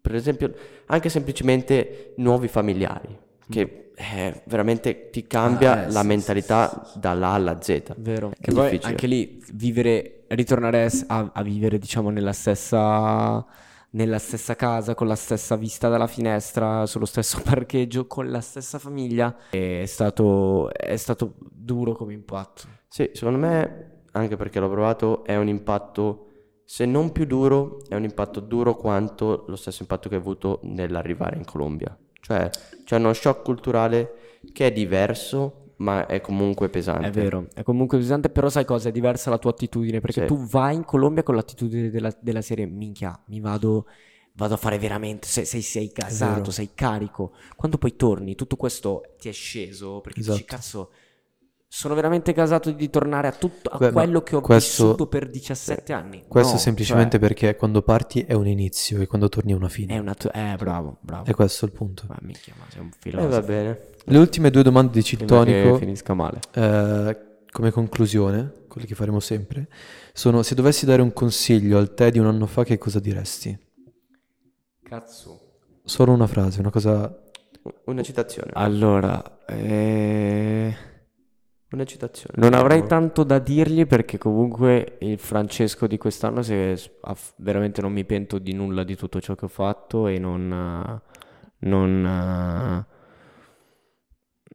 per 0.00 0.14
esempio, 0.14 0.52
anche 0.86 1.08
semplicemente 1.08 2.12
nuovi 2.16 2.48
familiari, 2.48 3.16
che 3.48 3.90
eh, 3.94 4.42
veramente 4.44 5.10
ti 5.10 5.26
cambia 5.26 5.72
Ah, 5.72 5.82
eh, 5.86 5.90
la 5.90 6.00
sì, 6.00 6.06
mentalità 6.06 6.90
dalla 6.94 7.28
A 7.30 7.34
alla 7.34 7.60
Z. 7.60 7.94
Vero. 7.96 8.30
È 8.38 8.40
Che 8.40 8.52
poi 8.52 8.78
anche 8.82 9.06
lì 9.06 9.42
vivere, 9.52 10.24
ritornare 10.28 10.88
a- 11.08 11.30
a 11.32 11.42
vivere, 11.42 11.78
diciamo, 11.78 12.10
nella 12.10 12.32
stessa, 12.32 13.44
nella 13.90 14.18
stessa 14.18 14.54
casa, 14.54 14.94
con 14.94 15.06
la 15.06 15.14
stessa 15.14 15.56
vista 15.56 15.88
dalla 15.88 16.06
finestra, 16.06 16.86
sullo 16.86 17.06
stesso 17.06 17.40
parcheggio, 17.44 18.06
con 18.06 18.30
la 18.30 18.40
stessa 18.40 18.78
famiglia, 18.78 19.34
è 19.50 19.84
stato, 19.86 20.72
è 20.72 20.96
stato 20.96 21.34
duro 21.38 21.92
come 21.92 22.12
impatto. 22.12 22.62
Sì, 22.88 23.10
secondo 23.14 23.38
me, 23.38 24.02
anche 24.12 24.36
perché 24.36 24.60
l'ho 24.60 24.70
provato, 24.70 25.24
è 25.24 25.36
un 25.36 25.48
impatto, 25.48 26.26
se 26.64 26.84
non 26.84 27.12
più 27.12 27.24
duro, 27.24 27.78
è 27.88 27.94
un 27.94 28.04
impatto 28.04 28.40
duro 28.40 28.76
quanto 28.76 29.44
lo 29.46 29.56
stesso 29.56 29.82
impatto 29.82 30.08
che 30.08 30.16
ho 30.16 30.20
avuto 30.20 30.60
nell'arrivare 30.64 31.36
in 31.36 31.44
Colombia. 31.44 31.96
Cioè, 32.20 32.50
c'è 32.84 32.96
uno 32.96 33.12
shock 33.12 33.42
culturale 33.42 34.38
che 34.52 34.66
è 34.66 34.72
diverso, 34.72 35.67
ma 35.78 36.06
è 36.06 36.20
comunque 36.20 36.68
pesante. 36.68 37.08
È 37.08 37.10
vero, 37.10 37.48
è 37.54 37.62
comunque 37.62 37.98
pesante, 37.98 38.30
però 38.30 38.48
sai 38.48 38.64
cosa? 38.64 38.88
È 38.88 38.92
diversa 38.92 39.30
la 39.30 39.38
tua 39.38 39.50
attitudine, 39.50 40.00
perché 40.00 40.20
Sì. 40.22 40.26
tu 40.26 40.36
vai 40.46 40.74
in 40.74 40.84
Colombia 40.84 41.22
con 41.22 41.34
l'attitudine 41.34 41.90
della, 41.90 42.12
della 42.20 42.42
serie, 42.42 42.66
minchia, 42.66 43.18
mi 43.26 43.40
vado, 43.40 43.86
vado 44.34 44.54
a 44.54 44.56
fare 44.56 44.78
veramente, 44.78 45.26
sei, 45.26 45.44
sei, 45.44 45.62
sei 45.62 45.86
vero. 45.94 46.08
gasato, 46.08 46.50
sei 46.50 46.70
carico. 46.74 47.32
Quando 47.56 47.78
poi 47.78 47.96
torni, 47.96 48.34
tutto 48.34 48.56
questo 48.56 49.14
ti 49.18 49.28
è 49.28 49.32
sceso, 49.32 50.00
perché 50.00 50.20
dici, 50.20 50.30
Esatto. 50.32 50.44
cazzo, 50.46 50.90
sono 51.70 51.94
veramente 51.94 52.32
gasato 52.32 52.70
di 52.70 52.88
tornare 52.88 53.28
a 53.28 53.32
tutto, 53.32 53.68
a 53.68 53.76
Beh, 53.76 53.92
quello 53.92 54.22
che 54.22 54.36
ho 54.36 54.40
questo- 54.40 54.84
vissuto 54.84 55.06
per 55.06 55.28
17 55.28 55.92
anni. 55.92 56.24
Questo 56.26 56.54
No, 56.54 56.58
semplicemente 56.58 57.18
cioè, 57.18 57.28
perché 57.28 57.56
quando 57.56 57.82
parti 57.82 58.22
è 58.22 58.32
un 58.32 58.46
inizio 58.46 59.02
e 59.02 59.06
quando 59.06 59.28
torni 59.28 59.52
è 59.52 59.54
una 59.54 59.68
fine. 59.68 59.94
è 59.94 59.98
una... 59.98 60.14
tu- 60.14 60.30
Eh, 60.32 60.54
bravo, 60.56 60.96
bravo. 61.02 61.26
E 61.30 61.34
questo 61.34 61.66
è 61.66 61.68
il 61.68 61.74
punto. 61.74 62.04
Ma 62.08 62.16
minchia, 62.22 62.54
ma 62.58 62.64
sei 62.70 62.80
un 62.80 62.88
E 62.88 62.96
filosofo. 62.98 63.28
va 63.28 63.42
bene. 63.42 63.80
Le 64.10 64.18
ultime 64.18 64.50
due 64.50 64.62
domande 64.62 65.00
di 65.00 65.16
Prima 65.16 65.44
che 65.44 65.76
finisca 65.78 66.14
male. 66.14 66.40
eh, 66.54 67.18
come 67.50 67.70
conclusione, 67.70 68.64
quelle 68.68 68.86
che 68.86 68.94
faremo 68.94 69.20
sempre, 69.20 69.68
sono 70.12 70.42
se 70.42 70.54
dovessi 70.54 70.86
dare 70.86 71.02
un 71.02 71.12
consiglio 71.12 71.78
al 71.78 71.94
te 71.94 72.10
di 72.10 72.18
un 72.18 72.26
anno 72.26 72.46
fa, 72.46 72.64
che 72.64 72.78
cosa 72.78 73.00
diresti? 73.00 73.56
Cazzo. 74.82 75.40
Solo 75.84 76.12
una 76.12 76.26
frase, 76.26 76.60
una 76.60 76.70
cosa... 76.70 77.14
Una 77.84 78.02
citazione. 78.02 78.50
Allora, 78.54 79.44
eh... 79.46 80.74
Una 81.70 81.84
citazione. 81.84 82.34
Non 82.36 82.54
avrei 82.54 82.86
tanto 82.86 83.24
da 83.24 83.38
dirgli 83.38 83.86
perché 83.86 84.16
comunque 84.16 84.96
il 85.00 85.18
Francesco 85.18 85.86
di 85.86 85.98
quest'anno 85.98 86.40
si 86.40 86.54
è- 86.54 86.74
ha 87.02 87.14
f- 87.14 87.34
veramente 87.36 87.82
non 87.82 87.92
mi 87.92 88.06
pento 88.06 88.38
di 88.38 88.54
nulla 88.54 88.84
di 88.84 88.96
tutto 88.96 89.20
ciò 89.20 89.34
che 89.34 89.44
ho 89.44 89.48
fatto 89.48 90.06
e 90.06 90.18
non, 90.18 90.48
non, 91.58 92.86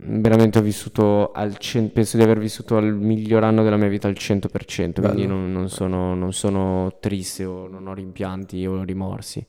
veramente 0.06 0.60
ho 0.60 0.62
vissuto 0.62 1.32
al 1.32 1.58
cen- 1.58 1.92
penso 1.92 2.18
di 2.18 2.24
aver 2.24 2.40
vissuto 2.40 2.78
il 2.78 2.94
miglior 2.94 3.44
anno 3.44 3.64
della 3.64 3.78
mia 3.78 3.88
vita 3.88 4.08
al 4.08 4.16
100%, 4.16 5.02
quindi 5.02 5.22
Bello. 5.22 5.36
non, 5.36 5.52
non 5.52 5.70
sono, 5.70 6.16
non 6.16 6.34
sono 6.34 6.98
triste 7.00 7.46
o 7.46 7.68
non 7.68 7.88
ho 7.88 7.94
rimpianti 7.94 8.66
o 8.66 8.84
rimorsi. 8.84 9.46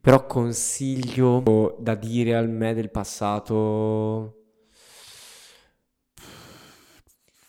Però 0.00 0.26
consiglio 0.26 1.76
da 1.80 1.94
dire 1.94 2.36
al 2.36 2.48
me 2.48 2.74
del 2.74 2.90
passato, 2.90 4.34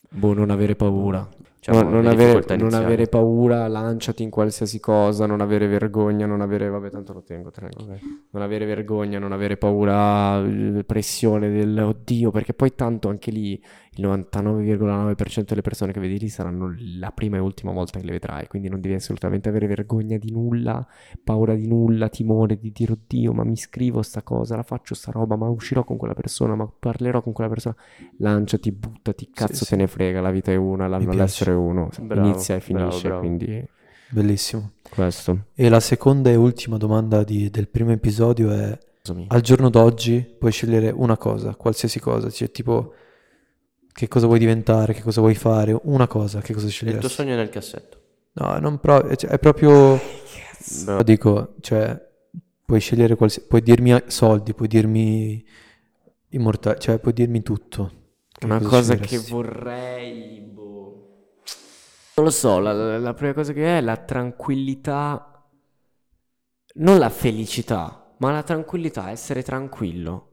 boh, 0.09 0.33
non 0.33 0.49
avere 0.49 0.75
paura. 0.75 1.27
Diciamo, 1.67 1.89
non, 1.89 2.03
non 2.03 2.07
avere, 2.07 2.55
non 2.57 2.73
avere 2.73 3.07
paura, 3.07 3.67
lanciati 3.67 4.23
in 4.23 4.29
qualsiasi 4.29 4.79
cosa, 4.79 5.25
non 5.25 5.41
avere 5.41 5.67
vergogna, 5.67 6.25
non 6.25 6.41
avere, 6.41 6.69
vabbè, 6.69 6.89
tanto 6.89 7.13
lo 7.13 7.21
tengo, 7.21 7.51
tengo. 7.51 7.85
Non 8.29 8.41
avere 8.41 8.65
vergogna, 8.65 9.19
non 9.19 9.31
avere 9.31 9.57
paura, 9.57 10.41
eh, 10.43 10.83
pressione 10.85 11.49
del 11.49 11.77
oddio, 11.77 12.31
perché 12.31 12.53
poi 12.53 12.73
tanto 12.73 13.09
anche 13.09 13.31
lì 13.31 13.61
il 13.97 14.07
99,9% 14.07 15.43
delle 15.45 15.61
persone 15.61 15.91
che 15.91 15.99
vedi 15.99 16.19
lì 16.19 16.29
saranno 16.29 16.75
la 16.99 17.11
prima 17.11 17.37
e 17.37 17.39
ultima 17.39 17.71
volta 17.71 17.99
che 17.99 18.05
le 18.05 18.11
vedrai, 18.11 18.47
quindi 18.47 18.69
non 18.69 18.79
devi 18.81 18.95
assolutamente 18.95 19.49
avere 19.49 19.67
vergogna 19.67 20.17
di 20.17 20.31
nulla, 20.31 20.85
paura 21.23 21.55
di 21.55 21.67
nulla, 21.67 22.09
timore 22.09 22.57
di 22.57 22.71
dire 22.71 22.93
oddio, 22.93 23.33
ma 23.33 23.43
mi 23.43 23.57
scrivo 23.57 24.01
sta 24.01 24.21
cosa, 24.21 24.55
la 24.55 24.63
faccio 24.63 24.93
sta 24.95 25.11
roba, 25.11 25.35
ma 25.35 25.47
uscirò 25.47 25.83
con 25.83 25.97
quella 25.97 26.13
persona, 26.13 26.55
ma 26.55 26.67
parlerò 26.67 27.21
con 27.21 27.33
quella 27.33 27.49
persona. 27.49 27.75
Lanciati, 28.17 28.71
buttati, 28.71 29.29
cazzo 29.33 29.63
sì. 29.65 29.69
te 29.71 29.75
ne 29.75 29.87
frega, 29.87 30.21
la 30.21 30.31
vita 30.31 30.51
è 30.51 30.55
una, 30.55 30.87
l'anno 30.87 31.03
piace. 31.05 31.19
all'essere 31.19 31.51
uno, 31.51 31.89
Bravo, 32.01 32.27
inizia 32.27 32.55
e 32.55 32.63
bravo, 32.67 32.89
finisce, 32.89 33.07
bravo. 33.07 33.19
quindi 33.21 33.65
Bellissimo. 34.09 34.71
questo. 34.89 35.45
E 35.55 35.69
la 35.69 35.79
seconda 35.79 36.29
e 36.29 36.35
ultima 36.35 36.77
domanda 36.77 37.23
di- 37.23 37.49
del 37.49 37.67
primo 37.67 37.91
episodio 37.91 38.51
è: 38.51 38.77
al 39.27 39.41
giorno 39.41 39.69
d'oggi 39.69 40.19
puoi 40.37 40.51
scegliere 40.51 40.89
una 40.89 41.17
cosa, 41.17 41.55
qualsiasi 41.55 41.99
cosa, 41.99 42.29
cioè 42.29 42.51
tipo 42.51 42.93
che 43.97 44.07
cosa 44.07 44.27
vuoi 44.27 44.37
diventare, 44.39 44.93
che 44.93 45.01
cosa 45.01 45.21
vuoi 45.21 45.33
fare, 45.35 45.75
una 45.83 46.07
cosa, 46.07 46.39
che 46.41 46.53
cosa 46.53 46.67
Il 46.85 46.97
tuo 46.97 47.07
sceglieresti? 47.07 47.07
sogno 47.07 47.33
è 47.33 47.35
nel 47.35 47.49
cassetto. 47.49 48.01
No, 48.33 48.59
non 48.59 48.79
pro- 48.79 49.15
cioè, 49.15 49.31
è 49.31 49.39
proprio, 49.39 49.99
Bravo. 50.67 51.03
dico, 51.03 51.55
cioè, 51.61 51.99
puoi 52.65 52.79
scegliere 52.79 53.15
qualsiasi, 53.15 53.47
puoi 53.47 53.61
dirmi 53.61 53.99
soldi, 54.07 54.53
puoi 54.53 54.67
dirmi 54.67 55.43
immortale, 56.29 56.77
cioè 56.79 56.99
puoi 56.99 57.13
dirmi 57.13 57.41
tutto. 57.41 57.91
Che 58.39 58.45
Una 58.45 58.61
cosa 58.61 58.97
che 58.99 59.17
sceglieresti? 59.17 59.19
vorrei, 59.19 60.39
boh. 60.39 61.41
Non 62.15 62.25
lo 62.25 62.31
so, 62.31 62.59
la, 62.59 62.71
la- 62.73 62.97
la 62.99 63.13
prima 63.13 63.33
cosa 63.33 63.53
che 63.53 63.77
è 63.77 63.81
la 63.81 63.97
tranquillità, 63.97 65.43
non 66.75 66.97
la 66.97 67.09
felicità, 67.09 68.13
ma 68.19 68.31
la 68.31 68.41
tranquillità, 68.41 69.09
essere 69.09 69.43
tranquillo. 69.43 70.31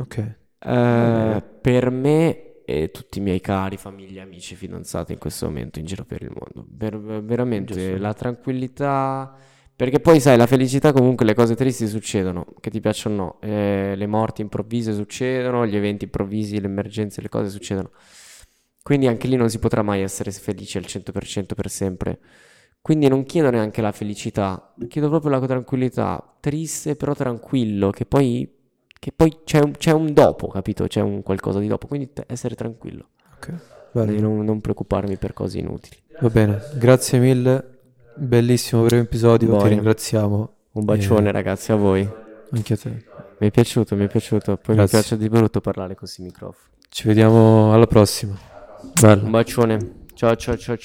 Ok, 0.00 0.18
Eh, 0.58 1.42
per 1.62 1.90
me 1.90 2.49
e 2.70 2.90
tutti 2.90 3.18
i 3.18 3.22
miei 3.22 3.40
cari, 3.40 3.76
famiglia, 3.76 4.22
amici, 4.22 4.54
fidanzati 4.54 5.12
in 5.12 5.18
questo 5.18 5.46
momento 5.46 5.78
in 5.78 5.84
giro 5.86 6.04
per 6.04 6.22
il 6.22 6.30
mondo. 6.30 6.66
Per- 6.76 7.22
veramente 7.22 7.74
Giusto. 7.74 7.96
la 7.98 8.14
tranquillità. 8.14 9.34
Perché 9.74 9.98
poi 10.00 10.20
sai, 10.20 10.36
la 10.36 10.46
felicità 10.46 10.92
comunque 10.92 11.24
le 11.24 11.32
cose 11.34 11.54
tristi 11.56 11.86
succedono, 11.88 12.44
che 12.60 12.70
ti 12.70 12.80
piacciono 12.80 13.14
o 13.14 13.26
no, 13.26 13.38
Eh, 13.40 13.94
le 13.96 14.06
morti 14.06 14.42
improvvise 14.42 14.92
succedono, 14.92 15.66
gli 15.66 15.74
eventi 15.74 16.04
improvvisi, 16.04 16.60
le 16.60 16.66
emergenze, 16.66 17.22
le 17.22 17.28
cose 17.30 17.48
succedono. 17.48 17.90
Quindi 18.82 19.06
anche 19.06 19.26
lì 19.28 19.36
non 19.36 19.48
si 19.50 19.58
potrà 19.58 19.82
mai 19.82 20.02
essere 20.02 20.30
felici 20.32 20.76
al 20.78 20.84
100% 20.86 21.54
per 21.54 21.70
sempre. 21.70 22.18
Quindi 22.82 23.08
non 23.08 23.24
chiedo 23.24 23.50
neanche 23.50 23.82
la 23.82 23.92
felicità, 23.92 24.74
chiedo 24.88 25.08
proprio 25.10 25.30
la 25.30 25.40
tranquillità, 25.46 26.36
triste 26.40 26.96
però 26.96 27.14
tranquillo, 27.14 27.90
che 27.90 28.06
poi, 28.06 28.50
che 29.00 29.12
poi 29.16 29.38
c'è 29.44 29.58
un, 29.58 29.72
c'è 29.72 29.90
un 29.90 30.12
dopo, 30.12 30.46
capito? 30.46 30.86
C'è 30.86 31.00
un 31.00 31.22
qualcosa 31.22 31.58
di 31.58 31.66
dopo, 31.66 31.88
quindi 31.88 32.10
essere 32.28 32.54
tranquillo, 32.54 33.08
ok, 33.36 33.52
bello. 33.92 34.20
non, 34.20 34.44
non 34.44 34.60
preoccuparmi 34.60 35.16
per 35.16 35.32
cose 35.32 35.58
inutili. 35.58 35.96
Va 36.20 36.28
bene, 36.28 36.60
grazie 36.76 37.18
mille, 37.18 37.78
bellissimo 38.14 38.84
primo 38.84 39.02
episodio, 39.02 39.48
ti 39.48 39.54
Boia. 39.56 39.68
ringraziamo, 39.68 40.52
Un 40.72 40.84
bacione 40.84 41.30
Eh. 41.30 41.32
ragazzi 41.32 41.72
a 41.72 41.76
voi, 41.76 42.08
anche 42.52 42.74
a 42.74 42.76
te. 42.76 43.04
mi 43.38 43.46
è 43.48 43.50
piaciuto, 43.50 43.96
mi 43.96 44.04
è 44.04 44.08
piaciuto, 44.08 44.56
poi 44.58 44.76
Grazie. 44.76 44.98
mi 44.98 45.02
piace 45.04 45.16
di 45.16 45.28
brutto 45.30 45.60
parlare 45.62 45.88
con 45.88 45.98
questi 46.00 46.20
microfoni. 46.22 46.68
Ci 46.90 47.06
vediamo 47.08 47.72
alla 47.72 47.86
prossima. 47.86 48.36
Bello. 49.00 49.24
Un 49.24 49.30
bacione, 49.30 49.78
ciao 50.14 50.36
ciao 50.36 50.56
ciao 50.56 50.76
ciao. 50.76 50.78